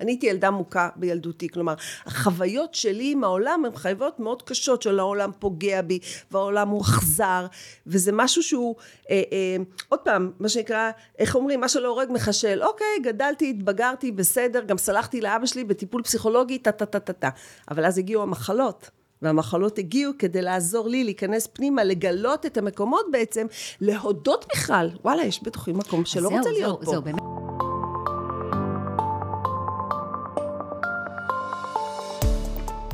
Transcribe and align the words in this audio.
אני 0.00 0.12
הייתי 0.12 0.26
ילדה 0.26 0.50
מוכה 0.50 0.88
בילדותי, 0.96 1.48
כלומר, 1.48 1.74
החוויות 2.06 2.74
שלי 2.74 3.12
עם 3.12 3.24
העולם 3.24 3.64
הן 3.64 3.72
חוויות 3.76 4.20
מאוד 4.20 4.42
קשות, 4.42 4.82
של 4.82 4.98
העולם 4.98 5.30
פוגע 5.38 5.82
בי, 5.82 5.98
והעולם 6.30 6.68
הוא 6.68 6.82
אכזר, 6.82 7.46
וזה 7.86 8.12
משהו 8.12 8.42
שהוא, 8.42 8.74
אה, 9.10 9.22
אה, 9.32 9.56
עוד 9.88 10.00
פעם, 10.00 10.30
מה 10.40 10.48
שנקרא, 10.48 10.90
איך 11.18 11.36
אומרים, 11.36 11.60
מה 11.60 11.68
שלא 11.68 11.88
הורג 11.88 12.08
מחשל, 12.10 12.62
אוקיי, 12.62 12.86
גדלתי, 13.02 13.50
התבגרתי, 13.50 14.12
בסדר, 14.12 14.60
גם 14.60 14.78
סלחתי 14.78 15.20
לאבא 15.20 15.46
שלי 15.46 15.64
בטיפול 15.64 16.02
פסיכולוגי, 16.02 16.58
טה 16.58 16.72
טה 16.72 16.86
טה 16.86 17.00
טה 17.00 17.12
טה. 17.12 17.28
אבל 17.70 17.84
אז 17.84 17.98
הגיעו 17.98 18.22
המחלות. 18.22 18.90
והמחלות 19.22 19.78
הגיעו 19.78 20.12
כדי 20.18 20.42
לעזור 20.42 20.88
לי 20.88 21.04
להיכנס 21.04 21.46
פנימה, 21.46 21.84
לגלות 21.84 22.46
את 22.46 22.58
המקומות 22.58 23.06
בעצם, 23.12 23.46
להודות 23.80 24.46
בכלל, 24.52 24.90
וואלה, 25.04 25.22
יש 25.22 25.40
בתוכי 25.42 25.72
מקום 25.72 26.04
שלא 26.04 26.28
זהו, 26.28 26.38
רוצה 26.38 26.50
זהו, 26.50 26.58
להיות 26.58 26.84
פה. 26.84 26.90
זהו, 26.90 27.02
באמת. 27.02 27.29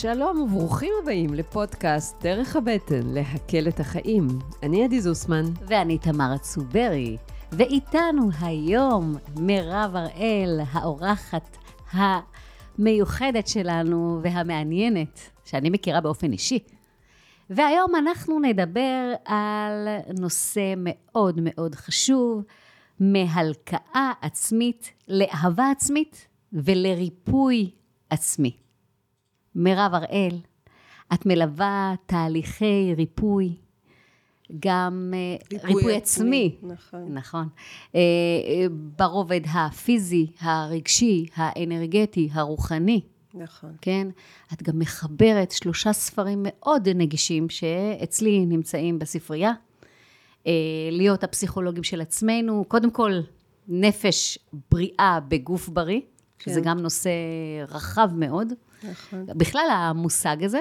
שלום 0.00 0.40
וברוכים 0.40 0.92
הבאים 1.02 1.34
לפודקאסט 1.34 2.22
דרך 2.22 2.56
הבטן, 2.56 3.00
להקל 3.04 3.68
את 3.68 3.80
החיים. 3.80 4.28
אני 4.62 4.84
עדי 4.84 5.00
זוסמן. 5.00 5.44
ואני 5.66 5.98
תמר 5.98 6.38
צוברי, 6.40 7.16
ואיתנו 7.52 8.30
היום 8.40 9.16
מירב 9.36 9.96
הראל, 9.96 10.60
האורחת 10.72 11.56
המיוחדת 11.92 13.48
שלנו 13.48 14.20
והמעניינת, 14.22 15.20
שאני 15.44 15.70
מכירה 15.70 16.00
באופן 16.00 16.32
אישי. 16.32 16.58
והיום 17.50 17.96
אנחנו 17.96 18.40
נדבר 18.40 19.12
על 19.24 19.88
נושא 20.18 20.74
מאוד 20.76 21.40
מאוד 21.42 21.74
חשוב, 21.74 22.42
מהלקאה 23.00 24.12
עצמית 24.20 24.92
לאהבה 25.08 25.70
עצמית 25.70 26.26
ולריפוי 26.52 27.70
עצמי. 28.10 28.67
מירב 29.54 29.90
הראל, 29.94 30.36
את 31.14 31.26
מלווה 31.26 31.94
תהליכי 32.06 32.94
ריפוי, 32.96 33.56
גם 34.60 35.14
אה, 35.16 35.58
ריפוי 35.64 35.96
עצמי. 35.96 36.56
נכון. 36.62 37.14
נכון. 37.14 37.48
אה, 37.94 38.00
אה, 38.00 38.66
ברובד 38.70 39.40
הפיזי, 39.52 40.26
הרגשי, 40.40 41.26
האנרגטי, 41.34 42.28
הרוחני, 42.32 43.00
נכון. 43.34 43.72
כן? 43.80 44.08
את 44.52 44.62
גם 44.62 44.78
מחברת 44.78 45.50
שלושה 45.50 45.92
ספרים 45.92 46.38
מאוד 46.42 46.88
נגישים 46.88 47.48
שאצלי 47.48 48.46
נמצאים 48.46 48.98
בספרייה. 48.98 49.52
אה, 50.46 50.52
להיות 50.90 51.24
הפסיכולוגים 51.24 51.82
של 51.82 52.00
עצמנו, 52.00 52.64
קודם 52.68 52.90
כל, 52.90 53.12
נפש 53.68 54.38
בריאה 54.70 55.18
בגוף 55.28 55.68
בריא, 55.68 56.00
כן. 56.38 56.50
שזה 56.50 56.60
גם 56.60 56.78
נושא 56.78 57.10
רחב 57.68 58.10
מאוד. 58.14 58.52
נכון. 58.82 59.26
בכלל 59.26 59.68
המושג 59.70 60.44
הזה. 60.44 60.60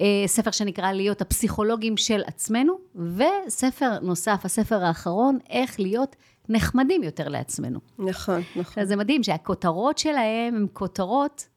אה, 0.00 0.22
ספר 0.26 0.50
שנקרא 0.50 0.92
להיות 0.92 1.20
הפסיכולוגים 1.20 1.96
של 1.96 2.20
עצמנו, 2.26 2.78
וספר 2.94 3.98
נוסף, 4.02 4.40
הספר 4.44 4.84
האחרון, 4.84 5.38
איך 5.50 5.80
להיות 5.80 6.16
נחמדים 6.48 7.02
יותר 7.02 7.28
לעצמנו. 7.28 7.80
נכון, 7.98 8.40
נכון. 8.50 8.60
עכשיו, 8.60 8.84
זה 8.84 8.96
מדהים 8.96 9.22
שהכותרות 9.22 9.98
שלהם 9.98 10.54
הן 10.54 10.66
כותרות 10.72 11.48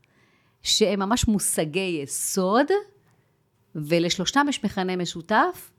שהן 0.64 1.00
ממש 1.00 1.28
מושגי 1.28 2.00
יסוד, 2.04 2.66
ולשלושתם 3.76 4.46
יש 4.50 4.64
מכנה 4.64 4.96
משותף, 4.96 5.72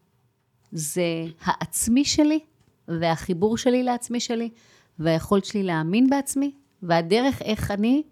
זה 0.72 1.25
העצמי 1.44 2.04
שלי, 2.04 2.41
והחיבור 2.88 3.56
שלי 3.56 3.82
לעצמי 3.82 4.20
שלי, 4.20 4.50
והיכולת 4.98 5.44
שלי 5.44 5.62
להאמין 5.62 6.10
בעצמי, 6.10 6.53
והדרך 6.82 7.42
איך 7.42 7.70
אני 7.70 8.03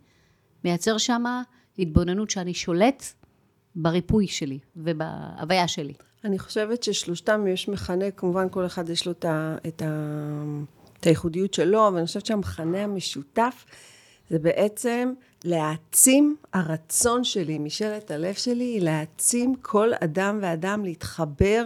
מייצר 0.64 0.98
שמה 0.98 1.42
התבוננות 1.78 2.30
שאני 2.30 2.54
שולט 2.54 3.04
בריפוי 3.74 4.26
שלי 4.26 4.58
ובהוויה 4.76 5.68
שלי. 5.68 5.92
אני 6.24 6.38
חושבת 6.38 6.82
ששלושתם 6.82 7.46
יש 7.46 7.68
מכנה, 7.68 8.10
כמובן 8.10 8.46
כל 8.50 8.66
אחד 8.66 8.88
יש 8.88 9.06
לו 9.06 9.12
את, 9.12 9.24
ה, 9.24 9.56
את, 9.68 9.82
ה, 9.82 9.86
את 11.00 11.06
הייחודיות 11.06 11.54
שלו, 11.54 11.88
אבל 11.88 11.96
אני 11.96 12.06
חושבת 12.06 12.26
שהמכנה 12.26 12.84
המשותף 12.84 13.64
זה 14.30 14.38
בעצם 14.38 15.12
להעצים 15.44 16.36
הרצון 16.52 17.24
שלי, 17.24 17.58
משאלת 17.58 18.10
הלב 18.10 18.34
שלי, 18.34 18.80
להעצים 18.80 19.54
כל 19.62 19.90
אדם 20.04 20.38
ואדם 20.42 20.84
להתחבר 20.84 21.64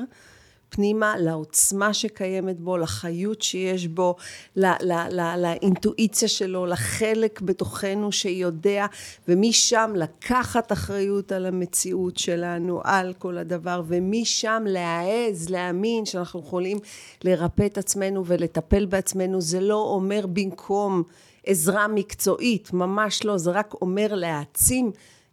פנימה 0.70 1.14
לעוצמה 1.18 1.94
שקיימת 1.94 2.60
בו, 2.60 2.76
לחיות 2.76 3.42
שיש 3.42 3.86
בו, 3.86 4.16
ל- 4.56 4.66
ל- 4.66 5.20
ל- 5.20 5.42
לאינטואיציה 5.42 6.28
שלו, 6.28 6.66
לחלק 6.66 7.40
בתוכנו 7.40 8.12
שיודע, 8.12 8.86
ומשם 9.28 9.92
לקחת 9.96 10.72
אחריות 10.72 11.32
על 11.32 11.46
המציאות 11.46 12.16
שלנו, 12.16 12.80
על 12.84 13.12
כל 13.18 13.38
הדבר, 13.38 13.82
ומשם 13.86 14.64
להעז, 14.66 15.48
להאמין 15.48 16.04
שאנחנו 16.04 16.40
יכולים 16.40 16.78
לרפא 17.24 17.66
את 17.66 17.78
עצמנו 17.78 18.26
ולטפל 18.26 18.86
בעצמנו. 18.86 19.40
זה 19.40 19.60
לא 19.60 19.82
אומר 19.94 20.26
במקום 20.26 21.02
עזרה 21.46 21.88
מקצועית, 21.88 22.72
ממש 22.72 23.24
לא, 23.24 23.38
זה 23.38 23.50
רק 23.50 23.74
אומר 23.82 24.14
להעצים 24.14 24.90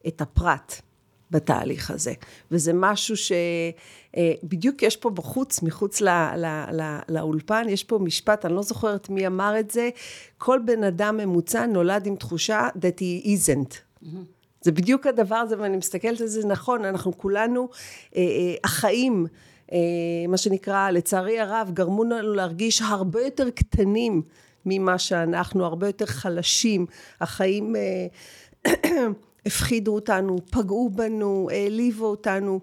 את 0.07 0.21
הפרט. 0.21 0.81
בתהליך 1.31 1.91
הזה. 1.91 2.13
וזה 2.51 2.71
משהו 2.75 3.15
שבדיוק 4.17 4.83
יש 4.83 4.97
פה 4.97 5.09
בחוץ, 5.09 5.61
מחוץ 5.61 6.01
ל, 6.01 6.09
ל, 6.37 6.45
ל, 6.81 6.99
לאולפן, 7.09 7.65
יש 7.69 7.83
פה 7.83 7.99
משפט, 7.99 8.45
אני 8.45 8.53
לא 8.53 8.61
זוכרת 8.61 9.09
מי 9.09 9.27
אמר 9.27 9.59
את 9.59 9.71
זה, 9.71 9.89
כל 10.37 10.59
בן 10.65 10.83
אדם 10.83 11.17
ממוצע 11.17 11.65
נולד 11.65 12.07
עם 12.07 12.15
תחושה 12.15 12.69
that 12.75 12.99
he 12.99 13.25
isn't. 13.27 13.73
Mm-hmm. 13.73 14.05
זה 14.61 14.71
בדיוק 14.71 15.07
הדבר 15.07 15.35
הזה, 15.35 15.55
ואני 15.59 15.77
מסתכלת 15.77 16.21
על 16.21 16.27
זה, 16.27 16.47
נכון, 16.47 16.85
אנחנו 16.85 17.17
כולנו, 17.17 17.69
אה, 18.15 18.21
אה, 18.21 18.55
החיים, 18.63 19.25
אה, 19.71 19.77
מה 20.27 20.37
שנקרא, 20.37 20.89
לצערי 20.89 21.39
הרב, 21.39 21.71
גרמו 21.73 22.03
לנו 22.03 22.33
להרגיש 22.33 22.81
הרבה 22.81 23.21
יותר 23.21 23.49
קטנים 23.49 24.21
ממה 24.65 24.97
שאנחנו, 24.97 25.65
הרבה 25.65 25.87
יותר 25.87 26.05
חלשים. 26.05 26.85
החיים... 27.21 27.75
אה, 27.75 28.07
הפחידו 29.45 29.95
אותנו, 29.95 30.37
פגעו 30.51 30.89
בנו, 30.89 31.49
העליבו 31.51 32.05
אותנו, 32.05 32.59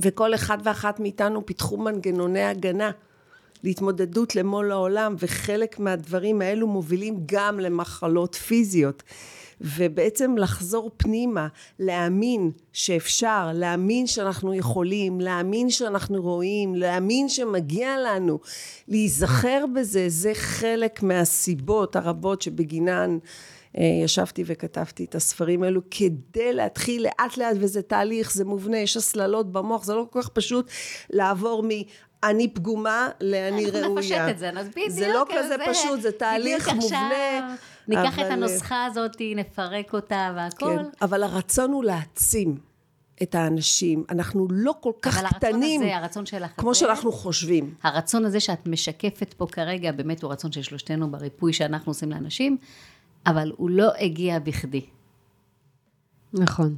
וכל 0.00 0.34
אחד 0.34 0.58
ואחת 0.64 1.00
מאיתנו 1.00 1.46
פיתחו 1.46 1.76
מנגנוני 1.76 2.44
הגנה 2.44 2.90
להתמודדות 3.64 4.36
למול 4.36 4.72
העולם, 4.72 5.14
וחלק 5.18 5.78
מהדברים 5.78 6.42
האלו 6.42 6.66
מובילים 6.66 7.20
גם 7.26 7.60
למחלות 7.60 8.34
פיזיות. 8.34 9.02
ובעצם 9.60 10.34
לחזור 10.38 10.90
פנימה, 10.96 11.48
להאמין 11.78 12.50
שאפשר, 12.72 13.50
להאמין 13.54 14.06
שאנחנו 14.06 14.54
יכולים, 14.54 15.20
להאמין 15.20 15.70
שאנחנו 15.70 16.22
רואים, 16.22 16.74
להאמין 16.74 17.28
שמגיע 17.28 17.96
לנו, 18.06 18.38
להיזכר 18.88 19.64
בזה, 19.74 20.04
זה 20.08 20.32
חלק 20.34 21.02
מהסיבות 21.02 21.96
הרבות 21.96 22.42
שבגינן 22.42 23.18
ישבתי 23.76 24.44
וכתבתי 24.46 25.04
את 25.04 25.14
הספרים 25.14 25.62
האלו 25.62 25.80
כדי 25.90 26.52
להתחיל 26.52 27.02
לאט 27.02 27.36
לאט 27.36 27.56
וזה 27.60 27.82
תהליך, 27.82 28.32
זה 28.32 28.44
מובנה, 28.44 28.78
יש 28.78 28.96
הסללות 28.96 29.52
במוח, 29.52 29.84
זה 29.84 29.94
לא 29.94 30.06
כל 30.10 30.22
כך 30.22 30.28
פשוט 30.28 30.70
לעבור 31.10 31.62
מ... 31.62 31.68
אני 32.24 32.48
פגומה 32.48 33.08
לאני 33.20 33.66
ראויה. 33.66 33.80
אנחנו 33.80 33.94
נפשט 33.98 34.20
את 34.30 34.38
זה, 34.38 34.50
אז 34.50 34.68
בדיוק. 34.68 34.90
זה 34.90 35.08
לא 35.08 35.24
כזה 35.34 35.54
פשוט, 35.70 36.00
זה 36.00 36.12
תהליך 36.12 36.68
מובנה. 36.68 37.56
ניקח 37.88 38.18
את 38.18 38.24
הנוסחה 38.24 38.84
הזאת, 38.84 39.16
נפרק 39.36 39.94
אותה 39.94 40.32
והכל. 40.36 40.66
כן, 40.66 40.84
אבל 41.02 41.22
הרצון 41.22 41.72
הוא 41.72 41.84
להעצים 41.84 42.58
את 43.22 43.34
האנשים. 43.34 44.04
אנחנו 44.10 44.46
לא 44.50 44.74
כל 44.80 44.92
כך 45.02 45.18
אבל 45.18 45.28
קטנים, 45.28 45.82
הזה, 45.82 45.96
הרצון 45.96 46.26
שלך 46.26 46.50
כמו 46.56 46.70
הזה, 46.70 46.80
שאנחנו 46.80 47.12
חושבים. 47.12 47.74
הרצון 47.82 48.24
הזה 48.24 48.40
שאת 48.40 48.66
משקפת 48.66 49.34
פה 49.34 49.46
כרגע, 49.46 49.92
באמת 49.92 50.22
הוא 50.22 50.32
רצון 50.32 50.52
של 50.52 50.62
שלושתנו 50.62 51.10
בריפוי 51.10 51.52
שאנחנו 51.52 51.90
עושים 51.90 52.10
לאנשים, 52.10 52.56
אבל 53.26 53.52
הוא 53.56 53.70
לא 53.70 53.90
הגיע 53.98 54.38
בכדי. 54.38 54.86
נכון. 56.32 56.76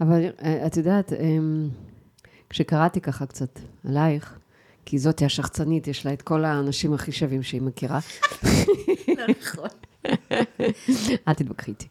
אבל 0.00 0.26
אה, 0.42 0.66
את 0.66 0.76
יודעת, 0.76 1.12
אמ, 1.12 1.68
כשקראתי 2.50 3.00
ככה 3.00 3.26
קצת 3.26 3.60
עלייך, 3.88 4.38
כי 4.84 4.98
זאתי 4.98 5.24
השחצנית, 5.24 5.88
יש 5.88 6.06
לה 6.06 6.12
את 6.12 6.22
כל 6.22 6.44
האנשים 6.44 6.94
הכי 6.94 7.12
שווים 7.12 7.42
שהיא 7.42 7.62
מכירה. 7.62 7.98
נכון. 9.40 9.68
אל 11.28 11.34
תתווכחי 11.34 11.70
איתי. 11.70 11.88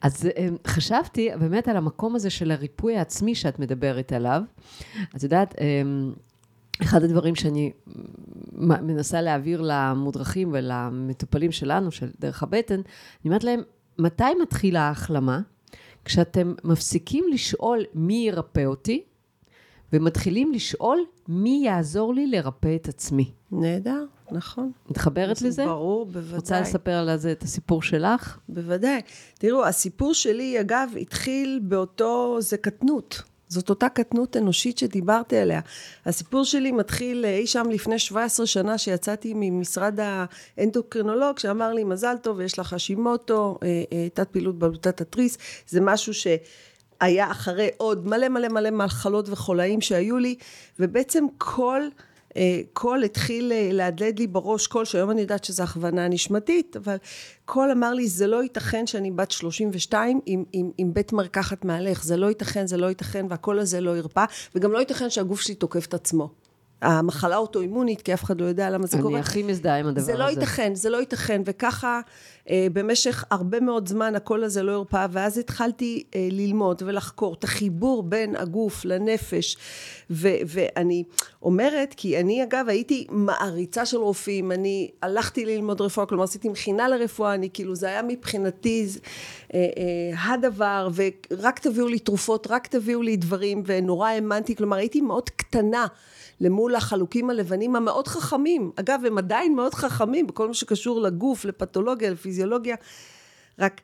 אז 0.00 0.28
אמ, 0.36 0.56
חשבתי 0.66 1.28
באמת 1.40 1.68
על 1.68 1.76
המקום 1.76 2.16
הזה 2.16 2.30
של 2.30 2.50
הריפוי 2.50 2.96
העצמי 2.96 3.34
שאת 3.34 3.58
מדברת 3.58 4.12
עליו. 4.12 4.42
את 5.16 5.22
יודעת, 5.22 5.54
אמ, 5.60 6.12
אחד 6.82 7.02
הדברים 7.02 7.34
שאני 7.34 7.72
מנסה 8.58 9.22
להעביר 9.22 9.60
למודרכים 9.64 10.48
ולמטופלים 10.52 11.52
שלנו, 11.52 11.90
של 11.90 12.10
דרך 12.20 12.42
הבטן, 12.42 12.74
אני 12.74 12.84
אומרת 13.24 13.44
להם, 13.44 13.60
מתי 13.98 14.34
מתחילה 14.42 14.80
ההחלמה? 14.80 15.40
כשאתם 16.04 16.54
מפסיקים 16.64 17.24
לשאול 17.32 17.84
מי 17.94 18.14
ירפא 18.14 18.64
אותי, 18.64 19.02
ומתחילים 19.92 20.52
לשאול 20.52 20.98
מי 21.28 21.62
יעזור 21.64 22.14
לי 22.14 22.26
לרפא 22.26 22.76
את 22.76 22.88
עצמי. 22.88 23.32
נהדר, 23.52 24.04
נכון. 24.30 24.72
מתחברת 24.90 25.42
לזה? 25.42 25.64
ברור, 25.66 26.06
בוודאי. 26.06 26.36
רוצה 26.36 26.60
לספר 26.60 26.92
על 26.92 27.16
זה 27.16 27.32
את 27.32 27.42
הסיפור 27.42 27.82
שלך? 27.82 28.38
בוודאי. 28.48 29.00
תראו, 29.38 29.66
הסיפור 29.66 30.14
שלי, 30.14 30.60
אגב, 30.60 30.90
התחיל 31.00 31.60
באותו, 31.62 32.36
זה 32.40 32.56
קטנות. 32.56 33.22
זאת 33.48 33.70
אותה 33.70 33.88
קטנות 33.88 34.36
אנושית 34.36 34.78
שדיברתי 34.78 35.36
עליה. 35.36 35.60
הסיפור 36.06 36.44
שלי 36.44 36.72
מתחיל 36.72 37.24
אי 37.24 37.46
שם 37.46 37.66
לפני 37.70 37.98
17 37.98 38.46
שנה, 38.46 38.78
שיצאתי 38.78 39.32
ממשרד 39.36 39.98
האנדוקרינולוג, 40.58 41.38
שאמר 41.38 41.72
לי, 41.72 41.84
מזל 41.84 42.16
טוב, 42.22 42.40
יש 42.40 42.58
לך 42.58 42.72
השימוטו, 42.72 43.58
אה, 43.62 43.82
אה, 43.92 44.08
תת 44.14 44.28
פעילות 44.28 44.58
בלוטת 44.58 45.00
התריס, 45.00 45.38
זה 45.68 45.80
משהו 45.80 46.14
ש... 46.14 46.26
היה 47.00 47.30
אחרי 47.30 47.68
עוד 47.76 48.06
מלא 48.06 48.28
מלא 48.28 48.48
מלא 48.48 48.70
מחלות 48.70 49.28
וחולאים 49.28 49.80
שהיו 49.80 50.18
לי, 50.18 50.34
ובעצם 50.78 51.24
כל... 51.38 51.82
אה, 52.38 52.60
קול 52.72 53.04
התחיל 53.04 53.52
אה, 53.52 53.68
להדהד 53.72 54.18
לי 54.18 54.26
בראש 54.26 54.66
קול, 54.66 54.84
שהיום 54.84 55.10
אני 55.10 55.20
יודעת 55.20 55.44
שזו 55.44 55.62
הכוונה 55.62 56.08
נשמתית, 56.08 56.76
אבל 56.76 56.96
קול 57.44 57.70
אמר 57.70 57.94
לי, 57.94 58.08
זה 58.08 58.26
לא 58.26 58.42
ייתכן 58.42 58.86
שאני 58.86 59.10
בת 59.10 59.30
32 59.30 60.20
עם, 60.26 60.44
עם, 60.52 60.70
עם 60.78 60.94
בית 60.94 61.12
מרקחת 61.12 61.64
מהלך, 61.64 62.04
זה 62.04 62.16
לא 62.16 62.26
ייתכן, 62.26 62.66
זה 62.66 62.76
לא 62.76 62.86
ייתכן, 62.86 63.26
והקול 63.28 63.58
הזה 63.58 63.80
לא 63.80 63.96
ירפא, 63.96 64.24
וגם 64.54 64.72
לא 64.72 64.78
ייתכן 64.78 65.10
שהגוף 65.10 65.40
שלי 65.40 65.54
תוקף 65.54 65.86
את 65.86 65.94
עצמו. 65.94 66.30
המחלה 66.82 67.36
אוטואימונית, 67.36 68.02
כי 68.02 68.14
אף 68.14 68.24
אחד 68.24 68.40
לא 68.40 68.46
יודע 68.46 68.70
למה 68.70 68.86
זה 68.86 68.98
קורה. 69.02 69.12
אני 69.12 69.20
הכי 69.20 69.42
מזדהה 69.42 69.78
עם 69.78 69.86
הדבר 69.86 70.00
זה 70.00 70.12
הזה. 70.12 70.12
זה 70.12 70.18
לא 70.18 70.30
ייתכן, 70.30 70.74
זה 70.74 70.90
לא 70.90 70.96
ייתכן, 70.96 71.42
וככה 71.44 72.00
אה, 72.50 72.66
במשך 72.72 73.24
הרבה 73.30 73.60
מאוד 73.60 73.88
זמן 73.88 74.14
הקול 74.14 74.44
הזה 74.44 74.62
לא 74.62 74.72
הרפא, 74.72 75.06
ואז 75.10 75.38
התחלתי 75.38 76.02
אה, 76.14 76.28
ללמוד 76.30 76.82
ולחקור 76.86 77.34
את 77.34 77.44
החיבור 77.44 78.02
בין 78.02 78.36
הגוף 78.36 78.84
לנפש, 78.84 79.56
ו, 80.10 80.28
ואני 80.46 81.04
אומרת, 81.42 81.94
כי 81.96 82.20
אני 82.20 82.42
אגב 82.42 82.64
הייתי 82.68 83.06
מעריצה 83.10 83.86
של 83.86 83.96
רופאים, 83.96 84.52
אני 84.52 84.90
הלכתי 85.02 85.46
ללמוד 85.46 85.80
רפואה, 85.80 86.06
כלומר 86.06 86.24
עשיתי 86.24 86.48
מכינה 86.48 86.88
לרפואה, 86.88 87.34
אני 87.34 87.48
כאילו, 87.52 87.74
זה 87.74 87.86
היה 87.86 88.02
מבחינתי 88.02 88.86
אה, 89.54 89.66
אה, 89.78 90.34
הדבר, 90.34 90.88
ורק 90.94 91.58
תביאו 91.58 91.88
לי 91.88 91.98
תרופות, 91.98 92.46
רק 92.50 92.66
תביאו 92.66 93.02
לי 93.02 93.16
דברים, 93.16 93.62
ונורא 93.66 94.08
האמנתי, 94.08 94.56
כלומר 94.56 94.76
הייתי 94.76 95.00
מאוד 95.00 95.30
קטנה. 95.30 95.86
למול 96.40 96.74
החלוקים 96.74 97.30
הלבנים 97.30 97.76
המאוד 97.76 98.08
חכמים. 98.08 98.70
אגב, 98.76 99.00
הם 99.06 99.18
עדיין 99.18 99.54
מאוד 99.54 99.74
חכמים 99.74 100.26
בכל 100.26 100.48
מה 100.48 100.54
שקשור 100.54 101.00
לגוף, 101.00 101.44
לפתולוגיה, 101.44 102.10
לפיזיולוגיה. 102.10 102.76
רק, 103.58 103.80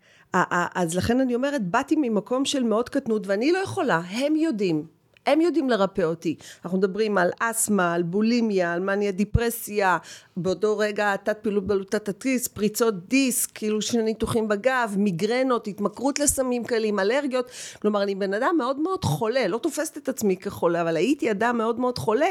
אז 0.74 0.94
לכן 0.94 1.20
אני 1.20 1.34
אומרת, 1.34 1.68
באתי 1.68 1.96
ממקום 1.98 2.44
של 2.44 2.62
מאוד 2.62 2.88
קטנות, 2.88 3.26
ואני 3.26 3.52
לא 3.52 3.58
יכולה, 3.58 3.96
הם 3.96 4.36
יודעים. 4.36 4.86
הם 5.26 5.40
יודעים 5.40 5.70
לרפא 5.70 6.02
אותי. 6.02 6.36
אנחנו 6.64 6.78
מדברים 6.78 7.18
על 7.18 7.30
אסתמה, 7.40 7.94
על 7.94 8.02
בולימיה, 8.02 8.72
על 8.72 8.80
מניה 8.80 9.10
דיפרסיה, 9.10 9.98
באותו 10.36 10.78
רגע 10.78 11.16
תת 11.16 11.38
פעילות 11.42 11.66
בלוטת 11.66 12.08
התריס, 12.08 12.48
פריצות 12.48 13.08
דיסק, 13.08 13.50
כאילו 13.54 13.82
שני 13.82 14.02
ניתוחים 14.02 14.48
בגב, 14.48 14.94
מיגרנות, 14.98 15.66
התמכרות 15.66 16.18
לסמים 16.18 16.64
קלים, 16.64 16.98
אלרגיות. 16.98 17.50
כלומר, 17.82 18.02
אני 18.02 18.14
בן 18.14 18.34
אדם 18.34 18.54
מאוד 18.58 18.78
מאוד 18.78 19.04
חולה, 19.04 19.48
לא 19.48 19.58
תופסת 19.58 19.96
את 19.96 20.08
עצמי 20.08 20.36
כחולה, 20.36 20.82
אבל 20.82 20.96
הייתי 20.96 21.30
אדם 21.30 21.58
מאוד 21.58 21.80
מאוד 21.80 21.98
חולה, 21.98 22.28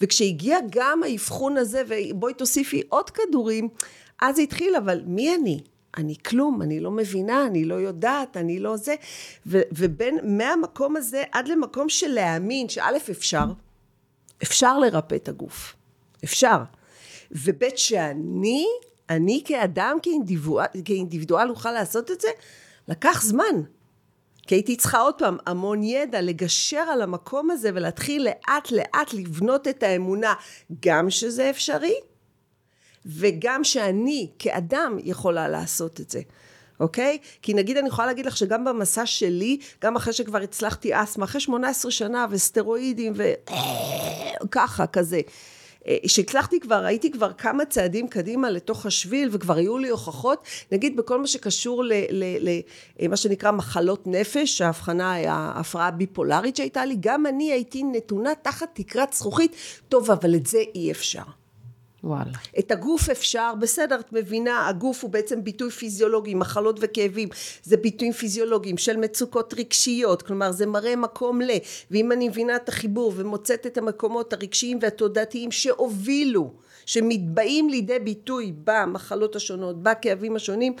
וכשהגיע 0.00 0.58
גם 0.70 1.02
האבחון 1.02 1.56
הזה, 1.56 1.82
ובואי 1.88 2.34
תוסיפי 2.34 2.82
עוד 2.88 3.10
כדורים, 3.10 3.68
אז 4.22 4.38
התחיל, 4.38 4.76
אבל 4.76 5.00
מי 5.06 5.34
אני? 5.34 5.60
אני 5.96 6.14
כלום, 6.26 6.62
אני 6.62 6.80
לא 6.80 6.90
מבינה, 6.90 7.46
אני 7.46 7.64
לא 7.64 7.74
יודעת, 7.74 8.36
אני 8.36 8.58
לא 8.58 8.76
זה. 8.76 8.94
ו, 9.46 9.60
ובין, 9.72 10.18
מהמקום 10.22 10.96
הזה 10.96 11.22
עד 11.32 11.48
למקום 11.48 11.88
של 11.88 12.08
להאמין 12.08 12.68
שא' 12.68 12.96
אפשר, 13.10 13.44
אפשר 14.42 14.78
לרפא 14.78 15.14
את 15.14 15.28
הגוף. 15.28 15.74
אפשר. 16.24 16.58
וב' 17.30 17.64
שאני, 17.76 18.66
אני 19.10 19.42
כאדם, 19.44 19.96
כאינדיבואל, 20.02 20.66
כאינדיבידואל 20.84 21.50
אוכל 21.50 21.72
לעשות 21.72 22.10
את 22.10 22.20
זה, 22.20 22.28
לקח 22.88 23.22
זמן. 23.22 23.62
כי 24.46 24.54
הייתי 24.54 24.76
צריכה 24.76 25.00
עוד 25.00 25.14
פעם 25.14 25.36
המון 25.46 25.82
ידע 25.82 26.20
לגשר 26.20 26.78
על 26.78 27.02
המקום 27.02 27.50
הזה 27.50 27.70
ולהתחיל 27.74 28.24
לאט 28.24 28.70
לאט 28.70 29.12
לבנות 29.12 29.68
את 29.68 29.82
האמונה 29.82 30.34
גם 30.80 31.10
שזה 31.10 31.50
אפשרי 31.50 31.94
וגם 33.06 33.64
שאני 33.64 34.28
כאדם 34.38 34.96
יכולה 35.04 35.48
לעשות 35.48 36.00
את 36.00 36.10
זה. 36.10 36.20
אוקיי? 36.80 37.18
כי 37.42 37.54
נגיד 37.54 37.76
אני 37.76 37.88
יכולה 37.88 38.06
להגיד 38.06 38.26
לך 38.26 38.36
שגם 38.36 38.64
במסע 38.64 39.06
שלי, 39.06 39.58
גם 39.82 39.96
אחרי 39.96 40.12
שכבר 40.12 40.38
הצלחתי 40.38 41.02
אסתמה, 41.02 41.24
אחרי 41.24 41.40
18 41.40 41.90
שנה 41.90 42.26
וסטרואידים 42.30 43.12
וככה, 44.44 44.86
כזה. 44.86 45.20
שהצלחתי 46.06 46.60
כבר, 46.60 46.84
הייתי 46.84 47.10
כבר 47.10 47.32
כמה 47.32 47.64
צעדים 47.64 48.08
קדימה 48.08 48.50
לתוך 48.50 48.86
השביל 48.86 49.28
וכבר 49.32 49.56
היו 49.56 49.78
לי 49.78 49.88
הוכחות, 49.88 50.44
נגיד 50.72 50.96
בכל 50.96 51.20
מה 51.20 51.26
שקשור 51.26 51.84
למה 53.00 53.16
שנקרא 53.16 53.50
מחלות 53.50 54.06
נפש, 54.06 54.60
ההבחנה, 54.60 55.12
ההפרעה 55.12 55.88
הביפולרית 55.88 56.56
שהייתה 56.56 56.84
לי, 56.84 56.96
גם 57.00 57.26
אני 57.26 57.52
הייתי 57.52 57.82
נתונה 57.82 58.30
תחת 58.42 58.68
תקרת 58.72 59.12
זכוכית, 59.12 59.52
טוב 59.88 60.10
אבל 60.10 60.34
את 60.34 60.46
זה 60.46 60.58
אי 60.74 60.90
אפשר. 60.90 61.39
וואלה. 62.04 62.30
את 62.58 62.70
הגוף 62.70 63.10
אפשר, 63.10 63.52
בסדר, 63.60 64.00
את 64.00 64.12
מבינה, 64.12 64.68
הגוף 64.68 65.02
הוא 65.02 65.10
בעצם 65.10 65.44
ביטוי 65.44 65.70
פיזיולוגי, 65.70 66.34
מחלות 66.34 66.78
וכאבים, 66.80 67.28
זה 67.62 67.76
ביטויים 67.76 68.12
פיזיולוגיים 68.12 68.78
של 68.78 68.96
מצוקות 68.96 69.54
רגשיות, 69.54 70.22
כלומר 70.22 70.52
זה 70.52 70.66
מראה 70.66 70.96
מקום 70.96 71.42
ל, 71.42 71.50
ואם 71.90 72.12
אני 72.12 72.28
מבינה 72.28 72.56
את 72.56 72.68
החיבור 72.68 73.12
ומוצאת 73.16 73.66
את 73.66 73.78
המקומות 73.78 74.32
הרגשיים 74.32 74.78
והתודעתיים 74.82 75.52
שהובילו, 75.52 76.52
שמתבעים 76.86 77.68
לידי 77.68 77.98
ביטוי 77.98 78.52
במחלות 78.64 79.36
השונות, 79.36 79.82
בכאבים 79.82 80.36
השונים, 80.36 80.72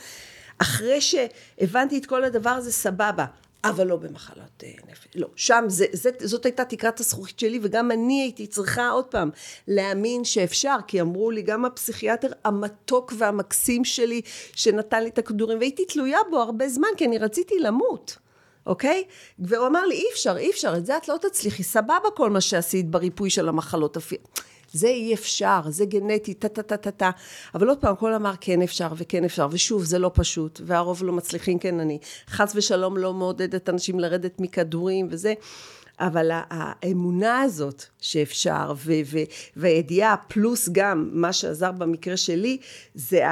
אחרי 0.58 1.00
שהבנתי 1.00 1.98
את 1.98 2.06
כל 2.06 2.24
הדבר 2.24 2.50
הזה, 2.50 2.72
סבבה. 2.72 3.24
אבל 3.64 3.86
לא 3.86 3.96
במחלות 3.96 4.64
אה, 4.64 4.72
נפש, 4.90 5.06
לא. 5.14 5.28
שם 5.36 5.64
זה, 5.68 5.86
זה, 5.92 6.10
זאת 6.20 6.44
הייתה 6.44 6.64
תקרת 6.64 7.00
הזכוכית 7.00 7.38
שלי, 7.38 7.58
וגם 7.62 7.90
אני 7.90 8.22
הייתי 8.22 8.46
צריכה 8.46 8.88
עוד 8.88 9.04
פעם 9.04 9.30
להאמין 9.68 10.24
שאפשר, 10.24 10.76
כי 10.86 11.00
אמרו 11.00 11.30
לי, 11.30 11.42
גם 11.42 11.64
הפסיכיאטר 11.64 12.28
המתוק 12.44 13.12
והמקסים 13.18 13.84
שלי, 13.84 14.20
שנתן 14.54 15.02
לי 15.02 15.08
את 15.08 15.18
הכדורים, 15.18 15.58
והייתי 15.58 15.84
תלויה 15.84 16.18
בו 16.30 16.38
הרבה 16.38 16.68
זמן, 16.68 16.88
כי 16.96 17.04
אני 17.04 17.18
רציתי 17.18 17.58
למות. 17.58 18.18
אוקיי? 18.66 19.04
והוא 19.38 19.66
אמר 19.66 19.86
לי, 19.86 19.94
אי 19.94 20.04
אפשר, 20.12 20.36
אי 20.36 20.50
אפשר, 20.50 20.74
את 20.76 20.86
זה 20.86 20.96
את 20.96 21.08
לא 21.08 21.16
תצליחי, 21.16 21.62
סבבה 21.62 22.10
כל 22.16 22.30
מה 22.30 22.40
שעשית 22.40 22.90
בריפוי 22.90 23.30
של 23.30 23.48
המחלות. 23.48 23.96
זה 24.72 24.86
אי 24.86 25.14
אפשר, 25.14 25.60
זה 25.68 25.84
גנטי, 25.84 26.34
טה 26.34 26.48
טה. 26.90 27.10
אבל 27.54 27.68
עוד 27.68 27.78
פעם, 27.78 27.92
הכל 27.92 28.14
אמר 28.14 28.32
כן 28.40 28.62
אפשר 28.62 28.88
וכן 28.96 29.24
אפשר, 29.24 29.48
ושוב, 29.50 29.84
זה 29.84 29.98
לא 29.98 30.10
פשוט, 30.14 30.60
והרוב 30.64 31.04
לא 31.04 31.12
מצליחים, 31.12 31.58
כן, 31.58 31.80
אני 31.80 31.98
חס 32.28 32.52
ושלום 32.56 32.96
לא 32.96 33.14
מעודדת 33.14 33.68
אנשים 33.68 34.00
לרדת 34.00 34.40
מכדורים 34.40 35.08
וזה. 35.10 35.34
אבל 36.00 36.30
האמונה 36.32 37.40
הזאת 37.40 37.84
שאפשר, 38.00 38.72
והידיעה 39.56 40.16
פלוס 40.16 40.68
גם 40.72 41.10
מה 41.12 41.32
שעזר 41.32 41.72
במקרה 41.72 42.16
שלי, 42.16 42.58
זה 42.94 43.22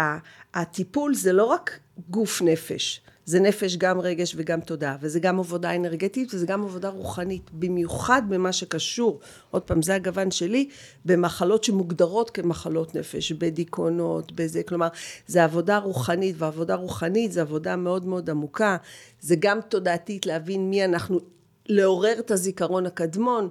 הטיפול, 0.55 1.15
זה 1.15 1.33
לא 1.33 1.45
רק 1.45 1.79
גוף 2.11 2.43
נפש, 2.43 3.01
זה 3.29 3.41
נפש 3.41 3.77
גם 3.77 4.01
רגש 4.01 4.35
וגם 4.37 4.61
תודעה, 4.61 4.97
וזה 5.01 5.21
גם 5.21 5.39
עבודה 5.39 5.77
אנרגטית 5.77 6.35
וזה 6.35 6.47
גם 6.47 6.65
עבודה 6.65 6.89
רוחנית, 6.89 7.51
במיוחד 7.53 8.23
במה 8.29 8.53
שקשור, 8.53 9.21
עוד 9.51 9.63
פעם 9.63 9.83
זה 9.83 9.95
הגוון 9.95 10.31
שלי, 10.31 10.69
במחלות 11.05 11.65
שמוגדרות 11.65 12.31
כמחלות 12.31 12.95
נפש, 12.95 13.33
בדיכאונות, 13.33 14.33
בזה, 14.33 14.63
כלומר 14.63 14.89
זה 15.27 15.45
עבודה 15.45 15.79
רוחנית, 15.79 16.35
ועבודה 16.39 16.75
רוחנית 16.75 17.33
זה 17.33 17.41
עבודה 17.41 17.77
מאוד 17.77 18.07
מאוד 18.07 18.31
עמוקה, 18.31 18.77
זה 19.21 19.35
גם 19.39 19.59
תודעתית 19.69 20.27
להבין 20.27 20.71
מי 20.71 20.85
אנחנו, 20.85 21.21
לעורר 21.67 22.19
את 22.19 22.31
הזיכרון 22.31 22.87
הקדמון, 22.87 23.49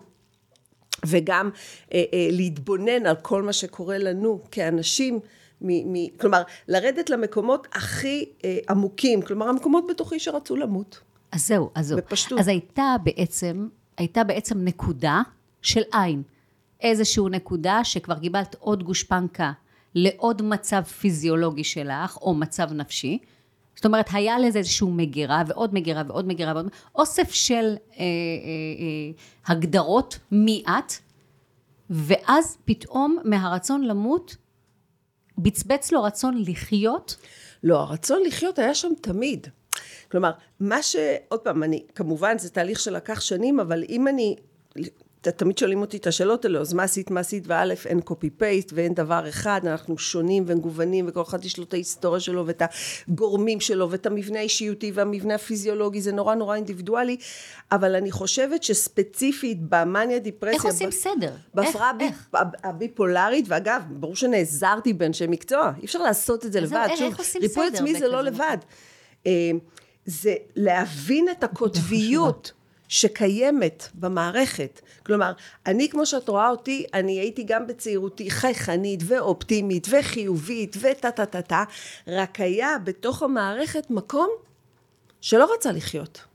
וגם 1.05 1.49
אה, 1.93 2.03
אה, 2.13 2.27
להתבונן 2.31 3.05
על 3.05 3.15
כל 3.21 3.43
מה 3.43 3.53
שקורה 3.53 3.97
לנו 3.97 4.41
כאנשים 4.51 5.19
מ, 5.61 5.93
מ, 5.93 6.07
כלומר, 6.17 6.41
לרדת 6.67 7.09
למקומות 7.09 7.67
הכי 7.71 8.25
אה, 8.45 8.57
עמוקים, 8.69 9.21
כלומר, 9.21 9.49
המקומות 9.49 9.85
בתוכי 9.89 10.19
שרצו 10.19 10.55
למות. 10.55 10.99
אז 11.31 11.47
זהו, 11.47 11.69
אז 11.75 11.87
זהו. 11.87 11.97
בפשטות. 11.97 12.39
אז 12.39 12.47
הייתה 12.47 12.95
בעצם, 13.03 13.67
הייתה 13.97 14.23
בעצם 14.23 14.63
נקודה 14.63 15.21
של 15.61 15.81
עין. 15.93 16.23
איזושהי 16.81 17.23
נקודה 17.31 17.83
שכבר 17.83 18.19
קיבלת 18.19 18.55
עוד 18.59 18.83
גושפנקה 18.83 19.51
לעוד 19.95 20.41
מצב 20.41 20.81
פיזיולוגי 20.81 21.63
שלך, 21.63 22.17
או 22.17 22.33
מצב 22.33 22.73
נפשי. 22.73 23.19
זאת 23.75 23.85
אומרת, 23.85 24.09
היה 24.13 24.39
לזה 24.39 24.59
איזושהי 24.59 24.87
מגירה, 24.91 25.43
ועוד 25.47 25.73
מגירה, 25.73 26.03
ועוד 26.07 26.27
מגירה, 26.27 26.53
ועוד... 26.53 26.67
אוסף 26.95 27.31
של 27.31 27.55
אה, 27.55 27.65
אה, 27.99 27.99
אה, 27.99 29.11
הגדרות 29.45 30.19
מי 30.31 30.63
את, 30.67 30.93
ואז 31.89 32.57
פתאום 32.65 33.17
מהרצון 33.23 33.83
למות, 33.83 34.35
בצבץ 35.37 35.91
לו 35.91 36.03
רצון 36.03 36.43
לחיות. 36.47 37.15
לא, 37.63 37.79
הרצון 37.79 38.23
לחיות 38.27 38.59
היה 38.59 38.75
שם 38.75 38.91
תמיד. 39.01 39.47
כלומר, 40.11 40.31
מה 40.59 40.83
ש... 40.83 40.95
עוד 41.29 41.39
פעם, 41.39 41.63
אני, 41.63 41.83
כמובן 41.95 42.37
זה 42.37 42.49
תהליך 42.49 42.79
שלקח 42.79 43.21
שנים, 43.21 43.59
אבל 43.59 43.83
אם 43.89 44.07
אני 44.07 44.35
תמיד 45.21 45.57
שואלים 45.57 45.81
אותי 45.81 45.97
את 45.97 46.07
השאלות 46.07 46.45
האלו, 46.45 46.61
אז 46.61 46.73
מה 46.73 46.83
עשית, 46.83 47.11
מה 47.11 47.19
עשית, 47.19 47.43
וא', 47.47 47.63
אין 47.85 48.01
קופי 48.01 48.29
פייסט 48.29 48.71
ואין 48.73 48.93
דבר 48.93 49.29
אחד, 49.29 49.61
אנחנו 49.63 49.97
שונים 49.97 50.43
ומגוונים, 50.47 51.05
וכל 51.07 51.21
אחד 51.21 51.45
יש 51.45 51.57
לו 51.57 51.63
את 51.63 51.73
ההיסטוריה 51.73 52.19
שלו 52.19 52.47
ואת 52.47 52.61
הגורמים 53.07 53.59
שלו 53.59 53.91
ואת 53.91 54.05
המבנה 54.05 54.39
האישיותי 54.39 54.91
והמבנה 54.93 55.35
הפיזיולוגי, 55.35 56.01
זה 56.01 56.11
נורא 56.11 56.35
נורא 56.35 56.55
אינדיבידואלי, 56.55 57.17
אבל 57.71 57.95
אני 57.95 58.11
חושבת 58.11 58.63
שספציפית 58.63 59.57
במאניה 59.69 60.19
דיפרסיה... 60.19 60.55
איך 60.55 60.65
עושים 60.65 60.91
סדר? 60.91 61.31
בהפרעה 61.53 61.91
הביפולרית, 62.63 63.45
ואגב, 63.47 63.81
ברור 63.89 64.15
שנעזרתי 64.15 64.93
באנשי 64.93 65.27
מקצוע, 65.27 65.71
אי 65.79 65.85
אפשר 65.85 65.99
לעשות 65.99 66.45
את 66.45 66.51
זה 66.51 66.61
לבד, 66.61 66.87
שוב, 66.95 67.13
ריפוי 67.41 67.67
עצמי 67.67 67.99
זה 67.99 68.07
לא 68.07 68.21
לבד. 68.21 68.57
אה, 69.27 69.51
זה 70.05 70.35
להבין 70.55 71.29
את 71.29 71.43
הקוטביות. 71.47 72.51
שקיימת 72.87 73.87
במערכת. 73.93 74.81
כלומר, 75.05 75.31
אני, 75.65 75.89
כמו 75.89 76.05
שאת 76.05 76.29
רואה 76.29 76.49
אותי, 76.49 76.85
אני 76.93 77.19
הייתי 77.19 77.43
גם 77.43 77.67
בצעירותי 77.67 78.31
חייכנית 78.31 78.99
ואופטימית 79.05 79.87
וחיובית 79.89 80.75
וטה 80.79 81.11
טה 81.11 81.25
טה 81.25 81.41
טה, 81.41 81.63
רק 82.07 82.39
היה 82.39 82.77
בתוך 82.83 83.23
המערכת 83.23 83.89
מקום 83.89 84.29
שלא 85.21 85.53
רצה 85.53 85.71
לחיות. 85.71 86.26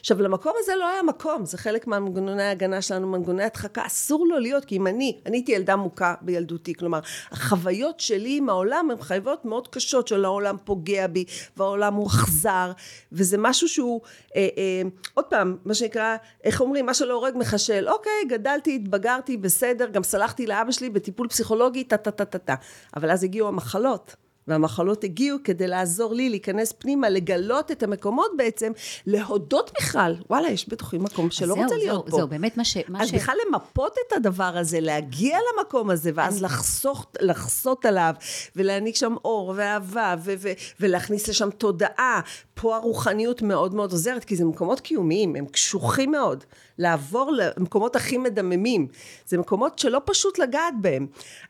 עכשיו 0.00 0.22
למקום 0.22 0.52
הזה 0.58 0.72
לא 0.76 0.88
היה 0.88 1.02
מקום, 1.02 1.44
זה 1.44 1.58
חלק 1.58 1.86
מהמנגנוני 1.86 2.42
ההגנה 2.42 2.82
שלנו, 2.82 3.08
מנגנוני 3.08 3.44
הדחקה, 3.44 3.86
אסור 3.86 4.26
לו 4.26 4.38
להיות, 4.38 4.64
כי 4.64 4.76
אם 4.76 4.86
אני, 4.86 5.18
אני 5.26 5.36
הייתי 5.36 5.52
ילדה 5.52 5.76
מוכה 5.76 6.14
בילדותי, 6.20 6.74
כלומר, 6.74 7.00
החוויות 7.30 8.00
שלי 8.00 8.36
עם 8.36 8.48
העולם 8.48 8.90
הן 8.90 9.02
חוויות 9.02 9.44
מאוד 9.44 9.68
קשות, 9.68 10.08
של 10.08 10.24
העולם 10.24 10.56
פוגע 10.64 11.06
בי, 11.06 11.24
והעולם 11.56 11.94
הוא 11.94 12.06
אכזר, 12.06 12.72
וזה 13.12 13.36
משהו 13.38 13.68
שהוא, 13.68 14.00
אה, 14.36 14.48
אה, 14.58 14.82
עוד 15.14 15.24
פעם, 15.24 15.56
מה 15.64 15.74
שנקרא, 15.74 16.16
איך 16.44 16.60
אומרים, 16.60 16.86
מה 16.86 16.94
שלא 16.94 17.14
הורג 17.14 17.34
מחשל, 17.36 17.88
אוקיי, 17.88 18.24
גדלתי, 18.28 18.76
התבגרתי, 18.76 19.36
בסדר, 19.36 19.86
גם 19.86 20.02
סלחתי 20.02 20.46
לאבא 20.46 20.72
שלי 20.72 20.90
בטיפול 20.90 21.28
פסיכולוגי, 21.28 21.84
טה 21.84 21.96
טה 21.96 22.10
טה 22.10 22.24
טה 22.24 22.38
טה, 22.38 22.54
אבל 22.96 23.10
אז 23.10 23.24
הגיעו 23.24 23.48
המחלות. 23.48 24.27
והמחלות 24.48 25.04
הגיעו 25.04 25.38
כדי 25.44 25.66
לעזור 25.66 26.14
לי 26.14 26.30
להיכנס 26.30 26.72
פנימה, 26.72 27.08
לגלות 27.08 27.70
את 27.70 27.82
המקומות 27.82 28.30
בעצם, 28.36 28.72
להודות 29.06 29.70
בכלל, 29.78 30.16
וואלה, 30.30 30.50
יש 30.50 30.68
בתוכי 30.68 30.98
מקום 30.98 31.30
שלא 31.30 31.54
רוצה 31.54 31.68
זהו, 31.68 31.78
להיות 31.78 32.04
זהו, 32.04 32.10
פה. 32.10 32.16
זהו, 32.16 32.28
באמת 32.28 32.56
מה 32.56 32.64
ש... 32.64 32.76
מה 32.88 33.02
אז 33.02 33.08
ש... 33.08 33.14
בכלל 33.14 33.34
למפות 33.48 33.96
את 34.06 34.12
הדבר 34.12 34.58
הזה, 34.58 34.80
להגיע 34.80 35.38
למקום 35.56 35.90
הזה, 35.90 36.10
ואז 36.14 36.34
אני... 36.34 36.42
לחסוך, 36.42 37.06
לחסות 37.20 37.84
עליו, 37.84 38.14
ולהעניק 38.56 38.96
שם 38.96 39.14
אור 39.24 39.54
ואהבה, 39.56 40.14
ו- 40.24 40.34
ו- 40.38 40.52
ולהכניס 40.80 41.28
לשם 41.28 41.50
תודעה. 41.50 42.20
פה 42.54 42.76
הרוחניות 42.76 43.42
מאוד 43.42 43.74
מאוד 43.74 43.92
עוזרת, 43.92 44.24
כי 44.24 44.36
זה 44.36 44.44
מקומות 44.44 44.80
קיומיים, 44.80 45.36
הם 45.36 45.46
קשוחים 45.46 46.10
מאוד. 46.10 46.44
לעבור 46.78 47.32
למקומות 47.32 47.96
הכי 47.96 48.18
מדממים. 48.18 48.86
זה 49.26 49.38
מקומות 49.38 49.78
שלא 49.78 50.00
פשוט 50.04 50.38
לגעת 50.38 50.74
בהם. 50.80 51.06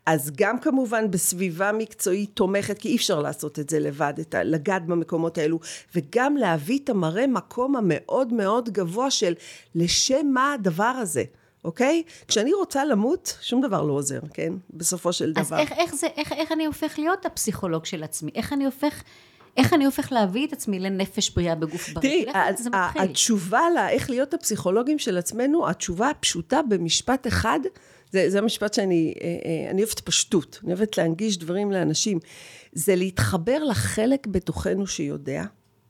אז 0.07 0.31
גם 0.37 0.59
כמובן 0.59 1.11
בסביבה 1.11 1.73
מקצועית 1.73 2.31
תומכת, 2.35 2.79
כי 2.79 2.89
אי 2.89 2.97
אפשר 2.97 3.21
לעשות 3.21 3.59
את 3.59 3.71
זה 3.71 3.79
לבד, 3.81 4.15
את 4.21 4.35
ה, 4.35 4.43
לגעת 4.43 4.87
במקומות 4.87 5.39
האלו, 5.39 5.59
וגם 5.95 6.37
להביא 6.37 6.79
את 6.85 6.89
המראה 6.89 7.27
מקום 7.27 7.77
המאוד 7.77 8.33
מאוד 8.33 8.71
גבוה 8.71 9.11
של 9.11 9.35
לשם 9.75 10.27
מה 10.27 10.53
הדבר 10.53 10.85
הזה. 10.85 11.25
אוקיי? 11.65 12.03
כשאני 12.29 12.53
רוצה 12.53 12.85
למות, 12.85 13.39
שום 13.41 13.61
דבר 13.61 13.83
לא 13.83 13.93
עוזר, 13.93 14.21
כן? 14.35 14.53
בסופו 14.71 15.13
של 15.13 15.33
דבר. 15.33 15.43
אז 15.43 15.53
איך, 15.53 15.73
איך, 15.73 15.95
זה, 15.95 16.07
איך, 16.17 16.33
איך 16.33 16.53
אני 16.53 16.67
הופך 16.67 16.99
להיות 16.99 17.27
הפסיכולוג 17.27 17.85
של 17.85 18.03
עצמי? 18.03 18.31
איך 18.35 18.53
אני 18.53 18.65
הופך 18.65 19.03
איך 19.59 19.73
אני 19.73 19.85
הופך 19.85 20.13
להביא 20.13 20.47
את 20.47 20.53
עצמי 20.53 20.81
לנפש 20.81 21.31
בריאה 21.31 21.55
בגוף 21.55 21.89
בריא? 21.89 22.25
תראי, 22.25 22.27
התשובה 22.97 23.61
לאיך 23.75 24.11
להיות 24.11 24.35
הפסיכולוגים 24.35 24.99
של 24.99 25.19
עצמנו, 25.19 25.69
התשובה 25.69 26.11
הפשוטה 26.11 26.61
במשפט 26.69 27.27
אחד, 27.27 27.61
זה, 28.11 28.31
זה 28.31 28.39
המשפט 28.39 28.75
שאני, 28.75 29.15
אה, 29.21 29.27
אה, 29.27 29.71
אני 29.71 29.83
אוהבת 29.83 30.01
פשטות, 30.01 30.61
אני 30.65 30.73
אוהבת 30.73 30.99
להנגיש 30.99 31.39
דברים 31.39 31.73
לאנשים, 31.73 32.19
זה 32.73 32.97
להתחבר 32.97 33.65
לחלק 33.65 34.27
בתוכנו 34.27 34.87
שיודע, 34.87 35.45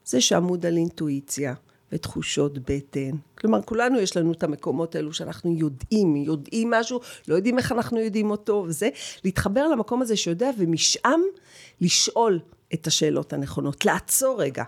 זה 0.04 0.20
שעמוד 0.20 0.66
על 0.66 0.76
אינטואיציה. 0.76 1.54
ותחושות 1.92 2.58
בטן. 2.70 3.10
כלומר, 3.38 3.62
כולנו 3.62 4.00
יש 4.00 4.16
לנו 4.16 4.32
את 4.32 4.42
המקומות 4.42 4.94
האלו 4.94 5.12
שאנחנו 5.12 5.52
יודעים, 5.52 6.16
יודעים 6.16 6.70
משהו, 6.70 7.00
לא 7.28 7.34
יודעים 7.34 7.58
איך 7.58 7.72
אנחנו 7.72 8.00
יודעים 8.00 8.30
אותו, 8.30 8.64
וזה, 8.68 8.88
להתחבר 9.24 9.68
למקום 9.68 10.02
הזה 10.02 10.16
שיודע, 10.16 10.50
ומשם 10.58 11.20
לשאול, 11.80 12.40
את 12.74 12.86
השאלות 12.86 13.32
הנכונות, 13.32 13.84
לעצור 13.84 14.42
רגע, 14.42 14.64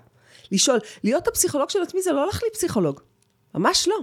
לשאול, 0.53 0.79
להיות 1.05 1.29
הפסיכולוג 1.29 1.71
של 1.71 1.83
עצמי 1.83 2.03
זה 2.03 2.13
לא 2.13 2.27
להחליף 2.27 2.53
פסיכולוג, 2.53 3.01
ממש 3.55 3.89
לא. 3.89 3.97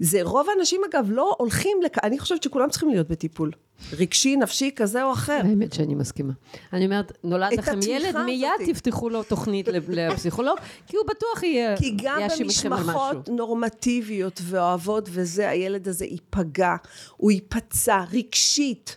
זה 0.00 0.22
רוב 0.22 0.46
האנשים 0.48 0.80
אגב 0.90 1.06
לא 1.10 1.34
הולכים, 1.38 1.82
לכ... 1.82 1.98
אני 2.02 2.18
חושבת 2.18 2.42
שכולם 2.42 2.70
צריכים 2.70 2.90
להיות 2.90 3.08
בטיפול. 3.08 3.50
רגשי, 3.92 4.36
נפשי, 4.36 4.70
כזה 4.76 5.04
או 5.04 5.12
אחר. 5.12 5.40
האמת 5.44 5.72
שאני 5.72 5.94
מסכימה. 5.94 6.32
אני 6.72 6.84
אומרת, 6.84 7.12
נולד 7.24 7.52
לכם 7.52 7.78
ילד, 7.82 8.16
מיד 8.24 8.50
תפתחו 8.66 9.08
לו 9.08 9.22
תוכנית 9.22 9.68
לפסיכולוג, 9.88 10.58
כי 10.86 10.96
הוא 10.96 11.06
בטוח 11.06 11.42
יהיה 11.42 11.76
כי 11.76 11.96
גם 12.02 12.20
במשפחות 12.40 13.28
נורמטיביות 13.28 14.40
ואוהבות 14.44 15.08
וזה, 15.12 15.48
הילד 15.48 15.88
הזה 15.88 16.04
ייפגע, 16.04 16.76
הוא 17.16 17.30
ייפצע 17.30 18.04
רגשית. 18.12 18.96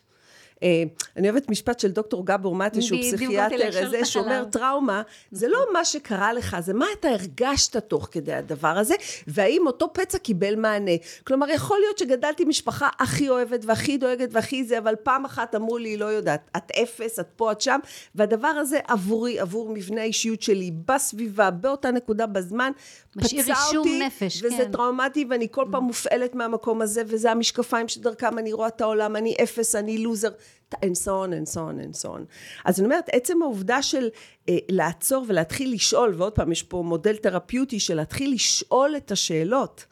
אה, 0.64 0.84
אני 1.18 1.30
אוהבת 1.30 1.50
משפט 1.50 1.80
של 1.80 1.92
דוקטור 1.92 2.26
גבור 2.26 2.56
מטה, 2.56 2.82
שהוא 2.82 3.00
פסיכיאטר, 3.02 3.90
זה 3.90 4.06
שאומר 4.06 4.44
טראומה, 4.52 5.02
זה 5.32 5.48
לא 5.48 5.60
מה 5.74 5.86
שקרה 5.86 6.34
לך, 6.34 6.58
זה 6.60 6.74
מה 6.74 6.86
אתה 7.00 7.08
הרגשת 7.10 7.78
תוך 7.78 8.08
כדי 8.12 8.34
הדבר 8.34 8.68
הזה, 8.68 8.96
והאם 9.28 9.68
אותו 9.68 9.94
פצע 9.94 10.18
קיבל 10.18 10.56
מענה. 10.56 10.92
כלומר, 11.24 11.50
יכול 11.50 11.80
להיות 11.80 11.98
שגדלתי 11.98 12.46
משפחה 12.46 12.90
הכי 13.00 13.30
אוהבת 13.30 13.66
והכי 13.66 13.98
דואגת 13.98 14.30
והכי 14.32 14.64
זה, 14.64 14.78
אבל 14.78 14.96
פעם 15.04 15.26
אחת 15.26 15.56
אמרו 15.56 15.78
לי, 15.78 15.98
לא 15.98 16.06
יודעת, 16.06 16.50
את 16.58 16.72
אפס, 16.72 17.20
את 17.20 17.28
פה, 17.36 17.52
את 17.52 17.62
שם, 17.62 17.80
והדבר 18.16 18.48
הזה 18.48 18.80
עבורי, 18.88 19.40
עבור 19.40 19.70
מבנה 19.74 20.02
האישיות 20.02 20.42
שלי, 20.42 20.72
בסביבה, 20.88 21.52
באותה 21.52 21.92
נקודה 21.92 22.26
בזמן, 22.26 22.72
פצע 23.12 23.54
אותי, 23.76 24.00
נפש, 24.06 24.44
וזה 24.44 24.58
כן. 24.58 24.72
טראומטי, 24.72 25.26
ואני 25.30 25.48
כל 25.52 25.66
פעם 25.72 25.84
מופעלת 25.84 26.36
מהמקום 26.36 26.82
הזה, 26.82 27.02
וזה 27.08 27.32
המשקפיים 27.32 27.88
שדרכם 27.88 28.38
אני 28.38 28.54
רואה 28.54 28.68
את 28.68 28.82
העולם, 28.82 29.16
אני 29.16 29.36
אפס, 29.44 29.76
אני 29.76 29.98
לוזר. 29.98 30.30
And 30.76 30.98
so 31.06 31.12
on 31.12 31.34
and 31.34 31.48
so 31.48 31.60
on 31.60 31.80
and 31.80 31.96
so 32.04 32.10
on. 32.10 32.22
אז 32.66 32.80
אני 32.80 32.86
אומרת, 32.86 33.10
עצם 33.12 33.42
העובדה 33.42 33.82
של 33.82 34.10
אה, 34.50 34.58
לעצור 34.70 35.26
ולהתחיל 35.28 35.74
לשאול, 35.74 36.14
ועוד 36.18 36.34
פעם, 36.34 36.52
יש 36.52 36.64
פה 36.64 36.84
מודל 36.86 37.16
תרפיוטי 37.16 37.80
של 37.80 37.96
להתחיל 37.96 38.34
לשאול 38.34 38.98
את 38.98 39.12
השאלות, 39.12 39.86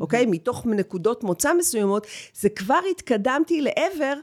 אוקיי? 0.00 0.24
Mm-hmm. 0.24 0.28
מתוך 0.28 0.66
נקודות 0.66 1.24
מוצא 1.24 1.54
מסוימות, 1.54 2.06
זה 2.34 2.48
כבר 2.48 2.80
התקדמתי 2.90 3.60
לעבר 3.60 4.14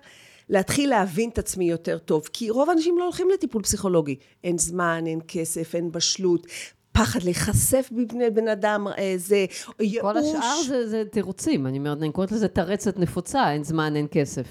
להתחיל 0.49 0.89
להבין 0.89 1.29
את 1.29 1.37
עצמי 1.37 1.69
יותר 1.69 1.97
טוב. 1.97 2.29
כי 2.33 2.49
רוב 2.49 2.69
האנשים 2.69 2.97
לא 2.97 3.03
הולכים 3.03 3.29
לטיפול 3.29 3.63
פסיכולוגי. 3.63 4.15
אין 4.43 4.57
זמן, 4.57 5.03
אין 5.07 5.19
כסף, 5.27 5.75
אין 5.75 5.91
בשלות. 5.91 6.47
פחד 6.91 7.23
להיחשף 7.23 7.89
בפני 7.91 8.29
בן 8.29 8.47
אדם, 8.47 8.87
אה, 8.87 9.13
זה 9.17 9.45
ייאוש. 9.79 10.11
כל 10.11 10.17
השאר 10.17 10.61
זה, 10.67 10.87
זה 10.87 11.03
תירוצים, 11.11 11.67
אני 11.67 11.77
אומרת, 11.77 11.97
אני 11.97 12.11
קוראת 12.11 12.31
לזה 12.31 12.47
תרצת 12.47 12.99
נפוצה, 12.99 13.51
אין 13.51 13.63
זמן, 13.63 13.95
אין 13.95 14.07
כסף. 14.11 14.45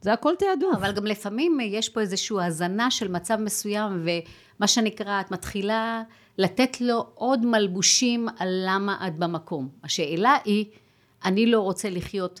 זה 0.00 0.12
הכל 0.12 0.34
תעדוף. 0.38 0.74
אבל 0.74 0.92
גם 0.92 1.06
לפעמים 1.06 1.58
יש 1.62 1.88
פה 1.88 2.00
איזושהי 2.00 2.36
הזנה 2.46 2.90
של 2.90 3.08
מצב 3.08 3.36
מסוים, 3.36 4.04
ומה 4.04 4.66
שנקרא, 4.66 5.20
את 5.20 5.30
מתחילה 5.30 6.02
לתת 6.38 6.80
לו 6.80 7.06
עוד 7.14 7.46
מלבושים 7.46 8.28
על 8.38 8.48
למה 8.66 9.06
את 9.06 9.16
במקום. 9.16 9.68
השאלה 9.84 10.36
היא, 10.44 10.64
אני 11.24 11.46
לא 11.46 11.60
רוצה 11.60 11.90
לחיות 11.90 12.40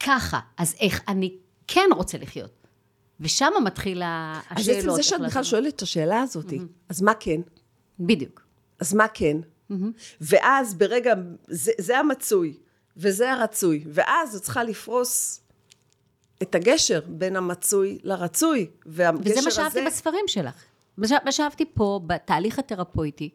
ככה, 0.00 0.40
אז 0.56 0.74
איך 0.80 1.02
אני 1.08 1.34
כן 1.66 1.88
רוצה 1.96 2.18
לחיות? 2.18 2.66
ושם 3.20 3.52
מתחילה 3.64 4.40
השאלות. 4.50 4.78
אז 4.78 4.84
עצם 4.84 4.96
זה 4.96 5.02
שאת 5.02 5.20
בכלל 5.20 5.44
שואלת 5.44 5.74
את 5.74 5.82
השאלה 5.82 6.20
הזאת, 6.20 6.50
mm-hmm. 6.50 6.88
אז 6.88 7.02
מה 7.02 7.14
כן? 7.14 7.40
בדיוק. 8.00 8.42
אז 8.80 8.94
מה 8.94 9.08
כן? 9.14 9.36
Mm-hmm. 9.70 9.74
ואז 10.20 10.74
ברגע, 10.74 11.14
זה, 11.48 11.72
זה 11.78 11.98
המצוי, 11.98 12.56
וזה 12.96 13.32
הרצוי, 13.32 13.84
ואז 13.86 14.36
את 14.36 14.42
צריכה 14.42 14.64
לפרוס 14.64 15.40
את 16.42 16.54
הגשר 16.54 17.00
בין 17.06 17.36
המצוי 17.36 17.98
לרצוי, 18.02 18.66
והגשר 18.86 19.30
הזה... 19.30 19.30
וזה 19.30 19.44
מה 19.44 19.50
שאהבתי 19.50 19.80
בספרים 19.86 20.24
שלך. 20.26 20.64
מה 20.96 21.32
שאהבתי 21.32 21.64
פה, 21.74 22.00
בתהליך 22.06 22.58
התרפויטי, 22.58 23.30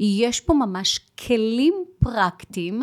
יש 0.00 0.40
פה 0.40 0.54
ממש 0.54 1.00
כלים 1.26 1.84
פרקטיים, 1.98 2.82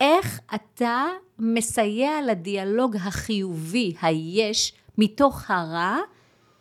איך 0.00 0.40
אתה 0.54 1.06
מסייע 1.38 2.10
לדיאלוג 2.26 2.96
החיובי, 2.96 3.94
היש, 4.02 4.72
מתוך 4.98 5.50
הרע, 5.50 5.98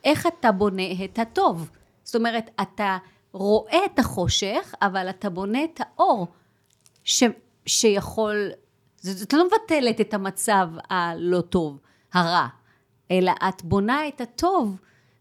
איך 0.04 0.28
אתה 0.28 0.52
בונה 0.52 0.84
את 1.06 1.20
הטוב. 1.20 1.70
זאת 2.04 2.16
אומרת, 2.16 2.50
אתה 2.62 2.98
רואה 3.32 3.80
את 3.86 4.00
החושך, 4.00 4.74
אבל 4.82 5.10
אתה 5.10 5.30
בונה 5.30 5.64
את 5.64 5.82
האור 5.82 6.28
ש, 7.04 7.24
שיכול, 7.66 8.50
זאת 9.02 9.34
לא 9.34 9.48
מבטלת 9.48 10.02
את 10.02 10.14
המצב 10.14 10.68
הלא 10.90 11.42
טוב, 11.42 11.80
הרע, 12.14 12.48
אלא 13.12 13.32
את 13.50 13.64
בונה 13.64 14.08
את 14.08 14.22
הטוב 14.22 14.76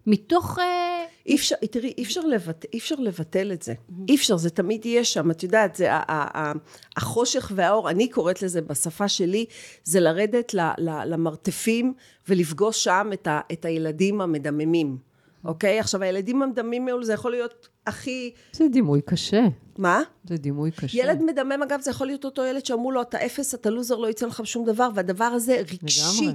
מתוך... 0.06 0.58
אה, 0.58 1.04
אי 1.26 1.36
אפשר, 1.36 1.56
תראי, 1.70 1.94
אי 1.98 2.02
אפשר, 2.02 2.20
לבט, 2.20 2.64
אי 2.72 2.78
אפשר 2.78 2.94
לבטל 2.98 3.52
את 3.52 3.62
זה. 3.62 3.74
אי 4.08 4.14
אפשר, 4.16 4.36
זה 4.36 4.50
תמיד 4.50 4.86
יהיה 4.86 5.04
שם. 5.04 5.30
את 5.30 5.42
יודעת, 5.42 5.76
זה 5.76 5.92
ה- 5.94 6.02
ה- 6.08 6.38
ה- 6.38 6.52
החושך 6.96 7.52
והאור, 7.54 7.90
אני 7.90 8.08
קוראת 8.08 8.42
לזה 8.42 8.60
בשפה 8.60 9.08
שלי, 9.08 9.46
זה 9.84 10.00
לרדת 10.00 10.54
ל- 10.54 10.60
ל- 10.78 11.04
למרתפים 11.12 11.94
ולפגוש 12.28 12.84
שם 12.84 13.10
את, 13.12 13.26
ה- 13.26 13.40
את 13.52 13.64
הילדים 13.64 14.20
המדממים. 14.20 15.07
אוקיי? 15.48 15.80
עכשיו, 15.80 16.02
הילדים 16.02 16.42
המדממים 16.42 16.88
האלו, 16.88 17.04
זה 17.04 17.12
יכול 17.12 17.30
להיות 17.30 17.68
הכי... 17.86 18.32
זה 18.52 18.68
דימוי 18.68 19.00
קשה. 19.00 19.42
מה? 19.78 20.02
זה 20.24 20.36
דימוי 20.36 20.70
קשה. 20.70 20.98
ילד 20.98 21.22
מדמם, 21.22 21.62
אגב, 21.62 21.80
זה 21.80 21.90
יכול 21.90 22.06
להיות 22.06 22.24
אותו 22.24 22.44
ילד 22.44 22.66
שאמרו 22.66 22.92
לו, 22.92 23.02
אתה 23.02 23.26
אפס, 23.26 23.54
אתה 23.54 23.70
לוזר, 23.70 23.96
לא 23.96 24.08
יצא 24.08 24.26
לך 24.26 24.46
שום 24.46 24.64
דבר, 24.64 24.88
והדבר 24.94 25.24
הזה 25.24 25.62
רגשית. 25.72 26.22
לגמרי. 26.22 26.32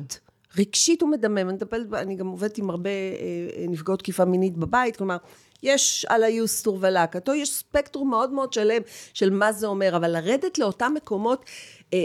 רגשית 0.58 1.02
הוא 1.02 1.10
מדמם. 1.10 1.38
אני 1.38 1.54
מטפלת, 1.54 1.94
אני 1.94 2.16
גם 2.16 2.28
עובדת 2.28 2.58
עם 2.58 2.70
הרבה 2.70 2.90
אה, 2.90 3.66
נפגעות 3.68 4.00
תקיפה 4.00 4.26
מינית 4.26 4.58
בבית, 4.58 4.96
כלומר, 4.96 5.18
יש 5.64 6.06
על 6.10 6.24
היוסטור 6.24 6.78
ולהקתו, 6.82 7.34
יש 7.34 7.54
ספקטרום 7.54 8.10
מאוד 8.10 8.32
מאוד 8.32 8.54
שלם 8.54 8.82
של 9.14 9.30
מה 9.30 9.52
זה 9.52 9.68
אומר, 9.68 9.96
אבל 9.96 10.12
לרדת 10.12 10.58
לאותם 10.58 10.94
מקומות, 10.96 11.46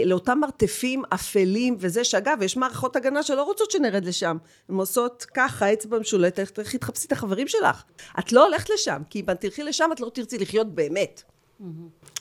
לאותם 0.05 0.39
מרתפים 0.39 1.03
אפלים, 1.13 1.75
וזה 1.79 2.03
שאגב, 2.03 2.41
יש 2.41 2.57
מערכות 2.57 2.95
הגנה 2.95 3.23
שלא 3.23 3.43
רוצות 3.43 3.71
שנרד 3.71 4.05
לשם. 4.05 4.37
הן 4.69 4.75
עושות 4.75 5.25
ככה, 5.33 5.73
אצבע 5.73 5.99
משולטת, 5.99 6.47
תלכי 6.47 6.77
תחפשי 6.77 7.07
את 7.07 7.11
החברים 7.11 7.47
שלך. 7.47 7.83
את 8.19 8.33
לא 8.33 8.45
הולכת 8.45 8.69
לשם, 8.69 9.01
כי 9.09 9.19
אם 9.19 9.25
את 9.31 9.41
תלכי 9.41 9.63
לשם, 9.63 9.89
את 9.93 9.99
לא 9.99 10.11
תרצי 10.13 10.37
לחיות 10.37 10.67
באמת. 10.75 11.23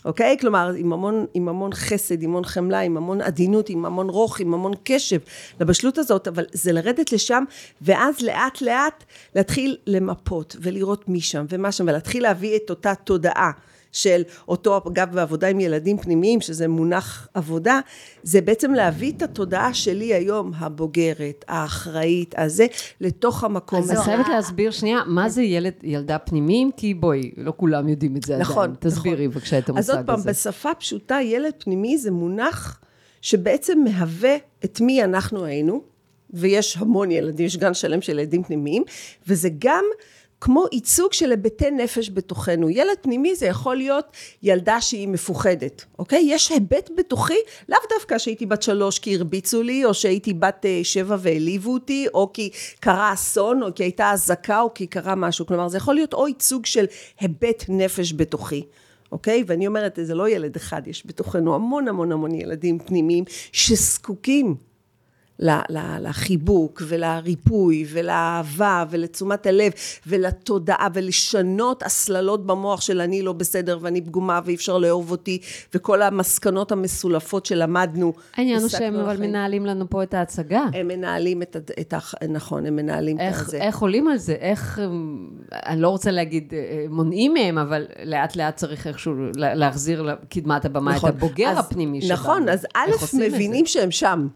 אוקיי? 0.04 0.36
כלומר, 0.40 0.72
עם 0.76 0.92
המון, 0.92 1.26
עם 1.34 1.48
המון 1.48 1.72
חסד, 1.72 2.22
עם 2.22 2.30
המון 2.30 2.44
חמלה, 2.44 2.80
עם 2.80 2.96
המון 2.96 3.20
עדינות, 3.20 3.70
עם 3.70 3.84
המון 3.84 4.10
רוך, 4.10 4.40
עם 4.40 4.54
המון 4.54 4.72
קשב 4.84 5.18
לבשלות 5.60 5.98
הזאת, 5.98 6.28
אבל 6.28 6.44
זה 6.52 6.72
לרדת 6.72 7.12
לשם, 7.12 7.44
ואז 7.82 8.20
לאט 8.20 8.60
לאט 8.60 9.04
להתחיל 9.34 9.76
למפות 9.86 10.56
ולראות 10.60 11.08
מי 11.08 11.20
שם 11.20 11.46
ומה 11.48 11.72
שם, 11.72 11.84
ולהתחיל 11.84 12.22
להביא 12.22 12.56
את 12.56 12.70
אותה 12.70 12.94
תודעה. 12.94 13.50
של 13.92 14.22
אותו, 14.48 14.80
אגב, 14.88 15.14
בעבודה 15.14 15.48
עם 15.48 15.60
ילדים 15.60 15.98
פנימיים, 15.98 16.40
שזה 16.40 16.68
מונח 16.68 17.28
עבודה, 17.34 17.80
זה 18.22 18.40
בעצם 18.40 18.72
להביא 18.72 19.12
את 19.16 19.22
התודעה 19.22 19.74
שלי 19.74 20.14
היום, 20.14 20.52
הבוגרת, 20.56 21.44
האחראית, 21.48 22.34
הזה, 22.38 22.66
לתוך 23.00 23.44
המקום 23.44 23.78
אז 23.78 23.90
הזה. 23.90 24.00
את 24.00 24.04
חייבת 24.04 24.28
להסביר 24.28 24.70
שנייה, 24.70 25.00
מה 25.06 25.28
זה 25.28 25.42
ילד, 25.42 25.72
ילדה 25.82 26.18
פנימיים? 26.18 26.70
כי 26.76 26.94
בואי, 26.94 27.30
לא 27.36 27.52
כולם 27.56 27.88
יודעים 27.88 28.16
את 28.16 28.22
זה 28.22 28.34
עדיין. 28.34 28.50
נכון, 28.50 28.74
תסבירי 28.80 29.26
נכון. 29.26 29.40
בבקשה 29.40 29.58
את 29.58 29.68
המושג 29.68 29.82
אז 29.82 29.90
הזה. 29.90 29.98
עוד 29.98 30.06
פעם, 30.06 30.32
בשפה 30.32 30.74
פשוטה, 30.74 31.18
ילד 31.22 31.52
פנימי 31.58 31.98
זה 31.98 32.10
מונח 32.10 32.80
שבעצם 33.20 33.78
מהווה 33.84 34.36
את 34.64 34.80
מי 34.80 35.04
אנחנו 35.04 35.44
היינו, 35.44 35.82
ויש 36.30 36.76
המון 36.76 37.10
ילדים, 37.10 37.46
יש 37.46 37.56
גן 37.56 37.74
שלם 37.74 38.00
של 38.00 38.18
ילדים 38.18 38.42
פנימיים, 38.42 38.82
וזה 39.26 39.48
גם 39.58 39.84
כמו 40.40 40.64
ייצוג 40.72 41.12
של 41.12 41.30
היבטי 41.30 41.70
נפש 41.70 42.10
בתוכנו. 42.14 42.70
ילד 42.70 42.96
פנימי 43.02 43.34
זה 43.34 43.46
יכול 43.46 43.76
להיות 43.76 44.04
ילדה 44.42 44.80
שהיא 44.80 45.08
מפוחדת, 45.08 45.84
אוקיי? 45.98 46.22
יש 46.26 46.52
היבט 46.52 46.90
בתוכי, 46.96 47.38
לאו 47.68 47.78
דווקא 47.90 48.18
שהייתי 48.18 48.46
בת 48.46 48.62
שלוש 48.62 48.98
כי 48.98 49.16
הרביצו 49.16 49.62
לי, 49.62 49.84
או 49.84 49.94
שהייתי 49.94 50.32
בת 50.32 50.66
אה, 50.66 50.80
שבע 50.82 51.16
והעליבו 51.18 51.72
אותי, 51.72 52.06
או 52.14 52.30
כי 52.32 52.50
קרה 52.80 53.12
אסון, 53.12 53.62
או 53.62 53.74
כי 53.74 53.82
הייתה 53.82 54.10
אזעקה, 54.10 54.60
או 54.60 54.74
כי 54.74 54.86
קרה 54.86 55.14
משהו. 55.14 55.46
כלומר, 55.46 55.68
זה 55.68 55.76
יכול 55.76 55.94
להיות 55.94 56.14
או 56.14 56.28
ייצוג 56.28 56.66
של 56.66 56.84
היבט 57.20 57.64
נפש 57.68 58.12
בתוכי. 58.16 58.62
אוקיי? 59.12 59.44
ואני 59.46 59.66
אומרת, 59.66 59.98
זה 60.02 60.14
לא 60.14 60.28
ילד 60.28 60.56
אחד, 60.56 60.86
יש 60.86 61.06
בתוכנו 61.06 61.54
המון 61.54 61.88
המון 61.88 62.12
המון 62.12 62.34
ילדים 62.34 62.78
פנימיים 62.78 63.24
שזקוקים 63.52 64.54
לחיבוק 66.00 66.82
ולריפוי 66.88 67.86
ולאהבה 67.92 68.84
ולתשומת 68.90 69.46
הלב 69.46 69.72
ולתודעה 70.06 70.88
ולשנות 70.94 71.82
הסללות 71.82 72.46
במוח 72.46 72.80
של 72.80 73.00
אני 73.00 73.22
לא 73.22 73.32
בסדר 73.32 73.78
ואני 73.80 74.00
פגומה 74.00 74.40
ואי 74.44 74.54
אפשר 74.54 74.78
לאהוב 74.78 75.10
אותי 75.10 75.38
וכל 75.74 76.02
המסקנות 76.02 76.72
המסולפות 76.72 77.46
שלמדנו. 77.46 78.12
העניין 78.36 78.60
הוא 78.60 78.68
שהם 78.68 78.94
אבל. 78.96 79.16
מנהלים 79.20 79.66
לנו 79.66 79.90
פה 79.90 80.02
את 80.02 80.14
ההצגה. 80.14 80.64
הם 80.74 80.88
מנהלים 80.88 81.42
את, 81.42 81.56
ה- 81.56 81.80
את 81.80 81.92
ה... 81.94 81.98
נכון, 82.28 82.66
הם 82.66 82.76
מנהלים 82.76 83.16
את 83.16 83.20
איך, 83.20 83.50
זה. 83.50 83.56
איך 83.58 83.78
עולים 83.78 84.08
על 84.08 84.16
זה? 84.18 84.32
איך, 84.32 84.78
אמ, 84.84 85.28
אני 85.52 85.80
לא 85.80 85.88
רוצה 85.88 86.10
להגיד 86.10 86.52
אה, 86.56 86.84
מונעים 86.90 87.34
מהם, 87.34 87.58
אבל 87.58 87.86
לאט 88.04 88.36
לאט 88.36 88.56
צריך 88.56 88.86
איכשהו 88.86 89.14
לה- 89.36 89.54
להחזיר 89.54 90.02
לקדמת 90.02 90.64
הבמה 90.64 90.94
נכון. 90.94 91.10
את 91.10 91.14
הבוגר 91.14 91.48
אז- 91.48 91.58
הפנימי 91.58 92.02
שלנו. 92.02 92.14
נכון, 92.14 92.48
אז 92.48 92.66
א', 92.74 92.90
את? 93.04 93.14
מבינים 93.14 93.66
שהם 93.66 93.90
שם. 93.90 94.28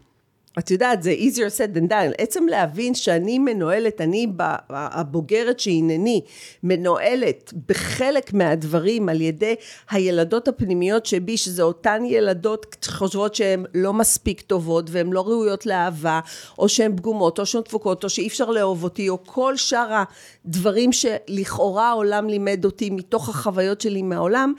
את 0.59 0.71
יודעת, 0.71 1.03
זה 1.03 1.15
easier 1.19 1.57
said 1.57 1.77
than 1.77 1.89
done. 1.89 2.13
עצם 2.17 2.47
להבין 2.47 2.95
שאני 2.95 3.39
מנוהלת, 3.39 4.01
אני 4.01 4.27
הבוגרת 4.69 5.59
שהנני, 5.59 6.21
מנוהלת 6.63 7.53
בחלק 7.67 8.33
מהדברים 8.33 9.09
על 9.09 9.21
ידי 9.21 9.55
הילדות 9.89 10.47
הפנימיות 10.47 11.05
שבי, 11.05 11.37
שזה 11.37 11.63
אותן 11.63 12.03
ילדות 12.05 12.75
שחושבות 12.85 13.35
שהן 13.35 13.65
לא 13.73 13.93
מספיק 13.93 14.41
טובות 14.41 14.85
והן 14.89 15.13
לא 15.13 15.21
ראויות 15.21 15.65
לאהבה, 15.65 16.19
או 16.57 16.69
שהן 16.69 16.97
פגומות, 16.97 17.39
או 17.39 17.45
שהן 17.45 17.61
דפוקות, 17.61 18.03
או 18.03 18.09
שאי 18.09 18.27
אפשר 18.27 18.49
לאהוב 18.49 18.83
אותי, 18.83 19.09
או 19.09 19.23
כל 19.25 19.57
שאר 19.57 20.03
הדברים 20.45 20.91
שלכאורה 20.91 21.89
העולם 21.89 22.29
לימד 22.29 22.65
אותי 22.65 22.89
מתוך 22.89 23.29
החוויות 23.29 23.81
שלי 23.81 24.01
מהעולם. 24.01 24.53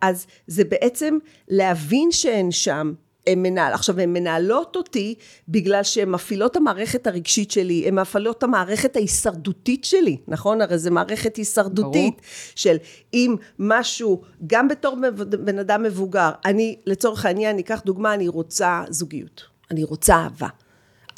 אז 0.00 0.26
זה 0.46 0.64
בעצם 0.64 1.18
להבין 1.48 2.12
שהן 2.12 2.50
שם, 2.50 2.92
הן 3.26 3.42
מנהל, 3.42 3.72
עכשיו 3.72 4.00
הן 4.00 4.12
מנהלות 4.12 4.76
אותי 4.76 5.14
בגלל 5.48 5.82
שהן 5.82 6.10
מפעילות 6.10 6.56
המערכת 6.56 7.06
הרגשית 7.06 7.50
שלי, 7.50 7.88
הן 7.88 7.94
מפעילות 7.94 8.42
המערכת 8.42 8.96
ההישרדותית 8.96 9.84
שלי, 9.84 10.16
נכון? 10.28 10.60
הרי 10.60 10.78
זו 10.78 10.90
מערכת 10.90 11.36
הישרדותית 11.36 12.14
ברור. 12.14 12.20
של 12.54 12.76
אם 13.14 13.36
משהו, 13.58 14.22
גם 14.46 14.68
בתור 14.68 14.96
בן 15.44 15.58
אדם 15.58 15.82
מבוגר, 15.82 16.30
אני 16.44 16.76
לצורך 16.86 17.26
העניין, 17.26 17.56
ניקח 17.56 17.82
דוגמה, 17.84 18.14
אני 18.14 18.28
רוצה 18.28 18.82
זוגיות, 18.90 19.42
אני 19.70 19.84
רוצה 19.84 20.14
אהבה. 20.14 20.48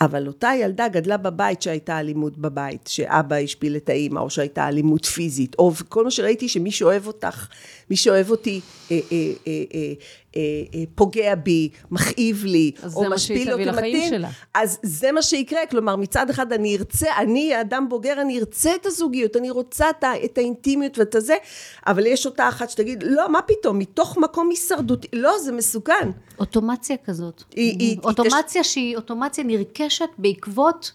אבל 0.01 0.27
אותה 0.27 0.51
ילדה 0.61 0.89
גדלה 0.89 1.17
בבית 1.17 1.63
שהייתה 1.63 2.01
אלימות 2.01 2.39
בבית, 2.39 2.87
שאבא 2.87 3.37
השפיל 3.37 3.77
את 3.77 3.89
האימא, 3.89 4.21
או 4.21 4.31
שהייתה 4.31 4.69
אלימות 4.69 5.05
פיזית, 5.05 5.57
או 5.59 5.73
כל 5.89 6.05
מה 6.05 6.11
שראיתי 6.11 6.49
שמי 6.49 6.71
שאוהב 6.71 7.07
אותך, 7.07 7.47
מי 7.91 7.97
שאוהב 7.97 8.31
אותי, 8.31 8.61
אה, 8.91 9.01
אה, 9.13 9.17
אה, 9.47 9.63
אה, 9.75 9.93
פוגע 10.95 11.35
בי, 11.35 11.69
מכאיב 11.91 12.45
לי, 12.45 12.71
או 12.95 13.05
משפיל 13.11 13.53
אותי 13.53 13.65
מתאים, 13.71 14.11
שלה. 14.11 14.29
אז 14.55 14.79
זה 14.83 15.13
מה 15.13 15.23
שיקרה, 15.23 15.67
כלומר 15.71 15.97
מצד 15.97 16.31
אחד 16.31 16.53
אני 16.53 16.77
ארצה, 16.77 17.07
אני 17.19 17.61
אדם 17.61 17.87
בוגר, 17.89 18.21
אני 18.21 18.39
ארצה 18.39 18.75
את 18.75 18.87
הזוגיות, 18.87 19.37
אני 19.37 19.51
רוצה 19.51 19.91
את, 20.25 20.39
האינטימיות 20.39 20.99
ואת 20.99 21.15
הזה, 21.15 21.37
אבל 21.87 22.07
יש 22.07 22.27
אותה 22.27 22.49
אחת 22.49 22.71
שתגיד, 22.71 23.03
לא, 23.07 23.29
מה 23.33 23.43
פתאום, 23.43 23.79
מתוך 23.79 24.19
מקום 24.19 24.49
הישרדותי, 24.51 25.09
לא, 25.13 25.39
זה 25.39 25.53
מסוכן. 25.53 26.11
אוטומציה 26.39 26.97
כזאת. 27.05 27.43
היא- 27.57 27.77
היא- 27.79 27.99
אוטומציה 28.05 28.65
שהיא 28.65 28.97
אוטומציה 28.97 29.45
נרכשת 29.45 30.09
בעקבות 30.19 30.93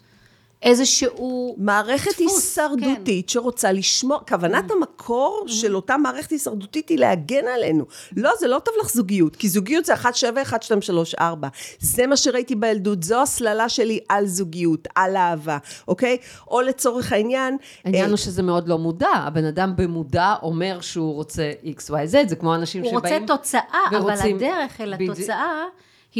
איזשהו... 0.63 1.55
מערכת 1.57 2.11
דפוס, 2.11 2.57
הישרדותית 2.59 3.29
שרוצה 3.29 3.71
לשמור, 3.71 4.19
כוונת 4.27 4.71
המקור 4.71 5.43
של 5.47 5.75
אותה 5.75 5.97
מערכת 5.97 6.31
הישרדותית 6.31 6.89
היא 6.89 6.97
להגן 6.97 7.47
עלינו. 7.55 7.85
לא, 8.17 8.31
זה 8.39 8.47
לא 8.47 8.59
טוב 8.59 8.73
לך 8.81 8.89
זוגיות, 8.89 9.35
כי 9.35 9.49
זוגיות 9.49 9.85
זה 9.85 9.93
1, 9.93 10.15
7, 10.15 10.41
1, 10.41 10.63
2, 10.63 10.81
3, 10.81 11.15
4. 11.15 11.47
זה 11.79 12.07
מה 12.07 12.17
שראיתי 12.17 12.55
בילדות, 12.55 13.03
זו 13.03 13.21
הסללה 13.21 13.69
שלי 13.69 13.99
על 14.09 14.27
זוגיות, 14.27 14.87
על 14.95 15.17
אהבה, 15.17 15.57
אוקיי? 15.87 16.17
או 16.47 16.61
לצורך 16.61 17.11
העניין... 17.13 17.57
העניין 17.85 18.05
אה, 18.05 18.09
הוא 18.09 18.17
שזה 18.17 18.43
מאוד 18.43 18.67
לא 18.67 18.77
מודע. 18.77 19.09
הבן 19.13 19.45
אדם 19.45 19.73
במודע 19.75 20.35
אומר 20.41 20.81
שהוא 20.81 21.13
רוצה 21.13 21.51
XYZ, 21.77 22.27
זה 22.29 22.35
כמו 22.35 22.55
אנשים 22.55 22.83
הוא 22.83 22.99
שבאים... 22.99 23.21
רוצה 23.21 23.37
תוצאה, 23.37 23.61
אבל 23.89 23.97
ורוצים- 24.01 24.35
הדרך 24.35 24.81
אל. 24.81 24.93
התוצאה, 24.93 25.63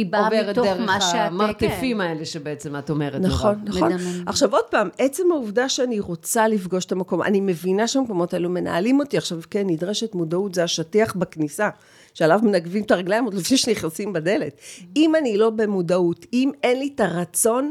היא 0.00 0.12
באה 0.12 0.24
עוברת 0.24 0.48
מתוך 0.48 0.66
דרך 0.66 0.86
מה 0.86 1.00
שאת... 1.00 1.14
המרתפים 1.14 1.96
כן. 1.96 2.00
האלה 2.00 2.24
שבעצם 2.24 2.76
את 2.76 2.90
אומרת. 2.90 3.20
נכון, 3.20 3.54
מירב. 3.54 3.68
נכון. 3.68 3.92
מדמם. 3.92 4.28
עכשיו 4.28 4.52
עוד 4.52 4.64
פעם, 4.64 4.88
עצם 4.98 5.32
העובדה 5.32 5.68
שאני 5.68 6.00
רוצה 6.00 6.48
לפגוש 6.48 6.84
את 6.84 6.92
המקום, 6.92 7.22
אני 7.22 7.40
מבינה 7.40 7.88
שהמקומות 7.88 8.34
האלו 8.34 8.50
מנהלים 8.50 9.00
אותי, 9.00 9.18
עכשיו 9.18 9.40
כן, 9.50 9.66
נדרשת 9.66 10.14
מודעות, 10.14 10.54
זה 10.54 10.64
השטיח 10.64 11.14
בכניסה, 11.14 11.68
שעליו 12.14 12.40
מנגבים 12.42 12.84
את 12.84 12.90
הרגליים 12.90 13.24
עוד 13.24 13.34
לפני 13.34 13.56
שנכנסים 13.56 14.12
בדלת. 14.12 14.60
אם 14.96 15.16
אני 15.16 15.36
לא 15.36 15.50
במודעות, 15.50 16.26
אם 16.32 16.50
אין 16.62 16.78
לי 16.78 16.90
את 16.94 17.00
הרצון, 17.00 17.70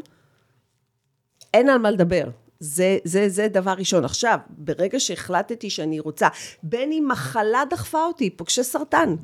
אין 1.54 1.70
על 1.70 1.78
מה 1.78 1.92
לדבר. 1.92 2.24
זה, 2.60 2.98
זה, 3.04 3.30
זה 3.30 3.48
דבר 3.48 3.74
ראשון. 3.74 4.06
עכשיו, 4.06 4.38
ברגע 4.58 5.00
שהחלטתי 5.00 5.70
שאני 5.70 6.00
רוצה, 6.00 6.28
בין 6.64 6.92
אם 6.92 7.06
מחלה 7.12 7.64
דחפה 7.70 8.06
אותי, 8.06 8.30
פוגשי 8.30 8.64
סרטן, 8.64 9.16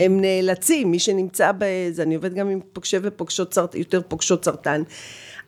הם 0.00 0.20
נאלצים, 0.20 0.90
מי 0.90 0.98
שנמצא 0.98 1.52
בזה, 1.58 2.02
אני 2.02 2.14
עובדת 2.14 2.34
גם 2.34 2.48
עם 2.48 2.60
פוגשי 2.72 2.96
ופוגשות 3.02 3.54
סרטן, 3.54 3.78
יותר 3.78 4.00
פוגשות 4.08 4.44
סרטן. 4.44 4.82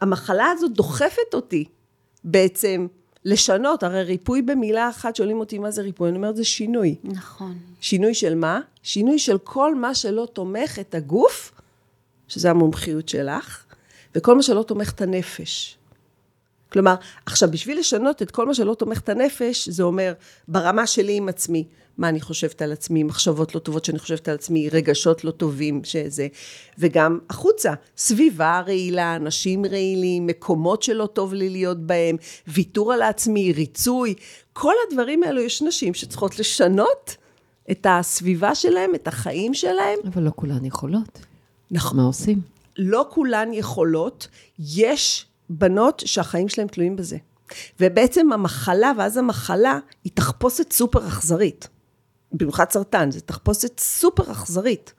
המחלה 0.01 0.47
הזאת 0.51 0.73
דוחפת 0.73 1.35
אותי 1.35 1.65
בעצם 2.25 2.87
לשנות, 3.25 3.83
הרי 3.83 4.03
ריפוי 4.03 4.43
במילה 4.43 4.89
אחת, 4.89 5.17
שואלים 5.17 5.41
אותי 5.41 5.59
מה 5.59 5.71
זה 5.71 5.83
ריפוי, 5.83 6.09
אני 6.09 6.17
אומרת 6.17 6.37
זה 6.37 6.45
שינוי. 6.45 6.95
נכון. 7.05 7.59
שינוי 7.81 8.15
של 8.15 8.35
מה? 8.35 8.61
שינוי 8.83 9.19
של 9.19 9.39
כל 9.39 9.75
מה 9.75 9.95
שלא 9.95 10.29
תומך 10.33 10.79
את 10.79 10.95
הגוף, 10.95 11.53
שזה 12.29 12.51
המומחיות 12.51 13.09
שלך, 13.09 13.65
וכל 14.15 14.37
מה 14.37 14.43
שלא 14.43 14.63
תומך 14.63 14.93
את 14.93 15.01
הנפש. 15.01 15.77
כלומר, 16.73 16.95
עכשיו, 17.27 17.51
בשביל 17.51 17.79
לשנות 17.79 18.23
את 18.23 18.31
כל 18.31 18.47
מה 18.47 18.55
שלא 18.55 18.75
תומך 18.75 19.01
את 19.01 19.09
הנפש, 19.09 19.69
זה 19.69 19.83
אומר, 19.83 20.13
ברמה 20.49 20.87
שלי 20.87 21.17
עם 21.17 21.29
עצמי, 21.29 21.65
מה 22.01 22.09
אני 22.09 22.21
חושבת 22.21 22.63
על 22.63 22.73
עצמי, 22.73 23.03
מחשבות 23.03 23.55
לא 23.55 23.61
טובות 23.61 23.85
שאני 23.85 23.99
חושבת 23.99 24.29
על 24.29 24.35
עצמי, 24.35 24.69
רגשות 24.69 25.25
לא 25.25 25.31
טובים 25.31 25.81
שזה, 25.85 26.29
וגם 26.79 27.19
החוצה, 27.31 27.75
סביבה 27.97 28.63
רעילה, 28.67 29.17
אנשים 29.17 29.67
רעילים, 29.67 30.27
מקומות 30.27 30.83
שלא 30.83 31.07
טוב 31.07 31.35
לי 31.35 31.49
להיות 31.49 31.87
בהם, 31.87 32.17
ויתור 32.49 32.93
על 32.93 33.03
עצמי, 33.03 33.53
ריצוי, 33.53 34.15
כל 34.53 34.75
הדברים 34.89 35.23
האלו, 35.23 35.41
יש 35.41 35.63
נשים 35.63 35.95
שצריכות 35.95 36.39
לשנות 36.39 37.17
את 37.71 37.87
הסביבה 37.91 38.55
שלהם, 38.55 38.95
את 38.95 39.09
החיים 39.09 39.55
שלהם. 39.55 39.99
אבל 40.07 40.23
לא 40.23 40.31
כולן 40.37 40.65
יכולות. 40.65 41.19
נכון. 41.71 41.97
מה 41.97 42.05
עושים? 42.05 42.41
לא 42.79 43.07
כולן 43.11 43.53
יכולות, 43.53 44.29
יש 44.59 45.27
בנות 45.51 46.03
שהחיים 46.07 46.49
שלהם 46.49 46.69
תלויים 46.69 46.97
בזה. 46.97 47.17
ובעצם 47.81 48.33
המחלה, 48.33 48.93
ואז 48.99 49.17
המחלה, 49.17 49.79
היא 50.05 50.13
תחפושת 50.15 50.73
סופר 50.73 51.09
אכזרית. 51.09 51.69
במיוחד 52.33 52.71
סרטן, 52.71 53.11
זו 53.11 53.21
תחפושת 53.21 53.81
סופר 53.81 54.33
אכזרית. 54.33 54.95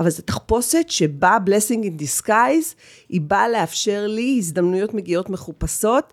אבל 0.00 0.10
זו 0.10 0.22
תחפושת 0.22 0.84
שבאה 0.88 1.38
blessing 1.46 1.84
in 1.84 2.02
disguise, 2.02 2.74
היא 3.08 3.20
באה 3.20 3.48
לאפשר 3.48 4.06
לי 4.06 4.36
הזדמנויות 4.38 4.94
מגיעות 4.94 5.30
מחופשות, 5.30 6.12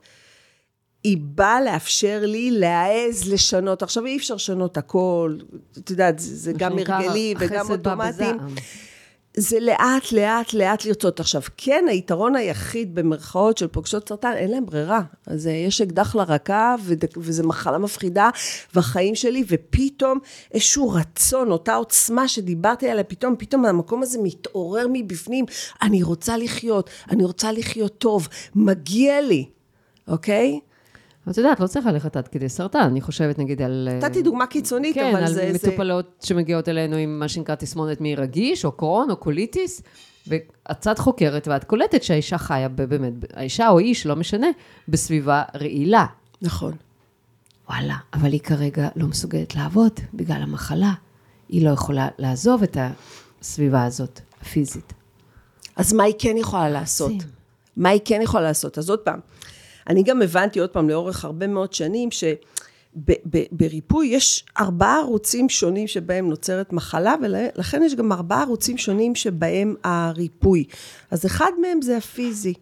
היא 1.04 1.18
באה 1.20 1.62
לאפשר 1.62 2.22
לי 2.24 2.52
להעז 2.52 3.34
לשנות. 3.34 3.84
עכשיו 3.84 4.06
אי 4.06 4.18
אפשר 4.18 4.36
לשנות 4.36 4.78
הכל, 4.78 5.38
את 5.78 5.90
יודעת, 5.90 6.20
זה, 6.20 6.36
זה 6.36 6.54
גם 6.58 6.72
הרגלי 6.72 7.34
וגם. 7.40 7.66
בזעם. 7.98 8.38
זה 9.38 9.60
לאט, 9.60 10.12
לאט, 10.12 10.54
לאט 10.54 10.86
לרצות. 10.86 11.20
עכשיו, 11.20 11.42
כן, 11.58 11.86
היתרון 11.90 12.36
היחיד 12.36 12.96
במרכאות 12.96 13.58
של 13.58 13.68
פוגשות 13.68 14.10
סרטן, 14.10 14.34
אין 14.36 14.52
להם 14.52 14.66
ברירה. 14.66 15.02
אז 15.28 15.48
אה, 15.48 15.52
יש 15.52 15.82
אקדח 15.82 16.16
לרקה, 16.16 16.76
וזו 17.18 17.48
מחלה 17.48 17.78
מפחידה, 17.78 18.30
והחיים 18.76 19.16
שלי, 19.16 19.44
ופתאום 19.48 20.20
איזשהו 20.54 20.90
רצון, 20.90 21.52
אותה 21.52 21.76
עוצמה 21.76 22.28
שדיברתי 22.28 22.90
עליה, 22.90 23.04
פתאום, 23.04 23.36
פתאום 23.38 23.66
המקום 23.66 24.04
הזה 24.04 24.20
מתעורר 24.24 24.88
מבפנים, 24.94 25.46
אני 25.82 26.04
רוצה 26.04 26.38
לחיות, 26.38 26.90
אני 27.10 27.24
רוצה 27.24 27.52
לחיות 27.52 27.98
טוב, 27.98 28.28
מגיע 28.56 29.22
לי, 29.22 29.46
אוקיי? 30.08 30.52
אבל 30.52 30.75
את 31.30 31.38
יודעת, 31.38 31.60
לא 31.60 31.68
צריך 31.68 31.86
ללכת 31.86 32.18
עד 32.18 32.28
כדי 32.28 32.50
סרטן. 32.50 32.80
אני 32.80 33.02
חושבת 33.02 33.40
נגיד 33.40 33.62
על... 33.62 33.90
אה, 33.92 33.98
נתתי 33.98 34.22
דוגמה 34.22 34.48
קיצונית, 34.48 34.96
כן, 34.96 35.10
אבל 35.16 35.24
על 35.24 35.34
זה... 35.34 35.54
זה... 35.54 35.70
מטופלות 35.70 36.24
שמגיעות 36.24 36.70
אלינו 36.70 36.96
עם 36.96 37.20
מה 37.20 37.28
שנקרא 37.28 37.56
תסמונת 37.56 38.02
מעי 38.02 38.16
רגיש, 38.16 38.66
או 38.66 38.72
קרון, 38.72 39.12
או 39.12 39.16
קוליטיס, 39.16 39.82
ואת 40.28 41.00
חוקרת 41.00 41.48
ואת 41.48 41.64
קולטת 41.64 42.04
שהאישה 42.04 42.38
חיה 42.38 42.70
באמת, 42.70 43.14
האישה 43.34 43.70
או 43.70 43.80
איש, 43.80 44.06
לא 44.06 44.16
משנה, 44.16 44.48
בסביבה 44.88 45.44
רעילה. 45.56 46.06
נכון. 46.42 46.74
וואלה, 47.70 47.96
אבל 48.14 48.32
היא 48.32 48.40
כרגע 48.40 48.88
לא 48.96 49.08
מסוגלת 49.08 49.56
לעבוד 49.56 50.00
בגלל 50.14 50.42
המחלה. 50.42 50.94
היא 51.50 51.66
לא 51.66 51.70
יכולה 51.70 52.08
לעזוב 52.18 52.64
את 52.64 52.78
הסביבה 53.42 53.84
הזאת, 53.84 54.20
הפיזית. 54.42 54.94
אז 55.76 55.94
מה 55.94 56.04
היא 56.04 56.14
כן 56.20 56.38
יכולה 56.38 56.70
לעשות? 56.70 57.14
מה 57.78 57.90
היא 57.90 58.02
כן 58.06 58.20
יכולה 58.24 58.44
לעשות? 58.44 58.78
אז 58.78 58.90
עוד 58.90 59.00
פעם, 59.00 59.20
אני 59.88 60.04
גם 60.04 60.22
הבנתי 60.22 60.60
עוד 60.60 60.70
פעם 60.70 60.90
לאורך 60.90 61.26
הרבה 61.26 61.48
מאוד 61.48 61.74
שנים 61.74 62.10
שבריפוי 62.96 64.08
יש 64.08 64.46
ארבעה 64.60 65.00
ערוצים 65.00 65.50
שונים 65.50 65.88
שבהם 65.88 66.30
נוצרת 66.30 66.74
מחלה 66.74 67.16
ולכן 67.22 67.84
יש 67.84 67.96
גם 67.96 68.12
ארבעה 68.12 68.42
ערוצים 68.42 68.78
שונים 68.78 69.16
שבהם 69.16 69.76
הריפוי. 69.84 70.64
אז 71.12 71.26
אחד 71.26 71.52
מהם 71.62 71.82
זה 71.82 71.98
הפיזי, 71.98 72.54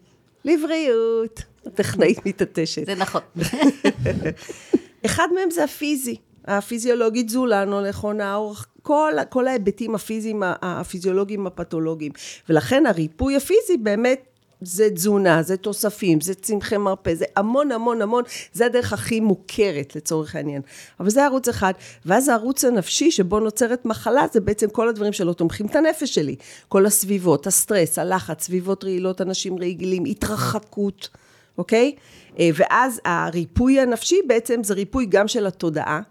לבריאות, 0.45 1.41
הטכנאית 1.65 2.25
מתעטשת. 2.25 2.85
זה 2.85 2.95
נכון. 2.95 3.21
אחד 5.05 5.27
מהם 5.35 5.51
זה 5.51 5.63
הפיזי, 5.63 6.15
הפיזיולוגית 6.45 7.27
תזונה, 7.27 7.65
לא 7.65 7.87
נכונה, 7.87 8.35
אורך, 8.35 8.67
כל, 8.81 9.13
כל 9.29 9.47
ההיבטים 9.47 9.95
הפיזיים, 9.95 10.43
הפיזיולוגיים 10.45 11.47
הפתולוגיים. 11.47 12.11
ולכן 12.49 12.85
הריפוי 12.85 13.35
הפיזי 13.35 13.77
באמת 13.77 14.32
זה 14.65 14.89
תזונה, 14.89 15.43
זה 15.43 15.57
תוספים, 15.57 16.21
זה 16.21 16.33
צמחי 16.33 16.77
מרפא, 16.77 17.13
זה 17.13 17.25
המון 17.35 17.71
המון 17.71 18.01
המון, 18.01 18.23
זה 18.53 18.65
הדרך 18.65 18.93
הכי 18.93 19.19
מוכרת 19.19 19.95
לצורך 19.95 20.35
העניין. 20.35 20.61
אבל 20.99 21.09
זה 21.09 21.25
ערוץ 21.25 21.47
אחד. 21.47 21.73
ואז 22.05 22.29
הערוץ 22.29 22.65
הנפשי 22.65 23.11
שבו 23.11 23.39
נוצרת 23.39 23.85
מחלה, 23.85 24.25
זה 24.33 24.39
בעצם 24.39 24.69
כל 24.69 24.89
הדברים 24.89 25.13
שלא 25.13 25.33
תומכים 25.33 25.65
את 25.65 25.75
הנפש 25.75 26.15
שלי. 26.15 26.35
כל 26.67 26.85
הסביבות, 26.85 27.47
הסטרס, 27.47 27.99
הלחץ, 27.99 28.43
סביבות 28.43 28.83
רעילות, 28.83 29.21
אנשים 29.21 29.59
רגילים, 29.59 30.03
התרחקות. 30.05 31.09
אוקיי? 31.57 31.95
אה, 32.39 32.49
ואז 32.53 33.01
הריפוי 33.05 33.79
הנפשי 33.79 34.19
בעצם 34.27 34.63
זה 34.63 34.73
ריפוי 34.73 35.05
גם 35.05 35.27
של 35.27 35.47
התודעה. 35.47 36.01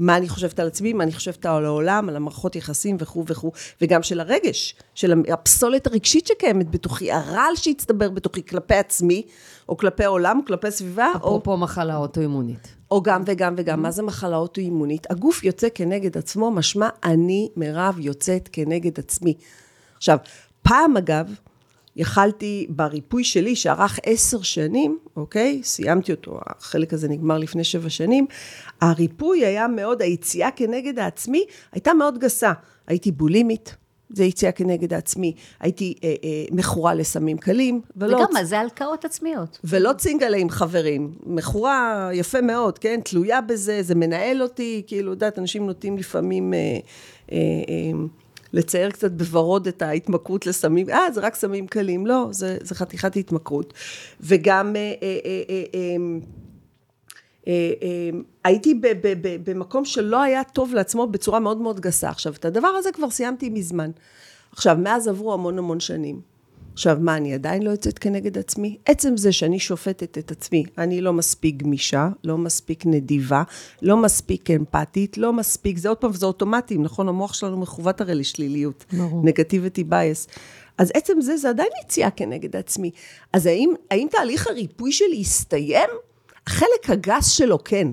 מה 0.00 0.16
אני 0.16 0.28
חושבת 0.28 0.60
על 0.60 0.66
עצמי, 0.66 0.92
מה 0.92 1.04
אני 1.04 1.12
חושבת 1.12 1.46
על 1.46 1.64
העולם, 1.64 2.08
על 2.08 2.16
המערכות 2.16 2.56
יחסים 2.56 2.96
וכו' 3.00 3.24
וכו', 3.26 3.52
וגם 3.82 4.02
של 4.02 4.20
הרגש, 4.20 4.74
של 4.94 5.22
הפסולת 5.32 5.86
הרגשית 5.86 6.26
שקיימת 6.26 6.70
בתוכי, 6.70 7.12
הרעל 7.12 7.56
שהצטבר 7.56 8.10
בתוכי 8.10 8.46
כלפי 8.46 8.74
עצמי, 8.74 9.22
או 9.68 9.76
כלפי 9.76 10.04
העולם, 10.04 10.38
או 10.38 10.44
כלפי 10.46 10.68
הסביבה, 10.68 11.08
או, 11.14 11.18
אפרופו 11.18 11.56
מחלה 11.56 11.96
אוטואימונית. 11.96 12.74
או 12.90 13.02
גם 13.02 13.22
וגם 13.26 13.54
וגם. 13.56 13.82
מה 13.82 13.90
זה 13.90 14.02
מחלה 14.02 14.36
אוטואימונית? 14.36 15.10
הגוף 15.10 15.44
יוצא 15.44 15.68
כנגד 15.74 16.18
עצמו, 16.18 16.50
משמע 16.50 16.88
אני, 17.04 17.48
מירב, 17.56 17.96
יוצאת 17.98 18.48
כנגד 18.52 18.98
עצמי. 18.98 19.34
עכשיו, 19.96 20.18
פעם 20.62 20.96
אגב, 20.96 21.34
יכלתי 22.00 22.66
בריפוי 22.68 23.24
שלי, 23.24 23.56
שארך 23.56 23.98
עשר 24.06 24.42
שנים, 24.42 24.98
אוקיי? 25.16 25.60
סיימתי 25.62 26.12
אותו, 26.12 26.40
החלק 26.46 26.92
הזה 26.92 27.08
נגמר 27.08 27.38
לפני 27.38 27.64
שבע 27.64 27.88
שנים. 27.88 28.26
הריפוי 28.80 29.46
היה 29.46 29.68
מאוד, 29.68 30.02
היציאה 30.02 30.50
כנגד 30.50 30.98
העצמי 30.98 31.44
הייתה 31.72 31.94
מאוד 31.94 32.18
גסה. 32.18 32.52
הייתי 32.86 33.12
בולימית, 33.12 33.76
זה 34.12 34.24
יציאה 34.24 34.52
כנגד 34.52 34.92
העצמי. 34.92 35.32
הייתי 35.60 35.94
אה, 36.04 36.14
אה, 36.24 36.44
מכורה 36.50 36.94
לסמים 36.94 37.38
קלים, 37.38 37.80
ולא... 37.96 38.16
וגם 38.16 38.26
מה 38.32 38.44
זה 38.44 38.60
הלקאות 38.60 39.04
עצמיות. 39.04 39.58
ולא 39.64 39.92
צינגלה 39.92 40.36
עם 40.36 40.50
חברים. 40.50 41.14
מכורה 41.26 42.10
יפה 42.12 42.40
מאוד, 42.40 42.78
כן? 42.78 43.00
תלויה 43.04 43.40
בזה, 43.40 43.82
זה 43.82 43.94
מנהל 43.94 44.42
אותי, 44.42 44.82
כאילו, 44.86 45.10
יודעת, 45.10 45.38
אנשים 45.38 45.66
נוטים 45.66 45.98
לפעמים 45.98 46.54
אה, 46.54 46.58
אה, 47.32 47.36
אה, 47.68 47.98
לצייר 48.52 48.90
קצת 48.90 49.10
בוורוד 49.10 49.66
את 49.66 49.82
ההתמכרות 49.82 50.46
לסמים. 50.46 50.90
אה, 50.90 51.12
זה 51.14 51.20
רק 51.20 51.34
סמים 51.34 51.66
קלים. 51.66 52.06
לא, 52.06 52.28
זה, 52.30 52.58
זה 52.62 52.74
חתיכת 52.74 53.16
התמכרות. 53.16 53.74
וגם... 54.20 54.76
אה, 54.76 54.94
אה, 55.02 55.18
אה, 55.24 55.42
אה, 55.48 55.62
אה, 55.74 55.96
אה, 57.48 57.72
אה, 57.82 58.18
הייתי 58.44 58.74
ב- 58.74 58.86
ב- 58.86 59.28
ב- 59.28 59.50
במקום 59.50 59.84
שלא 59.84 60.22
היה 60.22 60.44
טוב 60.44 60.74
לעצמו 60.74 61.06
בצורה 61.06 61.40
מאוד 61.40 61.58
מאוד 61.60 61.80
גסה. 61.80 62.08
עכשיו, 62.08 62.32
את 62.32 62.44
הדבר 62.44 62.68
הזה 62.68 62.92
כבר 62.92 63.10
סיימתי 63.10 63.50
מזמן. 63.50 63.90
עכשיו, 64.52 64.76
מאז 64.82 65.08
עברו 65.08 65.32
המון 65.32 65.58
המון 65.58 65.80
שנים. 65.80 66.29
עכשיו, 66.80 66.96
מה, 67.00 67.16
אני 67.16 67.34
עדיין 67.34 67.62
לא 67.62 67.70
יוצאת 67.70 67.98
כנגד 67.98 68.38
עצמי? 68.38 68.76
עצם 68.86 69.16
זה 69.16 69.32
שאני 69.32 69.58
שופטת 69.58 70.18
את 70.18 70.30
עצמי, 70.30 70.64
אני 70.78 71.00
לא 71.00 71.12
מספיק 71.12 71.56
גמישה, 71.56 72.08
לא 72.24 72.38
מספיק 72.38 72.86
נדיבה, 72.86 73.42
לא 73.82 73.96
מספיק 73.96 74.50
אמפתית, 74.50 75.18
לא 75.18 75.32
מספיק, 75.32 75.78
זה 75.78 75.88
עוד 75.88 75.98
פעם, 75.98 76.12
זה 76.12 76.26
אוטומטי, 76.26 76.78
נכון? 76.78 77.08
המוח 77.08 77.34
שלנו 77.34 77.56
מכוות 77.56 78.00
הרי 78.00 78.14
לשליליות. 78.14 78.84
ברור. 78.92 79.22
נגטיביטי 79.24 79.84
בייס. 79.84 80.28
אז 80.78 80.90
עצם 80.94 81.20
זה, 81.20 81.36
זה 81.36 81.48
עדיין 81.48 81.68
יציאה 81.84 82.10
כנגד 82.10 82.56
עצמי. 82.56 82.90
אז 83.32 83.46
האם, 83.46 83.74
האם 83.90 84.06
תהליך 84.10 84.46
הריפוי 84.46 84.92
שלי 84.92 85.20
הסתיים? 85.20 85.90
החלק 86.46 86.90
הגס 86.90 87.26
שלו 87.26 87.64
כן. 87.64 87.88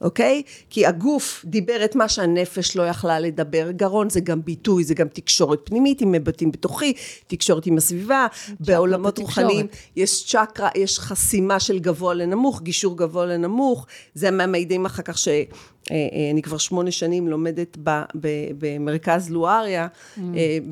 אוקיי? 0.00 0.42
כי 0.70 0.86
הגוף 0.86 1.44
דיבר 1.44 1.84
את 1.84 1.94
מה 1.94 2.08
שהנפש 2.08 2.76
לא 2.76 2.82
יכלה 2.82 3.20
לדבר, 3.20 3.70
גרון 3.70 4.10
זה 4.10 4.20
גם 4.20 4.44
ביטוי, 4.44 4.84
זה 4.84 4.94
גם 4.94 5.08
תקשורת 5.08 5.60
פנימית 5.64 6.00
עם 6.00 6.12
היבטים 6.12 6.52
בתוכי, 6.52 6.92
תקשורת 7.26 7.66
עם 7.66 7.76
הסביבה, 7.76 8.26
בעולמות. 8.60 9.18
רוחניים 9.18 9.66
יש 9.96 10.24
צ'קרה, 10.26 10.68
יש 10.74 10.98
חסימה 10.98 11.60
של 11.60 11.78
גבוה 11.78 12.14
לנמוך, 12.14 12.62
גישור 12.62 12.96
גבוה 12.96 13.26
לנמוך, 13.26 13.86
זה 14.14 14.30
מהמעידים 14.30 14.86
אחר 14.86 15.02
כך 15.02 15.18
שאני 15.18 16.42
כבר 16.42 16.58
שמונה 16.58 16.90
שנים 16.90 17.28
לומדת 17.28 17.76
ב, 17.82 18.02
ב, 18.20 18.28
במרכז 18.58 19.30
לואריה, 19.30 19.86
mm. 19.86 20.20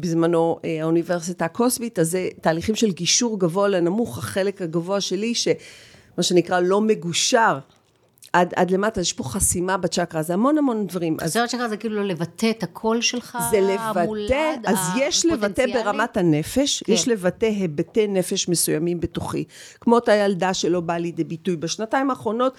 בזמנו 0.00 0.58
אה, 0.64 0.82
האוניברסיטה 0.82 1.44
הקוסמית, 1.44 1.98
אז 1.98 2.10
זה 2.10 2.28
תהליכים 2.40 2.74
של 2.74 2.92
גישור 2.92 3.40
גבוה 3.40 3.68
לנמוך, 3.68 4.18
החלק 4.18 4.62
הגבוה 4.62 5.00
שלי, 5.00 5.34
שמה 5.34 6.22
שנקרא 6.22 6.60
לא 6.60 6.80
מגושר. 6.80 7.58
עד, 8.32 8.52
עד 8.56 8.70
למטה, 8.70 9.00
יש 9.00 9.12
פה 9.12 9.24
חסימה 9.24 9.76
בצ'קרה, 9.76 10.22
זה 10.22 10.34
המון 10.34 10.58
המון 10.58 10.86
דברים. 10.86 11.16
אז 11.20 11.30
חסרת 11.30 11.50
שלך 11.50 11.66
זה 11.66 11.76
כאילו 11.76 12.04
לבטא 12.04 12.50
את 12.50 12.62
הקול 12.62 13.00
שלך, 13.00 13.38
זה 13.50 13.60
לבטא, 13.60 14.54
אז 14.64 14.78
יש 14.96 15.26
לבטא. 15.26 15.64
ברמת 15.74 16.16
הנפש, 16.16 16.82
כן. 16.82 16.92
יש 16.92 17.08
לבטא 17.08 17.46
היבטי 17.46 18.06
נפש 18.06 18.48
מסוימים 18.48 19.00
בתוכי. 19.00 19.44
כמו 19.80 19.94
אותה 19.94 20.14
ילדה 20.14 20.54
שלא 20.54 20.80
באה 20.80 20.98
לידי 20.98 21.24
ביטוי. 21.24 21.56
בשנתיים 21.56 22.10
האחרונות, 22.10 22.56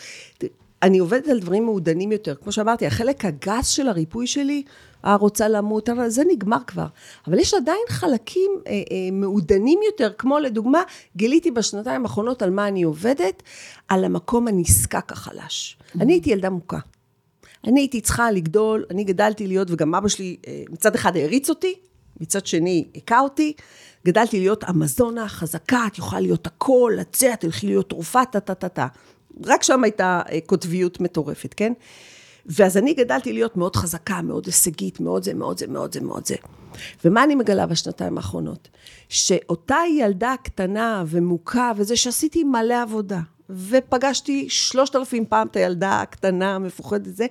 אני 0.83 0.99
עובדת 0.99 1.27
על 1.27 1.39
דברים 1.39 1.65
מעודנים 1.65 2.11
יותר. 2.11 2.35
כמו 2.35 2.51
שאמרתי, 2.51 2.87
החלק 2.87 3.25
הגס 3.25 3.67
של 3.67 3.87
הריפוי 3.87 4.27
שלי, 4.27 4.63
אה, 5.05 5.15
רוצה 5.15 5.47
למות, 5.47 5.89
אבל 5.89 6.09
זה 6.09 6.23
נגמר 6.31 6.57
כבר. 6.67 6.85
אבל 7.27 7.39
יש 7.39 7.53
עדיין 7.53 7.83
חלקים 7.89 8.51
אה, 8.67 8.71
אה, 8.71 8.81
מעודנים 9.11 9.79
יותר, 9.85 10.11
כמו 10.17 10.39
לדוגמה, 10.39 10.81
גיליתי 11.15 11.51
בשנתיים 11.51 12.03
האחרונות 12.03 12.41
על 12.41 12.49
מה 12.49 12.67
אני 12.67 12.83
עובדת, 12.83 13.43
על 13.87 14.05
המקום 14.05 14.47
הנזקק 14.47 15.11
החלש. 15.11 15.77
אני 15.99 16.13
הייתי 16.13 16.29
ילדה 16.29 16.49
מוכה. 16.49 16.79
אני 17.67 17.79
הייתי 17.79 18.01
צריכה 18.01 18.31
לגדול, 18.31 18.85
אני 18.91 19.03
גדלתי 19.03 19.47
להיות, 19.47 19.67
וגם 19.71 19.95
אבא 19.95 20.07
שלי 20.07 20.37
אה, 20.47 20.63
מצד 20.69 20.95
אחד 20.95 21.17
העריץ 21.17 21.49
אותי, 21.49 21.75
מצד 22.19 22.45
שני 22.45 22.87
הכה 22.95 23.19
אותי, 23.19 23.53
גדלתי 24.05 24.39
להיות 24.39 24.63
אמזונה 24.63 25.27
חזקה, 25.27 25.87
את 25.87 25.97
יכולה 25.97 26.21
להיות 26.21 26.47
הכל, 26.47 26.93
לצאת, 26.97 27.39
תלכי 27.39 27.67
להיות 27.67 27.89
תרופה, 27.89 28.25
טה-טה-טה-טה. 28.25 28.87
רק 29.45 29.63
שם 29.63 29.83
הייתה 29.83 30.21
אה, 30.31 30.39
קוטביות 30.45 31.01
מטורפת, 31.01 31.53
כן? 31.53 31.73
ואז 32.45 32.77
אני 32.77 32.93
גדלתי 32.93 33.33
להיות 33.33 33.57
מאוד 33.57 33.75
חזקה, 33.75 34.21
מאוד 34.21 34.45
הישגית, 34.45 34.99
מאוד 34.99 35.23
זה, 35.23 35.33
מאוד 35.33 35.57
זה, 35.57 35.67
מאוד 35.67 35.93
זה, 35.93 36.01
מאוד 36.01 36.25
זה. 36.25 36.35
ומה 37.05 37.23
אני 37.23 37.35
מגלה 37.35 37.65
בשנתיים 37.65 38.17
האחרונות? 38.17 38.67
שאותה 39.09 39.77
ילדה 39.97 40.35
קטנה 40.43 41.03
ומוכה, 41.07 41.71
וזה 41.75 41.95
שעשיתי 41.95 42.43
מלא 42.43 42.81
עבודה, 42.81 43.19
ופגשתי 43.49 44.49
שלושת 44.49 44.95
אלפים 44.95 45.25
פעם 45.25 45.47
את 45.47 45.55
הילדה 45.55 46.01
הקטנה, 46.01 46.55
המפוחדת 46.55 47.15
זה, 47.15 47.25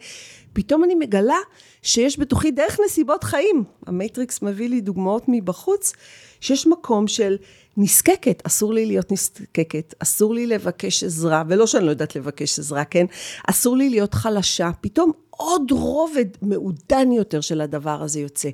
פתאום 0.52 0.84
אני 0.84 0.94
מגלה 0.94 1.38
שיש 1.82 2.18
בתוכי 2.18 2.50
דרך 2.50 2.78
נסיבות 2.84 3.24
חיים. 3.24 3.64
ה 3.86 3.94
matrix 3.94 4.42
מביא 4.42 4.68
לי 4.68 4.80
דוגמאות 4.80 5.24
מבחוץ, 5.28 5.92
שיש 6.40 6.66
מקום 6.66 7.08
של 7.08 7.36
נזקקת, 7.80 8.42
אסור 8.46 8.74
לי 8.74 8.86
להיות 8.86 9.12
נזקקת, 9.12 9.94
אסור 9.98 10.34
לי 10.34 10.46
לבקש 10.46 11.04
עזרה, 11.04 11.42
ולא 11.48 11.66
שאני 11.66 11.86
לא 11.86 11.90
יודעת 11.90 12.16
לבקש 12.16 12.58
עזרה, 12.58 12.84
כן? 12.84 13.06
אסור 13.46 13.76
לי 13.76 13.90
להיות 13.90 14.14
חלשה, 14.14 14.70
פתאום 14.80 15.12
עוד 15.30 15.70
רובד 15.70 16.24
מעודן 16.42 17.12
יותר 17.12 17.40
של 17.40 17.60
הדבר 17.60 18.02
הזה 18.02 18.20
יוצא. 18.20 18.48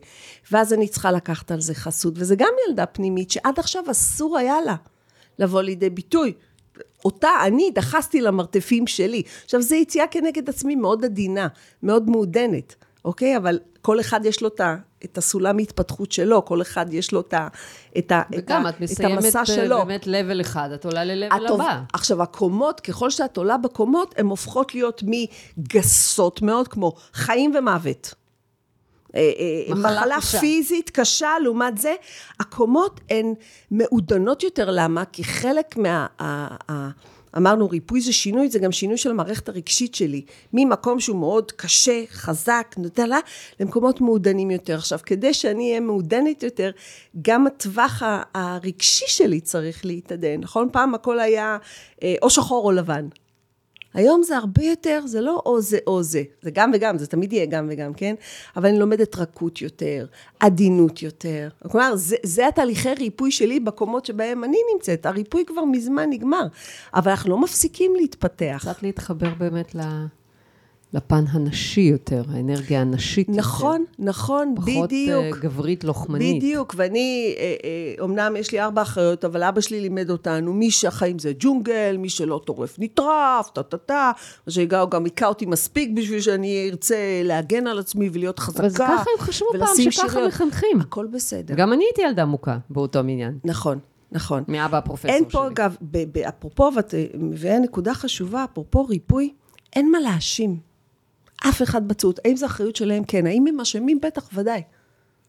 ואז 0.52 0.72
אני 0.72 0.88
צריכה 0.88 1.12
לקחת 1.12 1.50
על 1.50 1.60
זה 1.60 1.74
חסות, 1.74 2.14
וזה 2.16 2.36
גם 2.36 2.48
ילדה 2.68 2.86
פנימית 2.86 3.30
שעד 3.30 3.58
עכשיו 3.58 3.82
אסור 3.90 4.38
היה 4.38 4.60
לה 4.60 4.76
לבוא 5.38 5.62
לידי 5.62 5.90
ביטוי. 5.90 6.32
אותה 7.04 7.28
אני 7.46 7.70
דחסתי 7.74 8.20
למרתפים 8.20 8.86
שלי. 8.86 9.22
עכשיו, 9.44 9.62
זו 9.62 9.74
יציאה 9.74 10.06
כנגד 10.06 10.48
עצמי 10.48 10.74
מאוד 10.74 11.04
עדינה, 11.04 11.48
מאוד 11.82 12.10
מעודנת, 12.10 12.74
אוקיי? 13.04 13.36
אבל 13.36 13.58
כל 13.84 14.00
אחד 14.00 14.26
יש 14.26 14.42
לו 14.42 14.48
את. 14.48 14.60
את 15.04 15.18
הסולם 15.18 15.58
התפתחות 15.58 16.12
שלו, 16.12 16.44
כל 16.44 16.62
אחד 16.62 16.86
יש 16.94 17.12
לו 17.12 17.20
את, 17.20 17.34
את, 17.98 18.12
את, 18.12 18.26
וגם 18.32 18.66
את 18.66 18.74
את 18.74 18.80
מסיימת 18.80 19.24
המסע 19.24 19.40
אה, 19.40 19.46
שלו. 19.46 19.78
באמת 19.78 20.04
level 20.04 20.40
אחד, 20.40 20.70
את 20.74 20.84
עולה 20.84 21.04
ל-level 21.04 21.52
הבא. 21.52 21.80
עכשיו, 21.92 22.22
הקומות, 22.22 22.80
ככל 22.80 23.10
שאת 23.10 23.36
עולה 23.36 23.56
בקומות, 23.56 24.14
הן 24.18 24.26
הופכות 24.26 24.74
להיות 24.74 25.02
מגסות 25.06 26.42
מאוד, 26.42 26.68
כמו 26.68 26.92
חיים 27.12 27.52
ומוות. 27.58 28.14
אה, 29.14 29.20
אה, 29.20 29.74
מחלה 29.74 29.90
מחלה 29.96 30.16
קשה. 30.16 30.40
פיזית 30.40 30.90
קשה, 30.90 31.30
לעומת 31.42 31.78
זה, 31.78 31.94
הקומות 32.40 33.00
הן 33.10 33.34
מעודנות 33.70 34.42
יותר, 34.42 34.70
למה? 34.70 35.04
כי 35.04 35.24
חלק 35.24 35.76
מה... 35.76 36.06
אמרנו, 37.36 37.68
ריפוי 37.68 38.00
זה 38.00 38.12
שינוי, 38.12 38.48
זה 38.48 38.58
גם 38.58 38.72
שינוי 38.72 38.96
של 38.96 39.10
המערכת 39.10 39.48
הרגשית 39.48 39.94
שלי. 39.94 40.24
ממקום 40.52 41.00
שהוא 41.00 41.16
מאוד 41.16 41.52
קשה, 41.52 42.02
חזק, 42.10 42.74
נותן 42.78 43.08
לה, 43.08 43.18
למקומות 43.60 44.00
מעודנים 44.00 44.50
יותר. 44.50 44.74
עכשיו, 44.74 44.98
כדי 45.06 45.34
שאני 45.34 45.68
אהיה 45.68 45.80
מעודנת 45.80 46.42
יותר, 46.42 46.70
גם 47.22 47.46
הטווח 47.46 48.02
הרגשי 48.34 49.04
שלי 49.08 49.40
צריך 49.40 49.84
להתעדן, 49.84 50.40
נכון? 50.40 50.68
פעם 50.72 50.94
הכל 50.94 51.20
היה 51.20 51.58
אה, 52.02 52.14
או 52.22 52.30
שחור 52.30 52.64
או 52.64 52.72
לבן. 52.72 53.08
היום 53.94 54.22
זה 54.22 54.36
הרבה 54.36 54.64
יותר, 54.64 55.00
זה 55.06 55.20
לא 55.20 55.42
או 55.46 55.60
זה 55.60 55.78
או 55.86 56.02
זה, 56.02 56.22
זה 56.42 56.50
גם 56.50 56.70
וגם, 56.74 56.98
זה 56.98 57.06
תמיד 57.06 57.32
יהיה 57.32 57.46
גם 57.46 57.66
וגם, 57.70 57.94
כן? 57.94 58.14
אבל 58.56 58.68
אני 58.68 58.78
לומדת 58.78 59.16
רכות 59.16 59.62
יותר, 59.62 60.06
עדינות 60.40 61.02
יותר. 61.02 61.48
כלומר, 61.68 61.96
זה, 61.96 62.16
זה 62.22 62.48
התהליכי 62.48 62.94
ריפוי 62.94 63.30
שלי 63.30 63.60
בקומות 63.60 64.06
שבהם 64.06 64.44
אני 64.44 64.56
נמצאת. 64.74 65.06
הריפוי 65.06 65.44
כבר 65.46 65.64
מזמן 65.64 66.10
נגמר, 66.10 66.46
אבל 66.94 67.10
אנחנו 67.10 67.30
לא 67.30 67.38
מפסיקים 67.38 67.96
להתפתח. 67.96 68.58
קצת 68.60 68.82
להתחבר 68.82 69.28
באמת 69.38 69.74
ל- 69.74 69.80
לפן 70.94 71.24
הנשי 71.28 71.80
יותר, 71.80 72.22
האנרגיה 72.32 72.80
הנשית 72.80 73.28
יותר. 73.28 73.40
נכון, 73.40 73.84
נכון, 73.98 74.54
פחות 74.56 74.88
בדיוק. 74.88 75.24
אה, 75.24 75.40
גברית 75.40 75.84
לוחמנית. 75.84 76.36
בדיוק, 76.36 76.74
ואני, 76.76 77.34
אה, 77.38 77.54
אה, 77.64 78.04
אמנם 78.04 78.36
יש 78.36 78.52
לי 78.52 78.60
ארבע 78.60 78.82
אחיות, 78.82 79.24
אבל 79.24 79.42
אבא 79.42 79.60
שלי 79.60 79.80
לימד 79.80 80.10
אותנו, 80.10 80.52
מי 80.52 80.70
שהחיים 80.70 81.18
זה 81.18 81.32
ג'ונגל, 81.38 81.96
מי 81.98 82.08
שלא 82.08 82.40
טורף 82.44 82.76
נטרף, 82.78 83.50
טה-טה-טה, 83.52 84.12
מה 84.46 84.52
שגאו 84.52 84.90
גם 84.90 85.04
היכה 85.04 85.26
אותי 85.26 85.46
מספיק 85.46 85.90
בשביל 85.94 86.20
שאני 86.20 86.68
ארצה 86.70 86.96
להגן 87.24 87.66
על 87.66 87.78
עצמי 87.78 88.10
ולהיות 88.12 88.38
חזקה. 88.38 88.68
זה 88.68 88.78
ככה 88.78 89.10
הם 89.18 89.26
חשבו 89.26 89.48
פעם, 89.58 89.76
שככה 89.76 90.08
שיריות. 90.08 90.28
מחנכים. 90.28 90.80
הכל 90.80 91.06
בסדר. 91.06 91.54
גם 91.54 91.72
אני 91.72 91.84
הייתי 91.84 92.02
ילדה 92.02 92.24
מוכה 92.24 92.58
באותו 92.70 92.98
עניין. 92.98 93.38
נכון, 93.44 93.78
נכון. 94.12 94.44
מאבא 94.48 94.78
הפרופסור 94.78 95.10
אין 95.10 95.22
שלי. 95.22 95.32
פה, 95.32 95.46
אגב, 95.46 95.76
ב- 95.82 96.18
ב- 96.18 96.22
אפרופו, 96.28 96.70
ואת 96.76 96.94
אה, 96.94 97.04
מביאה 97.14 97.58
נקודה 97.58 97.94
חשובה, 97.94 98.44
אפרופו 98.44 98.84
ריפוי, 98.84 99.32
אין 99.76 99.90
מה 99.90 100.00
להאשים. 100.00 100.73
אף 101.48 101.62
אחד 101.62 101.88
בצות. 101.88 102.20
האם 102.24 102.36
זו 102.36 102.46
אחריות 102.46 102.76
שלהם? 102.76 103.04
כן. 103.04 103.26
האם 103.26 103.46
הם 103.46 103.60
אשמים? 103.60 103.98
בטח, 104.02 104.28
ודאי. 104.34 104.62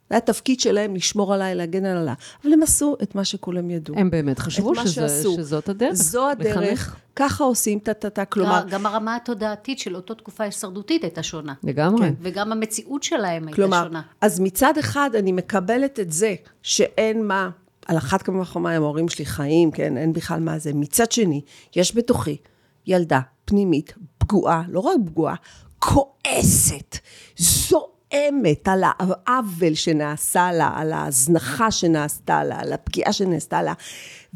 זה 0.09 0.17
התפקיד 0.17 0.59
שלהם 0.59 0.95
לשמור 0.95 1.33
עליי, 1.33 1.55
להגן 1.55 1.85
עליי. 1.85 2.13
אבל 2.43 2.53
הם 2.53 2.63
עשו 2.63 2.95
את 3.03 3.15
מה 3.15 3.25
שכולם 3.25 3.69
ידעו. 3.69 3.95
הם 3.97 4.09
באמת 4.09 4.39
חשבו 4.39 4.75
שזה-. 4.75 5.23
שזאת 5.35 5.69
הדרך. 5.69 5.93
זו 5.93 6.29
הדרך, 6.29 6.57
לחנך. 6.57 6.95
ככה 7.15 7.43
עושים 7.43 7.79
טה-טה-טה. 7.79 8.25
כלומר, 8.25 8.63
גם 8.69 8.85
הרמה 8.85 9.15
התודעתית 9.15 9.79
של 9.79 9.95
אותה 9.95 10.15
תקופה 10.15 10.43
הישרדותית 10.43 11.03
הייתה 11.03 11.23
שונה. 11.23 11.53
לגמרי. 11.63 12.07
כן. 12.07 12.13
וגם 12.21 12.51
המציאות 12.51 13.03
שלהם 13.03 13.43
הייתה 13.47 13.55
כלומר, 13.55 13.83
שונה. 13.83 14.01
אז 14.21 14.39
מצד 14.39 14.73
אחד 14.79 15.09
אני 15.17 15.31
מקבלת 15.31 15.99
את 15.99 16.11
זה 16.11 16.35
שאין 16.61 17.27
מה, 17.27 17.49
על 17.85 17.97
אחת 17.97 18.21
כמה 18.21 18.41
וכמה 18.41 18.71
הם 18.71 18.83
ההורים 18.83 19.09
שלי 19.09 19.25
חיים, 19.25 19.71
כן, 19.71 19.97
אין 19.97 20.13
בכלל 20.13 20.39
מה 20.39 20.59
זה. 20.59 20.73
מצד 20.73 21.11
שני, 21.11 21.41
יש 21.75 21.95
בתוכי 21.95 22.37
ילדה 22.87 23.19
פנימית, 23.45 23.93
פגועה, 24.17 24.63
לא 24.67 24.79
רק 24.79 24.97
פגועה, 25.05 25.35
כועסת, 25.79 26.97
זועמת 27.37 28.67
על 28.67 28.83
העוול 28.99 29.73
שנעשה 29.73 30.51
לה, 30.51 30.71
על 30.75 30.93
ההזנחה 30.93 31.71
שנעשתה 31.71 32.43
לה, 32.43 32.59
על 32.59 32.73
הפגיעה 32.73 33.13
שנעשתה 33.13 33.61
לה. 33.63 33.73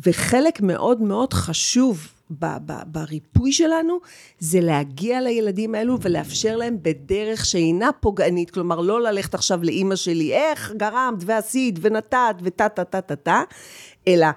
וחלק 0.05 0.61
מאוד 0.61 1.01
מאוד 1.01 1.33
חשוב 1.33 2.07
ב- 2.31 2.57
ב- 2.65 2.83
בריפוי 2.85 3.51
שלנו, 3.51 3.99
זה 4.39 4.59
להגיע 4.61 5.21
לילדים 5.21 5.75
האלו 5.75 5.97
ולאפשר 6.01 6.55
להם 6.55 6.77
בדרך 6.81 7.45
שאינה 7.45 7.89
פוגענית, 7.99 8.51
כלומר 8.51 8.79
לא 8.79 9.01
ללכת 9.01 9.33
עכשיו 9.33 9.63
לאימא 9.63 9.95
שלי, 9.95 10.33
איך 10.33 10.73
גרמת 10.77 11.23
ועשית 11.25 11.75
ונתת 11.81 12.35
וטה 12.43 12.69
טה 12.69 12.83
טה 12.83 13.01
טה 13.01 13.15
טה, 13.15 13.43
אלא 14.07 14.27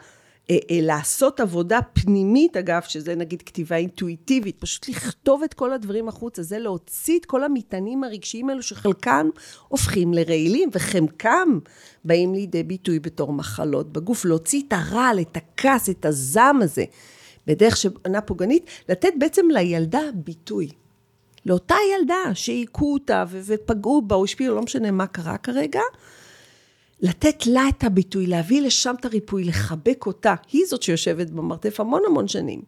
לעשות 0.71 1.41
עבודה 1.41 1.79
פנימית, 1.93 2.57
אגב, 2.57 2.83
שזה 2.83 3.15
נגיד 3.15 3.43
כתיבה 3.43 3.77
אינטואיטיבית, 3.77 4.61
פשוט 4.61 4.89
לכתוב 4.89 5.43
את 5.43 5.55
כל 5.55 5.73
הדברים 5.73 6.09
החוצה, 6.09 6.43
זה 6.43 6.59
להוציא 6.59 7.19
את 7.19 7.27
כל 7.27 7.45
המטענים 7.45 8.05
הרגשיים 8.05 8.49
האלו 8.49 8.63
שחלקם 8.63 9.29
הופכים 9.69 10.15
לרעילים 10.15 10.69
וחלקם 10.73 11.59
באים 12.05 12.35
לידי 12.35 12.63
ביטוי 12.63 12.99
בתור 12.99 13.33
מחלות 13.33 13.93
בגוף, 13.93 14.25
להוציא 14.25 14.63
את 14.69 14.73
הרעל, 14.73 15.21
את 15.21 15.37
הכעס, 15.37 15.91
את 15.91 16.05
הזעם 16.05 16.63
הזה, 16.63 16.85
בדרך 17.47 17.77
שאינה 17.77 18.21
פוגענית, 18.21 18.67
לתת 18.89 19.13
בעצם 19.19 19.47
לילדה 19.51 20.01
ביטוי. 20.15 20.69
לאותה 21.47 21.75
ילדה 21.95 22.35
שהיכו 22.35 22.93
אותה 22.93 23.25
ופגעו 23.31 24.03
בה 24.03 24.17
או 24.17 24.25
השפיעו, 24.25 24.55
לא 24.55 24.63
משנה 24.63 24.91
מה 24.91 25.07
קרה 25.07 25.39
כרגע, 25.39 25.81
לתת 27.03 27.47
לה 27.47 27.69
את 27.69 27.85
הביטוי, 27.85 28.27
להביא 28.27 28.63
לשם 28.63 28.95
את 29.01 29.05
הריפוי, 29.05 29.45
לחבק 29.45 30.07
אותה. 30.07 30.35
היא 30.53 30.63
זאת 30.69 30.83
שיושבת 30.83 31.31
במרתף 31.31 31.81
המון 31.81 32.03
המון 32.07 32.29
שנים. 32.29 32.63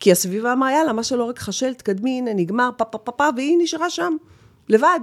כי 0.00 0.12
הסביבה 0.12 0.52
אמרה, 0.52 0.72
יאללה, 0.72 0.92
מה 0.92 1.04
שלא 1.04 1.24
רק 1.24 1.38
חשל, 1.38 1.74
תקדמי, 1.74 2.18
הנה, 2.18 2.34
נגמר, 2.34 2.70
פה 2.76 2.84
פה 2.84 2.98
פה 2.98 3.12
פה, 3.12 3.24
והיא 3.36 3.58
נשארה 3.62 3.90
שם, 3.90 4.16
לבד. 4.68 5.00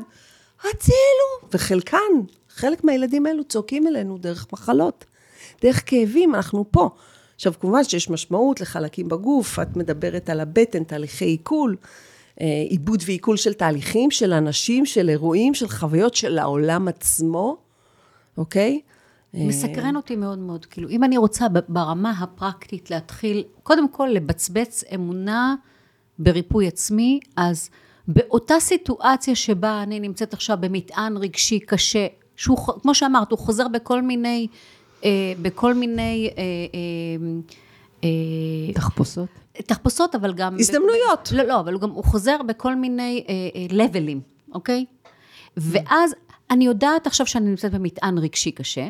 הצילו! 0.60 1.50
וחלקן, 1.54 1.98
חלק 2.50 2.84
מהילדים 2.84 3.26
האלו 3.26 3.43
צועקים 3.43 3.88
אלינו 3.88 4.17
דרך 4.17 4.48
מחלות, 4.54 5.06
דרך 5.62 5.84
כאבים, 5.86 6.36
אנחנו 6.36 6.65
פה. 6.71 6.89
עכשיו, 7.36 7.54
כמובן 7.60 7.84
שיש 7.84 8.10
משמעות 8.10 8.62
לחלקים 8.62 9.08
בגוף, 9.08 9.60
את 9.60 9.78
מדברת 9.78 10.30
על 10.30 10.39
הבטן, 10.39 10.84
תהליכי 10.84 11.26
עיכול, 11.26 11.76
אה, 12.41 12.45
עיבוד 12.69 13.04
ועיכול 13.06 13.38
של 13.38 13.54
תהליכים, 13.54 14.12
של 14.12 14.34
אנשים, 14.34 14.86
של 14.86 15.10
אירועים, 15.10 15.54
של 15.54 15.67
חוויות 15.67 16.15
של 16.15 16.38
העולם 16.38 16.88
עצמו, 16.88 17.64
אוקיי? 18.38 18.82
מסקרן 19.34 19.95
אותי 19.95 20.15
מאוד 20.15 20.39
מאוד. 20.39 20.65
כאילו, 20.65 20.89
אם 20.89 21.04
אני 21.04 21.17
רוצה 21.17 21.45
ברמה 21.69 22.12
הפרקטית 22.12 22.91
להתחיל, 22.91 23.43
קודם 23.63 23.89
כל 23.89 24.10
לבצבץ 24.12 24.84
אמונה 24.95 25.56
בריפוי 26.19 26.67
עצמי, 26.67 27.19
אז 27.36 27.69
באותה 28.08 28.60
סיטואציה 28.60 29.36
שבה 29.36 29.84
אני 29.84 30.00
נמצאת 30.00 30.34
עכשיו 30.34 30.58
במטען 30.60 31.17
רגשי 31.17 31.60
קשה, 31.60 32.08
שהוא, 32.36 32.58
כמו 32.82 32.95
שאמרת, 32.95 33.32
הוא 33.32 33.39
חוזר 33.39 33.67
בכל 33.67 34.02
מיני, 34.02 34.48
אה, 35.04 35.34
בכל 35.41 35.74
מיני 35.74 36.30
אה, 36.38 36.43
אה, 36.43 37.39
אה, 38.04 38.74
תחפושות. 38.74 39.30
תחפושות, 39.54 40.15
אבל 40.15 40.34
גם... 40.34 40.56
הזדמנויות. 40.60 41.32
לא, 41.32 41.43
לא, 41.43 41.60
אבל 41.60 41.74
הוא 41.74 41.82
גם 41.82 41.89
הוא 41.89 42.04
חוזר 42.04 42.38
בכל 42.48 42.76
מיני 42.76 43.26
אה, 43.30 43.34
אה, 43.34 43.65
לבלים, 43.71 44.21
אוקיי? 44.54 44.86
ואז 45.58 46.15
אני 46.51 46.65
יודעת 46.65 47.08
עכשיו 47.08 47.27
שאני 47.27 47.49
נמצאת 47.49 47.71
במטען 47.71 48.17
רגשי 48.17 48.51
קשה. 48.51 48.88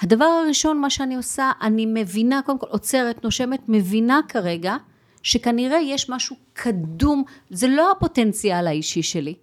הדבר 0.00 0.24
הראשון, 0.24 0.80
מה 0.80 0.90
שאני 0.90 1.16
עושה, 1.16 1.52
אני 1.62 1.86
מבינה, 1.86 2.40
קודם 2.46 2.58
כל 2.58 2.66
עוצרת, 2.70 3.24
נושמת, 3.24 3.60
מבינה 3.68 4.20
כרגע 4.28 4.76
שכנראה 5.22 5.80
יש 5.80 6.10
משהו 6.10 6.36
קדום, 6.52 7.24
זה 7.50 7.68
לא 7.68 7.92
הפוטנציאל 7.92 8.66
האישי 8.66 9.02
שלי, 9.02 9.34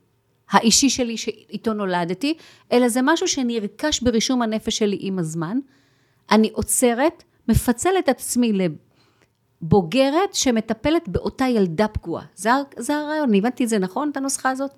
האישי 0.50 0.90
שלי 0.90 1.18
שאיתו 1.18 1.74
נולדתי, 1.74 2.34
אלא 2.72 2.90
זה 2.90 3.00
משהו 3.04 3.28
שנרכש 3.28 4.02
ברישום 4.02 4.42
הנפש 4.42 4.78
שלי 4.78 4.98
עם 5.00 5.20
הזמן. 5.20 5.60
אני 6.32 6.50
עוצרת, 6.54 7.24
מפצלת 7.48 8.04
את 8.04 8.10
עצמי 8.10 8.54
לבוגרת 9.62 10.34
שמטפלת 10.34 11.10
באותה 11.10 11.46
ילדה 11.48 11.88
פגועה. 11.88 12.26
זה, 12.36 12.50
זה 12.78 12.96
הרעיון, 12.96 13.34
הבנתי 13.36 13.64
את 13.64 13.70
זה 13.70 13.80
נכון, 13.80 14.10
את 14.10 14.18
הנוסחה 14.18 14.50
הזאת? 14.50 14.72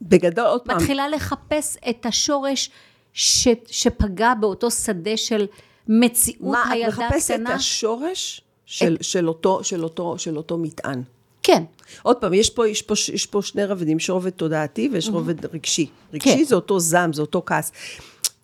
בגדול, 0.00 0.46
עוד 0.46 0.60
פעם, 0.60 0.76
מתחילה 0.76 1.08
לחפש 1.08 1.76
את 1.90 2.06
השורש 2.06 2.70
ש, 3.12 3.48
שפגע 3.66 4.34
באותו 4.34 4.70
שדה 4.70 5.16
של 5.16 5.46
מציאות 5.88 6.52
מה, 6.52 6.64
את 6.66 6.72
הילדה 6.72 6.88
מחפשת 6.88 7.30
את 7.30 7.40
הקטנה. 7.40 7.54
השורש 7.54 8.40
של, 8.66 8.96
של, 9.00 9.28
אותו, 9.28 9.64
של, 9.64 9.84
אותו, 9.84 10.18
של 10.18 10.36
אותו 10.36 10.58
מטען. 10.58 11.02
כן, 11.42 11.64
עוד 12.02 12.16
פעם, 12.16 12.34
יש 12.34 12.50
פה, 12.50 12.68
יש 12.68 12.82
פה, 12.82 12.94
יש 13.12 13.26
פה 13.26 13.42
שני 13.42 13.64
רבדים, 13.64 13.96
יש 13.96 14.10
רובד 14.10 14.30
תודעתי 14.30 14.88
ויש 14.92 15.08
רובד 15.08 15.46
רגשי. 15.46 15.86
רגשי 16.12 16.36
כן. 16.38 16.44
זה 16.44 16.54
אותו 16.54 16.80
זעם, 16.80 17.12
זה 17.12 17.22
אותו 17.22 17.42
כעס. 17.46 17.72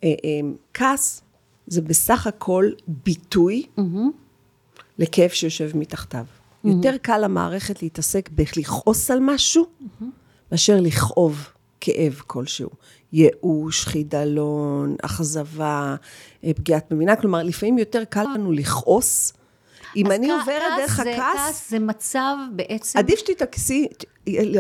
אה, 0.04 0.08
אה, 0.08 0.48
כעס 0.74 1.22
זה 1.66 1.80
בסך 1.80 2.26
הכל 2.26 2.70
ביטוי 2.88 3.66
לכאב 4.98 5.30
שיושב 5.30 5.70
מתחתיו. 5.74 6.24
יותר 6.64 6.96
קל 7.02 7.18
למערכת 7.18 7.82
להתעסק 7.82 8.28
בלכעוס 8.32 9.10
על 9.10 9.18
משהו, 9.20 9.66
מאשר 10.52 10.80
לכאוב 10.80 11.48
כאב 11.80 12.20
כלשהו. 12.26 12.70
ייאוש, 13.12 13.84
חידלון, 13.84 14.96
אכזבה, 15.02 15.96
אה, 16.44 16.50
פגיעת 16.56 16.86
במינה. 16.90 17.16
כלומר, 17.16 17.42
לפעמים 17.42 17.78
יותר 17.78 18.04
קל 18.04 18.24
לנו 18.34 18.52
לכעוס. 18.52 19.32
אם 19.96 20.06
אז 20.06 20.12
אני 20.12 20.28
כ- 20.28 20.30
עוברת 20.30 20.62
כעס 20.68 20.78
דרך 20.80 21.00
זה- 21.04 21.12
הכעס... 21.14 21.36
כעס 21.36 21.70
זה 21.70 21.78
מצב 21.78 22.36
בעצם... 22.52 22.98
עדיף 22.98 23.18
שתתעסקי 23.18 23.88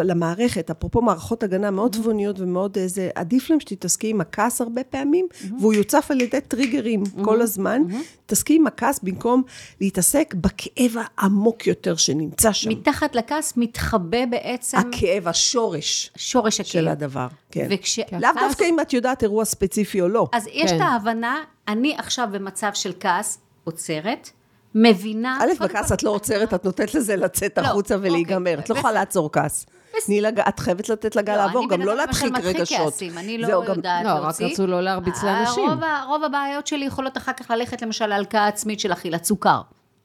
למערכת, 0.04 0.70
אפרופו 0.70 1.02
מערכות 1.02 1.42
הגנה 1.42 1.70
מאוד 1.70 1.92
תבוניות 1.92 2.40
ומאוד 2.40 2.78
איזה, 2.78 3.10
עדיף 3.14 3.50
להם 3.50 3.60
שתתעסקי 3.60 4.10
עם 4.10 4.20
הכעס 4.20 4.60
הרבה 4.60 4.84
פעמים, 4.84 5.26
והוא 5.60 5.74
יוצף 5.74 6.06
על 6.10 6.20
ידי 6.20 6.40
טריגרים 6.40 7.02
כל 7.24 7.40
הזמן. 7.40 7.82
תתעסקי 8.26 8.56
עם 8.56 8.66
הכעס 8.66 9.00
במקום 9.02 9.42
להתעסק 9.80 10.34
בכאב 10.34 10.96
העמוק 11.16 11.66
יותר 11.66 11.96
שנמצא 11.96 12.52
שם. 12.52 12.70
מתחת 12.70 13.14
לכעס 13.16 13.52
מתחבא 13.56 14.26
בעצם 14.26 14.78
הכאב, 14.78 15.28
השורש 15.28 16.10
שורש 16.16 16.60
הכאב. 16.60 16.66
של 16.72 16.88
הדבר, 16.88 17.26
כן. 17.50 17.66
וכש... 17.70 17.98
לאו 18.20 18.30
דווקא 18.40 18.64
אם 18.64 18.80
את 18.80 18.92
יודעת 18.92 19.22
אירוע 19.22 19.44
ספציפי 19.44 20.00
או 20.00 20.08
לא. 20.08 20.28
אז 20.32 20.46
יש 20.52 20.70
כן. 20.70 20.76
את 20.76 20.80
ההבנה, 20.80 21.36
אני 21.68 21.94
עכשיו 21.98 22.28
במצב 22.32 22.70
של 22.74 22.92
כעס, 23.00 23.38
עוצרת, 23.64 24.30
מבינה... 24.74 25.38
א', 25.40 25.64
בכעס 25.64 25.92
את 25.92 26.02
לא 26.02 26.10
עוצרת, 26.10 26.54
את 26.54 26.64
נותנת 26.64 26.94
לזה 26.94 27.16
לצאת 27.16 27.58
לא, 27.58 27.66
החוצה 27.66 27.96
ולהיגמר. 28.00 28.50
אוקיי. 28.50 28.64
את 28.64 28.70
לא 28.70 28.74
יכולה 28.74 28.92
לעצור 28.92 29.32
כעס. 29.32 29.66
תני 30.06 30.20
לגל, 30.20 30.42
את 30.48 30.58
חייבת 30.58 30.88
לתת 30.88 31.16
לגל 31.16 31.36
לא, 31.36 31.38
לעבור, 31.38 31.68
גם 31.68 31.82
לא 31.82 31.96
להדחיק 31.96 32.32
רגשות. 32.42 32.78
כעסים, 32.78 33.18
אני 33.18 33.38
לא 33.38 33.46
יודעת 33.46 34.04
לא, 34.04 34.10
רק 34.10 34.22
להוציא. 34.22 34.46
רצו 34.46 34.66
לא 34.66 34.80
להרביץ 34.80 35.22
לאנשים. 35.22 35.70
רוב 36.06 36.24
הבעיות 36.24 36.66
שלי 36.66 36.84
יכולות 36.84 37.16
אחר 37.16 37.32
כך 37.32 37.50
ללכת 37.50 37.82
למשל 37.82 38.06
להלקאה 38.06 38.46
עצמית 38.46 38.80
של 38.80 38.92
אכילת 38.92 39.24
סוכר, 39.24 39.60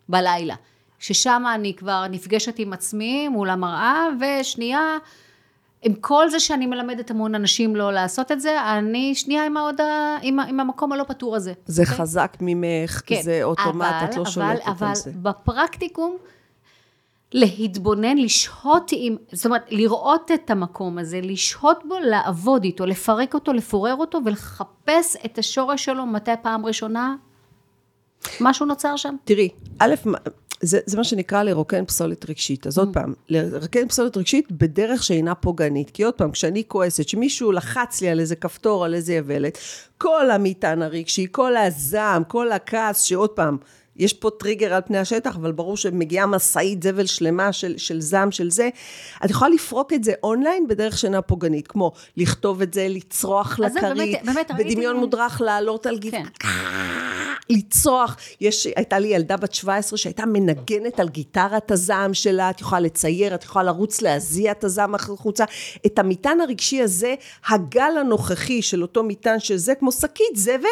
בלילה. 0.10 0.56
ששם 1.00 1.44
אני 1.56 1.74
כבר 1.76 2.06
נפגשת 2.10 2.60
עם 2.60 2.74
עצמי 2.74 3.28
מול 3.28 3.50
המראה, 3.50 4.08
ושנייה, 4.22 4.98
עם 5.82 5.94
כל 5.94 6.30
זה 6.30 6.40
שאני 6.40 6.66
מלמדת 6.66 7.12
המון 7.12 7.36
אנשים 7.36 7.76
לא 7.76 7.94
לעשות 7.94 8.32
את 8.32 8.42
זה, 8.42 8.62
אני 8.64 9.16
שנייה 9.16 9.46
עם, 9.46 9.58
העוד, 9.58 9.82
ה- 9.82 10.18
עם, 10.22 10.40
עם 10.40 10.60
המקום 10.60 10.92
הלא 10.94 11.04
פתור 11.04 11.36
הזה. 11.36 11.54
זה 11.66 11.82
אוקיי? 11.82 11.96
חזק 11.96 12.38
ממך, 12.42 13.02
כן, 13.06 13.22
זה 13.22 13.44
אוטומט, 13.44 13.88
אבל, 14.00 14.06
את 14.10 14.16
לא 14.16 14.22
אבל, 14.22 14.32
שולטת 14.32 14.68
אבל 14.68 14.88
על 14.88 14.96
זה. 14.96 15.12
בפרקטיקום, 15.16 16.18
להתבונן, 17.32 18.18
לשהות 18.18 18.92
עם, 18.94 19.16
זאת 19.32 19.46
אומרת, 19.46 19.66
לראות 19.70 20.32
את 20.34 20.50
המקום 20.50 20.98
הזה, 20.98 21.20
לשהות 21.24 21.80
בו, 21.88 21.96
לעבוד 22.02 22.64
איתו, 22.64 22.86
לפרק 22.86 23.34
אותו, 23.34 23.54
לפורר 23.54 23.96
אותו, 23.96 24.20
ולחפש 24.26 25.16
את 25.26 25.38
השורש 25.38 25.86
שלו, 25.86 26.06
מתי 26.06 26.32
פעם 26.42 26.66
ראשונה 26.66 27.16
משהו 28.42 28.66
נוצר 28.66 28.96
שם. 28.96 29.16
תראי, 29.24 29.50
א', 29.80 29.96
זה, 30.62 30.80
זה 30.86 30.98
מה 30.98 31.04
שנקרא 31.04 31.44
לרוקן 31.44 31.86
פסולת 31.86 32.30
רגשית. 32.30 32.68
אז 32.68 32.78
עוד 32.78 32.90
פעם, 32.94 33.14
לרוקן 33.30 33.88
פסולת 33.88 34.18
רגשית 34.18 34.52
בדרך 34.52 35.04
שאינה 35.04 35.36
פוגענית. 35.36 35.90
כי 35.90 36.04
עוד 36.04 36.14
פעם, 36.14 36.32
כשאני 36.32 36.64
כועסת, 36.68 37.08
שמישהו 37.08 37.52
לחץ 37.52 38.02
לי 38.02 38.10
על 38.10 38.20
איזה 38.20 38.36
כפתור, 38.36 38.86
על 38.86 38.94
איזה 38.94 39.14
יבלת, 39.14 39.58
כל 39.98 40.32
המטען 40.32 40.82
הרגשי, 40.82 41.28
כל 41.32 41.58
הזעם, 41.58 42.24
כל 42.24 42.52
הכעס, 42.52 43.02
שעוד 43.02 43.30
פעם, 43.30 43.58
יש 43.96 44.14
פה 44.14 44.30
טריגר 44.40 44.74
על 44.74 44.82
פני 44.86 44.98
השטח, 44.98 45.36
אבל 45.36 45.52
ברור 45.52 45.78
שמגיעה 45.78 46.26
משאית 46.26 46.84
זבל 46.84 47.06
שלמה 47.06 47.54
של, 47.54 47.78
של 47.78 48.02
זעם, 48.02 48.32
של 48.32 48.52
זה. 48.52 48.70
את 49.26 49.30
יכולה 49.30 49.52
לפרוק 49.52 49.94
את 49.94 50.04
זה 50.04 50.14
אונליין 50.24 50.68
בדרך 50.68 50.98
שאינה 50.98 51.22
פוגענית, 51.22 51.68
כמו 51.68 51.92
לכתוב 52.18 52.62
את 52.62 52.74
זה, 52.74 52.88
לצרוח 52.90 53.60
לכרית, 53.60 54.20
בדמיון 54.58 54.98
מודרך 54.98 55.42
לעלות 55.42 55.86
על 55.86 55.98
גיטרה. 55.98 56.22
כן. 56.40 56.48
לצרוח. 57.50 58.18
יש, 58.42 58.68
הייתה 58.76 59.00
לי 59.00 59.08
ילדה 59.08 59.38
בת 59.38 59.54
17 59.54 59.98
שהייתה 59.98 60.26
מנגנת 60.26 61.00
על 61.00 61.10
גיטרה 61.10 61.58
את 61.58 61.72
הזעם 61.72 62.14
שלה, 62.14 62.50
את 62.50 62.62
יכולה 62.62 62.80
לצייר, 62.80 63.36
את 63.36 63.44
יכולה 63.44 63.66
לרוץ 63.66 64.02
להזיע 64.02 64.52
את 64.52 64.64
הזעם 64.64 64.96
החוצה. 64.96 65.46
את 65.86 66.00
המטען 66.00 66.42
הרגשי 66.42 66.82
הזה, 66.82 67.16
הגל 67.48 67.98
הנוכחי 68.00 68.62
של 68.62 68.82
אותו 68.82 69.04
מטען 69.04 69.40
שזה 69.40 69.76
כמו 69.76 69.92
שקית 69.92 70.36
זבל, 70.36 70.68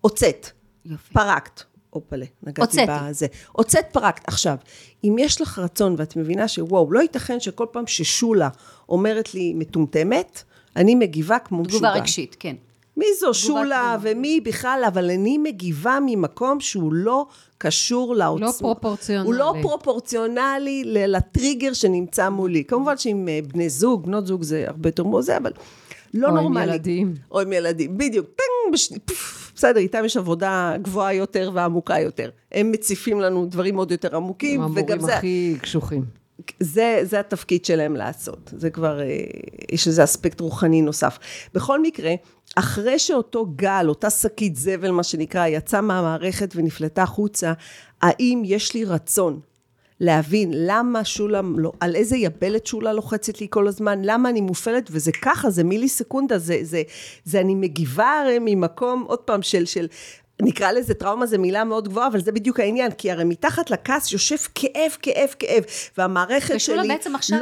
הוצאת. 0.00 0.50
יופי. 0.84 1.14
פרקת. 1.14 1.62
הופלה, 1.90 2.26
נגעתי. 2.42 2.78
בזה. 2.88 3.26
הוצאת 3.52 3.86
פרקת. 3.92 4.28
עכשיו, 4.28 4.56
אם 5.04 5.16
יש 5.18 5.40
לך 5.40 5.58
רצון 5.58 5.94
ואת 5.98 6.16
מבינה 6.16 6.48
שוואו, 6.48 6.92
לא 6.92 7.00
ייתכן 7.00 7.40
שכל 7.40 7.66
פעם 7.72 7.86
ששולה 7.86 8.48
אומרת 8.88 9.34
לי 9.34 9.52
מטומטמת, 9.54 10.42
אני 10.76 10.94
מגיבה 10.94 11.38
כמו 11.38 11.62
משוגע. 11.62 11.78
תגובה 11.78 11.92
רגשית, 11.92 12.36
כן. 12.38 12.56
מי 12.96 13.06
זו 13.20 13.34
שולה. 13.34 13.96
ומי 14.02 14.40
בכלל, 14.40 14.82
אבל 14.88 15.10
אני 15.10 15.38
מגיבה 15.38 15.98
ממקום 16.06 16.60
שהוא 16.60 16.92
לא 16.92 17.26
קשור 17.58 18.14
לעוצמה. 18.14 18.46
לא 18.46 18.52
פרופורציונלי. 18.58 19.26
הוא 19.26 19.34
לא 19.34 19.54
פרופורציונלי 19.62 20.82
לטריגר 20.86 21.72
שנמצא 21.72 22.28
מולי. 22.28 22.64
כמובן 22.64 22.96
שעם 22.98 23.28
אה, 23.28 23.38
בני 23.52 23.68
זוג, 23.68 24.06
בנות 24.06 24.26
זוג 24.26 24.42
זה 24.42 24.64
הרבה 24.68 24.88
יותר 24.88 25.04
מוזה, 25.04 25.36
אבל 25.36 25.52
לא 26.14 26.28
או 26.28 26.32
עם 26.32 26.42
נורמלי. 26.42 26.64
ילדים. 26.64 27.14
או 27.30 27.40
עם 27.40 27.52
ילדים, 27.52 27.98
בדיוק. 27.98 28.26
טנג, 28.26 28.72
בשני, 28.72 28.98
פוף, 28.98 29.52
בסדר, 29.56 29.80
איתם 29.80 30.04
יש 30.04 30.16
עבודה 30.16 30.74
גבוהה 30.82 31.14
יותר 31.14 31.50
ועמוקה 31.54 31.98
יותר. 32.00 32.30
הם 32.52 32.72
מציפים 32.72 33.20
לנו 33.20 33.46
דברים 33.46 33.76
עוד 33.76 33.90
יותר 33.90 34.16
עמוקים, 34.16 34.60
וגם 34.60 34.78
המורים 34.78 35.00
זה... 35.00 35.16
הכי 35.16 35.56
קשוחים. 35.62 36.23
זה, 36.60 37.00
זה 37.02 37.20
התפקיד 37.20 37.64
שלהם 37.64 37.96
לעשות. 37.96 38.50
זה 38.56 38.70
כבר, 38.70 39.00
אה, 39.00 39.06
יש 39.72 39.86
איזה 39.86 40.04
אספקט 40.04 40.40
רוחני 40.40 40.82
נוסף. 40.82 41.18
בכל 41.54 41.82
מקרה, 41.82 42.14
אחרי 42.56 42.98
שאותו 42.98 43.46
גל, 43.56 43.86
אותה 43.88 44.10
שקית 44.10 44.56
זבל, 44.56 44.90
מה 44.90 45.02
שנקרא, 45.02 45.46
יצא 45.46 45.80
מהמערכת 45.80 46.52
ונפלטה 46.56 47.02
החוצה, 47.02 47.52
האם 48.02 48.42
יש 48.44 48.74
לי 48.74 48.84
רצון 48.84 49.40
להבין 50.00 50.50
למה 50.54 51.04
שולה, 51.04 51.40
לא, 51.56 51.72
על 51.80 51.96
איזה 51.96 52.16
יבלת 52.16 52.66
שולה 52.66 52.92
לוחצת 52.92 53.40
לי 53.40 53.46
כל 53.50 53.68
הזמן, 53.68 54.02
למה 54.02 54.30
אני 54.30 54.40
מופעלת, 54.40 54.88
וזה 54.90 55.12
ככה, 55.22 55.50
זה 55.50 55.64
מילי 55.64 55.88
סקונדה, 55.88 56.38
זה, 56.38 56.58
זה, 56.62 56.82
זה 57.24 57.40
אני 57.40 57.54
מגיבה 57.54 58.20
הרי 58.20 58.38
ממקום, 58.40 59.04
עוד 59.06 59.18
פעם, 59.18 59.42
של, 59.42 59.66
של, 59.66 59.86
נקרא 60.42 60.72
לזה 60.72 60.94
טראומה, 60.94 61.26
זו 61.26 61.38
מילה 61.38 61.64
מאוד 61.64 61.88
גבוהה, 61.88 62.06
אבל 62.06 62.20
זה 62.20 62.32
בדיוק 62.32 62.60
העניין, 62.60 62.90
כי 62.90 63.10
הרי 63.10 63.24
מתחת 63.24 63.70
לכעס 63.70 64.12
יושב 64.12 64.36
כאב, 64.54 64.90
כאב, 65.02 65.28
כאב, 65.38 65.62
והמערכת 65.98 66.60
שלי 66.60 66.76
לא 66.76 66.82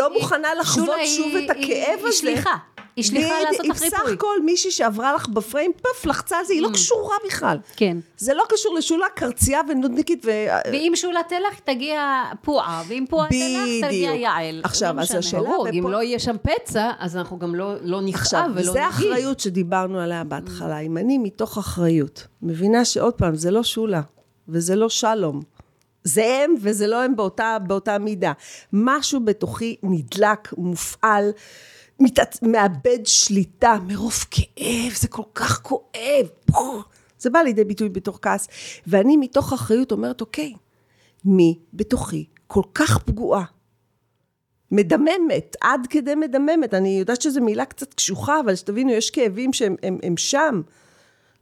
היא- 0.07 0.21
מוכנה 0.21 0.55
לחוות 0.61 0.89
שוב 1.17 1.27
היא- 1.37 1.45
את 1.47 1.51
הכאב 1.51 1.65
היא- 1.65 1.95
הזה. 1.95 2.07
היא 2.07 2.13
שליחה. 2.13 2.57
היא 2.97 3.05
שליחה 3.05 3.35
לעשות 3.45 3.67
לך 3.67 3.83
היא 3.83 3.91
בסך 3.91 3.99
ריפוי. 3.99 4.13
הכל 4.15 4.43
מישהי 4.45 4.71
שעברה 4.71 5.13
לך 5.15 5.29
בפריים, 5.29 5.73
פוף, 5.83 6.07
לחצה 6.07 6.39
על 6.39 6.45
זה, 6.45 6.53
היא 6.53 6.63
לא 6.63 6.69
קשורה 6.73 7.17
בכלל. 7.27 7.59
כן. 7.77 7.97
זה 8.17 8.35
לא 8.35 8.43
קשור 8.49 8.75
לשולה, 8.75 9.07
קרצייה 9.15 9.61
ונודניקית 9.69 10.25
ו... 10.25 10.31
ואם 10.73 10.93
שולה 10.95 11.21
תלך, 11.29 11.61
תגיע 11.65 12.23
פועה, 12.43 12.83
ואם 12.89 13.05
פועה 13.11 13.29
תלך, 13.29 13.89
תגיע. 13.91 14.15
יעל. 14.15 14.61
עכשיו, 14.65 14.95
לא 14.97 15.01
אז 15.01 15.07
משנה. 15.07 15.19
השאלה- 15.19 15.51
אם 15.73 15.89
לא 15.89 16.03
יהיה 16.03 16.19
שם 16.19 16.37
פצע, 16.43 16.91
אז 16.99 17.17
אנחנו 17.17 17.39
גם 17.39 17.55
לא, 17.55 17.75
לא 17.83 18.01
נכאב 18.01 18.21
עכשיו, 18.23 18.41
ולא 18.45 18.51
נגיב. 18.61 18.69
וזה 18.71 18.85
האחריות 18.85 19.41
שדיברנו 19.41 19.99
עליה 20.01 20.25
בהתחלה. 20.25 20.79
אם 20.79 20.99
אני 20.99 21.19
מתוך 21.19 21.59
אחריות 21.59 22.27
מבינה 22.43 22.85
שעוד 22.85 23.15
פעם, 23.15 23.35
זה 23.35 23.51
לא 23.51 23.63
שולה, 23.63 24.01
וזה 24.49 24.77
לא 24.77 24.89
שלום, 24.89 25.41
זה 26.05 26.25
הם 26.45 26.55
וזה 26.61 26.87
לא 26.87 27.03
הם 27.03 27.17
באותה, 27.17 27.57
באותה 27.67 27.99
מידה. 27.99 28.33
משהו 28.73 29.21
בתוכי 29.25 29.77
נדלק, 29.83 30.55
מופעל, 30.59 31.31
מתעצ... 32.03 32.43
מאבד 32.43 32.99
שליטה 33.05 33.77
מרוב 33.87 34.25
כאב, 34.31 34.93
זה 35.01 35.09
כל 35.09 35.23
כך 35.35 35.63
כואב. 35.63 36.27
זה 37.19 37.31
בא 37.31 37.39
לידי 37.39 37.65
ביטוי 37.65 37.89
בתוך 37.89 38.19
כעס. 38.23 38.49
ואני 38.87 39.17
מתוך 39.17 39.53
אחריות 39.53 39.93
אומרת, 39.93 40.21
אוקיי, 40.21 40.53
מי 41.25 41.59
בתוכי 41.75 42.25
כל 42.47 42.63
כך 42.75 42.99
פגועה? 42.99 43.45
מדממת, 44.71 45.57
עד 45.61 45.87
כדי 45.91 46.15
מדממת. 46.15 46.75
אני 46.75 46.99
יודעת 46.99 47.21
שזו 47.21 47.41
מילה 47.41 47.65
קצת 47.65 47.95
קשוחה, 47.95 48.41
אבל 48.41 48.55
שתבינו, 48.55 48.91
יש 48.91 49.11
כאבים 49.11 49.53
שהם 49.53 49.77
הם, 49.83 49.99
הם 50.03 50.17
שם. 50.17 50.63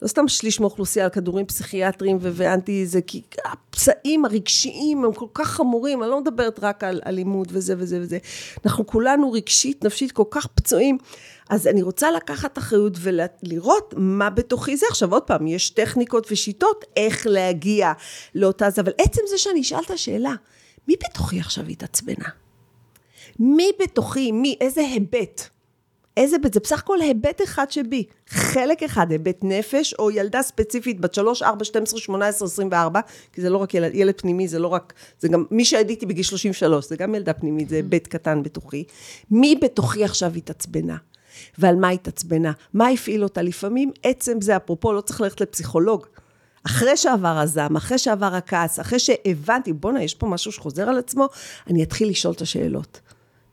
לא 0.02 0.08
סתם 0.08 0.28
שליש 0.28 0.60
מאוכלוסייה 0.60 1.04
על 1.04 1.10
כדורים 1.10 1.46
פסיכיאטריים 1.46 2.18
ואנטי 2.20 2.86
זה, 2.86 3.00
כי 3.02 3.22
הפצעים 3.44 4.24
הרגשיים 4.24 5.04
הם 5.04 5.12
כל 5.12 5.26
כך 5.34 5.48
חמורים, 5.48 6.02
אני 6.02 6.10
לא 6.10 6.20
מדברת 6.20 6.58
רק 6.62 6.84
על 6.84 7.00
אלימות 7.06 7.48
וזה 7.50 7.74
וזה 7.78 7.98
וזה. 8.00 8.18
אנחנו 8.64 8.86
כולנו 8.86 9.32
רגשית, 9.32 9.84
נפשית, 9.84 10.12
כל 10.12 10.24
כך 10.30 10.46
פצועים. 10.46 10.98
אז 11.50 11.66
אני 11.66 11.82
רוצה 11.82 12.10
לקחת 12.10 12.58
אחריות 12.58 12.92
ולראות 13.00 13.94
מה 13.96 14.30
בתוכי 14.30 14.76
זה. 14.76 14.86
עכשיו 14.90 15.12
עוד 15.12 15.22
פעם, 15.22 15.46
יש 15.46 15.70
טכניקות 15.70 16.26
ושיטות 16.30 16.84
איך 16.96 17.26
להגיע 17.26 17.92
לאותה 18.34 18.70
זה, 18.70 18.80
אבל 18.80 18.92
עצם 18.98 19.22
זה 19.30 19.38
שאני 19.38 19.60
אשאל 19.60 19.80
את 19.86 19.90
השאלה, 19.90 20.34
מי 20.88 20.94
בתוכי 21.04 21.40
עכשיו 21.40 21.66
התעצבנה? 21.66 22.28
מי 23.38 23.70
בתוכי, 23.82 24.32
מי, 24.32 24.56
איזה 24.60 24.80
היבט? 24.80 25.59
איזה 26.16 26.38
בית, 26.38 26.54
זה 26.54 26.60
בסך 26.60 26.78
הכל 26.78 27.00
היבט 27.00 27.42
אחד 27.42 27.70
שבי, 27.70 28.04
חלק 28.28 28.82
אחד, 28.82 29.10
היבט 29.10 29.38
נפש, 29.42 29.94
או 29.94 30.10
ילדה 30.10 30.42
ספציפית 30.42 31.00
בת 31.00 31.14
3, 31.14 31.42
4, 31.42 31.64
12, 31.64 32.00
18, 32.00 32.46
24, 32.46 33.00
כי 33.32 33.40
זה 33.40 33.50
לא 33.50 33.58
רק 33.58 33.74
ילד, 33.74 33.94
ילד 33.94 34.20
פנימי, 34.20 34.48
זה 34.48 34.58
לא 34.58 34.68
רק, 34.68 34.92
זה 35.20 35.28
גם, 35.28 35.44
מי 35.50 35.64
שעדיתי 35.64 36.06
בגיל 36.06 36.24
33, 36.24 36.88
זה 36.88 36.96
גם 36.96 37.14
ילדה 37.14 37.32
פנימית, 37.32 37.68
זה 37.68 37.76
היבט 37.76 38.06
קטן 38.06 38.42
בתוכי. 38.42 38.84
מי 39.30 39.58
בתוכי 39.62 40.04
עכשיו 40.04 40.32
התעצבנה? 40.36 40.96
ועל 41.58 41.76
מה 41.76 41.88
התעצבנה? 41.88 42.52
מה 42.74 42.88
הפעיל 42.88 43.22
אותה? 43.22 43.42
לפעמים 43.42 43.90
עצם 44.02 44.40
זה, 44.40 44.56
אפרופו, 44.56 44.92
לא 44.92 45.00
צריך 45.00 45.20
ללכת 45.20 45.40
לפסיכולוג. 45.40 46.06
אחרי 46.66 46.96
שעבר 46.96 47.38
הזעם, 47.38 47.76
אחרי 47.76 47.98
שעבר 47.98 48.34
הכעס, 48.34 48.80
אחרי 48.80 48.98
שהבנתי, 48.98 49.72
בואנה, 49.72 50.02
יש 50.02 50.14
פה 50.14 50.26
משהו 50.26 50.52
שחוזר 50.52 50.88
על 50.88 50.98
עצמו, 50.98 51.28
אני 51.66 51.82
אתחיל 51.82 52.08
לשאול 52.08 52.34
את 52.34 52.40
השאלות. 52.40 53.00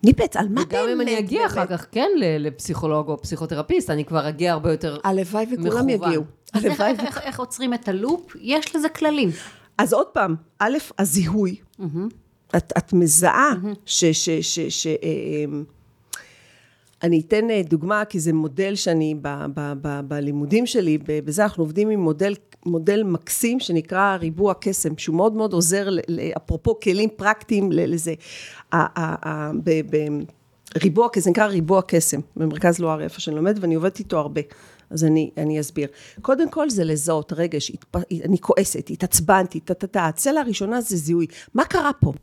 ניפץ, 0.03 0.35
על 0.35 0.47
מה 0.47 0.53
באמת? 0.55 0.67
וגם 0.67 0.89
אם 0.89 1.01
אני 1.01 1.19
אגיע 1.19 1.45
אחר 1.45 1.65
כך, 1.65 1.85
כן, 1.91 2.09
לפסיכולוג 2.19 3.09
או 3.09 3.21
פסיכותרפיסט, 3.21 3.89
אני 3.89 4.05
כבר 4.05 4.29
אגיע 4.29 4.53
הרבה 4.53 4.71
יותר 4.71 4.97
הלוואי 5.03 5.45
וכולם 5.51 5.89
יגיעו. 5.89 6.23
אז 6.53 6.65
איך, 6.65 6.81
איך, 7.21 7.39
עוצרים 7.39 7.73
את 7.73 7.87
הלופ? 7.87 8.35
יש 8.41 8.75
לזה 8.75 8.89
כללים. 8.89 9.29
אז 9.77 9.93
עוד 9.93 10.07
פעם, 10.07 10.35
א', 10.59 10.77
הזיהוי. 10.99 11.55
את, 12.55 12.73
את 12.77 12.93
מזהה 12.93 13.53
ש... 13.85 14.05
ש, 14.05 14.29
ש, 14.29 14.59
ש 14.59 14.87
אמ, 14.87 15.63
אני 17.03 17.21
אתן 17.27 17.49
אה, 17.49 17.61
דוגמה, 17.69 18.05
כי 18.05 18.19
זה 18.19 18.33
מודל 18.33 18.75
שאני, 18.75 19.15
ב, 19.21 19.27
ב, 19.53 19.73
ב, 19.81 19.99
בלימודים 20.07 20.65
שלי, 20.65 20.97
בזה 21.07 21.43
אנחנו 21.43 21.63
עובדים 21.63 21.89
עם 21.89 21.99
מודל, 21.99 22.35
מודל 22.65 23.03
מקסים 23.03 23.59
שנקרא 23.59 24.15
ריבוע 24.15 24.53
קסם, 24.59 24.97
שהוא 24.97 25.15
מאוד 25.15 25.33
מאוד 25.33 25.53
עוזר, 25.53 25.89
אפרופו 26.37 26.79
כלים 26.79 27.09
פרקטיים 27.15 27.71
לזה. 27.71 28.13
ריבוע, 30.77 31.07
זה 31.17 31.29
נקרא 31.29 31.45
ריבוע 31.45 31.81
קסם, 31.87 32.19
במרכז 32.35 32.79
לואר, 32.79 33.01
איפה 33.01 33.21
שאני 33.21 33.35
לומדת, 33.35 33.59
ואני 33.59 33.75
עובדת 33.75 33.99
איתו 33.99 34.19
הרבה. 34.19 34.41
אז 34.89 35.03
אני, 35.03 35.29
אני 35.37 35.59
אסביר. 35.59 35.87
קודם 36.21 36.49
כל 36.49 36.69
זה 36.69 36.83
לזהות 36.83 37.33
רגש, 37.33 37.71
התפ... 37.71 37.95
אני 38.25 38.37
כועסת, 38.39 38.89
התעצבנתי, 38.89 39.59
טה-טה-טה. 39.59 40.05
הצלע 40.05 40.41
הראשונה 40.41 40.81
זה 40.81 40.97
זיהוי. 40.97 41.27
מה 41.53 41.65
קרה 41.65 41.91
פה? 42.01 42.13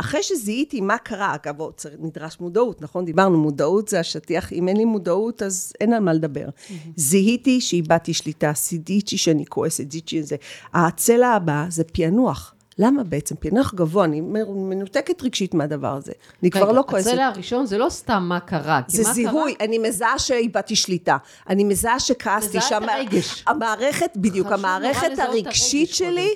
אחרי 0.00 0.22
שזיהיתי 0.22 0.80
מה 0.80 0.98
קרה, 0.98 1.34
אגב, 1.34 1.56
נדרש 1.98 2.40
מודעות, 2.40 2.82
נכון? 2.82 3.04
דיברנו, 3.04 3.38
מודעות 3.38 3.88
זה 3.88 4.00
השטיח, 4.00 4.52
אם 4.52 4.68
אין 4.68 4.76
לי 4.76 4.84
מודעות, 4.84 5.42
אז 5.42 5.72
אין 5.80 5.92
על 5.92 6.02
מה 6.02 6.12
לדבר. 6.12 6.46
Mm-hmm. 6.46 6.72
זיהיתי 6.96 7.60
שאיבדתי 7.60 8.14
שליטה, 8.14 8.52
זיהיתי 8.56 9.18
שאני 9.18 9.46
כועסת, 9.46 9.90
זיהיתי 9.90 10.20
את 10.20 10.26
זה. 10.26 10.36
הצלע 10.74 11.28
הבאה 11.28 11.66
זה 11.68 11.84
פענוח. 11.84 12.52
למה 12.78 13.04
בעצם? 13.04 13.34
פענוח 13.40 13.74
גבוה, 13.74 14.04
אני 14.04 14.20
מנותקת 14.20 15.22
רגשית 15.22 15.54
מהדבר 15.54 15.94
הזה. 15.94 16.12
אני 16.42 16.50
כבר 16.50 16.72
לא 16.72 16.84
כועסת. 16.88 17.06
הצלע 17.06 17.26
הראשון 17.26 17.66
זה 17.66 17.78
לא 17.78 17.88
סתם 17.88 18.22
מה 18.28 18.40
קרה. 18.40 18.80
זה 18.88 19.02
זיהוי, 19.02 19.54
קרה? 19.54 19.66
אני 19.66 19.78
מזהה 19.78 20.18
שאיבדתי 20.18 20.76
שליטה. 20.76 21.16
אני 21.48 21.64
מזהה 21.64 22.00
שכעסתי. 22.00 22.58
מזהה 22.58 22.78
את 22.78 22.82
הרגש. 22.88 23.44
המערכת, 23.46 24.10
בדיוק, 24.16 24.46
המערכת 24.52 25.18
הרגשית 25.18 25.94
שלי, 25.94 26.34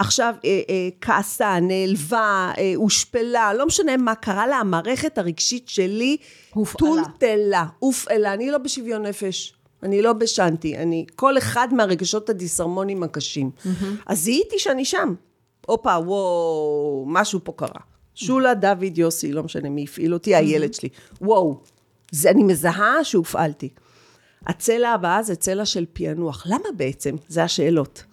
עכשיו 0.00 0.34
אה, 0.44 0.60
אה, 0.70 0.88
כעסה, 1.00 1.60
נעלבה, 1.60 2.52
אה, 2.58 2.72
הושפלה, 2.76 3.54
לא 3.54 3.66
משנה 3.66 3.96
מה 3.96 4.14
קרה 4.14 4.46
לה, 4.46 4.56
המערכת 4.56 5.18
הרגשית 5.18 5.68
שלי 5.68 6.16
הופעלה. 6.54 6.78
טולטלה, 6.78 7.66
הופעלה. 7.78 8.34
אני 8.34 8.50
לא 8.50 8.58
בשוויון 8.58 9.06
נפש. 9.06 9.54
אני 9.82 10.02
לא 10.02 10.12
בשנתי, 10.12 10.76
אני, 10.76 11.06
כל 11.16 11.38
אחד 11.38 11.68
מהרגשות 11.74 12.30
הדיסהרמונים 12.30 13.02
הקשים. 13.02 13.50
Mm-hmm. 13.56 13.84
אז 14.06 14.18
זיהיתי 14.18 14.58
שאני 14.58 14.84
שם. 14.84 15.14
הופה, 15.66 15.98
וואו, 15.98 17.04
משהו 17.08 17.40
פה 17.44 17.52
קרה. 17.56 17.80
שולה, 18.14 18.54
דוד, 18.54 18.98
יוסי, 18.98 19.32
לא 19.32 19.42
משנה 19.42 19.68
מי 19.70 19.84
הפעיל 19.84 20.14
אותי, 20.14 20.34
הילד 20.34 20.74
שלי. 20.74 20.88
וואו, 21.20 21.60
זה, 22.10 22.30
אני 22.30 22.42
מזהה 22.42 23.04
שהופעלתי. 23.04 23.68
הצלע 24.46 24.88
הבאה 24.88 25.22
זה 25.22 25.36
צלע 25.36 25.64
של 25.64 25.84
פענוח. 25.92 26.46
למה 26.46 26.68
בעצם? 26.76 27.16
זה 27.28 27.44
השאלות. 27.44 28.04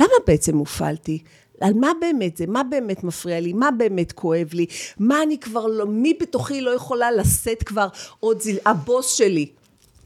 למה 0.00 0.14
בעצם 0.26 0.58
הופעלתי? 0.58 1.18
על 1.60 1.74
מה 1.74 1.92
באמת 2.00 2.36
זה? 2.36 2.46
מה 2.46 2.62
באמת 2.62 3.04
מפריע 3.04 3.40
לי? 3.40 3.52
מה 3.52 3.70
באמת 3.70 4.12
כואב 4.12 4.48
לי? 4.52 4.66
מה 4.98 5.22
אני 5.22 5.38
כבר 5.38 5.66
לא, 5.66 5.86
מי 5.86 6.14
בתוכי 6.20 6.60
לא 6.60 6.70
יכולה 6.70 7.12
לשאת 7.12 7.62
כבר 7.62 7.88
עוד 8.20 8.42
זיל... 8.42 8.58
הבוס 8.66 9.12
שלי, 9.12 9.46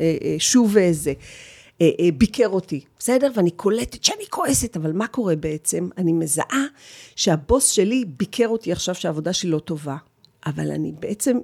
אה, 0.01 0.16
אה, 0.22 0.36
שוב 0.39 0.76
איזה. 0.76 1.12
אה, 1.80 1.89
ביקר 2.14 2.49
אותי, 2.49 2.80
בסדר? 2.99 3.30
ואני 3.34 3.51
קולטת 3.51 4.05
שאני 4.05 4.24
כועסת, 4.30 4.76
אבל 4.76 4.93
מה 4.93 5.07
קורה 5.07 5.36
בעצם? 5.36 5.89
אני 5.99 6.12
מזהה 6.12 6.64
שהבוס 7.16 7.68
שלי 7.68 8.05
ביקר 8.05 8.49
אותי 8.49 8.72
עכשיו 8.72 8.95
שהעבודה 8.95 9.32
שלי 9.32 9.51
לא 9.51 9.59
טובה, 9.59 9.97
אבל 10.47 10.70
אני 10.70 10.93
בעצם 11.01 11.39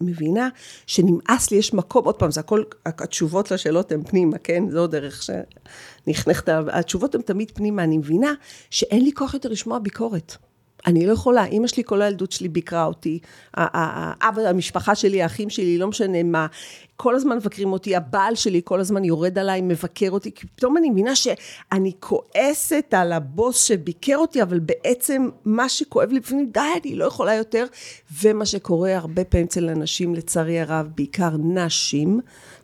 מבינה 0.00 0.48
שנמאס 0.86 1.50
לי, 1.50 1.56
יש 1.56 1.74
מקום, 1.74 2.04
עוד 2.04 2.14
פעם, 2.14 2.30
זה 2.30 2.40
הכל, 2.40 2.62
התשובות 2.86 3.50
לשאלות 3.50 3.92
הן 3.92 4.04
פנימה, 4.04 4.38
כן? 4.38 4.70
זו 4.70 4.86
דרך 4.86 5.22
שנכנסת, 5.22 6.48
התשובות 6.48 7.14
הן 7.14 7.22
תמיד 7.22 7.50
פנימה, 7.50 7.84
אני 7.84 7.98
מבינה 7.98 8.34
שאין 8.70 9.04
לי 9.04 9.12
כוח 9.12 9.34
יותר 9.34 9.48
לשמוע 9.48 9.78
ביקורת. 9.78 10.36
אני 10.86 11.06
לא 11.06 11.12
יכולה, 11.12 11.44
אימא 11.44 11.66
שלי 11.66 11.82
כל 11.86 12.02
הילדות 12.02 12.32
שלי 12.32 12.48
ביקרה 12.48 12.84
אותי, 12.84 13.18
אבא, 13.56 14.42
המשפחה 14.48 14.94
שלי, 14.94 15.22
האחים 15.22 15.50
שלי, 15.50 15.78
לא 15.78 15.88
משנה 15.88 16.22
מה, 16.22 16.46
כל 16.96 17.14
הזמן 17.14 17.36
מבקרים 17.36 17.72
אותי, 17.72 17.96
הבעל 17.96 18.34
שלי 18.34 18.60
כל 18.64 18.80
הזמן 18.80 19.04
יורד 19.04 19.38
עליי, 19.38 19.60
מבקר 19.60 20.10
אותי, 20.10 20.32
כי 20.34 20.46
פתאום 20.46 20.76
אני 20.76 20.90
מבינה 20.90 21.16
שאני 21.16 21.92
כועסת 22.00 22.94
על 22.96 23.12
הבוס 23.12 23.62
שביקר 23.62 24.16
אותי, 24.16 24.42
אבל 24.42 24.58
בעצם 24.58 25.28
מה 25.44 25.68
שכואב 25.68 26.12
לי 26.12 26.18
לפעמים, 26.18 26.50
די, 26.52 26.60
אני 26.82 26.94
לא 26.94 27.04
יכולה 27.04 27.34
יותר, 27.34 27.66
ומה 28.22 28.46
שקורה 28.46 28.96
הרבה 28.96 29.24
פעמים 29.24 29.46
אצל 29.46 29.68
אנשים, 29.68 30.14
לצערי 30.14 30.60
הרב, 30.60 30.86
בעיקר 30.94 31.30
נשים, 31.38 32.20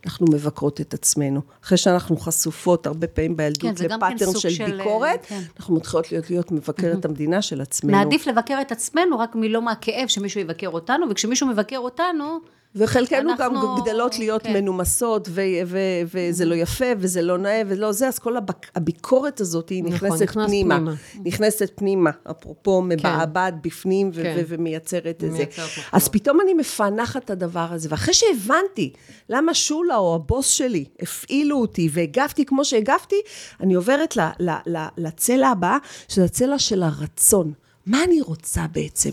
אנחנו 0.06 0.26
מבקרות 0.32 0.80
את 0.80 0.94
עצמנו. 0.94 1.40
אחרי 1.64 1.78
שאנחנו 1.78 2.16
חשופות 2.16 2.86
הרבה 2.86 3.06
פעמים 3.06 3.36
בילדות 3.36 3.78
כן, 3.78 3.84
לפאטרן 3.84 4.32
כן 4.32 4.38
של, 4.38 4.50
של 4.50 4.76
ביקורת, 4.76 5.26
כן. 5.26 5.40
אנחנו 5.56 5.76
מתחילות 5.76 6.12
להיות, 6.12 6.30
להיות 6.30 6.52
מבקר 6.52 6.92
את 6.98 7.04
המדינה 7.04 7.42
של 7.42 7.60
עצמנו. 7.60 7.98
נעדיף 7.98 8.26
לבקר 8.26 8.58
את 8.60 8.72
עצמנו 8.72 9.18
רק 9.18 9.34
מלא 9.34 9.62
מהכאב 9.62 10.08
שמישהו 10.08 10.40
יבקר 10.40 10.68
אותנו, 10.68 11.06
וכשמישהו 11.10 11.48
מבקר 11.48 11.78
אותנו... 11.78 12.40
וחלקנו 12.76 13.30
אנחנו, 13.30 13.44
גם 13.76 13.82
גדלות 13.82 14.18
להיות 14.18 14.42
כן. 14.42 14.52
מנומסות, 14.52 15.28
ו- 15.30 15.40
ו- 15.66 15.78
וזה 16.14 16.44
לא 16.44 16.54
יפה, 16.54 16.84
וזה 16.98 17.22
לא 17.22 17.38
נאה, 17.38 17.62
ולא 17.68 17.92
זה, 17.92 18.08
אז 18.08 18.18
כל 18.18 18.36
הבק- 18.36 18.70
הביקורת 18.74 19.40
הזאת 19.40 19.68
היא 19.68 19.82
נכון, 19.84 19.94
נכנסת 19.94 20.22
נכון, 20.28 20.46
פנימה. 20.46 20.74
פנימה. 20.76 20.94
נכנסת 21.24 21.70
פנימה, 21.74 22.10
אפרופו 22.30 22.80
כן. 22.82 22.88
מבעבעת 22.88 23.62
בפנים, 23.62 24.10
ו- 24.14 24.22
כן. 24.22 24.34
ו- 24.38 24.44
ומייצרת 24.48 25.24
את 25.24 25.32
זה. 25.32 25.44
אז 25.92 26.08
פתאום 26.08 26.40
אני 26.40 26.54
מפענחת 26.54 27.24
את 27.24 27.30
הדבר 27.30 27.66
הזה, 27.72 27.88
ואחרי 27.90 28.14
שהבנתי 28.14 28.92
למה 29.28 29.54
שולה 29.54 29.96
או 29.96 30.14
הבוס 30.14 30.48
שלי 30.48 30.84
הפעילו 31.02 31.56
אותי 31.60 31.88
והגבתי 31.92 32.44
כמו 32.44 32.64
שהגבתי, 32.64 33.16
אני 33.60 33.74
עוברת 33.74 34.16
ל- 34.16 34.20
ל- 34.40 34.76
ל- 34.76 34.86
לצלע 34.98 35.48
הבאה, 35.48 35.76
שזה 36.08 36.24
הצלע 36.24 36.58
של 36.58 36.82
הרצון. 36.82 37.52
מה 37.86 38.04
אני 38.04 38.20
רוצה 38.20 38.66
בעצם? 38.72 39.10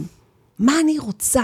מה 0.60 0.80
אני 0.80 1.00
רוצה? 1.00 1.42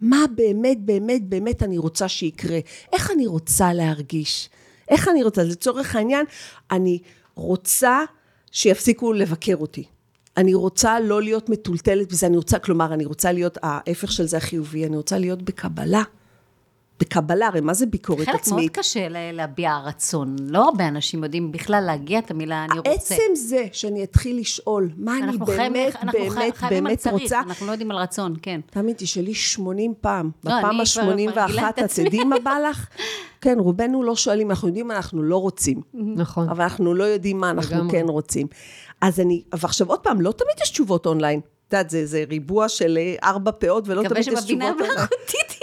מה 0.00 0.24
באמת, 0.34 0.84
באמת, 0.84 1.28
באמת 1.28 1.62
אני 1.62 1.78
רוצה 1.78 2.08
שיקרה? 2.08 2.58
איך 2.92 3.10
אני 3.10 3.26
רוצה 3.26 3.72
להרגיש? 3.72 4.50
איך 4.88 5.08
אני 5.08 5.22
רוצה? 5.22 5.42
לצורך 5.42 5.96
העניין, 5.96 6.26
אני 6.70 6.98
רוצה 7.34 8.04
שיפסיקו 8.52 9.12
לבקר 9.12 9.56
אותי. 9.56 9.84
אני 10.36 10.54
רוצה 10.54 11.00
לא 11.00 11.22
להיות 11.22 11.48
מטולטלת 11.48 12.12
בזה, 12.12 12.26
אני 12.26 12.36
רוצה, 12.36 12.58
כלומר, 12.58 12.94
אני 12.94 13.04
רוצה 13.04 13.32
להיות, 13.32 13.58
ההפך 13.62 14.12
של 14.12 14.26
זה 14.26 14.36
החיובי, 14.36 14.86
אני 14.86 14.96
רוצה 14.96 15.18
להיות 15.18 15.42
בקבלה. 15.42 16.02
בקבלה, 17.00 17.46
הרי 17.46 17.60
מה 17.60 17.74
זה 17.74 17.86
ביקורת 17.86 18.26
חלק 18.26 18.34
עצמית? 18.34 18.56
מאוד 18.58 18.70
קשה 18.70 19.08
לה- 19.08 19.32
להביע 19.32 19.76
רצון. 19.84 20.36
לא 20.40 20.64
הרבה 20.64 20.88
אנשים 20.88 21.24
יודעים 21.24 21.52
בכלל 21.52 21.82
להגיע 21.86 22.18
את 22.18 22.30
המילה 22.30 22.64
אני 22.64 22.78
רוצה. 22.78 22.90
עצם 22.90 23.22
זה 23.34 23.66
שאני 23.72 24.04
אתחיל 24.04 24.38
לשאול, 24.40 24.90
מה 24.96 25.18
אני 25.18 25.38
באמת, 25.38 25.96
אנחנו 25.96 26.10
חי- 26.28 26.38
באמת, 26.38 26.56
חייבים 26.56 26.78
על 26.78 26.84
באמת 26.84 26.98
צריך, 26.98 27.12
רוצה, 27.22 27.40
אנחנו 27.40 27.66
לא 27.66 27.72
יודעים 27.72 27.90
על 27.90 27.96
רצון, 27.96 28.34
כן. 28.42 28.60
תמיד 28.70 28.96
תשאלי 28.96 29.34
80 29.34 29.94
פעם, 30.00 30.30
לא, 30.44 30.50
בפעם 30.58 30.70
כבר 30.92 31.04
מרגילה 31.16 31.62
ה-81, 31.66 31.84
את. 31.84 31.90
תדעי 32.06 32.24
מה 32.24 32.36
בא 32.44 32.54
לך? 32.70 32.86
כן, 33.40 33.56
רובנו 33.58 34.02
לא 34.02 34.16
שואלים, 34.16 34.50
אנחנו 34.50 34.68
יודעים 34.68 34.88
מה 34.88 34.96
אנחנו 34.96 35.22
לא 35.22 35.36
רוצים. 35.36 35.80
נכון. 35.94 36.48
אבל 36.48 36.62
אנחנו 36.62 36.94
לא 36.94 37.04
יודעים 37.04 37.40
מה 37.40 37.50
אנחנו. 37.50 37.90
כן 37.90 38.04
רוצים. 38.08 38.46
אז 39.00 39.20
אני, 39.20 39.42
ועכשיו 39.58 39.86
עוד 39.88 39.98
פעם, 40.00 40.20
לא 40.20 40.32
תמיד 40.32 40.54
יש 40.62 40.70
תשובות 40.70 41.06
אונליין. 41.06 41.40
את 41.68 41.72
יודעת, 41.72 41.90
זה, 41.90 42.06
זה 42.06 42.24
ריבוע 42.28 42.68
של 42.68 42.98
אה, 43.00 43.14
ארבע 43.30 43.50
פאות, 43.50 43.84
ולא 43.88 44.02
מקווה 44.02 44.22
תמיד 44.22 44.32
יש 44.38 44.42
שבבינה 44.44 44.64
תשובות 44.64 44.80
אונליין. 44.80 44.98
המלאכותית 44.98 45.60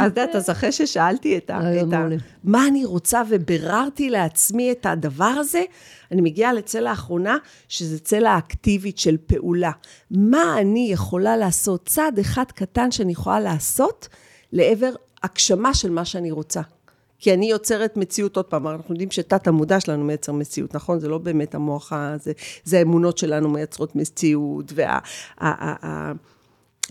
אז 0.00 0.12
את 0.12 0.16
יודעת, 0.16 0.34
אז 0.34 0.50
אחרי 0.50 0.72
ששאלתי 0.72 1.36
את 1.36 1.50
ה... 1.50 1.60
מה 2.44 2.66
אני 2.68 2.84
רוצה 2.84 3.22
וביררתי 3.28 4.10
לעצמי 4.10 4.72
את 4.72 4.86
הדבר 4.86 5.24
הזה, 5.24 5.62
אני 6.12 6.20
מגיעה 6.20 6.52
לצלע 6.52 6.90
האחרונה, 6.90 7.36
שזה 7.68 7.98
צלע 7.98 8.30
האקטיבית 8.30 8.98
של 8.98 9.16
פעולה. 9.26 9.70
מה 10.10 10.58
אני 10.58 10.88
יכולה 10.92 11.36
לעשות? 11.36 11.86
צעד 11.86 12.18
אחד 12.18 12.44
קטן 12.54 12.90
שאני 12.90 13.12
יכולה 13.12 13.40
לעשות 13.40 14.08
לעבר 14.52 14.90
הגשמה 15.22 15.74
של 15.74 15.90
מה 15.90 16.04
שאני 16.04 16.30
רוצה. 16.30 16.60
כי 17.18 17.34
אני 17.34 17.50
יוצרת 17.50 17.96
מציאות, 17.96 18.36
עוד 18.36 18.44
פעם, 18.44 18.68
אנחנו 18.68 18.94
יודעים 18.94 19.10
שתת 19.10 19.46
המודע 19.46 19.80
שלנו 19.80 20.04
מייצר 20.04 20.32
מציאות, 20.32 20.74
נכון? 20.74 20.98
זה 21.00 21.08
לא 21.08 21.18
באמת 21.18 21.54
המוח 21.54 21.92
הזה, 21.92 22.32
זה 22.64 22.78
האמונות 22.78 23.18
שלנו 23.18 23.50
מייצרות 23.50 23.96
מציאות, 23.96 24.72
וה... 24.74 24.98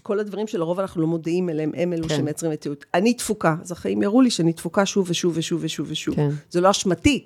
כל 0.02 0.20
הדברים 0.20 0.48
שלרוב 0.48 0.80
אנחנו 0.80 1.02
לא 1.02 1.08
מודעים 1.08 1.50
אליהם, 1.50 1.72
הם 1.76 1.94
אלו 1.94 2.08
כן. 2.08 2.16
שמייצרים 2.16 2.52
מציאות. 2.52 2.86
אני 2.94 3.14
תפוקה, 3.14 3.56
אז 3.62 3.72
החיים 3.72 4.04
הראו 4.04 4.22
לי 4.22 4.32
שאני 4.32 4.54
תפוקה 4.54 4.86
שוב 4.86 5.10
ושוב 5.10 5.34
ושוב 5.36 5.60
ושוב 5.64 5.88
ושוב. 5.90 6.16
כן. 6.16 6.30
זה 6.50 6.62
לא 6.62 6.72
אשמתי, 6.72 7.26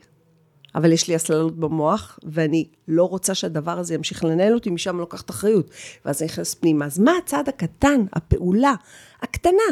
אבל 0.76 0.92
יש 0.92 1.08
לי 1.08 1.16
הסללות 1.16 1.60
במוח, 1.60 2.20
ואני 2.24 2.68
לא 2.88 3.04
רוצה 3.04 3.36
שהדבר 3.36 3.80
הזה 3.80 3.94
ימשיך 3.94 4.24
לנהל 4.24 4.54
אותי, 4.54 4.70
משם 4.70 4.90
אני 4.90 5.00
לוקחת 5.00 5.30
אחריות. 5.30 5.70
ואז 6.06 6.22
אני 6.22 6.30
נכנסת 6.32 6.62
פנימה. 6.62 6.86
אז 6.86 7.00
מה 7.00 7.12
הצעד 7.24 7.50
הקטן, 7.50 8.06
הפעולה, 8.14 8.74
הקטנה, 9.22 9.68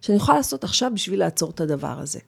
שאני 0.00 0.16
יכולה 0.16 0.36
לעשות 0.36 0.64
עכשיו 0.64 0.90
בשביל 0.94 1.20
לעצור 1.20 1.50
את 1.50 1.60
הדבר 1.60 1.98
הזה? 1.98 2.18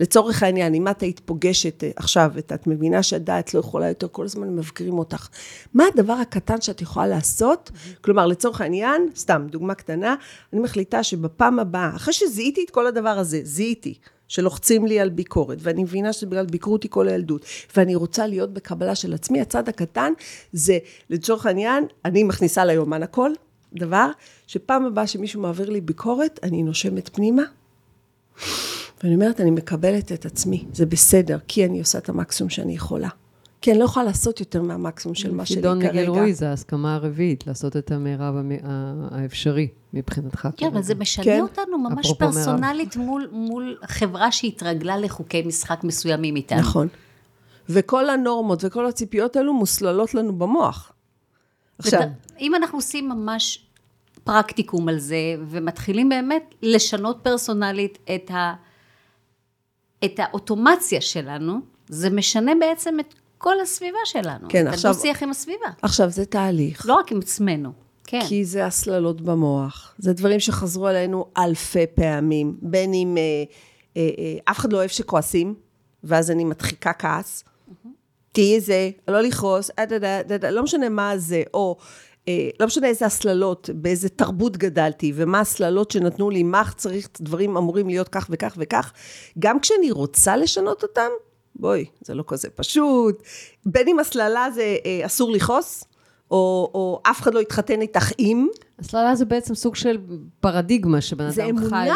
לצורך 0.00 0.42
העניין, 0.42 0.74
אם 0.74 0.88
את 0.88 1.02
היית 1.02 1.20
פוגשת 1.24 1.84
אה, 1.84 1.90
עכשיו, 1.96 2.32
את, 2.38 2.52
את 2.52 2.66
מבינה 2.66 3.02
שהדעת 3.02 3.54
לא 3.54 3.60
יכולה 3.60 3.88
יותר, 3.88 4.08
כל 4.12 4.24
הזמן 4.24 4.56
מבקרים 4.56 4.98
אותך. 4.98 5.28
מה 5.74 5.84
הדבר 5.94 6.12
הקטן 6.12 6.60
שאת 6.60 6.82
יכולה 6.82 7.06
לעשות? 7.06 7.70
כלומר, 8.00 8.26
לצורך 8.26 8.60
העניין, 8.60 9.08
סתם, 9.16 9.46
דוגמה 9.50 9.74
קטנה, 9.74 10.14
אני 10.52 10.60
מחליטה 10.60 11.02
שבפעם 11.02 11.58
הבאה, 11.58 11.96
אחרי 11.96 12.12
שזיהיתי 12.12 12.64
את 12.64 12.70
כל 12.70 12.86
הדבר 12.86 13.08
הזה, 13.08 13.40
זיהיתי, 13.44 13.94
שלוחצים 14.28 14.86
לי 14.86 15.00
על 15.00 15.08
ביקורת, 15.08 15.58
ואני 15.60 15.82
מבינה 15.82 16.12
שזה 16.12 16.26
בגלל 16.26 16.46
ביקרו 16.46 16.72
אותי 16.72 16.88
כל 16.90 17.08
הילדות, 17.08 17.44
ואני 17.76 17.94
רוצה 17.94 18.26
להיות 18.26 18.52
בקבלה 18.52 18.94
של 18.94 19.14
עצמי, 19.14 19.40
הצד 19.40 19.68
הקטן 19.68 20.12
זה, 20.52 20.78
לצורך 21.10 21.46
העניין, 21.46 21.84
אני 22.04 22.22
מכניסה 22.22 22.64
ליומן 22.64 23.02
הכל, 23.02 23.30
דבר, 23.72 24.10
שפעם 24.46 24.84
הבאה 24.84 25.06
שמישהו 25.06 25.40
מעביר 25.40 25.70
לי 25.70 25.80
ביקורת, 25.80 26.40
אני 26.42 26.62
נושמת 26.62 27.10
פנימה, 27.12 27.42
ואני 29.04 29.14
אומרת, 29.14 29.40
אני 29.40 29.50
מקבלת 29.50 30.12
את 30.12 30.26
עצמי, 30.26 30.64
זה 30.72 30.86
בסדר, 30.86 31.38
כי 31.48 31.64
אני 31.64 31.78
עושה 31.78 31.98
את 31.98 32.08
המקסימום 32.08 32.50
שאני 32.50 32.74
יכולה. 32.74 33.08
כי 33.60 33.70
אני 33.70 33.78
לא 33.78 33.84
יכולה 33.84 34.06
לעשות 34.06 34.40
יותר 34.40 34.62
מהמקסימום 34.62 35.14
של 35.14 35.34
מה 35.34 35.46
שלי 35.46 35.56
חידון 35.56 35.78
מיגל 35.78 35.92
כרגע. 35.92 36.08
רועי 36.08 36.34
זה 36.34 36.50
ההסכמה 36.50 36.94
הרביעית, 36.94 37.46
לעשות 37.46 37.76
את 37.76 37.90
המרב 37.90 38.34
האפשרי 39.10 39.68
מבחינתך. 39.92 40.48
כן, 40.56 40.66
אבל 40.66 40.74
כרגע. 40.74 40.82
זה 40.82 40.94
משנה 40.94 41.24
כן. 41.24 41.40
אותנו 41.40 41.78
ממש. 41.78 42.12
פרסונלית 42.18 42.96
מול, 42.96 43.28
מול 43.32 43.78
חברה 43.84 44.32
שהתרגלה 44.32 44.98
לחוקי 44.98 45.42
משחק 45.42 45.84
מסוימים 45.84 46.36
איתנו. 46.36 46.60
נכון. 46.60 46.88
וכל 47.68 48.10
הנורמות 48.10 48.64
וכל 48.64 48.86
הציפיות 48.86 49.36
האלו 49.36 49.54
מוסללות 49.54 50.14
לנו 50.14 50.38
במוח. 50.38 50.92
עכשיו, 51.78 52.02
אם 52.40 52.54
אנחנו 52.54 52.78
עושים 52.78 53.08
ממש 53.08 53.66
פרקטיקום 54.24 54.88
על 54.88 54.98
זה, 54.98 55.16
ומתחילים 55.48 56.08
באמת 56.08 56.54
לשנות 56.62 57.18
פרסונלית 57.22 57.98
את, 58.14 58.30
ה, 58.30 58.54
את 60.04 60.18
האוטומציה 60.18 61.00
שלנו, 61.00 61.58
זה 61.88 62.10
משנה 62.10 62.52
בעצם 62.60 63.00
את 63.00 63.14
כל 63.38 63.60
הסביבה 63.62 63.98
שלנו. 64.04 64.48
כן, 64.48 64.68
את 64.68 64.72
עכשיו- 64.72 64.90
הדו-שיח 64.90 65.22
עם 65.22 65.30
הסביבה. 65.30 65.66
עכשיו 65.82 66.10
זה 66.10 66.24
תהליך. 66.26 66.86
לא 66.86 66.94
רק 66.94 67.12
עם 67.12 67.18
עצמנו. 67.18 67.72
כן. 68.06 68.20
כי 68.28 68.44
זה 68.44 68.66
הסללות 68.66 69.20
במוח. 69.20 69.94
זה 69.98 70.12
דברים 70.12 70.40
שחזרו 70.40 70.86
עלינו 70.86 71.26
אלפי 71.38 71.86
פעמים. 71.94 72.56
בין 72.62 72.94
אם 72.94 73.16
אה, 73.18 73.22
אה, 73.96 74.10
אה, 74.18 74.38
אף 74.44 74.58
אחד 74.58 74.72
לא 74.72 74.78
אוהב 74.78 74.88
שכועסים, 74.90 75.54
ואז 76.04 76.30
אני 76.30 76.44
מדחיקה 76.44 76.92
כעס. 76.92 77.44
תהיי 78.32 78.60
זה, 78.60 78.90
לא 79.08 79.20
לכעוס, 79.20 79.70
אה, 79.78 79.84
לא 80.50 80.62
משנה 80.62 80.88
מה 80.88 81.18
זה, 81.18 81.42
או 81.54 81.76
לא 82.60 82.66
משנה 82.66 82.86
איזה 82.86 83.06
הסללות, 83.06 83.70
באיזה 83.74 84.08
תרבות 84.08 84.56
גדלתי, 84.56 85.12
ומה 85.14 85.40
הסללות 85.40 85.90
שנתנו 85.90 86.30
לי, 86.30 86.42
מה 86.42 86.62
צריך, 86.76 87.08
דברים 87.20 87.56
אמורים 87.56 87.88
להיות 87.88 88.08
כך 88.08 88.26
וכך 88.30 88.54
וכך. 88.58 88.92
גם 89.38 89.60
כשאני 89.60 89.90
רוצה 89.90 90.36
לשנות 90.36 90.82
אותם, 90.82 91.08
בואי, 91.56 91.84
זה 92.00 92.14
לא 92.14 92.24
כזה 92.26 92.50
פשוט. 92.50 93.22
בין 93.66 93.88
אם 93.88 93.98
הסללה 93.98 94.46
זה 94.54 94.76
אה, 94.86 95.06
אסור 95.06 95.32
לכעוס, 95.32 95.84
או, 96.30 96.70
או 96.74 97.00
אף 97.02 97.20
אחד 97.20 97.34
לא 97.34 97.40
יתחתן 97.40 97.80
איתך 97.80 98.12
עם, 98.18 98.48
הסללה 98.78 99.14
זה 99.14 99.24
בעצם 99.24 99.54
סוג 99.54 99.76
של 99.76 99.98
פרדיגמה 100.40 101.00
שבן 101.00 101.24
אדם 101.24 101.68
חי 101.68 101.88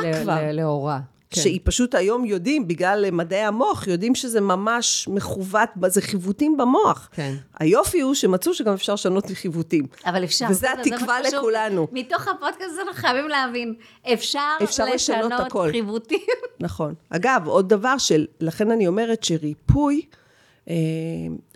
לאורה. 0.53 1.01
כן. 1.31 1.41
שהיא 1.41 1.61
פשוט 1.64 1.95
היום 1.95 2.24
יודעים, 2.24 2.68
בגלל 2.68 3.11
מדעי 3.11 3.41
המוח, 3.41 3.87
יודעים 3.87 4.14
שזה 4.14 4.41
ממש 4.41 5.09
מכוות, 5.09 5.68
זה 5.87 6.03
חיווטים 6.03 6.57
במוח. 6.57 7.09
כן. 7.12 7.35
היופי 7.59 8.01
הוא 8.01 8.14
שמצאו 8.14 8.55
שגם 8.55 8.72
אפשר 8.72 8.95
לשנות 8.95 9.26
חיווטים. 9.35 9.87
אבל 10.07 10.24
אפשר. 10.24 10.47
מה 10.49 10.72
התקווה. 10.72 11.20
לכולנו. 11.20 11.89
מתוך 11.93 12.29
הפודקאסט 12.29 12.70
הזה 12.72 12.83
אנחנו 12.83 13.03
חייבים 13.03 13.29
להבין, 13.29 13.74
אפשר, 14.12 14.57
אפשר 14.62 14.85
לשנות 14.85 15.33
הכל. 15.33 15.70
חיווטים. 15.70 16.20
נכון. 16.61 16.95
אגב, 17.11 17.43
עוד 17.47 17.68
דבר 17.68 17.99
של, 17.99 18.26
לכן 18.41 18.70
אני 18.70 18.87
אומרת 18.87 19.24
שריפוי, 19.24 20.03
אה, 20.68 20.74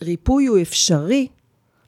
ריפוי 0.02 0.46
הוא 0.46 0.58
אפשרי, 0.62 1.28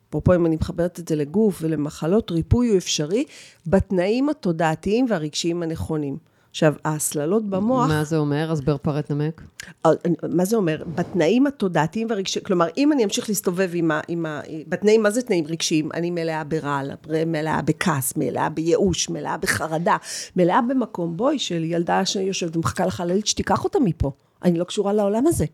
אפרופו 0.08 0.34
אם 0.34 0.46
אני 0.46 0.56
מחברת 0.56 0.98
את 0.98 1.08
זה 1.08 1.16
לגוף 1.16 1.58
ולמחלות, 1.62 2.30
ריפוי 2.30 2.68
הוא 2.68 2.76
אפשרי 2.76 3.24
בתנאים 3.66 4.28
התודעתיים 4.28 5.06
והרגשיים 5.08 5.62
הנכונים. 5.62 6.33
עכשיו, 6.54 6.74
ההסללות 6.84 7.44
במוח... 7.44 7.88
מה 7.88 8.04
זה 8.04 8.16
אומר? 8.16 8.52
הסבר 8.52 8.76
פרט 8.76 9.10
נמק. 9.10 9.42
אה, 9.86 9.90
מה 10.28 10.44
זה 10.44 10.56
אומר? 10.56 10.82
בתנאים 10.94 11.46
התודעתיים 11.46 12.06
והרגשיים, 12.10 12.44
כלומר, 12.44 12.66
אם 12.76 12.92
אני 12.92 13.04
אמשיך 13.04 13.28
להסתובב 13.28 13.70
עם 13.74 13.90
ה... 13.90 14.00
עם 14.08 14.26
ה 14.26 14.40
בתנאים, 14.68 15.02
מה 15.02 15.10
זה 15.10 15.22
תנאים 15.22 15.46
רגשיים? 15.46 15.88
אני 15.94 16.10
מלאה 16.10 16.44
ברעל, 16.44 16.90
מלאה 17.26 17.62
בכעס, 17.62 18.16
מלאה 18.16 18.48
בייאוש, 18.48 19.10
מלאה 19.10 19.36
בחרדה, 19.36 19.96
מלאה 20.36 20.60
במקום, 20.68 21.16
בואי, 21.16 21.38
של 21.38 21.64
ילדה 21.64 22.04
שיושבת 22.04 22.56
ומחכה 22.56 22.86
לחללית, 22.86 23.26
שתיקח 23.26 23.64
אותה 23.64 23.78
מפה. 23.80 24.10
אני 24.42 24.58
לא 24.58 24.64
קשורה 24.64 24.92
לעולם 24.92 25.26
הזה. 25.26 25.44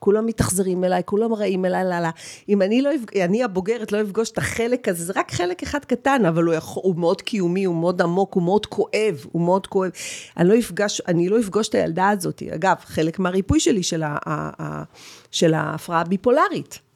כולם 0.00 0.26
מתאכזרים 0.26 0.84
אליי, 0.84 1.02
כולם 1.04 1.34
רעים 1.34 1.64
אליי, 1.64 1.84
לא, 1.84 2.00
לא. 2.00 2.08
אם 2.48 2.62
אני 2.62 2.82
לא, 2.82 2.90
אני 3.24 3.44
הבוגרת 3.44 3.92
לא 3.92 4.00
אפגוש 4.00 4.30
את 4.30 4.38
החלק 4.38 4.88
הזה, 4.88 5.04
זה 5.04 5.12
רק 5.16 5.32
חלק 5.32 5.62
אחד 5.62 5.84
קטן, 5.84 6.24
אבל 6.28 6.44
הוא, 6.44 6.54
יכול, 6.54 6.82
הוא 6.86 6.96
מאוד 6.96 7.22
קיומי, 7.22 7.64
הוא 7.64 7.76
מאוד 7.76 8.02
עמוק, 8.02 8.34
הוא 8.34 8.42
מאוד 8.42 8.66
כואב, 8.66 9.26
הוא 9.32 9.42
מאוד 9.42 9.66
כואב. 9.66 9.90
אני 10.36 10.48
לא 10.48 10.58
אפגש, 10.58 11.02
אני 11.08 11.28
לא 11.28 11.40
אפגוש 11.40 11.68
את 11.68 11.74
הילדה 11.74 12.08
הזאת. 12.08 12.42
אגב, 12.54 12.76
חלק 12.84 13.18
מהריפוי 13.18 13.60
שלי 13.60 13.82
של, 13.82 14.02
ה, 14.02 14.16
ה, 14.26 14.50
ה, 14.62 14.82
של 15.30 15.54
ההפרעה 15.54 16.00
הביפולרית. 16.00 16.89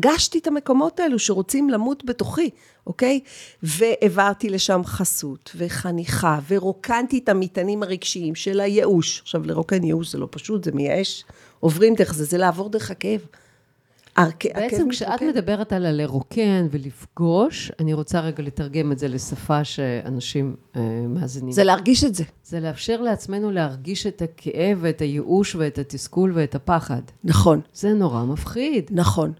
פגשתי 0.00 0.38
את 0.38 0.46
המקומות 0.46 1.00
האלו 1.00 1.18
שרוצים 1.18 1.70
למות 1.70 2.04
בתוכי, 2.04 2.50
אוקיי? 2.86 3.20
והעברתי 3.62 4.48
לשם 4.48 4.80
חסות 4.84 5.50
וחניכה, 5.56 6.38
ורוקנתי 6.48 7.18
את 7.18 7.28
המטענים 7.28 7.82
הרגשיים 7.82 8.34
של 8.34 8.60
הייאוש. 8.60 9.20
עכשיו, 9.22 9.42
לרוקן 9.46 9.84
ייאוש 9.84 10.12
זה 10.12 10.18
לא 10.18 10.28
פשוט, 10.30 10.64
זה 10.64 10.72
מייאש. 10.72 11.24
עוברים 11.60 11.94
דרך 11.94 12.14
זה, 12.14 12.24
זה 12.24 12.38
לעבור 12.38 12.68
דרך 12.68 12.90
הכאב. 12.90 13.20
הכ- 13.20 14.20
הכאב 14.20 14.52
בעצם 14.54 14.88
כשאת 14.90 15.08
מתרוקן. 15.08 15.28
מדברת 15.28 15.72
על 15.72 15.86
הלרוקן 15.86 16.66
ולפגוש, 16.70 17.72
אני 17.80 17.94
רוצה 17.94 18.20
רגע 18.20 18.42
לתרגם 18.42 18.92
את 18.92 18.98
זה 18.98 19.08
לשפה 19.08 19.64
שאנשים 19.64 20.56
אה, 20.76 20.80
מאזינים. 21.08 21.52
זה 21.52 21.64
להרגיש 21.64 22.04
את 22.04 22.14
זה. 22.14 22.24
זה 22.44 22.60
לאפשר 22.60 23.00
לעצמנו 23.00 23.50
להרגיש 23.50 24.06
את 24.06 24.22
הכאב 24.22 24.78
ואת 24.80 25.00
הייאוש 25.00 25.54
ואת 25.54 25.78
התסכול 25.78 26.32
ואת 26.34 26.54
הפחד. 26.54 27.02
נכון, 27.24 27.60
זה 27.74 27.94
נורא 27.94 28.24
מפחיד. 28.24 28.90
נכון. 28.90 29.32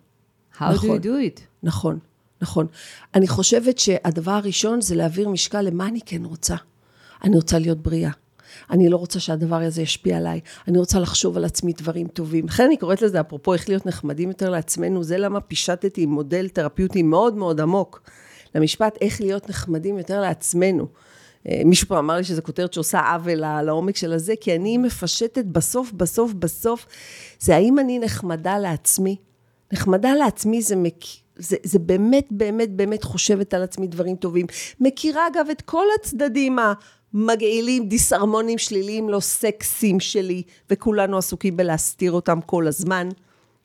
How 0.59 0.63
do 0.63 0.75
נכון. 0.75 0.99
you 0.99 1.03
do 1.03 1.07
it? 1.07 1.41
נכון, 1.63 1.99
נכון. 2.43 2.67
אני 3.15 3.29
חושבת 3.29 3.79
שהדבר 3.79 4.31
הראשון 4.31 4.81
זה 4.81 4.95
להעביר 4.95 5.29
משקל 5.29 5.63
למה 5.63 5.87
אני 5.87 6.01
כן 6.07 6.25
רוצה. 6.25 6.57
אני 7.25 7.37
רוצה 7.37 7.59
להיות 7.59 7.79
בריאה. 7.79 8.11
אני 8.71 8.89
לא 8.89 8.97
רוצה 8.97 9.21
שהדבר 9.21 9.57
הזה 9.57 9.83
ישפיע 9.83 10.17
עליי. 10.17 10.41
אני 10.69 10.79
רוצה 10.79 10.99
לחשוב 10.99 11.37
על 11.37 11.45
עצמי 11.45 11.73
דברים 11.73 12.09
טובים. 12.09 12.47
לכן 12.47 12.65
אני 12.65 12.77
קוראת 12.77 13.03
לזה, 13.03 13.21
אפרופו 13.21 13.53
איך 13.53 13.69
להיות 13.69 13.87
נחמדים 13.87 14.29
יותר 14.29 14.51
לעצמנו, 14.51 15.05
זה 15.05 15.19
למה 15.19 15.41
פישטתי 15.41 16.03
עם 16.03 16.11
מודל 16.11 16.49
תרפיוטי 16.49 17.03
מאוד 17.03 17.35
מאוד 17.35 17.61
עמוק 17.61 18.03
למשפט 18.55 18.99
איך 19.01 19.21
להיות 19.21 19.51
נחמדים 19.51 19.99
יותר 19.99 20.21
לעצמנו. 20.21 20.87
אה, 21.49 21.63
מישהו 21.65 21.89
פעם 21.89 21.99
אמר 21.99 22.17
לי 22.17 22.25
שזו 22.25 22.43
כותרת 22.43 22.73
שעושה 22.73 23.01
עוול 23.01 23.63
לעומק 23.63 23.97
של 23.97 24.13
הזה, 24.13 24.35
כי 24.41 24.57
אני 24.57 24.79
מפשטת 24.79 25.45
בסוף, 25.45 25.93
בסוף, 25.93 26.33
בסוף, 26.33 26.87
זה 27.39 27.57
האם 27.57 27.79
אני 27.79 27.99
נחמדה 27.99 28.59
לעצמי. 28.59 29.17
נחמדה 29.73 30.15
לעצמי 30.15 30.63
זה, 30.63 30.77
מק... 30.77 31.05
זה, 31.37 31.57
זה 31.63 31.79
באמת, 31.79 32.27
באמת, 32.31 32.71
באמת 32.77 33.05
חושבת 33.05 33.55
על 33.55 33.63
עצמי 33.63 33.87
דברים 33.87 34.17
טובים. 34.17 34.47
מכירה 34.81 35.27
אגב 35.27 35.47
את 35.51 35.63
כל 35.63 35.85
הצדדים 36.01 36.59
המגעילים, 36.59 37.89
דיסהרמונים 37.89 38.59
שליליים, 38.59 39.09
לא 39.09 39.21
סקסים 39.21 40.01
שלי, 40.01 40.43
וכולנו 40.71 41.19
עסוקים 41.19 41.57
בלהסתיר 41.57 42.13
אותם 42.13 42.41
כל 42.47 42.67
הזמן. 42.67 43.09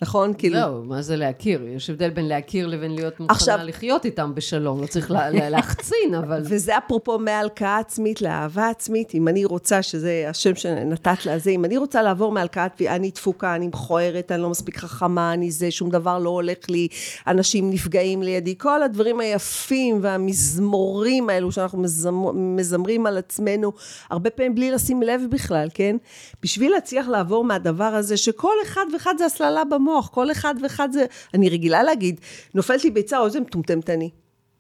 נכון? 0.02 0.34
כאילו... 0.38 0.60
לא, 0.60 0.84
מה 0.84 1.02
זה 1.02 1.16
להכיר? 1.16 1.68
יש 1.68 1.90
הבדל 1.90 2.10
בין 2.10 2.28
להכיר 2.28 2.68
לבין 2.68 2.96
להיות 2.96 3.20
מוכנה 3.20 3.36
עכשיו... 3.36 3.60
לחיות 3.64 4.06
איתם 4.06 4.36
בשלום. 4.36 4.82
לא 4.82 4.88
צריך 4.88 5.12
לה, 5.12 5.50
להחצין, 5.50 6.16
אבל... 6.16 6.42
וזה 6.44 6.78
אפרופו 6.78 7.20
מהלקאה 7.20 7.80
עצמית 7.80 8.22
לאהבה 8.22 8.70
עצמית. 8.70 9.16
אם 9.16 9.28
אני 9.28 9.46
רוצה, 9.46 9.82
שזה 9.82 10.26
השם 10.30 10.56
שנתת 10.56 11.26
לה, 11.26 11.38
זה, 11.38 11.50
אם 11.50 11.66
אני 11.66 11.78
רוצה 11.78 12.02
לעבור 12.02 12.32
מהלקאה, 12.32 12.68
אני 12.88 13.12
תפוקה, 13.12 13.56
אני 13.56 13.68
מכוערת, 13.68 14.32
אני 14.32 14.42
לא 14.42 14.50
מספיק 14.50 14.78
חכמה, 14.78 15.34
אני 15.34 15.52
זה, 15.52 15.72
שום 15.72 15.90
דבר 15.90 16.20
לא 16.20 16.30
הולך 16.30 16.70
לי, 16.70 16.88
אנשים 17.28 17.70
נפגעים 17.70 18.24
לידי, 18.24 18.56
כל 18.58 18.84
הדברים 18.84 19.20
היפים 19.20 20.00
והמזמורים 20.02 21.30
האלו 21.30 21.52
שאנחנו 21.52 21.80
מזמר, 21.80 22.32
מזמרים 22.32 23.06
על 23.06 23.18
עצמנו, 23.18 23.72
הרבה 24.10 24.30
פעמים 24.30 24.56
בלי 24.56 24.72
לשים 24.72 25.02
לב 25.02 25.22
בכלל, 25.30 25.68
כן? 25.74 25.96
בשביל 26.44 26.72
להצליח 26.72 27.08
לעבור 27.08 27.44
מהדבר 27.44 27.84
הזה, 27.84 28.18
שכל 28.18 28.56
אחד 28.64 28.86
ואחד 28.94 29.14
זה 29.18 29.26
הסללה 29.26 29.64
במוח. 29.64 29.91
המוח, 29.92 30.10
כל 30.10 30.32
אחד 30.32 30.56
ואחד 30.64 30.90
זה, 30.92 31.06
אני 31.34 31.50
רגילה 31.50 31.84
להגיד, 31.84 32.20
נופלת 32.54 32.84
לי 32.84 32.92
ביצה, 32.92 33.24
איזה 33.26 33.40
מטומטמת 33.40 33.90
אני. 33.90 34.10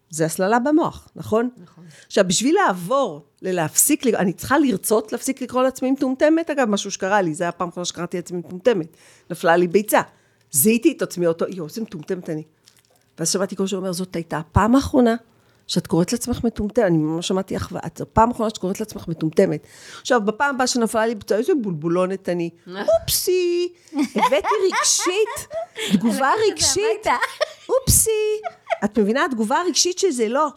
זה 0.09 0.25
הסללה 0.25 0.59
במוח, 0.59 1.07
נכון? 1.15 1.49
נכון. 1.63 1.83
עכשיו, 2.07 2.25
בשביל 2.27 2.55
לעבור 2.55 3.25
ללהפסיק, 3.41 4.07
אני 4.07 4.33
צריכה 4.33 4.59
לרצות 4.59 5.11
להפסיק 5.11 5.41
לקרוא 5.41 5.63
לעצמי 5.63 5.91
מטומטמת, 5.91 6.49
אגב, 6.49 6.69
משהו 6.69 6.91
שקרה 6.91 7.21
לי, 7.21 7.33
זה 7.33 7.43
היה 7.43 7.49
הפעם 7.49 7.67
האחרונה 7.67 7.85
שקראתי 7.85 8.17
לעצמי 8.17 8.37
מטומטמת. 8.37 8.97
נפלה 9.29 9.57
לי 9.57 9.67
ביצה. 9.67 10.01
זיהיתי 10.51 10.91
את 10.91 11.01
עצמי 11.01 11.27
אותו, 11.27 11.45
יואו, 11.49 11.67
איזה 11.67 11.81
מטומטמת 11.81 12.29
אני. 12.29 12.43
ואז 13.19 13.29
שמעתי 13.29 13.55
כל 13.55 13.67
שאומר, 13.67 13.93
זאת 13.93 14.15
הייתה 14.15 14.37
הפעם 14.37 14.75
האחרונה 14.75 15.15
שאת 15.71 15.87
קוראת 15.87 16.11
לעצמך 16.11 16.43
מטומטמת, 16.43 16.85
אני 16.85 16.97
ממש 16.97 17.27
שמעתי 17.27 17.57
אחווה, 17.57 17.81
את 17.85 18.01
הפעם 18.01 18.29
האחרונה 18.29 18.49
שאת 18.49 18.57
קוראת 18.57 18.79
לעצמך 18.79 19.07
מטומטמת. 19.07 19.67
עכשיו, 20.01 20.21
בפעם 20.25 20.55
הבאה 20.55 20.67
שנפלה 20.67 21.05
לי 21.05 21.15
בצעה, 21.15 21.37
איזה 21.37 21.53
בולבולונת 21.61 22.29
אני. 22.29 22.49
אופסי, 22.67 23.73
הבאתי 23.93 24.47
רגשית, 24.67 25.47
תגובה 25.93 26.31
רגשית, 26.51 27.07
אופסי. 27.69 28.09
את 28.85 28.99
מבינה? 28.99 29.25
התגובה 29.25 29.57
הרגשית 29.57 29.99
שזה 29.99 30.27
לא, 30.27 30.47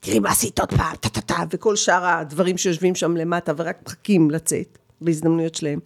תראי 0.00 0.18
מה 0.18 0.30
עשית 0.30 0.60
עוד 0.60 0.70
פעם, 0.70 0.96
טה-טה-טה, 0.96 1.42
וכל 1.50 1.76
שאר 1.76 2.06
הדברים 2.06 2.58
שיושבים 2.58 2.94
שם 2.94 3.16
למטה 3.16 3.52
ורק 3.56 3.76
מחכים 3.86 4.30
לצאת 4.30 4.78
בהזדמנויות 5.00 5.54
שלהם. 5.54 5.78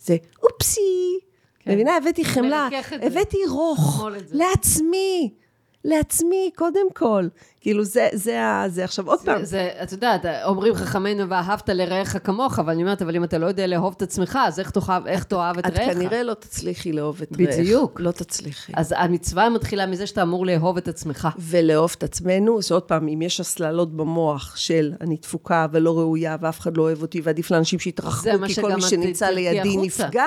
זה 0.00 0.16
אופסי. 0.42 1.18
כן. 1.60 1.72
מבינה? 1.72 1.96
הבאתי 1.96 2.24
חמלה, 2.24 2.68
הבאתי 3.02 3.38
רוך 3.48 4.04
לעצמי. 4.32 5.43
לעצמי, 5.84 6.50
קודם 6.56 6.86
כל. 6.94 7.28
כאילו, 7.60 7.84
זה, 7.84 8.08
זה, 8.12 8.38
זה 8.66 8.84
עכשיו, 8.84 9.08
עוד 9.08 9.18
זה, 9.18 9.24
פעם. 9.24 9.44
זה, 9.44 9.70
את 9.82 9.92
יודעת, 9.92 10.24
אומרים 10.44 10.74
חכמינו, 10.74 11.28
ואהבת 11.28 11.68
לרעך 11.68 12.16
כמוך, 12.24 12.58
אבל 12.58 12.72
אני 12.72 12.82
אומרת, 12.82 13.02
אבל 13.02 13.16
אם 13.16 13.24
אתה 13.24 13.38
לא 13.38 13.46
יודע 13.46 13.66
לאהוב 13.66 13.94
את 13.96 14.02
עצמך, 14.02 14.38
אז 14.46 14.60
איך 14.60 14.70
תאהב, 14.70 15.06
איך 15.06 15.24
תאהב 15.24 15.58
את 15.58 15.66
רעך? 15.66 15.88
את 15.88 15.94
כנראה 15.94 16.22
לא 16.22 16.34
תצליחי 16.34 16.92
לאהוב 16.92 17.22
את 17.22 17.28
רעך. 17.32 17.40
בדיוק. 17.40 18.00
לא 18.00 18.10
תצליחי. 18.10 18.72
אז 18.76 18.94
המצווה 18.96 19.48
מתחילה 19.48 19.86
מזה 19.86 20.06
שאתה 20.06 20.22
אמור 20.22 20.46
לאהוב 20.46 20.76
את 20.76 20.88
עצמך. 20.88 21.28
ולאהוב 21.38 21.94
את 21.98 22.02
עצמנו, 22.02 22.62
שעוד 22.62 22.82
פעם, 22.82 23.08
אם 23.08 23.22
יש 23.22 23.40
הסללות 23.40 23.96
במוח 23.96 24.56
של 24.56 24.92
אני 25.00 25.16
תפוקה 25.16 25.66
ולא 25.72 25.98
ראויה, 25.98 26.36
ואף 26.40 26.60
אחד 26.60 26.76
לא 26.76 26.82
אוהב 26.82 27.02
אותי, 27.02 27.20
ועדיף 27.24 27.50
לאנשים 27.50 27.78
שיתרחקו, 27.78 28.30
כי 28.46 28.54
כל 28.54 28.74
מי 28.74 28.82
שנמצא 28.82 29.26
לידי 29.26 29.76
נפגע. 29.76 30.26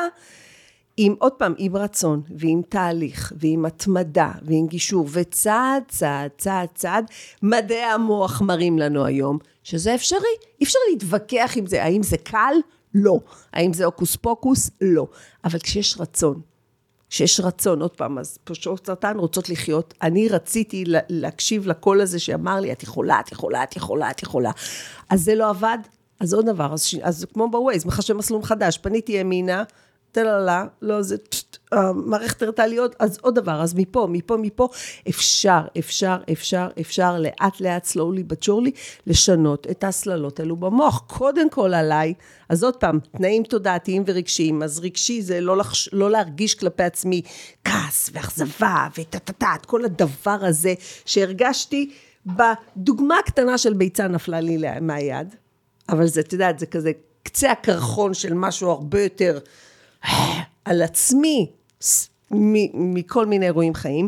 עם, 0.98 1.16
עוד 1.20 1.32
פעם, 1.32 1.54
עם 1.58 1.78
רצון, 1.78 2.22
ועם 2.38 2.62
תהליך, 2.70 3.34
ועם 3.40 3.66
התמדה, 3.66 4.32
ועם 4.42 4.68
גישור, 4.68 5.08
וצעד, 5.12 5.84
צעד, 5.88 6.32
צעד, 6.38 6.68
צעד, 6.76 7.06
מדעי 7.44 7.84
המוח 7.84 8.42
מראים 8.42 8.80
לנו 8.80 9.06
היום 9.06 9.38
שזה 9.64 9.96
אפשרי. 9.96 10.20
אי 10.60 10.66
אפשר 10.66 10.80
להתווכח 10.92 11.54
עם 11.56 11.66
זה. 11.66 11.84
האם 11.84 12.04
זה 12.04 12.18
קל? 12.18 12.54
לא. 12.94 13.20
האם 13.54 13.74
זה 13.74 13.86
הוקוס 13.86 14.16
פוקוס? 14.16 14.70
לא. 14.82 15.08
אבל 15.46 15.60
כשיש 15.60 15.98
רצון, 16.00 16.42
כשיש 17.10 17.40
רצון, 17.40 17.82
עוד 17.82 17.92
פעם, 17.92 18.18
אז 18.18 18.38
פושעות 18.44 18.86
סרטן 18.88 19.18
רוצות 19.18 19.50
לחיות. 19.50 19.94
אני 20.02 20.30
רציתי 20.30 20.84
להקשיב 21.10 21.68
לקול 21.68 22.02
הזה 22.02 22.20
שאמר 22.20 22.60
לי, 22.60 22.72
את 22.72 22.84
יכולה, 22.84 23.20
את 23.20 23.32
יכולה, 23.32 23.64
את 23.64 23.76
יכולה, 23.76 24.12
את 24.12 24.24
יכולה. 24.24 24.52
אז 25.10 25.24
זה 25.24 25.36
לא 25.36 25.50
עבד, 25.50 25.78
אז 26.20 26.34
עוד 26.34 26.46
דבר, 26.46 26.74
אז, 26.74 26.90
אז 27.02 27.26
כמו 27.34 27.52
בווייז, 27.52 27.86
מחשב 27.86 28.14
מסלול 28.14 28.44
חדש, 28.44 28.78
פניתי 28.78 29.12
ימינה, 29.12 29.64
טללה, 30.12 30.66
לא, 30.82 31.02
זה 31.02 31.16
מערכת 31.96 32.42
הראתה 32.42 32.68
לי 32.68 32.78
עוד, 32.78 32.96
אז 33.00 33.18
עוד 33.22 33.36
דבר, 33.36 33.62
אז 33.62 33.74
מפה, 33.76 34.08
מפה, 34.12 34.38
מפה, 34.38 34.70
אפשר, 35.10 35.62
אפשר, 35.80 36.18
אפשר, 36.32 36.68
אפשר, 36.82 37.20
לאט 37.20 37.62
לאט, 37.62 37.86
slowly 37.86 38.32
but 38.32 38.46
surely, 38.46 38.72
לשנות 39.08 39.68
את 39.72 39.84
ההסללות 39.84 40.40
האלו 40.40 40.56
במוח. 40.56 41.04
קודם 41.08 41.50
כל 41.50 41.74
עליי, 41.74 42.14
אז 42.50 42.64
עוד 42.64 42.76
פעם, 42.76 43.00
תנאים 43.18 43.44
תודעתיים 43.44 44.04
ורגשיים, 44.08 44.64
אז 44.64 44.80
רגשי 44.80 45.22
זה 45.22 45.42
לא, 45.42 45.58
לחש, 45.58 45.90
לא 45.94 46.12
להרגיש 46.12 46.56
כלפי 46.56 46.84
עצמי 46.84 47.22
כעס 47.64 48.10
ואכזבה 48.14 48.88
וטה-טה-טה, 48.98 49.54
כל 49.66 49.86
הדבר 49.86 50.46
הזה 50.46 50.74
שהרגשתי 51.06 51.92
בדוגמה 52.26 53.20
הקטנה 53.20 53.58
של 53.58 53.74
ביצה 53.74 54.08
נפלה 54.08 54.40
לי 54.40 54.58
מהיד, 54.82 55.36
אבל 55.90 56.08
זה, 56.08 56.20
את 56.20 56.34
יודעת, 56.34 56.60
זה 56.60 56.66
כזה 56.66 56.92
קצה 57.24 57.52
הקרחון 57.52 58.14
של 58.14 58.34
משהו 58.34 58.70
הרבה 58.70 59.04
יותר... 59.04 59.40
על 60.66 60.82
עצמי 60.82 61.52
מכל 62.32 63.26
מיני 63.26 63.46
אירועים 63.46 63.74
חיים, 63.74 64.08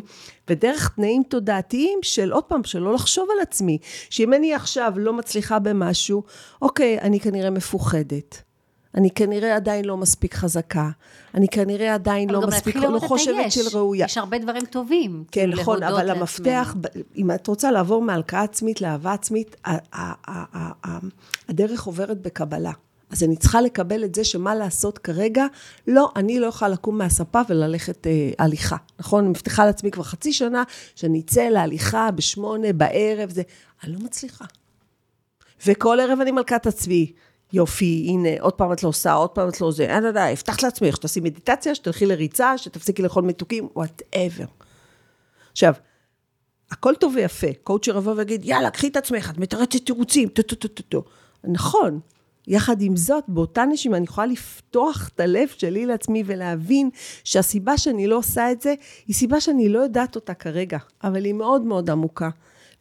ודרך 0.50 0.90
תנאים 0.96 1.24
תודעתיים 1.24 2.00
של 2.02 2.32
עוד 2.32 2.44
פעם, 2.44 2.64
של 2.64 2.80
לא 2.80 2.94
לחשוב 2.94 3.28
על 3.36 3.42
עצמי, 3.42 3.78
שאם 4.10 4.34
אני 4.34 4.54
עכשיו 4.54 4.94
לא 4.96 5.14
מצליחה 5.14 5.60
במשהו, 5.60 6.24
אוקיי, 6.62 7.00
אני 7.00 7.20
כנראה 7.20 7.50
מפוחדת. 7.50 8.42
אני 8.96 9.12
כנראה 9.12 9.56
עדיין 9.56 9.86
לא 9.86 9.98
מספיק 9.98 10.34
חזקה, 10.34 10.90
אני 11.36 11.48
כנראה 11.48 11.94
עדיין 11.94 12.30
לא 12.30 12.48
מספיק, 12.48 12.76
לא 12.76 13.00
חושבת 13.00 13.52
של 13.52 13.78
ראויה. 13.78 14.06
יש 14.06 14.18
הרבה 14.18 14.38
דברים 14.38 14.66
טובים. 14.66 15.24
כן, 15.32 15.50
נכון, 15.50 15.84
אבל 15.84 16.10
המפתח, 16.10 16.76
אם 17.18 17.32
את 17.32 17.48
רוצה 17.48 17.72
לעבור 17.72 18.02
מהלקאה 18.02 18.42
עצמית 18.42 18.82
לאהבה 18.82 19.14
עצמית, 19.14 19.56
הדרך 21.50 21.84
עוברת 21.84 22.22
בקבלה. 22.22 22.72
אז 23.10 23.24
אני 23.24 23.38
צריכה 23.38 23.62
לקבל 23.62 24.04
את 24.04 24.16
זה 24.16 24.24
שמה 24.24 24.56
לעשות 24.56 24.98
כרגע, 24.98 25.46
לא, 25.88 26.12
אני 26.16 26.40
לא 26.40 26.48
יכולה 26.48 26.72
לקום 26.72 26.98
מהספה 26.98 27.42
וללכת 27.50 28.08
אה, 28.08 28.32
הליכה, 28.40 28.76
נכון? 29.00 29.24
אני 29.24 29.30
מבטיחה 29.30 29.66
לעצמי 29.66 29.92
כבר 29.92 30.04
חצי 30.04 30.34
שנה 30.34 30.64
שאני 30.96 31.22
אצא 31.26 31.42
להליכה 31.42 32.12
בשמונה 32.12 32.74
בערב, 32.74 33.30
זה, 33.30 33.42
אני 33.84 33.94
לא 33.94 34.00
מצליחה. 34.00 34.46
וכל 35.66 36.00
ערב 36.00 36.20
אני 36.22 36.32
מלכת 36.32 36.68
עצמי. 36.68 37.12
יופי, 37.54 38.06
הנה, 38.10 38.30
עוד 38.40 38.54
פעם 38.54 38.74
את 38.74 38.84
לא 38.84 38.90
עושה, 38.90 39.14
עוד 39.14 39.30
פעם 39.30 39.50
את 39.50 39.62
לא 39.62 39.72
זה, 39.72 39.84
אין, 39.84 40.06
אין, 40.06 40.18
הבטחת 40.18 40.64
לעצמך 40.64 40.96
שתעשי 40.96 41.20
מדיטציה, 41.20 41.76
שתלכי 41.76 42.06
לריצה, 42.06 42.58
שתפסיקי 42.58 43.02
לאכול 43.02 43.24
מתוקים, 43.24 43.68
וואטאבר. 43.76 44.46
עכשיו, 45.52 45.74
הכל 46.72 46.96
טוב 46.96 47.14
ויפה, 47.16 47.48
coacher 47.64 47.98
יבוא 47.98 48.14
ויגיד, 48.18 48.46
יאללה, 48.46 48.70
קחי 48.70 48.88
את 48.88 48.98
עצמך, 48.98 49.30
את 49.30 49.38
מתרצת 49.38 49.86
תירוצים, 49.86 50.30
טו 50.30 50.42
טו 50.44 50.56
טו 50.56 50.68
טו 50.68 50.84
טו. 50.84 51.04
נכון, 51.44 52.00
יחד 52.48 52.82
עם 52.82 52.96
זאת, 52.96 53.24
באותה 53.28 53.66
נשימה 53.66 53.98
אני 53.98 54.04
יכולה 54.04 54.28
לפתוח 54.28 55.10
את 55.16 55.20
הלב 55.20 55.48
שלי 55.58 55.86
לעצמי 55.86 56.24
ולהבין 56.26 56.90
שהסיבה 57.24 57.78
שאני 57.78 58.08
לא 58.08 58.18
עושה 58.18 58.52
את 58.52 58.62
זה, 58.62 58.74
היא 59.08 59.16
סיבה 59.16 59.42
שאני 59.42 59.70
לא 59.70 59.80
יודעת 59.80 60.16
אותה 60.16 60.34
כרגע, 60.34 60.78
אבל 61.04 61.26
היא 61.26 61.34
מאוד 61.34 61.62
מאוד 61.62 61.90
עמוקה. 61.90 62.30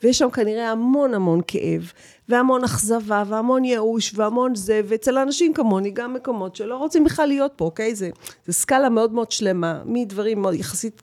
ויש 0.03 0.19
שם 0.19 0.31
כנראה 0.31 0.71
המון 0.71 1.15
המון 1.15 1.41
כאב, 1.47 1.93
והמון 2.29 2.65
אכזבה, 2.65 3.23
והמון 3.27 3.65
ייאוש, 3.65 4.13
והמון 4.15 4.55
זה, 4.55 4.81
ואצל 4.85 5.19
אנשים 5.19 5.55
כמוני 5.55 5.91
גם 5.91 6.15
מקומות 6.15 6.57
שלא 6.57 6.77
רוצים 6.77 7.05
בכלל 7.05 7.27
להיות 7.29 7.53
פה, 7.57 7.65
אוקיי? 7.65 7.95
זה, 7.95 8.11
זה 8.47 8.53
סקאלה 8.53 8.89
מאוד 8.89 9.13
מאוד 9.13 9.31
שלמה, 9.31 9.83
מדברים 9.85 10.43
מאוד 10.43 10.55
יחסית 10.55 11.03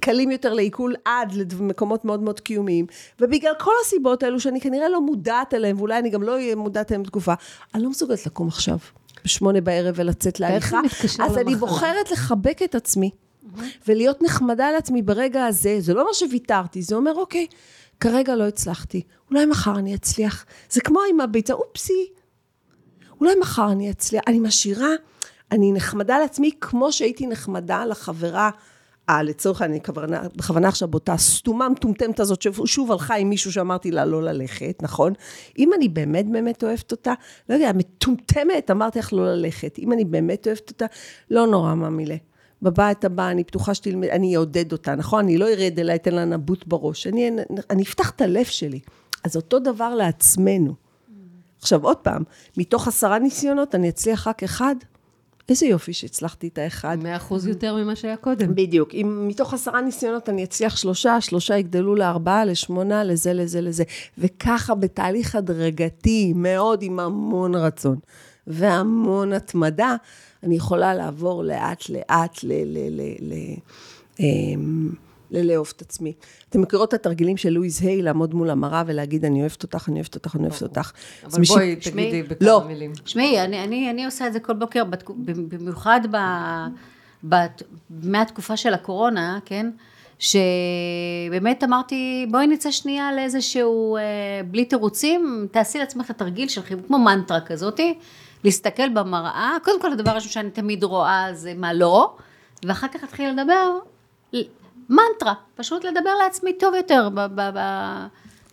קלים 0.00 0.30
יותר 0.30 0.52
לעיכול 0.54 0.94
עד 1.04 1.32
למקומות 1.32 2.04
מאוד 2.04 2.22
מאוד 2.22 2.40
קיומיים. 2.40 2.86
ובגלל 3.20 3.52
כל 3.60 3.72
הסיבות 3.84 4.22
האלו 4.22 4.40
שאני 4.40 4.60
כנראה 4.60 4.88
לא 4.88 5.00
מודעת 5.00 5.54
אליהן, 5.54 5.76
ואולי 5.76 5.98
אני 5.98 6.10
גם 6.10 6.22
לא 6.22 6.32
אהיה 6.32 6.56
מודעת 6.56 6.92
אליהן 6.92 7.02
בתקופה, 7.02 7.34
אני 7.74 7.82
לא 7.82 7.90
מסוגלת 7.90 8.26
לקום 8.26 8.48
עכשיו, 8.48 8.78
בשמונה 9.24 9.60
בערב 9.60 9.94
ולצאת 9.98 10.40
להליכה. 10.40 10.80
אז 11.24 11.38
אני 11.38 11.54
בוחרת 11.54 12.10
לחבק 12.10 12.62
את 12.64 12.74
עצמי, 12.74 13.10
ולהיות 13.88 14.22
נחמדה 14.22 14.70
לעצמי 14.70 15.02
ברגע 15.02 15.46
הזה. 15.46 15.76
זה 15.80 15.94
לא 15.94 16.00
אומר 16.00 16.12
שוויתרתי, 16.12 16.82
זה 16.82 16.94
אומר, 16.94 17.14
אוקיי, 17.14 17.46
כרגע 18.00 18.36
לא 18.36 18.44
הצלחתי, 18.44 19.02
אולי 19.30 19.46
מחר 19.46 19.78
אני 19.78 19.94
אצליח. 19.94 20.44
זה 20.70 20.80
כמו 20.80 21.00
עם 21.10 21.20
הביצה, 21.20 21.52
אופסי, 21.52 22.06
אולי 23.20 23.34
מחר 23.40 23.72
אני 23.72 23.90
אצליח. 23.90 24.22
אני 24.26 24.38
משאירה, 24.40 24.90
אני 25.52 25.72
נחמדה 25.72 26.18
לעצמי 26.18 26.50
כמו 26.60 26.92
שהייתי 26.92 27.26
נחמדה 27.26 27.84
לחברה. 27.84 28.50
אה, 29.12 29.22
לצורך 29.22 29.62
העניין, 29.62 29.80
בכוונה- 29.82 30.22
בכוונה 30.36 30.68
עכשיו 30.68 30.88
באותה 30.88 31.16
סתומה 31.16 31.68
מטומטמת 31.68 32.20
הזאת, 32.20 32.42
ששוב 32.42 32.92
הלכה 32.92 33.14
עם 33.14 33.28
מישהו 33.28 33.52
שאמרתי 33.52 33.90
לה 33.90 34.04
לא 34.04 34.22
ללכת, 34.22 34.78
נכון? 34.82 35.12
אם 35.58 35.70
אני 35.76 35.88
באמת 35.88 36.30
באמת 36.30 36.64
אוהבת 36.64 36.92
אותה, 36.92 37.12
לא 37.48 37.54
יודע, 37.54 37.72
מטומטמת, 37.74 38.70
אמרתי 38.70 38.98
לך 38.98 39.12
לא 39.12 39.34
ללכת. 39.34 39.78
אם 39.78 39.92
אני 39.92 40.04
באמת 40.04 40.46
אוהבת 40.46 40.70
אותה, 40.70 40.86
לא 41.30 41.46
נורא 41.46 41.74
מה 41.74 41.90
מילה. 41.90 42.16
בבית 42.62 43.04
הבא, 43.04 43.30
אני 43.30 43.42
בטוחה 43.42 43.74
שתלמד, 43.74 44.08
אני 44.08 44.36
אעודד 44.36 44.72
אותה, 44.72 44.94
נכון? 44.94 45.24
אני 45.24 45.38
לא 45.38 45.48
ארד 45.48 45.78
אליי, 45.78 45.94
אתן 45.96 46.14
לה 46.14 46.24
נבוט 46.24 46.64
בראש. 46.66 47.06
אני, 47.06 47.30
אני 47.70 47.82
אפתח 47.82 48.10
את 48.10 48.20
הלב 48.20 48.44
שלי. 48.44 48.80
אז 49.24 49.36
אותו 49.36 49.58
דבר 49.58 49.94
לעצמנו. 49.94 50.74
עכשיו, 51.60 51.84
עוד 51.84 51.96
פעם, 51.96 52.22
מתוך 52.56 52.88
עשרה 52.88 53.18
ניסיונות 53.18 53.74
אני 53.74 53.88
אצליח 53.88 54.28
רק 54.28 54.42
אחד. 54.42 54.74
איזה 55.48 55.66
יופי 55.66 55.92
שהצלחתי 55.92 56.48
את 56.48 56.58
האחד. 56.58 56.98
מאה 57.02 57.16
אחוז 57.16 57.46
יותר 57.46 57.76
ממה 57.76 57.96
שהיה 57.96 58.16
קודם. 58.16 58.54
בדיוק. 58.54 58.94
אם 58.94 59.24
מתוך 59.28 59.54
עשרה 59.54 59.80
ניסיונות 59.80 60.28
אני 60.28 60.44
אצליח 60.44 60.76
שלושה, 60.76 61.20
שלושה 61.20 61.56
יגדלו 61.56 61.94
לארבעה, 61.94 62.44
לשמונה, 62.44 63.04
לזה, 63.04 63.32
לזה, 63.32 63.60
לזה. 63.60 63.84
וככה 64.18 64.74
בתהליך 64.74 65.34
הדרגתי, 65.34 66.32
מאוד 66.36 66.82
עם 66.82 67.00
המון 67.00 67.54
רצון 67.54 67.96
והמון 68.46 69.32
התמדה, 69.32 69.96
אני 70.42 70.56
יכולה 70.56 70.94
לעבור 70.94 71.44
לאט-לאט 71.44 72.44
ל... 72.44 72.52
ל, 72.52 73.00
ל, 73.00 73.00
ל 73.20 73.34
אמ, 74.20 74.88
ללאהוב 75.32 75.72
את 75.76 75.80
עצמי. 75.82 76.12
אתם 76.50 76.60
מכירות 76.60 76.88
את 76.88 76.94
התרגילים 76.94 77.36
של 77.36 77.50
לואיז 77.50 77.82
היי, 77.82 78.02
לעמוד 78.02 78.34
מול 78.34 78.50
המראה 78.50 78.82
ולהגיד, 78.86 79.24
אני 79.24 79.40
אוהבת 79.40 79.62
אותך, 79.62 79.88
אני 79.88 79.96
אוהבת 80.00 80.14
אותך, 80.14 80.36
אני 80.36 80.42
אוהבת 80.46 80.62
אותך. 80.62 80.92
אבל 81.24 81.42
בואי 81.48 81.76
שמי- 81.80 81.92
תגידי 82.10 82.22
בכמה 82.22 82.48
לא. 82.48 82.64
מילים. 82.66 82.92
תשמעי, 82.92 83.40
אני, 83.44 83.64
אני, 83.64 83.90
אני 83.90 84.04
עושה 84.04 84.26
את 84.26 84.32
זה 84.32 84.40
כל 84.40 84.52
בוקר, 84.52 84.82
במיוחד 85.18 86.00
ב, 86.10 86.16
ב, 87.28 87.34
מהתקופה 87.90 88.56
של 88.56 88.74
הקורונה, 88.74 89.38
כן? 89.44 89.70
שבאמת 90.18 91.64
אמרתי, 91.64 92.26
בואי 92.30 92.46
נצא 92.46 92.70
שנייה 92.70 93.12
לאיזשהו, 93.12 93.96
אה, 93.96 94.02
בלי 94.50 94.64
תירוצים, 94.64 95.46
תעשי 95.50 95.78
לעצמך 95.78 96.06
את 96.06 96.10
התרגיל 96.10 96.48
של 96.48 96.62
חיבוק, 96.62 96.86
כמו 96.86 96.98
מנטרה 96.98 97.40
כזאתי, 97.40 97.94
להסתכל 98.44 98.88
במראה, 98.88 99.56
קודם 99.64 99.80
כל 99.82 99.92
הדבר 99.92 100.10
הראשון 100.10 100.30
שאני 100.30 100.50
תמיד 100.50 100.84
רואה 100.84 101.26
זה 101.32 101.52
מה 101.56 101.72
לא, 101.72 102.14
ואחר 102.66 102.88
כך 102.88 103.04
אתחיל 103.04 103.30
לדבר, 103.30 103.70
מנטרה, 104.92 105.34
פשוט 105.54 105.84
לדבר 105.84 106.10
לעצמי 106.24 106.52
טוב 106.58 106.74
יותר 106.74 107.08
ב, 107.14 107.20
ב, 107.20 107.50
ב, 107.54 107.58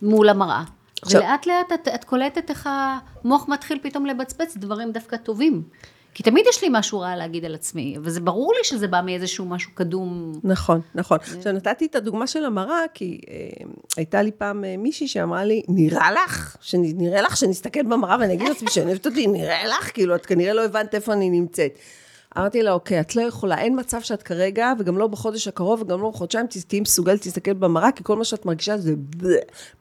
מול 0.02 0.30
המראה. 0.30 0.64
עכשיו- 1.02 1.22
ולאט 1.22 1.46
לאט 1.46 1.74
את, 1.74 1.88
את 1.96 2.04
קולטת 2.04 2.50
איך 2.50 2.70
המוח 2.72 3.48
מתחיל 3.48 3.80
פתאום 3.84 4.06
לבצבץ 4.06 4.58
דברים 4.58 4.92
דווקא 4.92 5.18
טובים. 5.18 5.64
כי 6.14 6.24
תמיד 6.24 6.46
יש 6.50 6.62
לי 6.64 6.70
משהו 6.72 7.00
רע 7.00 7.16
להגיד 7.16 7.46
על 7.46 7.56
עצמי, 7.56 7.96
וזה 8.02 8.22
ברור 8.22 8.54
לי 8.54 8.64
שזה 8.64 8.88
בא 8.88 9.02
מאיזשהו 9.06 9.46
משהו 9.46 9.72
קדום. 9.74 10.34
נכון, 10.44 10.82
נכון. 10.96 11.18
עכשיו, 11.38 11.54
נתתי 11.54 11.86
את 11.86 11.96
הדוגמה 11.96 12.28
של 12.28 12.46
המראה, 12.46 12.80
כי 12.94 13.20
אה, 13.30 13.36
הייתה 13.98 14.22
לי 14.22 14.32
פעם 14.32 14.66
אה, 14.66 14.76
מישהי 14.78 15.08
שאמרה 15.08 15.44
לי, 15.46 15.62
נראה 15.68 16.12
לך, 16.12 16.56
שאני- 16.62 16.94
נראה 16.94 17.22
לך 17.22 17.38
שנסתכל 17.38 17.84
במראה 17.84 18.18
ואני 18.20 18.34
אגיד 18.34 18.48
לעצמי 18.48 18.70
שאני 18.72 18.86
אוהבת 18.86 19.06
אותי, 19.08 19.28
נראה 19.28 19.66
לך? 19.68 19.92
כאילו, 19.94 20.16
את 20.16 20.26
כנראה 20.26 20.54
לא 20.54 20.66
הבנת 20.66 20.96
איפה 20.96 21.14
אני 21.14 21.30
נמצאת. 21.30 21.72
אמרתי 22.40 22.64
לה, 22.64 22.72
אוקיי, 22.72 23.00
את 23.00 23.16
לא 23.16 23.22
יכולה, 23.22 23.58
אין 23.58 23.80
מצב 23.80 24.02
שאת 24.02 24.24
כרגע, 24.24 24.74
וגם 24.80 24.98
לא 24.98 25.08
בחודש 25.08 25.48
הקרוב, 25.48 25.82
וגם 25.82 26.02
לא 26.02 26.10
בחודשיים, 26.10 26.46
תהיי 26.68 26.82
מסוגלת 26.82 27.26
להסתכל 27.26 27.54
במראה, 27.54 27.92
כי 27.92 28.04
כל 28.04 28.16
מה 28.16 28.24
שאת 28.24 28.46
מרגישה 28.46 28.78
זה 28.78 28.94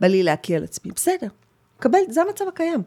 בא 0.01 0.07
לי 0.07 0.23
להקיא 0.23 0.57
על 0.57 0.65
עצמי. 0.65 0.93
בסדר, 0.93 1.27
קבל, 1.79 1.99
זה 2.09 2.23
המצב 2.23 2.45
הקיים. 2.49 2.83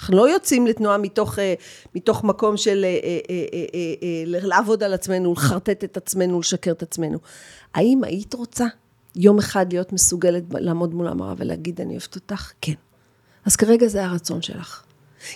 אנחנו 0.00 0.16
לא 0.16 0.28
יוצאים 0.28 0.66
לתנועה 0.66 0.98
מתוך, 0.98 1.38
אה, 1.38 1.54
מתוך 1.94 2.24
מקום 2.24 2.56
של 2.56 2.84
אה, 2.84 3.18
אה, 3.30 4.22
לעבוד 4.26 4.82
על 4.82 4.94
עצמנו, 4.94 5.32
לחרטט 5.32 5.84
את 5.84 5.96
עצמנו, 5.96 6.40
לשקר 6.40 6.70
את 6.70 6.82
עצמנו. 6.82 7.18
האם 7.74 8.04
היית 8.04 8.34
רוצה 8.34 8.66
יום 9.16 9.38
אחד 9.38 9.72
להיות 9.72 9.92
מסוגלת 9.92 10.42
לעמוד 10.50 10.94
מול 10.94 11.08
המראה 11.08 11.34
ולהגיד, 11.36 11.80
אני 11.80 11.90
אוהבת 11.92 12.14
אותך? 12.14 12.52
כן. 12.60 12.72
אז 13.44 13.56
כרגע 13.56 13.86
זה 13.86 14.04
הרצון 14.04 14.42
שלך. 14.42 14.87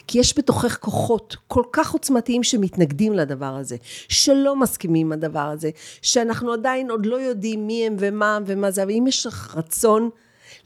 כי 0.06 0.18
יש 0.18 0.38
בתוכך 0.38 0.78
כוחות 0.80 1.36
כל 1.48 1.62
כך 1.72 1.92
עוצמתיים 1.92 2.42
שמתנגדים 2.42 3.12
לדבר 3.12 3.54
הזה, 3.54 3.76
שלא 4.08 4.56
מסכימים 4.56 5.06
עם 5.06 5.12
הדבר 5.12 5.40
הזה, 5.40 5.70
שאנחנו 6.02 6.52
עדיין 6.52 6.90
עוד 6.90 7.06
לא 7.06 7.16
יודעים 7.16 7.66
מי 7.66 7.86
הם 7.86 7.96
ומה 7.98 8.38
ומה 8.46 8.70
זה, 8.70 8.82
אבל 8.82 8.90
אם 8.90 9.04
יש 9.08 9.26
לך 9.26 9.54
רצון 9.56 10.10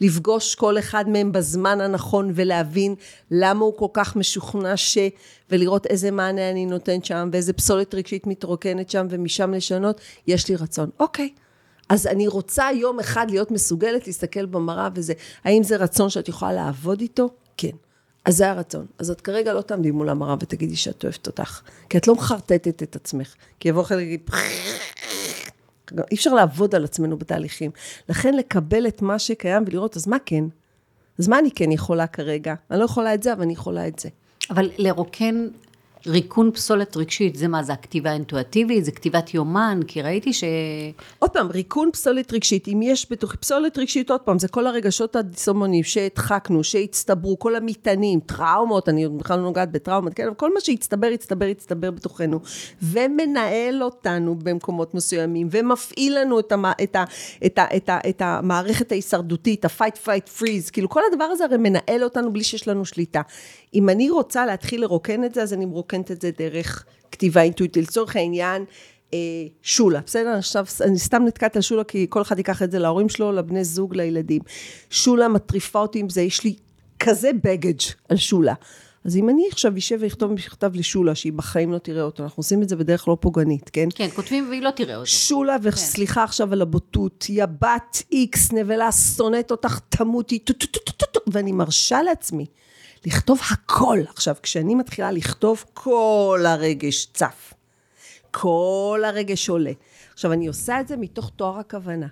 לפגוש 0.00 0.54
כל 0.54 0.78
אחד 0.78 1.08
מהם 1.08 1.32
בזמן 1.32 1.80
הנכון 1.80 2.30
ולהבין 2.34 2.94
למה 3.30 3.64
הוא 3.64 3.76
כל 3.76 3.88
כך 3.92 4.16
משוכנע 4.16 4.76
ש... 4.76 4.98
ולראות 5.50 5.86
איזה 5.86 6.10
מענה 6.10 6.50
אני 6.50 6.66
נותנת 6.66 7.04
שם, 7.04 7.28
ואיזה 7.32 7.52
פסולת 7.52 7.94
רגשית 7.94 8.26
מתרוקנת 8.26 8.90
שם, 8.90 9.06
ומשם 9.10 9.52
לשנות, 9.54 10.00
יש 10.26 10.48
לי 10.48 10.56
רצון. 10.56 10.90
אוקיי. 11.00 11.30
אז 11.88 12.06
אני 12.06 12.28
רוצה 12.28 12.68
יום 12.74 13.00
אחד 13.00 13.30
להיות 13.30 13.50
מסוגלת 13.50 14.06
להסתכל 14.06 14.46
במראה 14.46 14.88
וזה. 14.94 15.12
האם 15.44 15.62
זה 15.62 15.76
רצון 15.76 16.10
שאת 16.10 16.28
יכולה 16.28 16.52
לעבוד 16.52 17.00
איתו? 17.00 17.28
כן. 17.56 17.85
אז 18.26 18.36
זה 18.36 18.50
הרצון. 18.50 18.86
אז 18.98 19.10
את 19.10 19.20
כרגע 19.20 19.52
לא 19.52 19.60
תעמדי 19.60 19.90
מול 19.90 20.08
המראה 20.08 20.34
ותגידי 20.34 20.76
שאת 20.76 21.04
אוהבת 21.04 21.26
אותך. 21.26 21.60
כי 21.88 21.98
את 21.98 22.06
לא 22.06 22.14
מחרטטת 22.14 22.82
את 22.82 22.96
עצמך. 22.96 23.34
כי 23.60 23.68
יבוא 23.68 23.82
אחד 23.82 23.96
ויגיד... 23.96 24.30
אי 26.10 26.16
אפשר 26.16 26.34
לעבוד 26.34 26.74
על 26.74 26.84
עצמנו 26.84 27.16
בתהליכים. 27.16 27.70
לכן 28.08 28.34
לקבל 28.34 28.86
את 28.86 29.02
מה 29.02 29.18
שקיים 29.18 29.64
ולראות, 29.66 29.96
אז 29.96 30.08
מה 30.08 30.16
כן? 30.26 30.44
אז 31.18 31.28
מה 31.28 31.38
אני 31.38 31.50
כן 31.50 31.72
יכולה 31.72 32.06
כרגע? 32.06 32.54
אני 32.70 32.78
לא 32.78 32.84
יכולה 32.84 33.14
את 33.14 33.22
זה, 33.22 33.32
אבל 33.32 33.42
אני 33.42 33.52
יכולה 33.52 33.88
את 33.88 33.98
זה. 33.98 34.08
אבל 34.50 34.70
לרוקן 34.78 35.48
ריקון 36.06 36.50
פסולת 36.50 36.96
רגשית, 36.96 37.36
זה 37.36 37.48
מה, 37.48 37.62
זה 37.62 37.72
הכתיבה 37.72 38.10
האינטואטיבית, 38.10 38.84
זה 38.84 38.92
כתיבת 38.92 39.34
יומן, 39.34 39.80
כי 39.86 40.02
ראיתי 40.02 40.32
ש... 40.32 40.44
עוד 41.18 41.30
פעם, 41.30 41.50
ריקון 41.50 41.90
פסולת 41.92 42.32
רגשית, 42.32 42.68
אם 42.68 42.80
יש 42.82 43.06
בתוך 43.10 43.34
פסולת 43.34 43.78
רגשית, 43.78 44.10
עוד 44.10 44.20
פעם, 44.20 44.38
זה 44.38 44.48
כל 44.48 44.66
הרגשות 44.66 45.16
הדיסומונים 45.16 45.82
שהדחקנו, 45.82 46.64
שהצטברו, 46.64 47.38
כל 47.38 47.56
המטענים, 47.56 48.20
טראומות, 48.20 48.88
אני 48.88 49.08
בכלל 49.08 49.38
לא 49.38 49.42
נוגעת 49.44 49.72
בטראומות, 49.72 50.14
כן, 50.14 50.26
אבל 50.26 50.34
כל 50.34 50.54
מה 50.54 50.60
שהצטבר, 50.60 51.06
הצטבר, 51.06 51.46
הצטבר 51.46 51.90
בתוכנו, 51.90 52.40
ומנהל 52.82 53.82
אותנו 53.82 54.34
במקומות 54.34 54.94
מסוימים, 54.94 55.48
ומפעיל 55.50 56.18
לנו 56.18 56.38
את, 56.38 56.52
המ, 56.52 56.64
את, 56.82 56.96
ה, 56.96 57.04
את, 57.46 57.58
ה, 57.58 57.76
את, 57.76 57.88
ה, 57.88 57.98
את 58.08 58.22
המערכת 58.22 58.92
ההישרדותית, 58.92 59.64
ה-fight, 59.64 60.06
fight, 60.06 60.40
freeze, 60.40 60.70
כאילו 60.72 60.88
כל 60.88 61.00
הדבר 61.12 61.24
הזה 61.24 61.44
הרי 61.44 61.56
מנהל 61.56 62.04
אותנו 62.04 62.32
בלי 62.32 62.44
שיש 62.44 62.68
לנו 62.68 62.84
שליטה. 62.84 63.22
אם 63.76 63.88
אני 63.88 64.10
רוצה 64.10 64.46
להתחיל 64.46 64.80
לרוקן 64.80 65.24
את 65.24 65.34
זה, 65.34 65.42
אז 65.42 65.52
אני 65.52 65.66
מרוקנת 65.66 66.10
את 66.10 66.20
זה 66.20 66.30
דרך 66.38 66.84
כתיבה 67.12 67.42
אינטואיטית. 67.42 67.88
לצורך 67.88 68.16
העניין, 68.16 68.64
אה, 69.14 69.18
שולה, 69.62 70.00
בסדר? 70.06 70.30
עכשיו, 70.30 70.64
אני 70.80 70.98
סתם 70.98 71.22
נתקעת 71.26 71.56
על 71.56 71.62
שולה, 71.62 71.84
כי 71.84 72.06
כל 72.08 72.22
אחד 72.22 72.38
ייקח 72.38 72.62
את 72.62 72.70
זה 72.70 72.78
להורים 72.78 73.08
שלו, 73.08 73.32
לבני 73.32 73.64
זוג, 73.64 73.96
לילדים. 73.96 74.42
שולה 74.90 75.28
מטריפה 75.28 75.78
אותי 75.78 75.98
עם 75.98 76.08
זה, 76.08 76.22
יש 76.22 76.44
לי 76.44 76.54
כזה 76.98 77.30
בגאג' 77.44 77.80
על 78.08 78.16
שולה. 78.16 78.54
אז 79.04 79.16
אם 79.16 79.28
אני 79.28 79.42
עכשיו 79.52 79.72
אשב 79.78 79.98
ואכתוב 80.00 80.32
מכתב 80.32 80.70
לשולה, 80.74 81.14
שהיא 81.14 81.32
בחיים 81.32 81.72
לא 81.72 81.78
תראה 81.78 82.02
אותו, 82.02 82.22
אנחנו 82.22 82.40
עושים 82.40 82.62
את 82.62 82.68
זה 82.68 82.76
בדרך 82.76 83.08
לא 83.08 83.16
פוגענית, 83.20 83.70
כן? 83.70 83.88
כן, 83.94 84.08
כותבים 84.14 84.48
והיא 84.48 84.62
לא 84.62 84.70
תראה 84.70 84.96
אותו. 84.96 85.06
שולה, 85.06 85.56
וסליחה 85.62 86.24
עכשיו 86.24 86.52
על 86.52 86.62
הבוטות, 86.62 87.26
יא 87.28 87.46
בת 87.46 88.02
איקס, 88.12 88.52
נבלה, 88.52 88.92
שונאת 88.92 89.50
אותך, 89.50 89.78
תמותי, 89.88 90.38
ואני 91.26 91.52
מרשה 91.52 92.02
לעצמי 92.02 92.46
לכתוב 93.06 93.40
הכל. 93.52 93.98
עכשיו, 94.08 94.34
כשאני 94.42 94.74
מתחילה 94.74 95.10
לכתוב, 95.10 95.64
כל 95.74 96.44
הרגש 96.46 97.06
צף. 97.14 97.54
כל 98.30 99.02
הרגש 99.04 99.48
עולה. 99.48 99.72
עכשיו, 100.12 100.32
אני 100.32 100.46
עושה 100.46 100.80
את 100.80 100.88
זה 100.88 100.96
מתוך 100.96 101.30
תואר 101.36 101.58
הכוונה. 101.58 102.06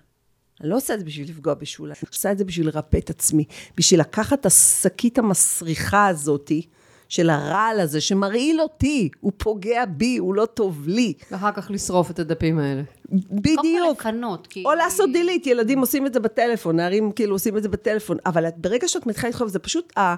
אני 0.61 0.69
לא 0.69 0.77
עושה 0.77 0.95
את 0.95 0.99
זה 0.99 1.05
בשביל 1.05 1.29
לפגוע 1.29 1.55
בשולה, 1.55 1.95
אני 2.03 2.09
עושה 2.13 2.33
את 2.33 2.39
זה 2.39 2.45
בשביל 2.45 2.67
לרפא 2.67 2.97
את 2.97 3.11
עצמי. 3.11 3.45
בשביל 3.77 4.01
לקחת 4.01 4.41
את 4.41 4.47
השקית 4.47 5.19
המסריחה 5.19 6.07
הזאתי, 6.07 6.67
של 7.09 7.31
הרעל 7.31 7.81
הזה, 7.81 8.01
שמרעיל 8.01 8.61
אותי, 8.61 9.09
הוא 9.21 9.33
פוגע 9.37 9.85
בי, 9.85 10.17
הוא 10.17 10.35
לא 10.35 10.47
טוב 10.47 10.89
לי. 10.89 11.13
ואחר 11.31 11.53
כך 11.53 11.71
לשרוף 11.71 12.11
את 12.11 12.19
הדפים 12.19 12.59
האלה. 12.59 12.83
בדיוק. 13.31 14.01
לפנות, 14.01 14.47
כי... 14.47 14.63
או 14.65 14.75
לעשות 14.75 15.11
דילית, 15.13 15.47
ילדים 15.47 15.79
עושים 15.79 16.07
את 16.07 16.15
זה 16.15 16.21
בטלפון, 16.21 16.77
נערים 16.77 17.13
כאילו 17.13 17.35
עושים 17.35 17.57
את 17.57 17.63
זה 17.63 17.69
בטלפון, 17.69 18.17
אבל 18.27 18.45
ברגע 18.57 18.89
שאת 18.89 19.07
מתחילה 19.07 19.31
לכתוב, 19.31 19.49
זה 19.49 19.59
פשוט, 19.59 19.99
ה- 19.99 20.15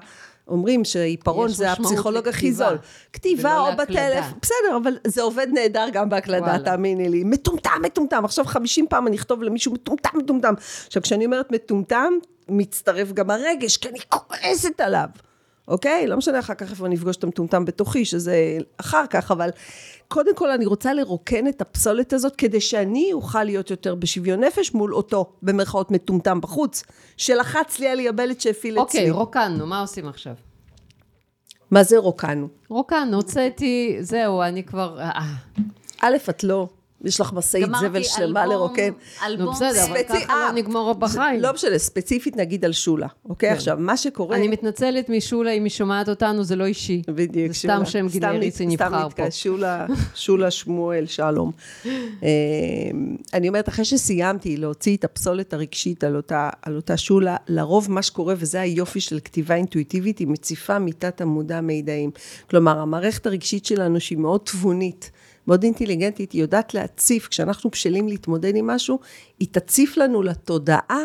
אומרים 0.47 0.85
שעיפרון 0.85 1.49
זה 1.49 1.71
הפסיכולוג 1.71 2.27
הכי 2.27 2.51
זול. 2.51 2.77
כתיבה 3.13 3.59
או. 3.59 3.75
בטלפון, 3.77 4.39
בסדר, 4.41 4.77
אבל 4.83 4.97
זה 5.07 5.21
עובד 5.21 5.47
נהדר 5.53 5.85
גם 5.93 6.09
בהקלדה. 6.09 6.59
תאמיני 6.59 7.09
לי. 7.09 7.23
מטומטם, 7.23 7.81
מטומטם. 7.83 8.25
עכשיו 8.25 8.45
50 8.45 8.85
פעם 8.89 9.07
אני 9.07 9.15
אכתוב 9.15 9.43
למישהו 9.43 9.73
מטומטם, 9.73 10.17
מטומטם. 10.17 10.53
עכשיו, 10.87 11.01
כשאני 11.01 11.25
אומרת 11.25 11.51
מטומטם, 11.51 12.13
מצטרף 12.49 13.11
גם 13.11 13.29
הרגש, 13.29 13.77
כי 13.77 13.89
אני 13.89 13.99
כועסת 14.09 14.81
עליו. 14.81 15.07
אוקיי? 15.67 16.07
לא 16.07 16.17
משנה 16.17 16.39
אחר 16.39 16.53
כך 16.53 16.71
איפה 16.71 16.85
אני 16.85 16.95
אפגוש 16.95 17.17
את 17.17 17.23
המטומטם 17.23 17.65
בתוכי, 17.65 18.05
שזה 18.05 18.57
אחר 18.77 19.07
כך, 19.09 19.31
אבל 19.31 19.49
קודם 20.07 20.35
כל 20.35 20.51
אני 20.51 20.65
רוצה 20.65 20.93
לרוקן 20.93 21.47
את 21.47 21.61
הפסולת 21.61 22.13
הזאת, 22.13 22.35
כדי 22.35 22.61
שאני 22.61 23.09
אוכל 23.13 23.43
להיות 23.43 23.69
יותר 23.69 23.95
בשוויון 23.95 24.43
נפש 24.43 24.73
מול 24.73 24.95
אותו, 24.95 25.33
במרכאות 25.41 25.91
מטומטם 25.91 26.41
בחוץ, 26.41 26.83
שלחץ 27.17 27.79
לי 27.79 27.87
על 27.87 27.99
יבלת 27.99 28.41
שהפעיל 28.41 28.79
אוקיי, 28.79 29.01
אצלי. 29.01 29.11
רוקנו, 29.11 29.67
מה 29.67 29.81
עושים 29.81 30.07
עכשיו? 30.07 30.33
מה 31.71 31.83
זה 31.83 31.97
רוקנו? 31.97 32.47
רוקנו, 32.69 33.15
הוצאתי, 33.15 33.97
זהו, 33.99 34.41
אני 34.41 34.63
כבר... 34.63 34.99
אה, 34.99 35.21
א', 36.01 36.15
את 36.29 36.43
לא. 36.43 36.67
יש 37.03 37.21
לך 37.21 37.33
משאית 37.33 37.67
זבל 37.81 38.03
שלמה 38.03 38.45
לרוקן. 38.45 38.91
אלבום 39.25 39.53
בסדר, 39.55 39.85
אבל 39.85 40.03
ככה 40.09 40.17
אה, 40.33 40.47
לא 40.47 40.51
נגמור 40.51 40.93
בחיים. 40.93 41.41
לא 41.41 41.53
משנה, 41.53 41.77
ספציפית 41.77 42.35
נגיד 42.37 42.65
על 42.65 42.71
שולה, 42.71 43.07
אוקיי? 43.29 43.49
עכשיו, 43.49 43.77
מה 43.79 43.97
שקורה... 43.97 44.37
אני 44.37 44.47
מתנצלת 44.47 45.09
משולה, 45.09 45.51
אם 45.51 45.63
היא 45.63 45.71
שומעת 45.71 46.09
אותנו, 46.09 46.43
זה 46.43 46.55
לא 46.55 46.65
אישי. 46.65 47.01
בדיוק, 47.07 47.47
זה 47.47 47.59
סתם 47.59 47.67
שולה. 47.67 47.85
שם 47.85 48.09
סתם 48.09 48.19
גנריסי 48.19 48.65
נת- 48.65 48.73
סתם 48.75 48.85
נבחר 48.85 49.05
נתקע, 49.07 49.25
פה. 49.25 49.31
שולה, 49.31 49.85
שולה 50.15 50.51
שמואל, 50.51 51.05
שלום. 51.05 51.51
אה, 51.85 51.89
אני 53.33 53.47
אומרת, 53.47 53.69
אחרי 53.69 53.85
שסיימתי 53.85 54.57
להוציא 54.57 54.97
את 54.97 55.03
הפסולת 55.03 55.53
הרגשית 55.53 56.03
על 56.03 56.15
אותה, 56.15 56.49
על 56.61 56.75
אותה 56.75 56.97
שולה, 56.97 57.35
לרוב 57.47 57.91
מה 57.91 58.01
שקורה, 58.01 58.33
וזה 58.37 58.61
היופי 58.61 58.99
של 58.99 59.19
כתיבה 59.23 59.55
אינטואיטיבית, 59.55 60.17
היא 60.19 60.27
מציפה 60.27 60.79
מתת 60.79 61.21
המודע 61.21 61.61
מידעים. 61.61 62.11
כלומר, 62.49 62.79
המערכת 62.79 63.25
הרגשית 63.25 63.65
שלנו, 63.65 63.99
שהיא 63.99 64.17
מאוד 64.17 64.41
תבונית, 64.43 65.11
מאוד 65.47 65.63
אינטליגנטית, 65.63 66.31
היא 66.31 66.41
יודעת 66.41 66.73
להציף, 66.73 67.27
כשאנחנו 67.27 67.69
בשלים 67.69 68.07
להתמודד 68.07 68.55
עם 68.55 68.67
משהו, 68.67 68.99
היא 69.39 69.47
תציף 69.51 69.97
לנו 69.97 70.23
לתודעה 70.23 71.03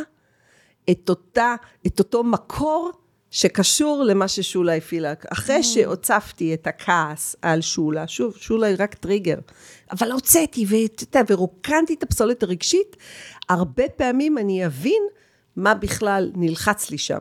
את, 0.90 1.08
אותה, 1.08 1.54
את 1.86 1.98
אותו 1.98 2.24
מקור 2.24 2.90
שקשור 3.30 4.04
למה 4.06 4.28
ששולה 4.28 4.74
הפעילה. 4.74 5.12
אחרי 5.32 5.62
שהוצפתי 5.62 6.54
את 6.54 6.66
הכעס 6.66 7.36
על 7.42 7.60
שולה, 7.60 8.08
שוב, 8.08 8.36
שולה 8.36 8.66
היא 8.66 8.76
רק 8.78 8.94
טריגר, 8.94 9.38
אבל 9.92 10.12
הוצאתי 10.12 10.66
ורוקנתי 11.28 11.94
את 11.94 12.02
הפסולת 12.02 12.42
הרגשית, 12.42 12.96
הרבה 13.48 13.88
פעמים 13.96 14.38
אני 14.38 14.66
אבין 14.66 15.02
מה 15.56 15.74
בכלל 15.74 16.30
נלחץ 16.34 16.90
לי 16.90 16.98
שם. 16.98 17.18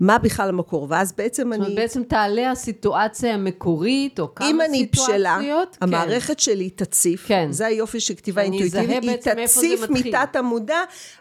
מה 0.00 0.18
בכלל 0.18 0.48
המקור, 0.48 0.86
ואז 0.90 1.12
בעצם 1.12 1.42
זאת 1.42 1.54
אומרת, 1.54 1.68
אני... 1.68 1.76
בעצם 1.76 2.02
תעלה 2.02 2.50
הסיטואציה 2.50 3.34
המקורית, 3.34 4.20
או 4.20 4.34
כמה 4.34 4.50
אם 4.50 4.60
אני 4.60 4.88
בשלה, 4.92 5.38
סיטואציות. 5.40 5.76
כן. 5.80 5.86
המערכת 5.86 6.40
שלי 6.40 6.70
תציף, 6.70 7.26
כן. 7.26 7.48
זה 7.50 7.66
היופי 7.66 8.00
של 8.00 8.14
כתיבה 8.14 8.44
אני 8.44 8.62
אינטואיטיבית, 8.62 9.26
היא 9.26 9.46
תציף. 9.46 9.80
מתת 9.90 10.36
המודע 10.36 10.78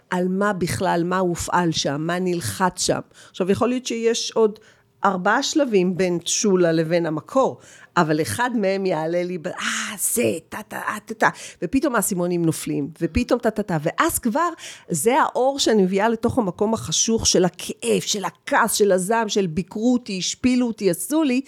על 0.09 0.28
מה 0.28 0.53
בכלל, 0.53 1.03
מה 1.05 1.17
הופעל 1.17 1.71
שם, 1.71 1.95
מה 1.99 2.19
נלחץ 2.19 2.82
שם. 2.86 2.99
עכשיו, 3.30 3.51
יכול 3.51 3.69
להיות 3.69 3.86
שיש 3.86 4.32
עוד 4.32 4.59
ארבעה 5.06 5.43
שלבים 5.43 5.97
בין 5.97 6.20
שולה 6.26 6.72
לבין 6.72 7.06
המקור, 7.06 7.60
אבל 7.97 8.22
אחד 8.22 8.49
מהם 8.56 8.86
יעלה 8.86 9.24
לי, 9.24 9.38
אה, 9.45 9.51
זה, 9.99 10.24
טה 10.49 10.58
טה 10.68 10.80
טה 10.80 10.99
טה 11.06 11.14
טה, 11.14 11.30
ופתאום 11.62 11.95
האסימונים 11.95 12.45
נופלים, 12.45 12.89
ופתאום 13.01 13.39
טה 13.39 13.49
טה 13.49 13.64
טה, 13.64 13.78
ואז 13.82 14.20
כבר 14.20 14.49
זה 14.89 15.22
האור 15.22 15.60
שאני 15.60 15.84
מביאה 15.84 16.10
לתוך 16.10 16.38
המקום 16.38 16.74
החשוך 16.74 17.28
של 17.28 17.45
הכאב, 17.45 18.01
של 18.01 18.26
הכעס, 18.26 18.74
של 18.74 18.91
הזעם, 18.91 19.30
של 19.30 19.47
ביקרו 19.47 19.93
אותי, 19.93 20.18
השפילו 20.18 20.68
אותי, 20.68 20.89
עשו 20.89 21.24
לי. 21.24 21.41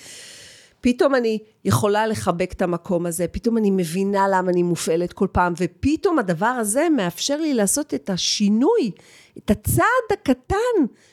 פתאום 0.81 1.15
אני 1.15 1.39
יכולה 1.65 2.07
לחבק 2.07 2.51
את 2.53 2.61
המקום 2.61 3.05
הזה, 3.05 3.27
פתאום 3.27 3.57
אני 3.57 3.71
מבינה 3.71 4.27
למה 4.31 4.51
אני 4.51 4.63
מופעלת 4.63 5.13
כל 5.13 5.27
פעם, 5.31 5.53
ופתאום 5.57 6.19
הדבר 6.19 6.45
הזה 6.45 6.87
מאפשר 6.95 7.37
לי 7.37 7.53
לעשות 7.53 7.93
את 7.93 8.09
השינוי, 8.09 8.91
את 9.37 9.51
הצעד 9.51 10.07
הקטן 10.13 10.55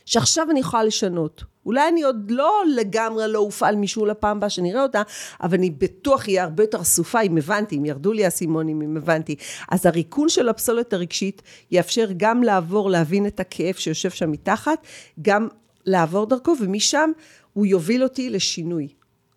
שעכשיו 0.06 0.50
אני 0.50 0.60
יכולה 0.60 0.84
לשנות. 0.84 1.44
אולי 1.66 1.88
אני 1.88 2.02
עוד 2.02 2.30
לא 2.30 2.62
לגמרי 2.76 3.24
לא 3.28 3.38
הופעל 3.38 3.76
מישהו 3.76 4.06
לפעם 4.06 4.36
הבאה 4.36 4.50
שנראה 4.50 4.82
אותה, 4.82 5.02
אבל 5.42 5.58
אני 5.58 5.70
בטוח 5.70 6.28
אהיה 6.28 6.42
הרבה 6.42 6.62
יותר 6.62 6.80
אסופה 6.80 7.20
אם 7.20 7.36
הבנתי, 7.36 7.76
אם 7.76 7.84
ירדו 7.84 8.12
לי 8.12 8.24
האסימונים, 8.24 8.82
אם 8.82 8.96
הבנתי. 8.96 9.36
אז 9.70 9.86
הריקון 9.86 10.28
של 10.28 10.48
הפסולת 10.48 10.92
הרגשית 10.92 11.42
יאפשר 11.70 12.08
גם 12.16 12.42
לעבור, 12.42 12.90
להבין 12.90 13.26
את 13.26 13.40
הכאב 13.40 13.74
שיושב 13.74 14.10
שם 14.10 14.30
מתחת, 14.30 14.86
גם 15.22 15.48
לעבור 15.86 16.26
דרכו, 16.26 16.54
ומשם 16.60 17.10
הוא 17.52 17.66
יוביל 17.66 18.02
אותי 18.02 18.30
לשינוי. 18.30 18.88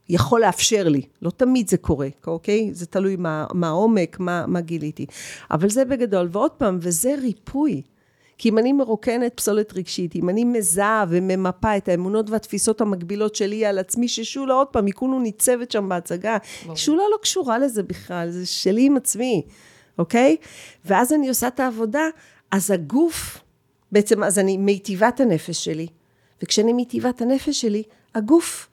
יכול 0.09 0.41
לאפשר 0.41 0.87
לי, 0.87 1.01
לא 1.21 1.29
תמיד 1.29 1.69
זה 1.69 1.77
קורה, 1.77 2.07
אוקיי? 2.27 2.69
זה 2.73 2.85
תלוי 2.85 3.15
מה, 3.15 3.45
מה 3.53 3.67
העומק, 3.67 4.19
מה, 4.19 4.45
מה 4.47 4.61
גיליתי. 4.61 5.05
אבל 5.51 5.69
זה 5.69 5.85
בגדול, 5.85 6.29
ועוד 6.31 6.51
פעם, 6.51 6.77
וזה 6.81 7.15
ריפוי. 7.21 7.81
כי 8.37 8.49
אם 8.49 8.57
אני 8.57 8.73
מרוקנת 8.73 9.33
פסולת 9.35 9.73
רגשית, 9.73 10.15
אם 10.15 10.29
אני 10.29 10.43
מזהה 10.43 11.05
וממפה 11.09 11.77
את 11.77 11.87
האמונות 11.87 12.29
והתפיסות 12.29 12.81
המקבילות 12.81 13.35
שלי 13.35 13.65
על 13.65 13.79
עצמי, 13.79 14.07
ששולה, 14.07 14.53
עוד 14.53 14.67
פעם, 14.67 14.85
היא 14.85 14.93
כולו 14.93 15.19
ניצבת 15.19 15.71
שם 15.71 15.89
בהצגה, 15.89 16.37
שולה 16.75 17.03
לא 17.11 17.17
קשורה 17.21 17.59
לזה 17.59 17.83
בכלל, 17.83 18.29
זה 18.29 18.45
שלי 18.45 18.85
עם 18.85 18.97
עצמי, 18.97 19.41
אוקיי? 19.99 20.37
ואז 20.85 21.13
אני 21.13 21.29
עושה 21.29 21.47
את 21.47 21.59
העבודה, 21.59 22.03
אז 22.51 22.71
הגוף, 22.71 23.39
בעצם, 23.91 24.23
אז 24.23 24.39
אני 24.39 24.57
מיטיבה 24.57 25.07
את 25.07 25.19
הנפש 25.19 25.65
שלי, 25.65 25.87
וכשאני 26.43 26.73
מיטיבה 26.73 27.09
את 27.09 27.21
הנפש 27.21 27.61
שלי, 27.61 27.83
הגוף 28.15 28.67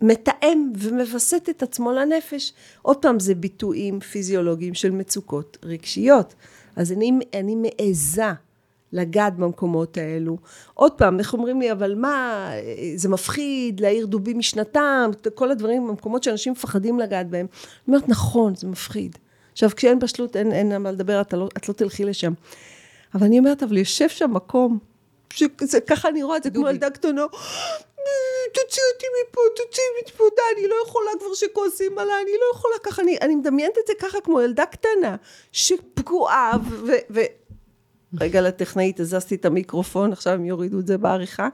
מתאם 0.00 0.72
ומווסת 0.78 1.48
את 1.50 1.62
עצמו 1.62 1.92
לנפש. 1.92 2.52
עוד 2.82 2.96
פעם, 2.96 3.20
זה 3.20 3.34
ביטויים 3.34 4.00
פיזיולוגיים 4.00 4.74
של 4.74 4.90
מצוקות 4.90 5.56
רגשיות. 5.62 6.34
אז 6.76 6.92
אני, 6.92 7.18
אני 7.34 7.54
מעיזה 7.54 8.32
לגעת 8.92 9.36
במקומות 9.36 9.96
האלו. 9.96 10.36
עוד 10.74 10.92
פעם, 10.92 11.18
איך 11.18 11.32
אומרים 11.32 11.60
לי, 11.60 11.72
אבל 11.72 11.94
מה, 11.94 12.50
זה 12.96 13.08
מפחיד 13.08 13.80
להעיר 13.80 14.06
דובים 14.06 14.38
משנתם, 14.38 15.10
כל 15.34 15.50
הדברים, 15.50 15.88
המקומות 15.88 16.22
שאנשים 16.22 16.52
מפחדים 16.52 16.98
לגעת 16.98 17.28
בהם. 17.28 17.46
אני 17.46 17.96
אומרת, 17.96 18.08
נכון, 18.08 18.54
זה 18.54 18.66
מפחיד. 18.66 19.18
עכשיו, 19.52 19.70
כשאין 19.76 19.98
בשלות, 19.98 20.36
אין, 20.36 20.52
אין 20.52 20.82
מה 20.82 20.92
לדבר, 20.92 21.20
את 21.20 21.32
לא, 21.32 21.48
את 21.56 21.68
לא 21.68 21.74
תלכי 21.74 22.04
לשם. 22.04 22.32
אבל 23.14 23.26
אני 23.26 23.38
אומרת, 23.38 23.62
אבל 23.62 23.76
יושב 23.76 24.08
שם 24.08 24.30
מקום, 24.34 24.78
שככה 25.30 26.08
אני 26.08 26.22
רואה 26.22 26.36
את 26.36 26.42
זה 26.42 26.50
כמו 26.50 26.68
ילדה 26.68 26.90
קטנה, 26.90 27.22
תוציא 28.54 28.82
אותי 28.94 29.06
מפה, 29.22 29.40
תוציא 29.56 29.82
אותי 29.98 30.12
מפה, 30.12 30.24
די, 30.36 30.60
אני 30.60 30.68
לא 30.68 30.74
יכולה 30.86 31.10
כבר 31.18 31.34
שכועסים 31.34 31.98
עליי, 31.98 32.22
אני 32.22 32.32
לא 32.32 32.56
יכולה 32.56 32.74
ככה, 32.82 33.02
אני, 33.02 33.18
אני 33.20 33.34
מדמיינת 33.34 33.78
את 33.78 33.86
זה 33.86 33.92
ככה 33.98 34.20
כמו 34.20 34.40
ילדה 34.40 34.66
קטנה, 34.66 35.16
שפגועה, 35.52 36.52
ו... 36.70 36.92
ו 37.10 37.20
רגע 38.20 38.40
לטכנאית, 38.40 39.00
הזזתי 39.00 39.34
את 39.34 39.44
המיקרופון, 39.44 40.12
עכשיו 40.12 40.32
הם 40.32 40.44
יורידו 40.44 40.78
את 40.78 40.86
זה 40.86 40.98
בעריכה. 40.98 41.48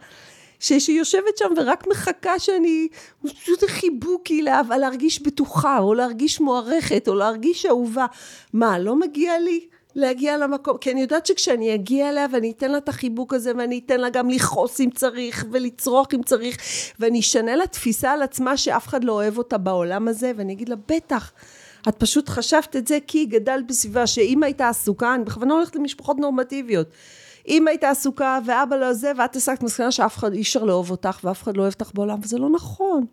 ש- 0.60 0.72
שהיא 0.72 0.98
יושבת 0.98 1.38
שם 1.38 1.52
ורק 1.56 1.86
מחכה 1.86 2.38
שאני, 2.38 2.88
פשוט 3.22 3.64
חיבוק 3.64 4.22
אליה, 4.30 4.60
אבל 4.60 4.76
להרגיש 4.76 5.22
בטוחה, 5.22 5.78
או 5.78 5.94
להרגיש 5.94 6.40
מוערכת, 6.40 7.08
או 7.08 7.14
להרגיש 7.14 7.66
אהובה. 7.66 8.06
מה, 8.52 8.78
לא 8.78 8.96
מגיע 8.96 9.38
לי 9.38 9.66
להגיע 9.94 10.38
למקום? 10.38 10.76
כי 10.78 10.92
אני 10.92 11.00
יודעת 11.00 11.26
שכשאני 11.26 11.74
אגיע 11.74 12.08
אליה 12.08 12.26
ואני 12.32 12.52
אתן 12.56 12.70
לה 12.70 12.78
את 12.78 12.88
החיבוק 12.88 13.34
הזה, 13.34 13.52
ואני 13.56 13.80
אתן 13.86 14.00
לה 14.00 14.10
גם 14.10 14.30
לכעוס 14.30 14.80
אם 14.80 14.90
צריך, 14.94 15.44
ולצרוח 15.50 16.06
אם 16.14 16.22
צריך, 16.22 16.58
ואני 17.00 17.20
אשנה 17.20 17.56
לה 17.56 17.66
תפיסה 17.66 18.12
על 18.12 18.22
עצמה 18.22 18.56
שאף 18.56 18.88
אחד 18.88 19.04
לא 19.04 19.12
אוהב 19.12 19.38
אותה 19.38 19.58
בעולם 19.58 20.08
הזה, 20.08 20.32
ואני 20.36 20.52
אגיד 20.52 20.68
לה, 20.68 20.76
בטח. 20.88 21.32
את 21.88 21.96
פשוט 21.96 22.28
חשבת 22.28 22.76
את 22.76 22.86
זה 22.86 22.98
כי 23.06 23.24
גדלת 23.24 23.66
בסביבה 23.66 24.06
שאמא 24.06 24.44
הייתה 24.44 24.68
עסוקה, 24.68 25.14
אני 25.14 25.24
בכוונה 25.24 25.54
הולכת 25.54 25.76
למשפחות 25.76 26.16
נורמטיביות. 26.18 26.86
אמא 27.48 27.70
הייתה 27.70 27.90
עסוקה 27.90 28.38
ואבא 28.46 28.76
לא 28.76 28.92
זה, 28.92 29.12
ואת 29.18 29.36
הסקת 29.36 29.62
מסקנה 29.62 29.90
שאף 29.90 30.16
אחד 30.16 30.32
אי 30.32 30.42
אפשר 30.42 30.64
לאהוב 30.64 30.90
אותך 30.90 31.18
ואף 31.24 31.42
אחד 31.42 31.56
לא 31.56 31.62
אוהב 31.62 31.72
אותך 31.72 31.90
בעולם, 31.94 32.18
וזה 32.22 32.38
לא 32.38 32.50
נכון. 32.50 33.06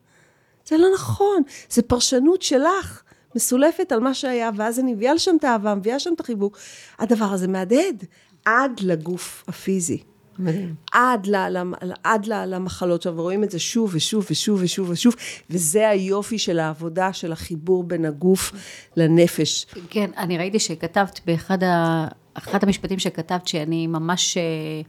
זה 0.65 0.77
לא 0.77 0.87
נכון. 0.93 1.43
זה 1.69 1.81
פרשנות 1.81 2.41
שלך, 2.41 3.01
מסולפת 3.35 3.91
על 3.91 3.99
מה 3.99 4.13
שהיה, 4.13 4.49
ואז 4.55 4.79
אני 4.79 4.93
מביאה 4.93 5.13
לשם 5.13 5.35
את 5.39 5.43
האהבה, 5.43 5.75
מביאה 5.75 5.95
לשם 5.95 6.13
את 6.13 6.19
החיבוק. 6.19 6.57
הדבר 6.99 7.25
הזה 7.25 7.47
מהדהד 7.47 8.03
עד 8.45 8.79
לגוף 8.81 9.43
הפיזי. 9.47 10.03
מדהים. 10.39 10.75
עד, 10.91 11.27
ל, 11.27 11.35
ל, 11.57 11.73
עד 12.03 12.25
ל, 12.25 12.45
למחלות. 12.45 12.99
עכשיו, 12.99 13.13
רואים 13.21 13.43
את 13.43 13.51
זה 13.51 13.59
שוב 13.59 13.91
ושוב 13.93 14.25
ושוב 14.29 14.59
ושוב 14.61 14.89
ושוב, 14.89 15.15
וזה 15.49 15.89
היופי 15.89 16.39
של 16.39 16.59
העבודה, 16.59 17.13
של 17.13 17.31
החיבור 17.31 17.83
בין 17.83 18.05
הגוף 18.05 18.51
לנפש. 18.97 19.65
כן, 19.89 20.09
אני 20.17 20.37
ראיתי 20.37 20.59
שכתבת 20.59 21.19
באחד 21.25 21.63
ה... 21.63 22.07
אחד 22.33 22.63
המשפטים 22.63 22.99
שכתבת, 22.99 23.47
שאני 23.47 23.87
ממש 23.87 24.37
אה, 24.37 24.81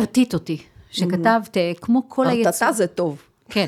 הרטיט 0.00 0.34
אותי, 0.34 0.62
שכתבת, 0.90 1.56
אה, 1.56 1.72
כמו 1.80 2.08
כל 2.08 2.26
היצור... 2.26 2.46
הרטטה 2.46 2.72
זה 2.72 2.86
טוב. 2.86 3.22
כן. 3.48 3.66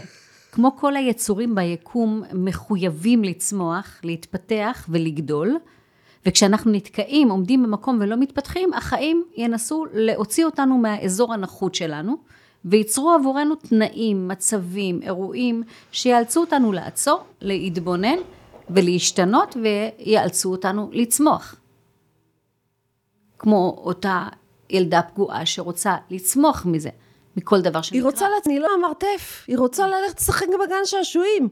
כמו 0.52 0.76
כל 0.76 0.96
היצורים 0.96 1.54
ביקום 1.54 2.22
מחויבים 2.32 3.24
לצמוח, 3.24 4.00
להתפתח 4.04 4.86
ולגדול, 4.88 5.56
וכשאנחנו 6.26 6.72
נתקעים, 6.72 7.30
עומדים 7.30 7.62
במקום 7.62 7.98
ולא 8.00 8.16
מתפתחים, 8.16 8.72
החיים 8.74 9.24
ינסו 9.36 9.86
להוציא 9.92 10.44
אותנו 10.44 10.78
מהאזור 10.78 11.34
הנחות 11.34 11.74
שלנו, 11.74 12.16
וייצרו 12.64 13.10
עבורנו 13.10 13.54
תנאים, 13.54 14.28
מצבים, 14.28 15.02
אירועים, 15.02 15.62
שיאלצו 15.92 16.40
אותנו 16.40 16.72
לעצור, 16.72 17.20
להתבונן 17.40 18.16
ולהשתנות, 18.70 19.56
ויאלצו 19.62 20.50
אותנו 20.50 20.90
לצמוח. 20.92 21.54
כמו 23.38 23.82
אותה 23.84 24.26
ילדה 24.70 25.02
פגועה 25.02 25.46
שרוצה 25.46 25.96
לצמוח 26.10 26.66
מזה, 26.66 26.90
מכל 27.36 27.60
דבר 27.60 27.82
שנקרא. 27.82 27.98
היא 27.98 28.04
רוצה, 28.04 28.26
לצ... 28.38 28.46
אני 28.46 28.60
לא 28.60 28.68
המרתף, 28.74 29.44
היא 29.48 29.58
רוצה 29.58 29.86
ללכת 29.86 30.20
לשחק 30.20 30.46
בגן 30.48 30.84
שעשועים. 30.84 31.48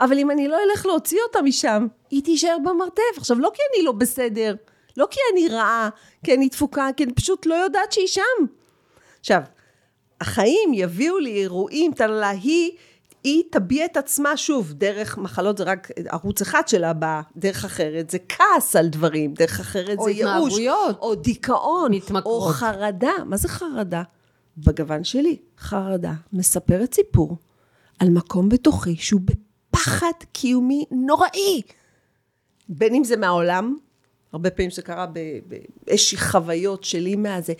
אבל 0.00 0.18
אם 0.18 0.30
אני 0.30 0.48
לא 0.48 0.56
אלך 0.70 0.86
להוציא 0.86 1.18
אותה 1.26 1.42
משם, 1.42 1.86
היא 2.10 2.24
תישאר 2.24 2.56
במרתף. 2.64 3.02
עכשיו, 3.16 3.38
לא 3.38 3.50
כי 3.54 3.62
אני 3.74 3.84
לא 3.84 3.92
בסדר, 3.92 4.54
לא 4.96 5.06
כי 5.10 5.20
אני 5.32 5.48
רעה, 5.48 5.88
כי 6.24 6.34
אני 6.34 6.48
תפוקה, 6.48 6.88
כי 6.96 7.04
אני 7.04 7.12
פשוט 7.12 7.46
לא 7.46 7.54
יודעת 7.54 7.92
שהיא 7.92 8.06
שם. 8.06 8.44
עכשיו, 9.20 9.40
החיים 10.20 10.74
יביאו 10.74 11.18
לי 11.18 11.30
אירועים, 11.30 11.92
טללה, 11.92 12.28
היא, 12.28 12.70
היא 13.24 13.42
תביע 13.50 13.84
את 13.84 13.96
עצמה 13.96 14.36
שוב, 14.36 14.72
דרך 14.72 15.18
מחלות 15.18 15.58
זה 15.58 15.64
רק 15.64 15.88
ערוץ 16.08 16.40
אחד 16.40 16.68
שלה 16.68 16.92
בא, 16.92 17.20
דרך 17.36 17.64
אחרת 17.64 18.10
זה 18.10 18.18
כעס 18.28 18.76
על 18.76 18.88
דברים, 18.88 19.34
דרך 19.34 19.60
אחרת 19.60 19.98
זה 20.04 20.10
ייאוש. 20.10 20.58
או 21.00 21.14
דיכאון, 21.14 21.94
מתמכרות. 21.94 22.48
או 22.48 22.54
חרדה. 22.54 23.12
מה 23.24 23.36
זה 23.36 23.48
חרדה? 23.48 24.02
בגוון 24.58 25.04
שלי, 25.04 25.36
חרדה 25.58 26.12
מספרת 26.32 26.94
סיפור 26.94 27.36
על 27.98 28.08
מקום 28.10 28.48
בתוכי 28.48 28.96
שהוא 28.96 29.20
בפחד 29.24 30.12
קיומי 30.32 30.84
נוראי. 30.90 31.62
בין 32.68 32.94
אם 32.94 33.04
זה 33.04 33.16
מהעולם, 33.16 33.76
הרבה 34.32 34.50
פעמים 34.50 34.70
זה 34.70 34.82
קרה 34.82 35.06
באיזושהי 35.86 36.18
חוויות 36.18 36.84
שלי 36.84 37.16
מהזה, 37.16 37.52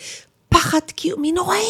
פחד 0.49 0.91
קיומי 0.95 1.33
נוראי. 1.33 1.65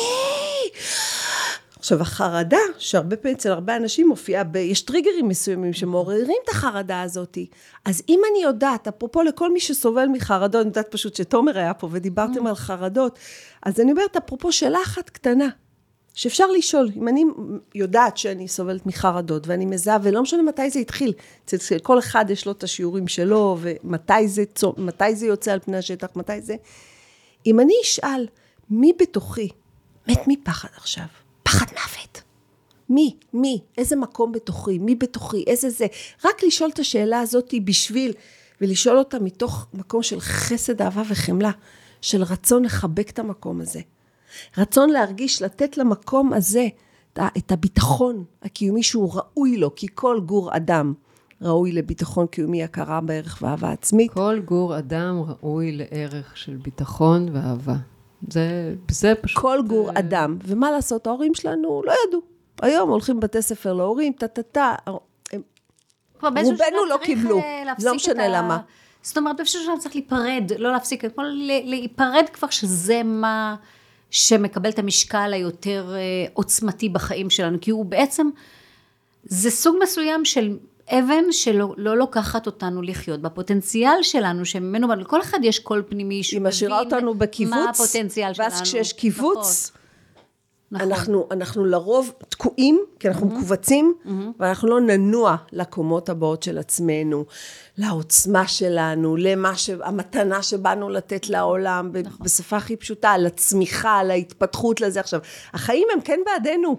עכשיו, 1.80 2.00
החרדה, 2.02 2.58
שהרבה 2.78 3.16
פעמים 3.16 3.36
אצל 3.36 3.50
הרבה 3.50 3.76
אנשים 3.76 4.08
מופיעה, 4.08 4.44
ב... 4.44 4.56
יש 4.56 4.82
טריגרים 4.82 5.28
מסוימים 5.28 5.72
שמעוררים 5.72 6.36
את 6.44 6.48
החרדה 6.48 7.02
הזאת. 7.02 7.38
אז 7.84 8.02
אם 8.08 8.20
אני 8.30 8.42
יודעת, 8.42 8.88
אפרופו 8.88 9.22
לכל 9.22 9.52
מי 9.52 9.60
שסובל 9.60 10.06
מחרדות, 10.06 10.60
אני 10.60 10.68
יודעת 10.68 10.90
פשוט 10.90 11.14
שתומר 11.14 11.58
היה 11.58 11.74
פה 11.74 11.88
ודיברתם 11.90 12.46
על 12.46 12.54
חרדות, 12.54 13.18
אז 13.62 13.80
אני 13.80 13.90
אומרת, 13.92 14.16
אפרופו 14.16 14.52
שאלה 14.52 14.78
אחת 14.84 15.10
קטנה, 15.10 15.48
שאפשר 16.14 16.46
לשאול, 16.46 16.90
אם 16.96 17.08
אני 17.08 17.24
יודעת 17.74 18.16
שאני 18.16 18.48
סובלת 18.48 18.86
מחרדות 18.86 19.46
ואני 19.46 19.66
מזהה, 19.66 19.98
ולא 20.02 20.22
משנה 20.22 20.42
מתי 20.42 20.70
זה 20.70 20.78
התחיל, 20.78 21.12
אצל 21.44 21.78
כל 21.82 21.98
אחד 21.98 22.30
יש 22.30 22.46
לו 22.46 22.52
את 22.52 22.62
השיעורים 22.62 23.08
שלו, 23.08 23.58
ומתי 23.60 24.28
זה, 24.28 24.44
צו- 24.54 24.74
זה 25.12 25.26
יוצא 25.26 25.52
על 25.52 25.58
פני 25.58 25.76
השטח, 25.76 26.08
מתי 26.16 26.40
זה... 26.40 26.54
אם 27.46 27.60
אני 27.60 27.74
אשאל, 27.82 28.26
מי 28.70 28.92
בתוכי 28.98 29.48
מת 30.08 30.20
מפחד 30.26 30.68
עכשיו? 30.76 31.04
פחד 31.50 31.66
מוות. 31.72 32.22
מי? 32.88 33.16
מי? 33.34 33.60
איזה 33.78 33.96
מקום 33.96 34.32
בתוכי? 34.32 34.78
מי 34.78 34.94
בתוכי? 34.94 35.44
איזה 35.46 35.70
זה? 35.70 35.86
רק 36.24 36.42
לשאול 36.42 36.70
את 36.70 36.78
השאלה 36.78 37.20
הזאת 37.20 37.54
בשביל, 37.64 38.12
ולשאול 38.60 38.98
אותה 38.98 39.18
מתוך 39.18 39.66
מקום 39.74 40.02
של 40.02 40.20
חסד, 40.20 40.82
אהבה 40.82 41.02
וחמלה, 41.08 41.50
של 42.00 42.22
רצון 42.22 42.64
לחבק 42.64 43.10
את 43.10 43.18
המקום 43.18 43.60
הזה. 43.60 43.80
רצון 44.58 44.90
להרגיש, 44.90 45.42
לתת 45.42 45.78
למקום 45.78 46.32
הזה 46.32 46.68
את 47.18 47.52
הביטחון 47.52 48.24
הקיומי 48.42 48.82
שהוא 48.82 49.12
ראוי 49.14 49.56
לו, 49.56 49.74
כי 49.74 49.86
כל 49.94 50.20
גור 50.26 50.56
אדם 50.56 50.94
ראוי 51.42 51.72
לביטחון 51.72 52.26
קיומי, 52.26 52.64
הכרה 52.64 53.00
בערך 53.00 53.38
ואהבה 53.42 53.72
עצמית. 53.72 54.12
כל 54.12 54.40
גור 54.44 54.78
אדם 54.78 55.22
ראוי 55.26 55.72
לערך 55.72 56.36
של 56.36 56.56
ביטחון 56.56 57.28
ואהבה. 57.32 57.76
זה, 58.28 58.74
זה 58.90 59.14
פשוט... 59.20 59.38
כל 59.38 59.58
גור 59.66 59.90
אדם, 59.94 60.38
ומה 60.44 60.70
לעשות, 60.70 61.06
ההורים 61.06 61.34
שלנו 61.34 61.82
לא 61.86 61.94
ידעו. 62.08 62.20
היום 62.62 62.90
הולכים 62.90 63.20
בבתי 63.20 63.42
ספר 63.42 63.72
להורים, 63.72 64.12
טה-טה-טה, 64.12 64.74
רובנו 66.22 66.86
לא 66.88 66.98
קיבלו. 67.02 67.38
אה, 67.38 67.62
לא 67.84 67.94
משנה 67.94 68.28
למה. 68.28 68.58
זאת 69.02 69.18
אומרת, 69.18 69.36
באיזשהו 69.36 69.64
שלב 69.64 69.78
צריך 69.78 69.94
להיפרד, 69.94 70.52
לא 70.58 70.72
להפסיק, 70.72 71.04
כמו 71.14 71.24
ל- 71.24 71.70
להיפרד 71.70 72.24
כבר 72.32 72.50
שזה 72.50 73.02
מה 73.04 73.56
שמקבל 74.10 74.70
את 74.70 74.78
המשקל 74.78 75.32
היותר 75.32 75.94
אה, 75.94 76.00
עוצמתי 76.32 76.88
בחיים 76.88 77.30
שלנו, 77.30 77.58
כי 77.60 77.70
הוא 77.70 77.84
בעצם, 77.84 78.30
זה 79.24 79.50
סוג 79.50 79.76
מסוים 79.82 80.24
של 80.24 80.56
אבן 80.90 81.24
שלא 81.32 81.74
לא 81.76 81.96
לוקחת 81.96 82.46
אותנו 82.46 82.82
לחיות 82.82 83.20
בפוטנציאל 83.20 84.02
שלנו, 84.02 84.44
שממנו, 84.44 84.94
לכל 84.94 85.20
אחד 85.20 85.38
יש 85.42 85.58
קול 85.58 85.82
פנימי 85.88 86.22
שהוא 86.22 86.38
היא 86.38 86.46
משאירה 86.46 86.80
אותנו 86.80 87.14
בקיבוץ, 87.14 87.54
מה 87.54 87.70
הפוטנציאל 87.70 88.34
שלנו. 88.34 88.50
ואז 88.50 88.62
כשיש 88.62 88.92
קיבוץ, 88.92 89.72
נכון. 90.72 90.86
אנחנו, 90.86 91.28
אנחנו 91.30 91.64
לרוב 91.64 92.12
תקועים, 92.28 92.80
כי 92.98 93.08
אנחנו 93.08 93.26
מכווצים, 93.26 93.94
ואנחנו 94.38 94.68
לא 94.68 94.80
ננוע 94.80 95.36
לקומות 95.52 96.08
הבאות 96.08 96.42
של 96.42 96.58
עצמנו, 96.58 97.24
לעוצמה 97.78 98.48
שלנו, 98.48 99.16
למה 99.16 99.56
ש... 99.56 99.70
המתנה 99.70 100.42
שבאנו 100.42 100.88
לתת 100.88 101.28
לעולם, 101.28 101.92
ב- 101.92 102.02
בשפה 102.20 102.56
הכי 102.56 102.76
פשוטה, 102.76 103.18
לצמיחה, 103.18 104.02
להתפתחות, 104.02 104.80
לזה. 104.80 105.00
עכשיו, 105.00 105.20
החיים 105.52 105.88
הם 105.92 106.00
כן 106.00 106.20
בעדנו, 106.26 106.76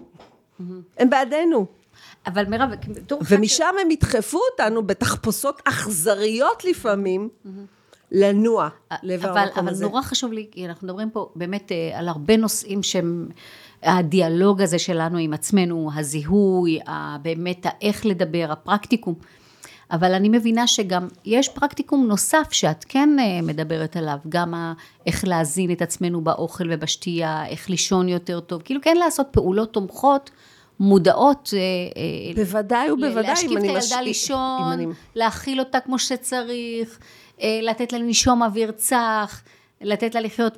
הם 0.98 1.10
בעדנו. 1.10 1.81
אבל 2.26 2.44
מירב, 2.44 2.70
בתור 2.88 3.20
אחת 3.22 3.28
ש- 3.28 3.32
ומשם 3.32 3.74
הם 3.80 3.90
ידחפו 3.90 4.38
אותנו 4.52 4.86
בתחפושות 4.86 5.62
אכזריות 5.64 6.64
לפעמים, 6.64 7.28
לנוע 8.12 8.68
לעבר 9.02 9.30
אבל, 9.30 9.38
המקום 9.38 9.58
אבל 9.58 9.68
הזה. 9.68 9.84
נורא 9.86 10.02
חשוב 10.02 10.32
לי, 10.32 10.46
כי 10.50 10.66
אנחנו 10.66 10.86
מדברים 10.86 11.10
פה 11.10 11.30
באמת 11.36 11.72
אה, 11.72 11.98
על 11.98 12.08
הרבה 12.08 12.36
נושאים 12.36 12.82
שהם, 12.82 13.28
הדיאלוג 13.82 14.62
הזה 14.62 14.78
שלנו 14.78 15.18
עם 15.18 15.32
עצמנו, 15.32 15.90
הזיהוי, 15.96 16.78
באמת 17.22 17.66
האיך 17.66 18.06
לדבר, 18.06 18.46
הפרקטיקום. 18.50 19.14
אבל 19.90 20.14
אני 20.14 20.28
מבינה 20.28 20.66
שגם 20.66 21.08
יש 21.24 21.48
פרקטיקום 21.48 22.06
נוסף 22.06 22.48
שאת 22.50 22.84
כן 22.88 23.16
אה, 23.18 23.42
מדברת 23.42 23.96
עליו, 23.96 24.18
גם 24.28 24.54
איך 25.06 25.24
להזין 25.24 25.72
את 25.72 25.82
עצמנו 25.82 26.20
באוכל 26.20 26.64
ובשתייה, 26.70 27.46
איך 27.46 27.70
לישון 27.70 28.08
יותר 28.08 28.40
טוב, 28.40 28.62
כאילו 28.62 28.80
כן 28.82 28.96
לעשות 28.96 29.26
פעולות 29.30 29.72
תומכות, 29.72 30.30
מודעות. 30.82 31.50
אה, 31.52 31.58
אה, 31.58 32.34
בוודאי 32.34 32.90
ובוודאי, 32.90 33.22
להשכיב 33.22 33.52
את 33.56 33.62
הילדה 33.62 33.78
מש- 33.78 33.92
לישון, 33.92 34.70
אני- 34.72 34.86
להאכיל 35.14 35.60
אותה 35.60 35.80
כמו 35.80 35.98
שצריך, 35.98 36.98
אה, 37.42 37.58
לתת 37.62 37.92
לה 37.92 37.98
לנשום 37.98 38.42
אוויר 38.42 38.70
צח, 38.70 39.42
לתת 39.82 40.14
לה 40.14 40.20
לחיות 40.20 40.56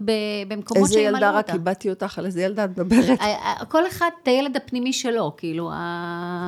במקומות 0.48 0.82
איזה 0.84 0.94
שימלאו 0.94 1.14
ילדה 1.14 1.36
אותה. 1.36 1.52
רק 1.52 1.58
איבדתי 1.58 1.90
אותך, 1.90 2.18
על 2.18 2.26
איזה 2.26 2.42
ילדה 2.42 2.64
את 2.64 2.70
מדברת? 2.70 3.20
אה, 3.20 3.26
אה, 3.26 3.64
כל 3.68 3.86
אחד 3.86 4.08
את 4.22 4.28
הילד 4.28 4.56
הפנימי 4.56 4.92
שלו, 4.92 5.32
כאילו, 5.36 5.70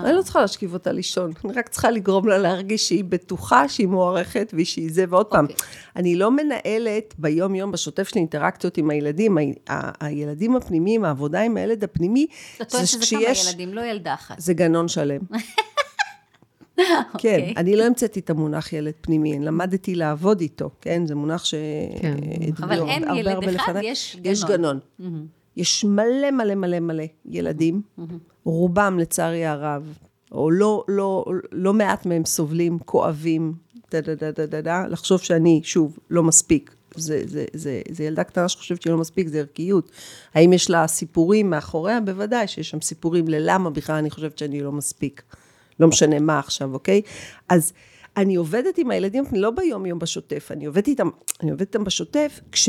אני 0.04 0.12
לא 0.12 0.22
צריכה 0.22 0.40
להשכיב 0.40 0.72
אותה 0.74 0.92
לישון, 0.92 1.32
אני 1.44 1.52
רק 1.52 1.68
צריכה 1.68 1.90
לגרום 1.90 2.28
לה 2.28 2.38
להרגיש 2.38 2.88
שהיא 2.88 3.04
בטוחה, 3.04 3.68
שהיא 3.68 3.86
מוערכת 3.88 4.54
ושהיא 4.56 4.88
זה, 4.92 5.04
ועוד 5.08 5.26
פעם, 5.26 5.44
אוקיי. 5.44 5.56
אני 5.96 6.16
לא 6.16 6.30
מנהלת 6.30 7.14
ביום-יום 7.18 7.72
בשוטף 7.72 8.08
שלי 8.08 8.20
אינטראקציות 8.20 8.76
עם 8.78 8.90
הילדים, 8.90 9.38
הילדים 10.00 10.56
הפנימיים, 10.56 11.04
העבודה 11.04 11.40
עם 11.40 11.56
הילד 11.56 11.84
הפנימי, 11.84 12.26
אתה 12.56 12.64
טוען 12.64 12.82
זה 12.82 12.88
שזה 12.88 13.00
כשיש- 13.00 13.42
כמה 13.42 13.50
ילדים, 13.50 13.74
לא 13.74 13.80
ילדה 13.80 14.14
אחת. 14.14 14.34
זה 14.40 14.54
גנון 14.54 14.88
שלם. 14.88 15.20
כן, 16.82 17.02
אוקיי. 17.14 17.54
אני 17.56 17.76
לא 17.76 17.84
המצאתי 17.84 18.20
את 18.20 18.30
המונח 18.30 18.72
ילד 18.72 18.92
פנימי, 19.00 19.36
אני 19.36 19.44
למדתי 19.44 19.94
לעבוד 19.94 20.40
איתו, 20.40 20.70
כן? 20.80 21.06
זה 21.06 21.14
מונח 21.14 21.44
כן. 22.00 22.16
אבל 22.58 22.88
אין 22.88 23.04
הרבה 23.04 23.20
ילד 23.20 23.32
הרבה 23.32 23.54
אחד, 23.56 23.72
לפניי. 23.76 23.90
יש 23.90 24.16
יש 24.24 24.44
גנון. 24.44 24.78
גנון. 25.00 25.26
יש 25.56 25.84
מלא 25.84 26.30
מלא 26.30 26.54
מלא 26.54 26.80
מלא 26.80 27.04
ילדים, 27.24 27.82
רובם 28.44 28.98
לצערי 28.98 29.46
הרב, 29.46 29.98
או 30.32 30.50
לא, 30.50 30.84
לא, 30.88 31.24
לא 31.52 31.74
מעט 31.74 32.06
מהם 32.06 32.24
סובלים, 32.24 32.78
כואבים, 32.78 33.54
דה 33.90 34.00
דה 34.00 34.14
דה 34.14 34.30
דה 34.30 34.46
דה 34.46 34.60
דה, 34.60 34.86
לחשוב 34.86 35.20
שאני, 35.20 35.60
שוב, 35.64 35.98
לא 36.10 36.22
מספיק. 36.22 36.74
זה, 36.94 37.22
זה, 37.26 37.44
זה, 37.52 37.82
זה 37.90 38.04
ילדה 38.04 38.24
קטנה 38.24 38.48
שחושבת 38.48 38.82
שהיא 38.82 38.92
לא 38.92 38.98
מספיק, 38.98 39.28
זה 39.28 39.38
ערכיות. 39.38 39.90
האם 40.34 40.52
יש 40.52 40.70
לה 40.70 40.86
סיפורים 40.86 41.50
מאחוריה? 41.50 42.00
בוודאי 42.00 42.48
שיש 42.48 42.70
שם 42.70 42.80
סיפורים 42.80 43.28
ללמה 43.28 43.70
בכלל 43.70 43.96
אני 43.96 44.10
חושבת 44.10 44.38
שאני 44.38 44.60
לא 44.60 44.72
מספיק. 44.72 45.22
לא 45.80 45.88
משנה 45.88 46.18
מה 46.18 46.38
עכשיו, 46.38 46.74
אוקיי? 46.74 47.02
אז 47.48 47.72
אני 48.16 48.36
עובדת 48.36 48.78
עם 48.78 48.90
הילדים, 48.90 49.24
לא 49.32 49.50
ביום-יום 49.50 49.98
בשוטף, 49.98 50.48
אני 50.50 50.66
עובדת 50.66 50.88
איתם, 50.88 51.08
אני 51.42 51.50
עובדת 51.50 51.68
איתם 51.68 51.84
בשוטף 51.84 52.40
כש, 52.52 52.68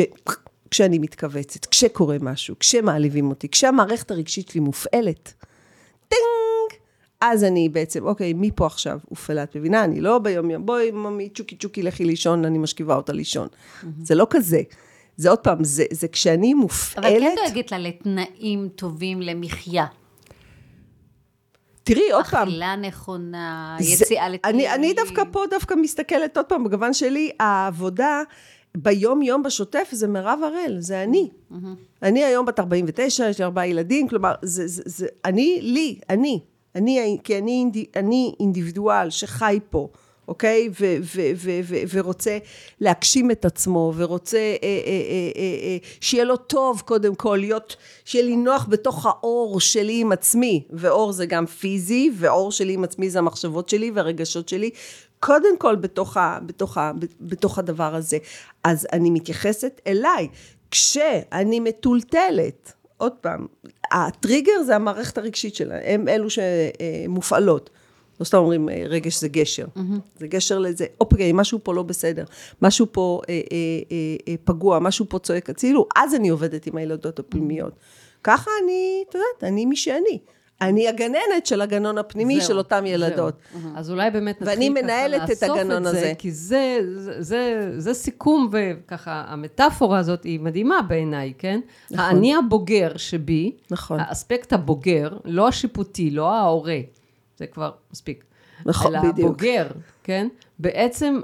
כשאני 0.71 0.99
מתכווצת, 0.99 1.65
כשקורה 1.65 2.17
משהו, 2.21 2.55
כשמעליבים 2.59 3.29
אותי, 3.29 3.49
כשהמערכת 3.49 4.11
הרגשית 4.11 4.49
שלי 4.49 4.61
מופעלת. 4.61 5.33
טינג! 6.07 6.81
אז 7.21 7.43
אני 7.43 7.69
בעצם, 7.69 8.05
אוקיי, 8.05 8.33
מי 8.33 8.51
פה 8.55 8.65
עכשיו 8.65 8.99
הופעלה? 9.09 9.43
את 9.43 9.55
מבינה? 9.55 9.83
אני 9.83 10.01
לא 10.01 10.19
ביום-יום, 10.19 10.65
בואי, 10.65 10.91
ממי, 10.91 11.29
צ'וקי 11.29 11.55
צ'וקי, 11.55 11.83
לכי 11.83 12.05
לישון, 12.05 12.45
אני 12.45 12.57
משכיבה 12.57 12.95
אותה 12.95 13.13
לישון. 13.13 13.47
זה 14.03 14.15
לא 14.15 14.27
כזה. 14.29 14.61
זה 15.17 15.29
עוד 15.29 15.39
פעם, 15.39 15.63
זה, 15.63 15.83
זה 15.91 16.07
כשאני 16.07 16.53
אבל 16.53 16.61
מופעלת... 16.61 17.05
כן 17.05 17.35
דואגת 17.35 17.71
לה 17.71 17.79
לתנאים 17.79 18.69
טובים 18.75 19.21
למחיה. 19.21 19.85
תראי, 21.87 22.11
עוד 22.11 22.25
פעם, 22.25 22.47
אכילה 22.47 22.75
נכונה, 22.75 23.77
יציאה 23.79 24.29
לטיולים. 24.29 24.59
אני, 24.67 24.75
אני 24.75 24.93
דווקא 24.93 25.23
פה 25.31 25.43
דווקא 25.49 25.73
מסתכלת 25.81 26.37
עוד 26.37 26.45
פעם, 26.45 26.63
בגוון 26.63 26.93
שלי, 26.93 27.31
העבודה 27.39 28.21
ביום-יום 28.77 29.43
בשוטף 29.43 29.87
זה 29.91 30.07
מירב 30.07 30.39
הראל, 30.43 30.75
זה 30.79 31.03
אני. 31.03 31.29
אני 32.03 32.23
היום 32.23 32.45
בת 32.45 32.59
49, 32.59 33.29
יש 33.29 33.39
לי 33.39 33.45
ארבעה 33.45 33.67
ילדים, 33.67 34.07
כלומר, 34.07 34.31
זה, 34.41 34.67
זה, 34.67 34.81
זה, 34.85 35.07
אני, 35.25 35.59
לי, 35.61 35.99
אני. 36.09 36.39
אני, 36.75 37.17
כי 37.23 37.37
אני, 37.37 37.51
אינדי- 37.51 37.85
אני 37.95 38.33
אינדיבידואל 38.39 39.09
שחי 39.09 39.59
פה. 39.69 39.87
אוקיי? 40.27 40.69
ו- 40.79 40.97
ו- 41.01 41.31
ו- 41.35 41.59
ו- 41.63 41.81
ורוצה 41.93 42.37
להגשים 42.81 43.31
את 43.31 43.45
עצמו, 43.45 43.93
ורוצה 43.95 44.37
אה, 44.37 44.43
אה, 44.63 44.69
אה, 44.85 45.31
אה, 45.35 45.41
אה, 45.63 45.77
שיהיה 46.01 46.23
לו 46.23 46.37
טוב 46.37 46.81
קודם 46.85 47.15
כל, 47.15 47.37
להיות, 47.39 47.75
שיהיה 48.05 48.25
לי 48.25 48.35
נוח 48.35 48.67
בתוך 48.69 49.05
האור 49.05 49.59
שלי 49.59 50.01
עם 50.01 50.11
עצמי, 50.11 50.63
ואור 50.69 51.11
זה 51.11 51.25
גם 51.25 51.45
פיזי, 51.45 52.11
ואור 52.17 52.51
שלי 52.51 52.73
עם 52.73 52.83
עצמי 52.83 53.09
זה 53.09 53.19
המחשבות 53.19 53.69
שלי 53.69 53.91
והרגשות 53.91 54.49
שלי, 54.49 54.69
קודם 55.19 55.57
כל 55.57 55.75
בתוך, 55.75 56.17
ה, 56.17 56.39
בתוך, 56.45 56.77
ה, 56.77 56.91
בתוך 57.21 57.59
הדבר 57.59 57.95
הזה. 57.95 58.17
אז 58.63 58.87
אני 58.93 59.09
מתייחסת 59.09 59.81
אליי. 59.87 60.27
כשאני 60.71 61.59
מטולטלת, 61.59 62.73
עוד 62.97 63.11
פעם, 63.21 63.47
הטריגר 63.91 64.63
זה 64.65 64.75
המערכת 64.75 65.17
הרגשית 65.17 65.55
שלהם, 65.55 65.81
הם 65.85 66.07
אלו 66.07 66.27
שמופעלות. 66.29 67.69
לא 68.19 68.25
סתם 68.25 68.37
אומרים 68.37 68.69
אה, 68.69 68.83
רגש 68.87 69.19
זה 69.19 69.27
גשר, 69.27 69.65
mm-hmm. 69.65 70.19
זה 70.19 70.27
גשר 70.27 70.59
לזה, 70.59 70.85
אוקיי, 71.01 71.31
משהו 71.33 71.59
פה 71.63 71.73
לא 71.73 71.83
בסדר, 71.83 72.23
משהו 72.61 72.87
פה 72.91 73.21
אה, 73.29 73.33
אה, 73.33 73.57
אה, 73.91 73.97
אה, 74.27 74.35
פגוע, 74.43 74.79
משהו 74.79 75.05
פה 75.09 75.19
צועק 75.19 75.49
הצילו, 75.49 75.87
אז 75.95 76.15
אני 76.15 76.29
עובדת 76.29 76.67
עם 76.67 76.77
הילדות 76.77 77.19
הפנימיות. 77.19 77.73
ככה 78.23 78.51
אני, 78.63 79.03
את 79.09 79.15
יודעת, 79.15 79.43
אני 79.43 79.65
מי 79.65 79.75
שאני. 79.75 80.19
אני 80.61 80.87
הגננת 80.87 81.45
של 81.45 81.61
הגנון 81.61 81.97
הפנימי 81.97 82.39
זהו, 82.39 82.47
של 82.47 82.57
אותם 82.57 82.85
ילדות. 82.85 83.33
זהו. 83.61 83.71
אז 83.75 83.91
אולי 83.91 84.11
באמת 84.11 84.41
נתחיל 84.41 84.57
ואני 84.57 84.69
מנהלת 84.69 85.31
את 85.31 85.43
הגנון 85.43 85.87
את 85.87 85.91
זה, 85.91 85.99
הזה. 85.99 86.13
כי 86.17 86.31
זה, 86.31 86.79
זה, 86.95 87.21
זה, 87.21 87.71
זה 87.77 87.93
סיכום, 87.93 88.49
וככה, 88.51 89.23
המטאפורה 89.27 89.99
הזאת 89.99 90.23
היא 90.23 90.39
מדהימה 90.39 90.81
בעיניי, 90.81 91.33
כן? 91.37 91.59
נכון. 91.91 92.05
האני 92.05 92.35
הבוגר 92.35 92.97
שבי, 92.97 93.51
נכון. 93.71 93.99
האספקט 93.99 94.53
הבוגר, 94.53 95.17
לא 95.25 95.47
השיפוטי, 95.47 96.11
לא 96.11 96.33
ההורה, 96.33 96.79
זה 97.37 97.47
כבר 97.47 97.71
מספיק. 97.91 98.23
נכון, 98.65 98.95
אלא 98.95 98.99
בדיוק. 98.99 99.19
אלא 99.19 99.25
הבוגר, 99.25 99.67
כן? 100.03 100.27
בעצם 100.59 101.19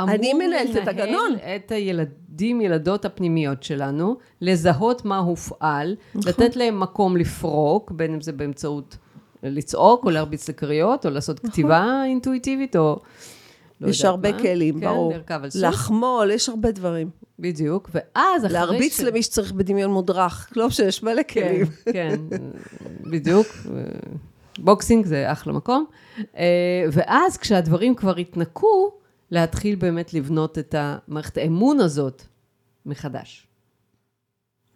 אמור 0.00 0.14
אני 0.14 0.32
מנהלת 0.32 0.76
את 0.82 0.88
הגנון. 0.88 1.36
את 1.56 1.72
הילדים, 1.72 2.60
ילדות 2.60 3.04
הפנימיות 3.04 3.62
שלנו, 3.62 4.16
לזהות 4.40 5.04
מה 5.04 5.18
הופעל, 5.18 5.96
נכון. 6.14 6.28
לתת 6.28 6.56
להם 6.56 6.80
מקום 6.80 7.16
לפרוק, 7.16 7.90
בין 7.90 8.14
אם 8.14 8.20
זה 8.20 8.32
באמצעות 8.32 8.96
לצעוק, 9.42 10.04
או 10.04 10.10
להרביץ 10.10 10.48
לכריות, 10.48 11.06
או 11.06 11.10
לעשות 11.10 11.38
נכון. 11.38 11.50
כתיבה 11.50 12.02
אינטואיטיבית, 12.06 12.76
או... 12.76 13.00
לא 13.80 13.88
יש 13.88 14.04
הרבה 14.04 14.32
מה. 14.32 14.38
כלים, 14.38 14.80
כן, 14.80 14.86
ברור. 14.86 15.12
לחמול, 15.54 16.30
יש 16.30 16.48
הרבה 16.48 16.70
דברים. 16.70 17.10
בדיוק, 17.38 17.90
ואז 17.94 18.44
אחרי 18.44 18.52
להרביץ 18.52 18.96
ש... 18.96 19.00
למי 19.00 19.22
שצריך 19.22 19.52
בדמיון 19.52 19.90
מודרך, 19.90 20.48
לא 20.56 20.70
שיש 20.70 21.02
מלא 21.02 21.22
כן, 21.28 21.48
כלים. 21.48 21.66
כן, 21.84 22.16
כן, 22.30 22.38
בדיוק. 23.10 23.46
boxing 24.58 25.06
זה 25.06 25.32
אחלה 25.32 25.52
מקום. 25.52 25.84
אה, 26.36 26.84
ואז 26.92 27.36
כשהדברים 27.36 27.94
כבר 27.94 28.16
התנקו, 28.16 28.92
להתחיל 29.30 29.74
באמת 29.74 30.14
לבנות 30.14 30.58
את 30.58 30.74
המערכת 30.78 31.38
האמון 31.38 31.80
הזאת 31.80 32.22
מחדש. 32.86 33.46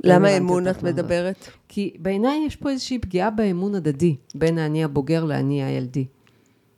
למה 0.05 0.37
אמון 0.37 0.69
את 0.69 0.83
מדברת? 0.83 1.49
כי 1.69 1.97
בעיניי 1.99 2.45
יש 2.47 2.57
פה 2.57 2.71
איזושהי 2.71 2.99
פגיעה 2.99 3.31
באמון 3.31 3.75
הדדי, 3.75 4.17
בין 4.35 4.59
האני 4.59 4.85
הבוגר 4.85 5.25
לאני 5.25 5.65
הילדי. 5.65 6.07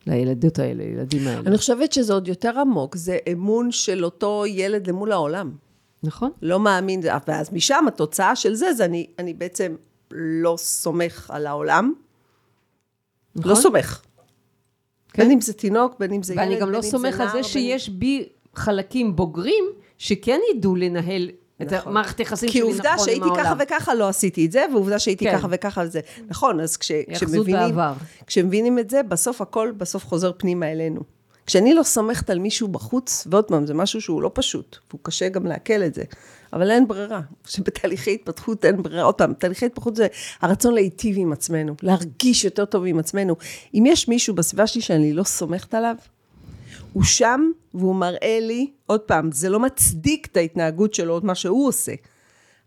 לילדות 0.07 0.59
האלה, 0.59 0.85
לילדים 0.85 1.29
האלה. 1.29 1.41
אני 1.47 1.59
חושבת 1.59 1.93
שזה 1.93 2.13
עוד 2.13 2.29
יותר 2.29 2.61
עמוק, 2.61 2.97
זה 2.97 3.19
אמון 3.33 3.73
של 3.73 4.05
אותו 4.05 4.45
ילד 4.47 4.87
למול 4.87 5.13
העולם. 5.13 5.53
נכון. 6.03 6.31
לא 6.43 6.61
מאמין, 6.61 7.01
ואז 7.27 7.53
משם 7.53 7.85
התוצאה 7.89 8.37
של 8.37 8.55
זה, 8.55 8.73
זה 8.73 8.85
אני, 8.85 9.07
אני 9.19 9.35
בעצם 9.35 9.75
לא 10.11 10.55
סומך 10.59 11.31
על 11.31 11.47
העולם. 11.47 11.93
נכון. 13.37 13.51
לא 13.51 13.57
סומך. 13.57 14.03
כן. 15.13 15.23
בין 15.23 15.31
אם 15.31 15.41
זה 15.41 15.53
תינוק, 15.53 15.95
בין 15.99 16.13
אם 16.13 16.23
זה 16.23 16.33
ילד, 16.33 16.43
בין 16.43 16.53
אם 16.53 16.59
זה 16.59 16.65
נער. 16.65 16.71
ואני 16.71 16.83
גם 16.83 16.85
לא 16.85 16.91
סומך 16.91 17.21
על 17.21 17.29
זה 17.33 17.43
שיש 17.43 17.89
בי 17.89 18.29
חלקים 18.55 19.17
בוגרים 19.17 19.65
שכן 19.99 20.41
ידעו 20.55 20.77
לנהל 20.77 21.31
את 21.63 21.73
נכון. 21.73 21.93
המערכת 21.93 22.19
היחסים 22.19 22.49
שלי 22.49 22.61
נכון 22.61 22.73
עם 22.75 22.81
העולם. 22.81 22.83
כי 22.83 22.93
עובדה 22.93 23.05
שהייתי 23.05 23.43
ככה 23.43 23.55
וככה 23.59 23.95
לא 23.95 24.09
עשיתי 24.09 24.47
את 24.47 24.53
זה, 24.53 24.65
ועובדה 24.73 24.99
שהייתי 24.99 25.25
כן. 25.25 25.39
ככה 25.39 25.49
וככה 25.51 25.87
זה. 25.87 26.01
נכון, 26.29 26.61
אז 26.61 26.77
כש, 26.77 26.93
כשמבינים, 27.15 27.75
כשמבינים 28.27 28.79
את 28.79 28.91
זה, 28.91 29.03
בסוף 29.03 29.41
הכל 29.41 29.73
בסוף 29.77 30.07
חוזר 30.07 30.33
פנימה 30.37 30.73
אלינו. 30.73 31.01
כשאני 31.51 31.75
לא 31.75 31.83
סומכת 31.83 32.31
על 32.31 32.39
מישהו 32.39 32.69
בחוץ, 32.69 33.27
ועוד 33.31 33.45
פעם, 33.45 33.67
זה 33.67 33.75
משהו 33.75 34.01
שהוא 34.01 34.23
לא 34.23 34.31
פשוט, 34.35 34.77
והוא 34.91 35.01
קשה 35.03 35.29
גם 35.29 35.47
לעכל 35.47 35.83
את 35.83 35.95
זה, 35.95 36.03
אבל 36.53 36.71
אין 36.71 36.89
ברירה. 36.89 37.21
שבתהליכי 37.47 38.15
התפתחות 38.15 38.65
אין 38.65 38.83
ברירה. 38.83 39.03
עוד 39.03 39.15
פעם, 39.15 39.35
תהליכי 39.35 39.67
התפתחות 39.67 39.97
זה 39.97 40.07
הרצון 40.41 40.75
להיטיב 40.75 41.17
עם 41.19 41.33
עצמנו, 41.33 41.75
להרגיש 41.83 42.45
יותר 42.45 42.65
טוב 42.65 42.85
עם 42.87 42.99
עצמנו. 42.99 43.37
אם 43.75 43.85
יש 43.87 44.09
מישהו 44.09 44.35
בסביבה 44.35 44.67
שלי 44.67 44.81
שאני 44.81 45.13
לא 45.13 45.23
סומכת 45.23 45.75
עליו, 45.75 45.95
הוא 46.93 47.03
שם 47.03 47.51
והוא 47.75 47.95
מראה 47.95 48.39
לי, 48.41 48.71
עוד 48.87 49.01
פעם, 49.01 49.33
זה 49.33 49.49
לא 49.49 49.61
מצדיק 49.61 50.27
את 50.27 50.37
ההתנהגות 50.37 50.95
שלו, 50.95 51.19
את 51.19 51.25
מה 51.25 51.35
שהוא 51.35 51.69
עושה. 51.69 51.93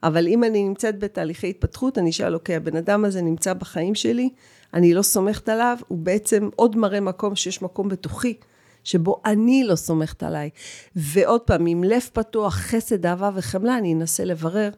אבל 0.03 0.27
אם 0.27 0.43
אני 0.43 0.63
נמצאת 0.63 0.99
בתהליכי 0.99 1.49
התפתחות, 1.49 1.97
אני 1.97 2.09
אשאל, 2.09 2.33
אוקיי, 2.33 2.55
הבן 2.55 2.75
אדם 2.75 3.05
הזה 3.05 3.21
נמצא 3.21 3.53
בחיים 3.53 3.95
שלי, 3.95 4.29
אני 4.73 4.93
לא 4.93 5.01
סומכת 5.01 5.49
עליו, 5.49 5.77
הוא 5.87 5.97
בעצם 5.97 6.49
עוד 6.55 6.77
מראה 6.77 6.99
מקום 6.99 7.35
שיש 7.35 7.61
מקום 7.61 7.89
בתוכי. 7.89 8.37
שבו 8.83 9.21
אני 9.25 9.63
לא 9.63 9.75
סומכת 9.75 10.23
עליי. 10.23 10.49
ועוד 10.95 11.41
פעם, 11.41 11.65
עם 11.65 11.83
לב 11.83 12.09
פתוח, 12.13 12.55
חסד, 12.55 13.05
אהבה 13.05 13.29
וחמלה, 13.35 13.77
אני 13.77 13.93
אנסה 13.93 14.25
לברר 14.25 14.69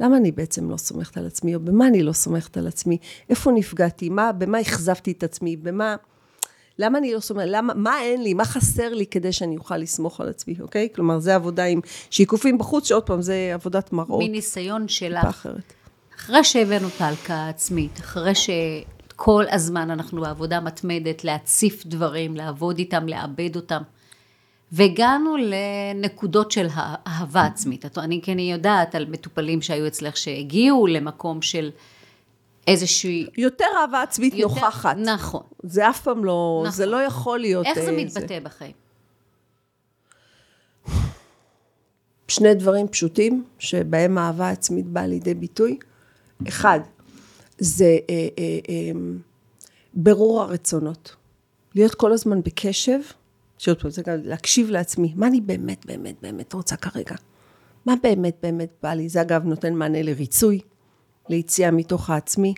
למה 0.00 0.16
אני 0.16 0.32
בעצם 0.32 0.70
לא 0.70 0.76
סומכת 0.76 1.16
על 1.16 1.26
עצמי, 1.26 1.54
או 1.54 1.60
במה 1.60 1.86
אני 1.86 2.02
לא 2.02 2.12
סומכת 2.12 2.56
על 2.56 2.66
עצמי, 2.66 2.98
איפה 3.30 3.50
נפגעתי, 3.50 4.08
מה, 4.08 4.32
במה 4.32 4.60
אכזבתי 4.60 5.12
את 5.12 5.22
עצמי, 5.22 5.56
במה... 5.56 5.96
למה 6.78 6.98
אני 6.98 7.14
לא 7.14 7.20
סומכת, 7.20 7.46
למה, 7.48 7.74
מה 7.74 8.00
אין 8.02 8.22
לי, 8.22 8.34
מה 8.34 8.44
חסר 8.44 8.94
לי 8.94 9.06
כדי 9.06 9.32
שאני 9.32 9.56
אוכל 9.56 9.76
לסמוך 9.76 10.20
על 10.20 10.28
עצמי, 10.28 10.54
אוקיי? 10.60 10.88
כלומר, 10.94 11.18
זה 11.18 11.34
עבודה 11.34 11.64
עם 11.64 11.80
שיקופים 12.10 12.58
בחוץ, 12.58 12.88
שעוד 12.88 13.02
פעם, 13.02 13.22
זה 13.22 13.50
עבודת 13.54 13.92
מראות. 13.92 14.22
מניסיון 14.28 14.88
שלך. 14.88 15.24
אחרת. 15.24 15.72
אחרי 16.16 16.44
שהבאנו 16.44 16.88
את 16.88 17.00
ההלקאה 17.00 17.46
העצמית, 17.46 18.00
אחרי 18.00 18.34
ש... 18.34 18.50
כל 19.16 19.44
הזמן 19.50 19.90
אנחנו 19.90 20.20
בעבודה 20.20 20.60
מתמדת 20.60 21.24
להציף 21.24 21.86
דברים, 21.86 22.36
לעבוד 22.36 22.78
איתם, 22.78 23.08
לעבד 23.08 23.56
אותם. 23.56 23.82
והגענו 24.72 25.36
לנקודות 25.36 26.50
של 26.50 26.66
אהבה 27.06 27.44
עצמית. 27.44 27.98
אני 27.98 28.20
כן 28.22 28.38
יודעת 28.38 28.94
על 28.94 29.06
מטופלים 29.10 29.62
שהיו 29.62 29.86
אצלך 29.86 30.16
שהגיעו 30.16 30.86
למקום 30.86 31.42
של 31.42 31.70
איזושהי... 32.66 33.26
יותר 33.36 33.64
אהבה 33.80 34.02
עצמית 34.02 34.34
יותר, 34.34 34.54
נוכחת. 34.54 34.96
נכון. 34.96 35.42
זה 35.62 35.90
אף 35.90 36.00
פעם 36.00 36.24
לא, 36.24 36.60
נכון. 36.62 36.76
זה 36.76 36.86
לא 36.86 36.96
יכול 36.96 37.38
להיות... 37.38 37.66
איך 37.66 37.78
זה 37.78 37.90
אה, 37.90 37.96
מתבטא 37.96 38.26
זה... 38.26 38.40
בחיים? 38.40 38.72
שני 42.28 42.54
דברים 42.54 42.88
פשוטים 42.88 43.44
שבהם 43.58 44.18
אהבה 44.18 44.50
עצמית 44.50 44.86
באה 44.86 45.06
לידי 45.06 45.34
ביטוי. 45.34 45.78
אחד, 46.48 46.80
זה 47.58 47.98
אה, 48.10 48.28
אה, 48.38 48.58
אה, 48.68 49.00
ברור 49.94 50.42
הרצונות. 50.42 51.16
להיות 51.74 51.94
כל 51.94 52.12
הזמן 52.12 52.42
בקשב, 52.42 52.98
שעוד 53.58 53.80
פעם, 53.80 53.90
זה 53.90 54.02
גם 54.02 54.14
להקשיב 54.24 54.70
לעצמי, 54.70 55.12
מה 55.16 55.26
אני 55.26 55.40
באמת 55.40 55.86
באמת 55.86 56.14
באמת 56.22 56.52
רוצה 56.52 56.76
כרגע? 56.76 57.14
מה 57.86 57.94
באמת 58.02 58.36
באמת 58.42 58.70
בא 58.82 58.94
לי? 58.94 59.08
זה 59.08 59.20
אגב 59.20 59.44
נותן 59.44 59.74
מענה 59.74 60.02
לריצוי, 60.02 60.60
ליציאה 61.28 61.70
מתוך 61.70 62.10
העצמי. 62.10 62.54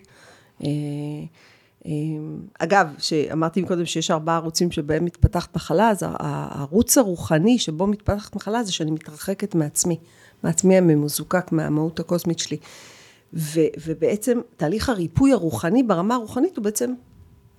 אגב, 2.59 2.87
שאמרתי 2.97 3.63
קודם 3.63 3.85
שיש 3.85 4.11
ארבעה 4.11 4.35
ערוצים 4.35 4.71
שבהם 4.71 5.05
מתפתחת 5.05 5.55
מחלה, 5.55 5.89
אז 5.89 6.05
הערוץ 6.07 6.97
הרוחני 6.97 7.59
שבו 7.59 7.87
מתפתחת 7.87 8.35
מחלה 8.35 8.63
זה 8.63 8.71
שאני 8.73 8.91
מתרחקת 8.91 9.55
מעצמי, 9.55 9.97
מעצמי 10.43 10.77
הממוזוקק, 10.77 11.51
מהמהות 11.51 11.99
הקוסמית 11.99 12.39
שלי. 12.39 12.57
ו, 13.33 13.59
ובעצם 13.85 14.39
תהליך 14.57 14.89
הריפוי 14.89 15.31
הרוחני 15.31 15.83
ברמה 15.83 16.15
הרוחנית 16.15 16.57
הוא 16.57 16.63
בעצם 16.63 16.93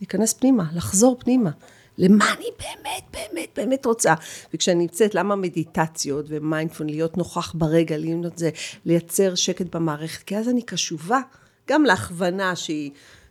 להיכנס 0.01 0.33
פנימה, 0.33 0.64
לחזור 0.75 1.16
פנימה. 1.19 1.51
למה 1.99 2.35
אני 2.35 2.45
באמת, 2.59 3.03
באמת, 3.12 3.49
באמת 3.57 3.87
רוצה. 3.87 4.14
וכשאני 4.55 4.79
נמצאת, 4.79 5.14
למה 5.14 5.37
מדיטציות 5.37 6.27
ומיינדפון, 6.29 6.89
להיות 6.89 7.16
נוכח 7.16 7.55
ברגע, 7.55 7.97
להיות 7.97 8.39
זה, 8.39 8.51
לייצר 8.85 9.35
שקט 9.35 9.77
במערכת, 9.77 10.23
כי 10.23 10.37
אז 10.37 10.49
אני 10.49 10.62
קשובה 10.62 11.21
גם 11.69 11.85
להכוונה 11.85 12.57
שהיא, 12.57 12.91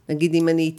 נגיד 0.10 0.34
אם 0.34 0.50
אני 0.50 0.76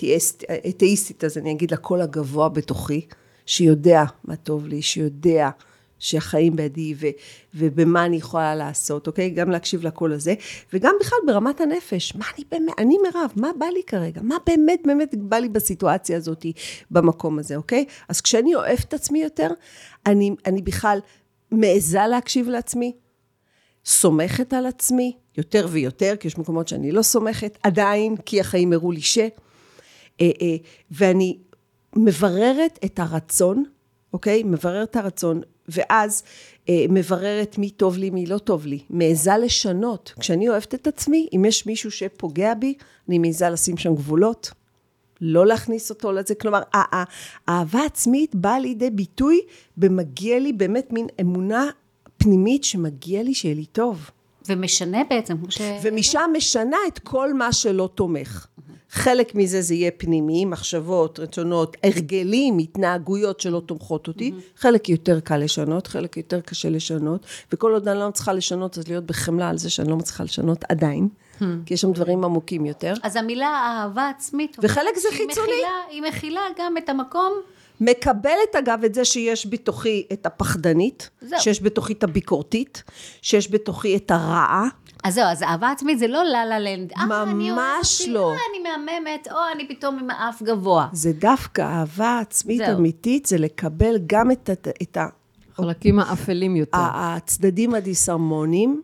אתאיסטית, 0.69 1.25
אז 1.25 1.39
אני 1.39 1.53
אגיד 1.53 1.71
לקול 1.71 2.01
הגבוה 2.01 2.49
בתוכי, 2.49 3.07
שיודע 3.47 4.05
מה 4.25 4.37
טוב 4.37 4.67
לי, 4.67 4.83
שיודע 4.83 5.51
שהחיים 5.99 6.57
בידי 6.57 6.95
ו, 6.97 7.07
ובמה 7.55 8.05
אני 8.05 8.17
יכולה 8.17 8.55
לעשות, 8.55 9.07
אוקיי? 9.07 9.31
גם 9.31 9.51
להקשיב 9.51 9.87
לקול 9.87 10.13
הזה, 10.13 10.35
וגם 10.73 10.95
בכלל 11.01 11.19
ברמת 11.27 11.61
הנפש, 11.61 12.15
מה 12.17 12.25
אני 12.37 12.45
באמת, 12.51 12.75
אני 12.79 12.99
מירב, 13.03 13.33
מה 13.37 13.51
בא 13.59 13.67
לי 13.67 13.83
כרגע? 13.87 14.21
מה 14.23 14.37
באמת 14.47 14.81
באמת 14.85 15.15
בא 15.15 15.37
לי 15.37 15.49
בסיטואציה 15.49 16.17
הזאת, 16.17 16.47
במקום 16.91 17.39
הזה, 17.39 17.57
אוקיי? 17.57 17.85
אז 18.09 18.21
כשאני 18.21 18.55
אוהבת 18.55 18.85
את 18.85 18.95
עצמי 18.95 19.23
יותר, 19.23 19.49
אני, 20.07 20.31
אני 20.47 20.63
בכלל 20.63 20.99
מעיזה 21.51 22.07
להקשיב 22.07 22.49
לעצמי, 22.49 22.93
סומכת 23.85 24.53
על 24.53 24.67
עצמי, 24.67 25.17
יותר 25.39 25.67
ויותר, 25.71 26.15
כי 26.21 26.29
יש 26.29 26.39
מקומות 26.39 26.69
שאני 26.69 26.93
לא 26.93 27.03
סומכת, 27.03 27.59
עדיין, 27.63 28.17
כי 28.17 28.41
החיים 28.41 28.73
הראו 28.73 28.93
לי 28.93 29.01
ש... 29.01 29.19
אה, 29.19 30.31
אה, 30.43 30.57
ואני 30.91 31.39
מבררת 31.97 32.79
את 32.85 32.99
הרצון, 32.99 33.65
אוקיי? 34.13 34.43
מבררת 34.43 34.91
את 34.91 34.97
הרצון 34.97 35.41
ואז 35.69 36.23
אה, 36.69 36.85
מבררת 36.89 37.59
מי 37.59 37.71
טוב 37.71 37.97
לי, 37.97 38.11
מי 38.11 38.27
לא 38.27 38.39
טוב 38.39 38.67
לי. 38.67 38.79
מעיזה 38.91 39.37
לשנות. 39.37 40.13
כשאני 40.21 40.49
אוהבת 40.49 40.75
את 40.75 40.87
עצמי, 40.87 41.29
אם 41.37 41.45
יש 41.45 41.67
מישהו 41.67 41.91
שפוגע 41.91 42.55
בי, 42.55 42.75
אני 43.09 43.19
מעיזה 43.19 43.51
לשים 43.51 43.77
שם 43.77 43.95
גבולות. 43.95 44.51
לא 45.21 45.47
להכניס 45.47 45.91
אותו 45.91 46.13
לזה. 46.13 46.35
כלומר, 46.35 46.63
האהבה 46.73 47.85
עצמית 47.87 48.35
באה 48.35 48.59
לידי 48.59 48.91
ביטוי 48.91 49.41
במגיע 49.77 50.39
לי 50.39 50.53
באמת 50.53 50.93
מין 50.93 51.07
אמונה 51.21 51.71
פנימית 52.17 52.65
שמגיע 52.65 53.23
לי 53.23 53.35
שיהיה 53.35 53.55
לי 53.55 53.67
טוב. 53.67 54.11
ומשנה 54.49 54.99
בעצם, 55.11 55.39
כמו 55.39 55.51
ש... 55.51 55.61
ומשם 55.83 56.31
משנה 56.37 56.77
את 56.89 56.99
כל 56.99 57.35
מה 57.35 57.53
שלא 57.53 57.89
תומך. 57.95 58.47
חלק 58.91 59.35
מזה 59.35 59.63
זה 59.63 59.75
יהיה 59.75 59.91
פנימי, 59.91 60.45
מחשבות, 60.45 61.21
רצונות, 61.21 61.77
הרגלים, 61.85 62.59
התנהגויות 62.59 63.41
שלא 63.41 63.63
תומכות 63.67 64.09
אותי. 64.09 64.33
חלק 64.57 64.89
יותר 64.89 65.21
קל 65.21 65.37
לשנות, 65.37 65.87
חלק 65.87 66.17
יותר 66.17 66.41
קשה 66.41 66.71
לשנות, 66.71 67.27
וכל 67.53 67.73
עוד 67.73 67.89
אני 67.89 67.99
לא 67.99 68.09
מצליחה 68.09 68.33
לשנות, 68.33 68.79
אז 68.79 68.89
להיות 68.89 69.05
בחמלה 69.05 69.49
על 69.49 69.59
זה 69.59 69.71
שאני 69.71 69.91
לא 69.91 69.97
מצליחה 69.97 70.25
לשנות 70.25 70.65
עדיין, 70.69 71.09
כי 71.67 71.75
יש 71.75 71.81
שם 71.81 71.93
דברים 71.93 72.25
עמוקים 72.25 72.67
יותר. 72.67 72.95
אז 73.03 73.17
המילה 73.17 73.47
אהבה 73.47 74.09
עצמית... 74.09 74.57
וחלק 74.63 74.97
זה 74.97 75.09
חיצוני. 75.11 75.47
מכילה, 75.53 75.69
היא 75.91 76.03
מכילה 76.03 76.41
גם 76.59 76.77
את 76.77 76.89
המקום, 76.89 77.33
מקבלת 77.81 78.57
אגב 78.59 78.85
את 78.85 78.95
זה 78.95 79.05
שיש 79.05 79.47
בתוכי 79.47 80.07
את 80.13 80.27
הפחדנית, 80.27 81.11
זהו. 81.21 81.41
שיש 81.41 81.63
בתוכי 81.63 81.93
את 81.93 82.05
הביקורתית, 82.05 82.83
שיש 83.23 83.53
בתוכי 83.53 83.97
את 83.97 84.11
הרעה, 84.11 84.69
אז 85.05 85.15
זהו, 85.15 85.25
אז 85.25 85.43
אהבה 85.43 85.71
עצמית 85.71 85.99
זה 85.99 86.07
לא 86.07 86.25
לה 86.25 86.47
לה 86.47 86.59
לנד. 86.59 86.93
אה, 86.93 87.23
אני 87.23 87.51
ממש 87.51 88.03
לא. 88.09 88.33
אה, 88.33 88.37
אני 88.51 88.71
מהממת, 88.71 89.29
או 89.31 89.37
אני 89.55 89.69
פתאום 89.69 89.99
עם 89.99 90.11
האף 90.11 90.43
גבוה. 90.43 90.89
זה 90.93 91.13
דווקא 91.13 91.63
אהבה 91.63 92.19
עצמית 92.19 92.59
זהו. 92.59 92.79
אמיתית, 92.79 93.27
זה 93.27 93.39
לקבל 93.39 93.95
גם 94.07 94.31
את, 94.31 94.51
את, 94.53 94.69
את 94.83 94.97
ה, 94.97 95.07
חלקים 95.55 95.99
האפלים 95.99 96.57
יותר. 96.57 96.79
הצדדים 96.81 97.75
הדיסהרמוניים 97.75 98.83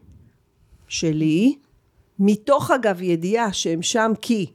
שלי, 0.89 1.57
מתוך 2.19 2.71
אגב 2.71 3.03
ידיעה 3.03 3.53
שהם 3.53 3.83
שם 3.83 4.13
כי 4.23 4.47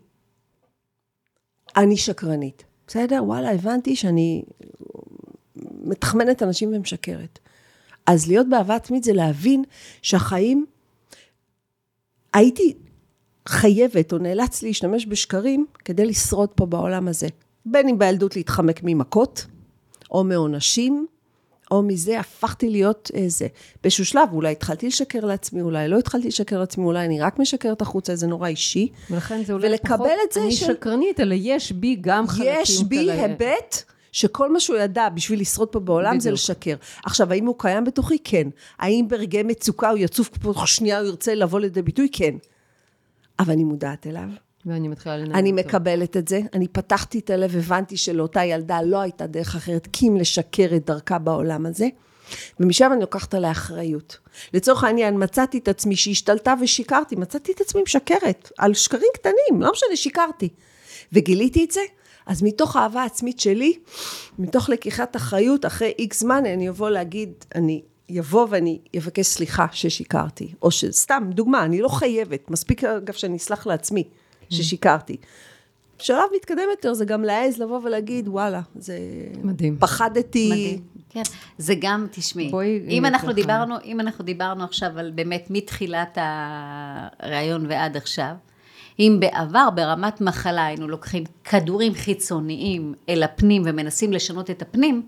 אני 1.77 1.98
שקרנית. 1.98 2.64
בסדר? 2.88 3.23
וואלה, 3.23 3.52
הבנתי 3.52 3.95
שאני 3.95 4.44
מתחמנת 5.84 6.44
אנשים 6.44 6.73
ומשקרת. 6.73 7.40
אז 8.06 8.27
להיות 8.27 8.49
באהבה 8.49 8.76
עצמית 8.76 9.03
זה 9.03 9.14
להבין 9.14 9.64
שהחיים, 10.02 10.65
הייתי 12.34 12.73
חייבת 13.47 14.14
או 14.14 14.18
נאלץ 14.18 14.64
להשתמש 14.64 15.06
בשקרים 15.07 15.65
כדי 15.85 16.06
לשרוד 16.06 16.49
פה 16.49 16.65
בעולם 16.65 17.07
הזה. 17.07 17.27
בין 17.65 17.89
אם 17.89 17.99
בילדות 17.99 18.35
להתחמק 18.35 18.80
ממכות, 18.84 19.45
או 20.11 20.23
מעונשים, 20.23 21.07
או 21.72 21.81
מזה 21.84 22.19
הפכתי 22.19 22.69
להיות 22.69 23.11
איזה. 23.14 23.47
באיזשהו 23.84 24.06
שלב 24.06 24.30
אולי 24.34 24.51
התחלתי 24.51 24.88
לשקר 24.88 25.26
לעצמי, 25.26 25.61
אולי 25.61 25.88
לא 25.88 25.99
התחלתי 25.99 26.27
לשקר 26.27 26.60
לעצמי, 26.60 26.84
אולי 26.84 27.06
אני 27.06 27.22
רק 27.22 27.39
משקרת 27.39 27.81
החוצה, 27.81 28.15
זה 28.15 28.27
נורא 28.27 28.47
אישי. 28.47 28.88
ולכן 29.11 29.43
זה 29.43 29.53
אולי 29.53 29.77
פחות 29.77 30.07
את 30.27 30.34
זה 30.34 30.41
אני 30.43 30.51
של- 30.51 30.65
שקרנית, 30.65 31.19
אלא 31.19 31.35
יש 31.38 31.72
בי 31.72 31.97
גם 32.01 32.27
חלקים 32.27 32.53
יש 32.61 32.84
בי 32.84 32.95
כאלה. 32.95 33.14
היבט 33.26 33.84
שכל 34.11 34.53
מה 34.53 34.60
שהוא 34.60 34.77
ידע 34.77 35.10
בשביל 35.10 35.41
לשרוד 35.41 35.68
פה 35.68 35.80
בעולם 35.80 36.19
זה 36.19 36.30
בדיוק. 36.30 36.34
לשקר. 36.34 36.76
עכשיו, 37.06 37.31
האם 37.31 37.45
הוא 37.45 37.56
קיים 37.57 37.84
בתוכי? 37.84 38.18
כן. 38.23 38.48
האם 38.80 39.06
ברגעי 39.07 39.44
מצוקה 39.44 39.90
הוא 39.90 39.98
יצוף 39.98 40.30
פה 40.30 40.53
שנייה, 40.65 40.99
הוא 40.99 41.07
ירצה 41.07 41.36
לבוא 41.36 41.60
לידי 41.60 41.81
ביטוי? 41.81 42.10
כן. 42.11 42.36
אבל 43.40 43.53
אני 43.53 43.64
מודעת 43.64 44.07
אליו. 44.07 44.30
ואני 44.65 44.88
מתחילה 44.88 45.18
לנהל 45.18 45.36
אני 45.36 45.52
אותו. 45.52 45.61
מקבלת 45.61 46.18
את 46.18 46.27
זה, 46.27 46.41
אני 46.53 46.68
פתחתי 46.68 47.19
את 47.19 47.30
הלב, 47.30 47.56
הבנתי 47.56 47.98
שלאותה 47.98 48.44
ילדה 48.44 48.81
לא 48.81 48.98
הייתה 49.02 49.27
דרך 49.27 49.56
אחרת, 49.56 49.88
כי 49.94 50.07
אם 50.07 50.15
לשקר 50.15 50.68
את 50.76 50.86
דרכה 50.86 51.19
בעולם 51.19 51.65
הזה, 51.65 51.88
ומשם 52.60 52.90
אני 52.94 53.02
לוקחת 53.02 53.34
עליה 53.34 53.52
אחריות. 53.52 54.18
לצורך 54.53 54.84
העניין, 54.84 55.23
מצאתי 55.23 55.57
את 55.57 55.68
עצמי 55.68 55.95
שהשתלטה 55.95 56.53
ושיקרתי, 56.61 57.15
מצאתי 57.15 57.52
את 57.52 57.61
עצמי 57.61 57.81
משקרת, 57.81 58.52
על 58.57 58.73
שקרים 58.73 59.10
קטנים, 59.14 59.61
לא 59.61 59.72
משנה, 59.72 59.95
שיקרתי. 59.95 60.49
וגיליתי 61.14 61.65
את 61.65 61.72
זה, 61.72 61.81
אז 62.30 62.43
מתוך 62.43 62.76
האהבה 62.76 63.01
העצמית 63.01 63.39
שלי, 63.39 63.73
מתוך 64.39 64.69
לקיחת 64.69 65.15
אחריות, 65.15 65.65
אחרי 65.65 65.93
איקס 65.99 66.19
זמן, 66.19 66.43
אני 66.45 66.69
אבוא 66.69 66.89
להגיד, 66.89 67.34
אני 67.56 67.81
יבוא 68.10 68.47
ואני 68.49 68.80
אבקש 68.97 69.26
סליחה 69.26 69.65
ששיקרתי. 69.72 70.53
או 70.61 70.72
שסתם, 70.72 71.30
דוגמה, 71.30 71.65
אני 71.65 71.81
לא 71.81 71.88
חייבת, 71.88 72.51
מספיק 72.51 72.84
אגב 72.84 73.14
שאני 73.14 73.38
אסלח 73.38 73.68
לעצמי 73.68 74.03
ששיקרתי. 74.49 75.18
שלב 75.99 76.23
מתקדם 76.35 76.64
יותר 76.72 76.93
זה 76.93 77.06
גם 77.06 77.23
להעז 77.23 77.57
לבוא 77.57 77.80
ולהגיד, 77.84 78.27
וואלה, 78.27 78.61
זה... 78.76 78.97
מדהים. 79.43 79.77
פחדתי. 79.80 80.49
מדהים. 80.51 80.81
כן, 81.10 81.22
זה 81.57 81.73
גם, 81.80 82.07
תשמעי, 82.11 82.51
אם 82.88 83.06
אנחנו. 83.06 83.34
דיברנו, 83.34 83.76
אם 83.85 83.99
אנחנו 83.99 84.26
דיברנו 84.26 84.64
עכשיו 84.64 84.99
על 84.99 85.11
באמת 85.11 85.47
מתחילת 85.49 86.18
הראיון 87.19 87.65
ועד 87.69 87.97
עכשיו, 87.97 88.34
אם 88.99 89.17
בעבר 89.19 89.69
ברמת 89.76 90.21
מחלה 90.21 90.65
היינו 90.65 90.88
לוקחים 90.88 91.23
כדורים 91.43 91.93
חיצוניים 91.93 92.93
אל 93.09 93.23
הפנים 93.23 93.61
ומנסים 93.65 94.13
לשנות 94.13 94.49
את 94.49 94.61
הפנים, 94.61 95.01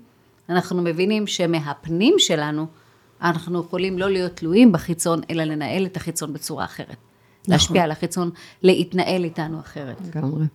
אנחנו 0.50 0.82
מבינים 0.82 1.28
שמהפנים 1.28 2.16
שלנו 2.18 2.68
אנחנו 3.22 3.60
יכולים 3.60 4.00
לא 4.00 4.10
להיות 4.10 4.32
תלויים 4.36 4.72
בחיצון, 4.72 5.22
אלא 5.30 5.44
לנהל 5.44 5.86
את 5.86 5.98
החיצון 5.98 6.34
בצורה 6.34 6.66
אחרת. 6.66 6.88
נכון. 6.88 7.54
להשפיע 7.54 7.84
על 7.84 7.92
החיצון, 7.92 8.30
להתנהל 8.64 9.24
איתנו 9.24 9.60
אחרת. 9.60 9.98
לגמרי. 10.08 10.46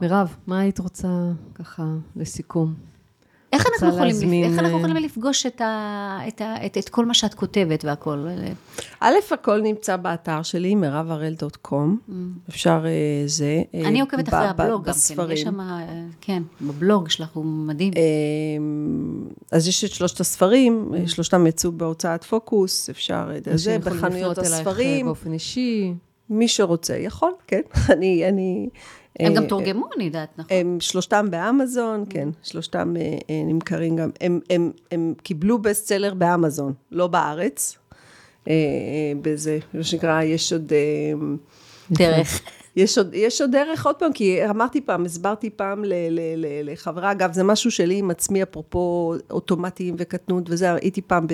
מירב, 0.00 0.36
מה 0.46 0.58
היית 0.58 0.78
רוצה 0.78 1.08
ככה 1.54 1.84
לסיכום? 2.16 2.74
איך 3.52 3.66
אנחנו 3.66 3.88
יכולים, 3.88 4.06
להזמין, 4.06 4.44
איך 4.44 4.58
אנחנו 4.58 4.74
אה, 4.74 4.78
יכולים 4.78 5.04
לפגוש 5.04 5.46
את, 5.46 5.60
ה, 5.60 6.18
את, 6.28 6.40
ה, 6.40 6.66
את, 6.66 6.78
את 6.78 6.88
כל 6.88 7.06
מה 7.06 7.14
שאת 7.14 7.34
כותבת 7.34 7.84
והכל? 7.84 8.26
א', 9.00 9.14
הכל 9.30 9.60
נמצא 9.60 9.96
באתר 9.96 10.42
שלי, 10.42 10.74
מירבהראל.קום. 10.74 11.98
אפשר 12.48 12.84
אה, 12.86 13.22
זה. 13.26 13.62
אה, 13.74 13.88
אני 13.88 14.00
עוקבת 14.00 14.28
אחרי 14.28 14.46
הבלוג 14.46 14.84
גם 14.84 14.92
כן. 15.16 15.30
יש 15.30 15.40
שם, 15.40 15.58
כן, 16.20 16.42
בבלוג 16.60 17.08
שלך 17.08 17.28
הוא 17.32 17.44
מדהים. 17.44 17.92
אמ, 17.96 19.28
אז 19.52 19.68
יש 19.68 19.84
את 19.84 19.90
שלושת 19.90 20.20
הספרים, 20.20 20.92
שלושתם 21.06 21.46
יצאו 21.46 21.72
בהוצאת 21.72 22.24
פוקוס, 22.24 22.90
אפשר 22.90 23.30
את 23.36 23.44
זה, 23.44 23.50
אנשים 23.52 23.80
יכולים 23.80 23.98
בחנויות 23.98 24.38
לפנות 24.38 24.38
אלייך, 24.38 24.68
הספרים, 24.68 25.06
באופן 25.06 25.32
אישי. 25.32 25.94
מי 26.30 26.48
שרוצה 26.48 26.96
יכול, 26.96 27.32
כן. 27.46 27.60
אני, 27.92 28.28
אני... 28.28 28.68
הם 29.20 29.34
גם 29.34 29.42
אה, 29.42 29.48
תורגמו, 29.48 29.86
אני 29.96 30.04
יודעת, 30.04 30.38
נכון? 30.38 30.56
הם 30.56 30.76
שלושתם 30.80 31.26
באמזון, 31.30 32.04
כן, 32.10 32.28
שלושתם 32.42 32.96
אה, 32.96 33.02
אה, 33.02 33.42
נמכרים 33.44 33.96
גם, 33.96 34.10
הם, 34.20 34.40
הם, 34.50 34.72
הם 34.92 35.14
קיבלו 35.22 35.58
בסטסלר 35.58 36.14
באמזון, 36.14 36.72
לא 36.90 37.06
בארץ. 37.06 37.78
בזה, 39.22 39.58
מה 39.74 39.82
שנקרא, 39.82 40.22
יש 40.22 40.52
עוד... 40.52 40.72
דרך. 41.90 42.40
יש 42.76 42.98
עוד, 42.98 43.14
יש 43.14 43.40
עוד 43.40 43.50
דרך, 43.50 43.86
עוד 43.86 43.96
פעם, 43.96 44.12
כי 44.12 44.48
אמרתי 44.50 44.80
פעם, 44.80 45.04
הסברתי 45.04 45.50
פעם 45.50 45.84
ל, 45.84 45.92
ל, 46.10 46.20
ל, 46.36 46.72
לחברה, 46.72 47.12
אגב, 47.12 47.32
זה 47.32 47.44
משהו 47.44 47.70
שלי 47.70 47.98
עם 47.98 48.10
עצמי, 48.10 48.42
אפרופו 48.42 49.14
אוטומטיים 49.30 49.94
וקטנות 49.98 50.44
וזה, 50.50 50.74
הייתי 50.74 51.02
פעם 51.02 51.26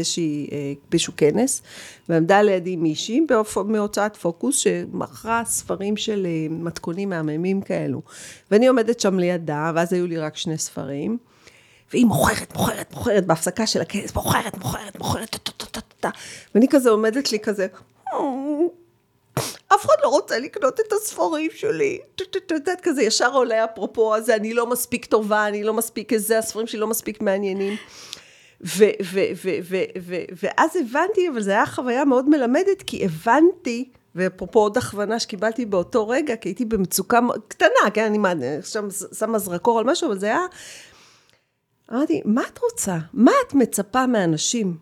אה, 0.53 0.73
באיזשהו 0.91 1.13
כנס, 1.17 1.63
ועמדה 2.09 2.43
לידי 2.43 2.77
מישהי 2.77 3.27
מהוצאת 3.65 4.17
פוקוס, 4.17 4.57
שמכרה 4.57 5.43
ספרים 5.45 5.97
של 5.97 6.27
אה, 6.27 6.47
מתכונים 6.51 7.11
מהממים 7.11 7.61
כאלו. 7.61 8.03
ואני 8.51 8.67
עומדת 8.67 9.01
שם 9.01 9.19
לידה, 9.19 9.73
ואז 9.75 9.93
היו 9.93 10.07
לי 10.07 10.19
רק 10.19 10.37
שני 10.37 10.59
ספרים. 10.59 11.19
והיא 11.93 12.07
מוכרת, 12.07 12.57
מוכרת, 12.57 12.95
מוכרת, 12.95 13.27
בהפסקה 13.27 13.67
של 13.67 13.81
הכנס, 13.81 14.15
מוכרת, 14.15 14.59
מוכרת, 14.59 14.99
מוכרת, 14.99 15.31
טה, 15.31 15.39
טה, 15.39 15.53
טה, 15.53 15.81
טה, 15.81 15.81
טה. 16.01 16.11
ואני 16.55 16.67
כזה 16.71 16.91
עומדת 16.91 17.33
לי 17.33 17.39
כזה, 17.39 17.67
אף 19.75 19.87
אחד 19.87 19.95
לא 20.03 20.09
רוצה 20.09 20.39
לקנות 20.39 20.81
את 20.81 20.93
הספרים 20.93 21.51
שלי. 21.55 21.99
את 22.15 22.51
יודעת, 22.51 22.81
כזה 22.81 23.03
ישר 23.03 23.33
עולה 23.33 23.65
אפרופו 23.65 24.15
הזה, 24.15 24.35
אני 24.35 24.55
לא 24.55 24.67
מספיק 24.67 25.05
טובה, 25.05 25.49
אני 25.49 25.65
לא 25.65 25.75
מספיק 25.75 26.13
איזה, 26.13 26.39
הספרים 26.39 26.67
שלי 26.67 26.79
לא 26.79 26.87
מספיק 26.87 27.21
מעניינים. 27.21 27.77
ואז 30.37 30.77
הבנתי, 30.77 31.29
אבל 31.29 31.43
זו 31.43 31.51
הייתה 31.51 31.71
חוויה 31.71 32.05
מאוד 32.05 32.29
מלמדת, 32.29 32.83
כי 32.83 33.05
הבנתי, 33.05 33.91
ואפרופו 34.15 34.61
עוד 34.61 34.79
הכוונה 34.79 35.21
שקיבלתי 35.21 35.67
באותו 35.67 36.09
רגע, 36.09 36.37
כי 36.37 36.49
הייתי 36.49 36.65
במצוקה 36.65 37.21
קטנה, 37.49 37.91
כן, 37.95 38.05
אני 38.05 38.57
עכשיו 38.59 38.85
שמה 39.19 39.39
זרקור 39.39 39.79
על 39.79 39.85
משהו, 39.85 40.09
אבל 40.09 40.19
זה 40.19 40.27
היה... 40.27 40.41
אמרתי, 41.93 42.23
מה 42.25 42.43
את 42.53 42.59
רוצה? 42.59 42.99
מה 43.13 43.33
את 43.47 43.55
מצפה 43.55 44.07
מאנשים 44.07 44.77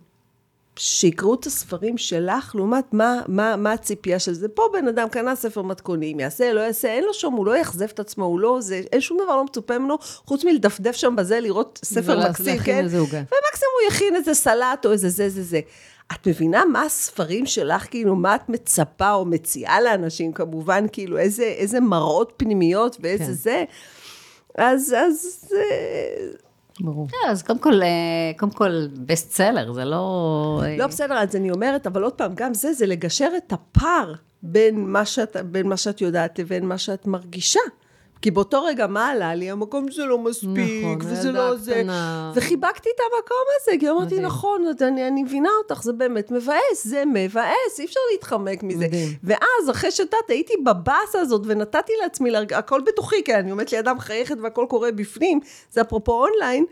שיקראו 0.76 1.34
את 1.34 1.46
הספרים 1.46 1.98
שלך, 1.98 2.54
לעומת 2.54 2.94
מה, 2.94 3.20
מה, 3.28 3.56
מה 3.56 3.72
הציפייה 3.72 4.18
של 4.18 4.32
זה? 4.32 4.48
פה 4.48 4.62
בן 4.72 4.88
אדם 4.88 5.08
קנה 5.08 5.36
ספר 5.36 5.62
מתכונים, 5.62 6.20
יעשה, 6.20 6.52
לא 6.52 6.60
יעשה, 6.60 6.88
אין 6.88 7.04
לו 7.04 7.14
שום, 7.14 7.34
הוא 7.34 7.46
לא 7.46 7.58
יאכזב 7.58 7.84
את 7.84 8.00
עצמו, 8.00 8.24
הוא 8.24 8.40
לא, 8.40 8.58
זה, 8.60 8.80
אין 8.92 9.00
שום 9.00 9.18
דבר 9.24 9.36
לא 9.36 9.44
מצופה 9.44 9.78
ממנו, 9.78 9.98
חוץ 10.00 10.44
מלדפדף 10.44 10.96
שם 10.96 11.16
בזה, 11.16 11.40
לראות 11.40 11.80
ספר 11.84 12.12
ולהכין 12.12 12.46
מקסים, 12.46 12.58
כן? 12.58 12.84
עוגה. 12.98 13.18
ומקסימום 13.18 13.72
הוא 13.82 13.88
יכין 13.88 14.16
איזה 14.16 14.34
סלט 14.34 14.86
או 14.86 14.92
איזה 14.92 15.08
זה, 15.08 15.28
זה, 15.28 15.42
זה. 15.42 15.60
את 16.12 16.26
מבינה 16.26 16.64
מה 16.64 16.82
הספרים 16.82 17.46
שלך, 17.46 17.86
כאילו, 17.90 18.16
מה 18.16 18.34
את 18.34 18.48
מצפה 18.48 19.12
או 19.12 19.24
מציעה 19.24 19.80
לאנשים, 19.80 20.32
כמובן, 20.32 20.86
כאילו, 20.92 21.18
איזה, 21.18 21.44
איזה 21.44 21.80
מראות 21.80 22.32
פנימיות 22.36 22.96
ואיזה 23.00 23.24
כן. 23.24 23.32
זה. 23.32 23.64
אז, 24.58 24.94
אז, 24.98 25.48
אה, 25.56 26.26
ברור. 26.80 27.08
אה, 27.14 27.30
אז 27.30 27.42
קודם 27.42 27.58
כל, 27.58 27.82
אה, 27.82 28.32
קודם 28.38 28.52
כל, 28.52 28.86
בסט 29.06 29.30
סלר, 29.30 29.72
זה 29.72 29.84
לא... 29.84 30.62
אה, 30.64 30.76
לא 30.76 30.86
בסדר, 30.86 31.14
אז 31.14 31.36
אני 31.36 31.50
אומרת, 31.50 31.86
אבל 31.86 32.02
עוד 32.02 32.12
פעם, 32.12 32.32
גם 32.34 32.54
זה, 32.54 32.72
זה 32.72 32.86
לגשר 32.86 33.28
את 33.36 33.52
הפער 33.52 34.14
בין 34.42 34.92
מה 34.92 35.04
שאת, 35.04 35.36
בין 35.36 35.68
מה 35.68 35.76
שאת 35.76 36.00
יודעת 36.00 36.38
לבין 36.38 36.66
מה 36.66 36.78
שאת 36.78 37.06
מרגישה. 37.06 37.60
כי 38.22 38.30
באותו 38.30 38.64
רגע, 38.64 38.86
מה 38.86 39.08
עלה 39.08 39.34
לי? 39.34 39.50
המקום 39.50 39.90
זה 39.90 40.04
לא 40.04 40.18
מספיק, 40.18 40.84
נכון, 40.84 40.98
וזה 41.00 41.32
לא 41.32 41.56
זה. 41.56 41.82
וחיבקתי 42.34 42.88
את 42.94 43.00
המקום 43.00 43.44
הזה, 43.60 43.78
כי 43.80 43.90
אמרתי, 43.90 44.04
מדהים. 44.04 44.22
נכון, 44.22 44.64
אני, 44.80 45.08
אני 45.08 45.22
מבינה 45.22 45.48
אותך, 45.62 45.82
זה 45.82 45.92
באמת 45.92 46.30
מבאס, 46.30 46.84
זה 46.84 47.02
מבאס, 47.14 47.78
אי 47.78 47.84
אפשר 47.84 48.00
להתחמק 48.12 48.62
מזה. 48.62 48.86
מדהים. 48.86 49.08
ואז, 49.24 49.70
אחרי 49.70 49.90
שתת, 49.90 50.16
הייתי 50.28 50.54
בבאסה 50.64 51.20
הזאת, 51.20 51.42
ונתתי 51.44 51.92
לעצמי. 52.02 52.30
הכל 52.54 52.80
בתוכי, 52.86 53.24
כי 53.24 53.34
אני 53.34 53.50
עומדת 53.50 53.72
לידה 53.72 53.94
מחייכת 53.94 54.36
והכל 54.42 54.66
קורה 54.68 54.92
בפנים, 54.92 55.40
זה 55.70 55.80
אפרופו 55.80 56.26
אונליין, 56.26 56.64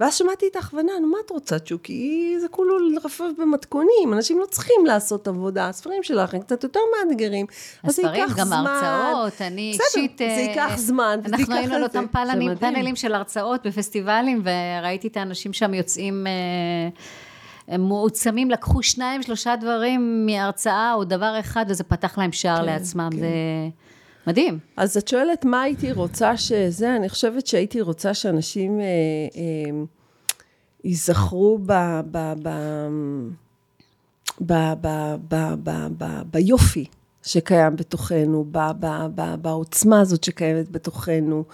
ואז 0.00 0.14
שמעתי 0.14 0.46
את 0.50 0.56
ההכוונה, 0.56 0.92
נו, 1.00 1.06
מה 1.06 1.18
את 1.26 1.30
רוצה, 1.30 1.58
צ'וקי? 1.58 2.36
זה 2.40 2.48
כולו 2.48 2.78
לרפרף 2.78 3.32
במתכונים, 3.38 4.12
אנשים 4.12 4.38
לא 4.40 4.46
צריכים 4.46 4.86
לעשות 4.86 5.28
עבודה, 5.28 5.68
הספרים 5.68 6.02
שלך 6.02 6.34
הם 6.34 6.40
קצת 6.40 6.62
יותר 6.62 6.80
מאתגרים. 6.98 7.46
הספרים, 7.84 8.28
גם 8.36 8.46
זמן. 8.46 8.66
ההרצאות, 8.66 9.42
אני 9.42 9.72
אישית... 9.72 10.18
זה 10.18 10.24
אה, 10.24 10.30
ייקח 10.30 10.76
זמן, 10.76 11.20
אנחנו 11.24 11.54
היינו 11.54 11.74
על. 11.74 11.82
אותם 11.82 12.04
פאנלים. 12.12 12.56
פאנלים 12.56 12.96
של 12.96 13.14
הרצאות 13.14 13.66
בפסטיבלים, 13.66 14.42
וראיתי 14.44 15.08
את 15.08 15.16
האנשים 15.16 15.52
שם 15.52 15.74
יוצאים... 15.74 16.26
אה, 16.26 16.32
הם 17.68 17.80
מועצמים, 17.80 18.50
לקחו 18.50 18.82
שניים, 18.82 19.22
שלושה 19.22 19.56
דברים 19.56 20.26
מהרצאה, 20.26 20.94
או 20.94 21.04
דבר 21.04 21.40
אחד, 21.40 21.64
וזה 21.68 21.84
פתח 21.84 22.18
להם 22.18 22.32
שער 22.32 22.62
לעצמם. 22.62 23.10
זה 23.18 23.28
מדהים. 24.28 24.58
אז 24.76 24.96
את 24.96 25.08
שואלת 25.08 25.44
מה 25.44 25.62
הייתי 25.62 25.92
רוצה 25.92 26.36
שזה, 26.36 26.96
אני 26.96 27.08
חושבת 27.08 27.46
שהייתי 27.46 27.80
רוצה 27.80 28.14
שאנשים 28.14 28.80
ייזכרו 30.84 31.58
ביופי 36.30 36.84
שקיים 37.22 37.76
בתוכנו, 37.76 38.44
בעוצמה 39.42 40.00
הזאת 40.00 40.24
שקיימת 40.24 40.70
בתוכנו, 40.70 41.44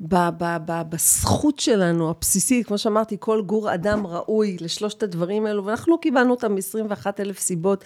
בזכות 0.00 1.60
שלנו 1.60 2.10
הבסיסית, 2.10 2.66
כמו 2.66 2.78
שאמרתי, 2.78 3.16
כל 3.20 3.42
גור 3.42 3.74
אדם 3.74 4.06
ראוי 4.06 4.56
לשלושת 4.60 5.02
הדברים 5.02 5.46
האלו, 5.46 5.64
ואנחנו 5.64 5.92
לא 5.92 5.98
קיבלנו 6.02 6.30
אותם 6.30 6.54
מ-21 6.54 7.06
אלף 7.20 7.38
סיבות. 7.38 7.84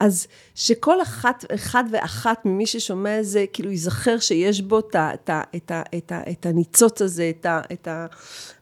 אז 0.00 0.26
שכל 0.54 1.02
אחת, 1.02 1.44
אחד 1.54 1.84
ואחת 1.92 2.44
ממי 2.44 2.66
ששומע 2.66 3.18
את 3.20 3.24
זה, 3.26 3.44
כאילו 3.52 3.70
ייזכר 3.70 4.18
שיש 4.18 4.60
בו 4.60 4.78
את, 4.78 6.46
הניצוץ 6.46 7.02
הזה, 7.02 7.32
את 7.72 7.88
ה... 7.88 8.06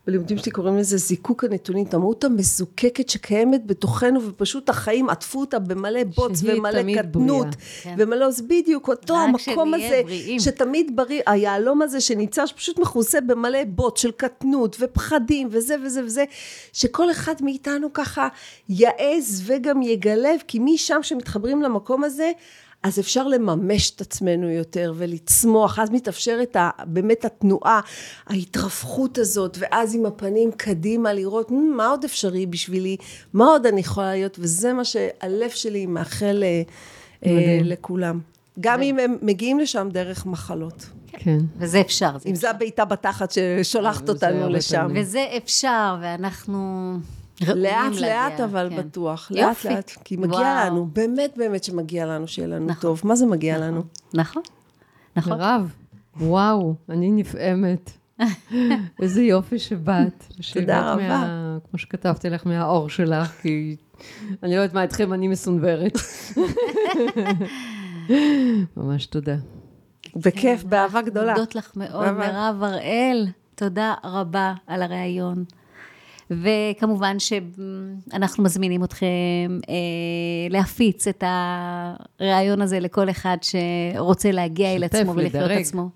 בלימודים 0.09 0.39
שלי 0.39 0.52
קוראים 0.52 0.76
לזה 0.76 0.97
זיקוק 0.97 1.44
הנתונים, 1.44 1.86
את 1.86 1.94
המהות 1.94 2.24
המזוקקת 2.24 3.09
שקיימת 3.09 3.66
בתוכנו, 3.66 4.22
ופשוט 4.22 4.68
החיים 4.68 5.09
עטפו 5.10 5.40
אותה 5.40 5.59
במלא 5.59 6.05
בוץ 6.05 6.43
ומלא 6.43 7.02
קטנות. 7.02 7.47
כן. 7.82 7.94
ומלא, 7.98 8.24
אז 8.24 8.40
בדיוק 8.40 8.89
אותו 8.89 9.16
המקום 9.16 9.74
הזה, 9.74 10.01
בריאים. 10.05 10.40
שתמיד 10.40 10.97
בריא, 10.97 11.22
היהלום 11.26 11.82
הזה 11.82 12.01
שנמצא, 12.01 12.47
שפשוט 12.47 12.78
מכוסה 12.78 13.20
במלא 13.20 13.64
בוץ 13.64 14.01
של 14.01 14.10
קטנות 14.10 14.76
ופחדים 14.80 15.48
וזה 15.51 15.74
וזה 15.85 16.05
וזה, 16.05 16.24
שכל 16.72 17.10
אחד 17.10 17.35
מאיתנו 17.40 17.93
ככה 17.93 18.28
יעז 18.68 19.43
וגם 19.47 19.82
יגלב, 19.82 20.40
כי 20.47 20.59
משם 20.62 20.98
שמתחברים 21.02 21.62
למקום 21.62 22.05
הזה, 22.05 22.32
אז 22.82 22.98
אפשר 22.98 23.28
לממש 23.28 23.90
את 23.90 24.00
עצמנו 24.00 24.50
יותר 24.50 24.92
ולצמוח, 24.96 25.78
אז 25.78 25.90
מתאפשרת 25.90 26.56
באמת 26.84 27.24
התנועה, 27.24 27.80
ההתרווחות 28.26 29.18
הזאת, 29.18 29.56
ואז 29.60 29.94
עם 29.94 30.06
הפנים 30.06 30.50
קדימה 30.52 31.12
לראות 31.12 31.50
"מ, 31.50 31.55
מה 31.76 31.86
עוד 31.88 32.05
אפשרי 32.05 32.46
בשבילי, 32.46 32.96
מה 33.32 33.44
עוד 33.44 33.66
אני 33.66 33.80
יכולה 33.80 34.12
להיות, 34.12 34.36
וזה 34.40 34.72
מה 34.72 34.84
שהלב 34.84 35.50
שלי 35.50 35.86
מאחל 35.86 36.42
אה, 36.42 36.62
אה, 37.26 37.32
מדהים. 37.32 37.64
לכולם. 37.64 38.20
גם 38.60 38.82
אם 38.82 38.98
הם 38.98 39.16
מגיעים 39.22 39.59
לשם 39.59 39.88
דרך 39.92 40.26
מחלות. 40.26 40.86
כן. 41.12 41.38
וזה 41.59 41.80
אפשר. 41.80 42.18
זה 42.18 42.28
אם 42.28 42.34
זה 42.34 42.50
הבעיטה 42.50 42.84
בתחת 42.84 43.30
ששולחת 43.30 44.09
אותנו 44.09 44.48
לשם. 44.48 44.90
וזה 44.94 45.24
אפשר, 45.36 45.96
ואנחנו 46.02 46.92
לאט 47.47 47.56
להגיע, 47.94 48.28
לאט 48.28 48.40
אבל 48.40 48.69
כן. 48.70 48.77
בטוח, 48.77 49.31
לאט 49.35 49.48
יופי. 49.48 49.69
לאט, 49.69 49.90
כי 50.05 50.16
מגיע 50.16 50.39
וואו. 50.39 50.66
לנו, 50.66 50.86
באמת 50.93 51.35
באמת 51.36 51.65
שמגיע 51.65 52.06
לנו 52.06 52.28
שיהיה 52.28 52.48
לנו 52.48 52.66
נכון. 52.66 52.82
טוב. 52.82 53.01
מה 53.05 53.16
זה 53.16 53.27
מגיע 53.27 53.59
לנו? 53.59 53.82
נכון, 54.15 54.43
נכון. 55.16 55.32
מירב, 55.39 55.73
וואו, 56.20 56.74
אני 56.89 57.10
נפעמת. 57.10 57.90
איזה 59.02 59.23
יופי 59.23 59.59
שבאת. 59.59 60.24
שבאת 60.40 60.69
רבה. 60.69 61.09
מה- 61.09 61.59
כמו 61.70 61.78
שכתבתי 61.78 62.31
לך, 62.31 62.47
מהאור 62.47 62.89
שלך, 62.89 63.31
כי 63.43 63.77
אני 64.43 64.56
לא 64.56 64.60
יודעת 64.60 64.74
מה 64.74 64.82
איתכם, 64.82 65.12
אני 65.12 65.28
מסונוורת. 65.28 65.98
ממש 68.77 69.06
תודה. 69.06 69.36
בכיף, 70.16 70.65
באהבה 70.65 71.02
גדולה. 71.02 71.32
מודות 71.32 71.55
לך 71.55 71.73
מאוד. 71.77 72.10
מירב 72.10 72.62
הראל, 72.62 73.27
תודה 73.55 73.94
רבה 74.05 74.55
על 74.66 74.82
הריאיון. 74.82 75.44
וכמובן 76.30 77.16
שאנחנו 77.18 78.44
מזמינים 78.44 78.84
אתכם 78.84 79.06
אה, 79.68 79.74
להפיץ 80.50 81.09
את 81.09 81.24
הריאיון 81.26 82.62
הזה 82.62 82.80
לכל 82.80 83.10
אחד 83.10 83.36
שרוצה 83.42 84.30
להגיע 84.30 84.74
אל 84.74 84.84
עצמו 84.84 85.14
ולחיות 85.14 85.34
לדרג. 85.34 85.59
עצמו. 85.60 85.88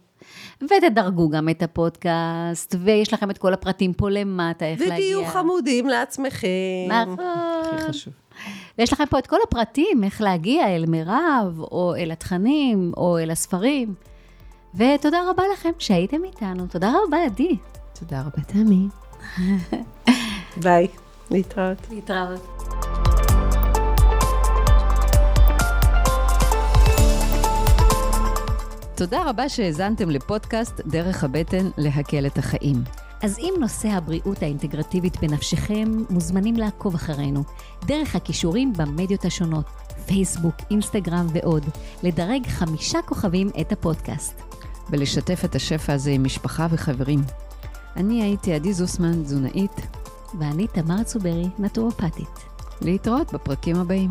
ותדרגו 0.62 1.28
גם 1.28 1.48
את 1.48 1.62
הפודקאסט, 1.62 2.74
ויש 2.78 3.12
לכם 3.12 3.30
את 3.30 3.38
כל 3.38 3.52
הפרטים 3.54 3.92
פה 3.92 4.10
למטה, 4.10 4.64
איך 4.64 4.80
להגיע. 4.80 4.94
ותהיו 4.94 5.24
חמודים 5.26 5.86
לעצמכם. 5.86 6.48
נכון. 6.88 7.16
הכי 7.64 7.88
חשוב. 7.88 8.14
ויש 8.78 8.92
לכם 8.92 9.04
פה 9.10 9.18
את 9.18 9.26
כל 9.26 9.38
הפרטים, 9.48 10.04
איך 10.04 10.20
להגיע 10.20 10.76
אל 10.76 10.84
מירב, 10.86 11.60
או 11.60 11.94
אל 11.98 12.10
התכנים, 12.10 12.92
או 12.96 13.18
אל 13.18 13.30
הספרים. 13.30 13.94
ותודה 14.74 15.18
רבה 15.30 15.42
לכם 15.52 15.70
שהייתם 15.78 16.24
איתנו. 16.24 16.66
תודה 16.66 16.92
רבה, 17.06 17.24
עדי. 17.24 17.56
תודה 18.00 18.20
רבה, 18.20 18.42
תמי. 18.46 18.88
ביי, 20.56 20.88
להתראות. 21.30 21.78
להתראות. 21.90 22.40
תודה 28.96 29.22
רבה 29.26 29.48
שהאזנתם 29.48 30.10
לפודקאסט 30.10 30.80
דרך 30.86 31.24
הבטן 31.24 31.68
להקל 31.76 32.26
את 32.26 32.38
החיים. 32.38 32.76
אז 33.22 33.38
אם 33.38 33.54
נושא 33.60 33.88
הבריאות 33.88 34.42
האינטגרטיבית 34.42 35.16
בנפשכם, 35.20 35.88
מוזמנים 36.10 36.56
לעקוב 36.56 36.94
אחרינו, 36.94 37.42
דרך 37.84 38.16
הכישורים 38.16 38.72
במדיות 38.72 39.24
השונות, 39.24 39.64
פייסבוק, 40.06 40.54
אינסטגרם 40.70 41.26
ועוד, 41.32 41.64
לדרג 42.02 42.46
חמישה 42.46 43.02
כוכבים 43.02 43.50
את 43.60 43.72
הפודקאסט. 43.72 44.42
ולשתף 44.90 45.44
את 45.44 45.54
השפע 45.54 45.92
הזה 45.92 46.10
עם 46.10 46.24
משפחה 46.24 46.66
וחברים. 46.70 47.22
אני 47.96 48.22
הייתי 48.22 48.52
עדי 48.52 48.72
זוסמן, 48.72 49.22
תזונאית. 49.22 49.80
ואני 50.38 50.66
תמר 50.66 51.02
צוברי, 51.02 51.46
נטורופטית. 51.58 52.38
להתראות 52.80 53.32
בפרקים 53.32 53.76
הבאים. 53.76 54.10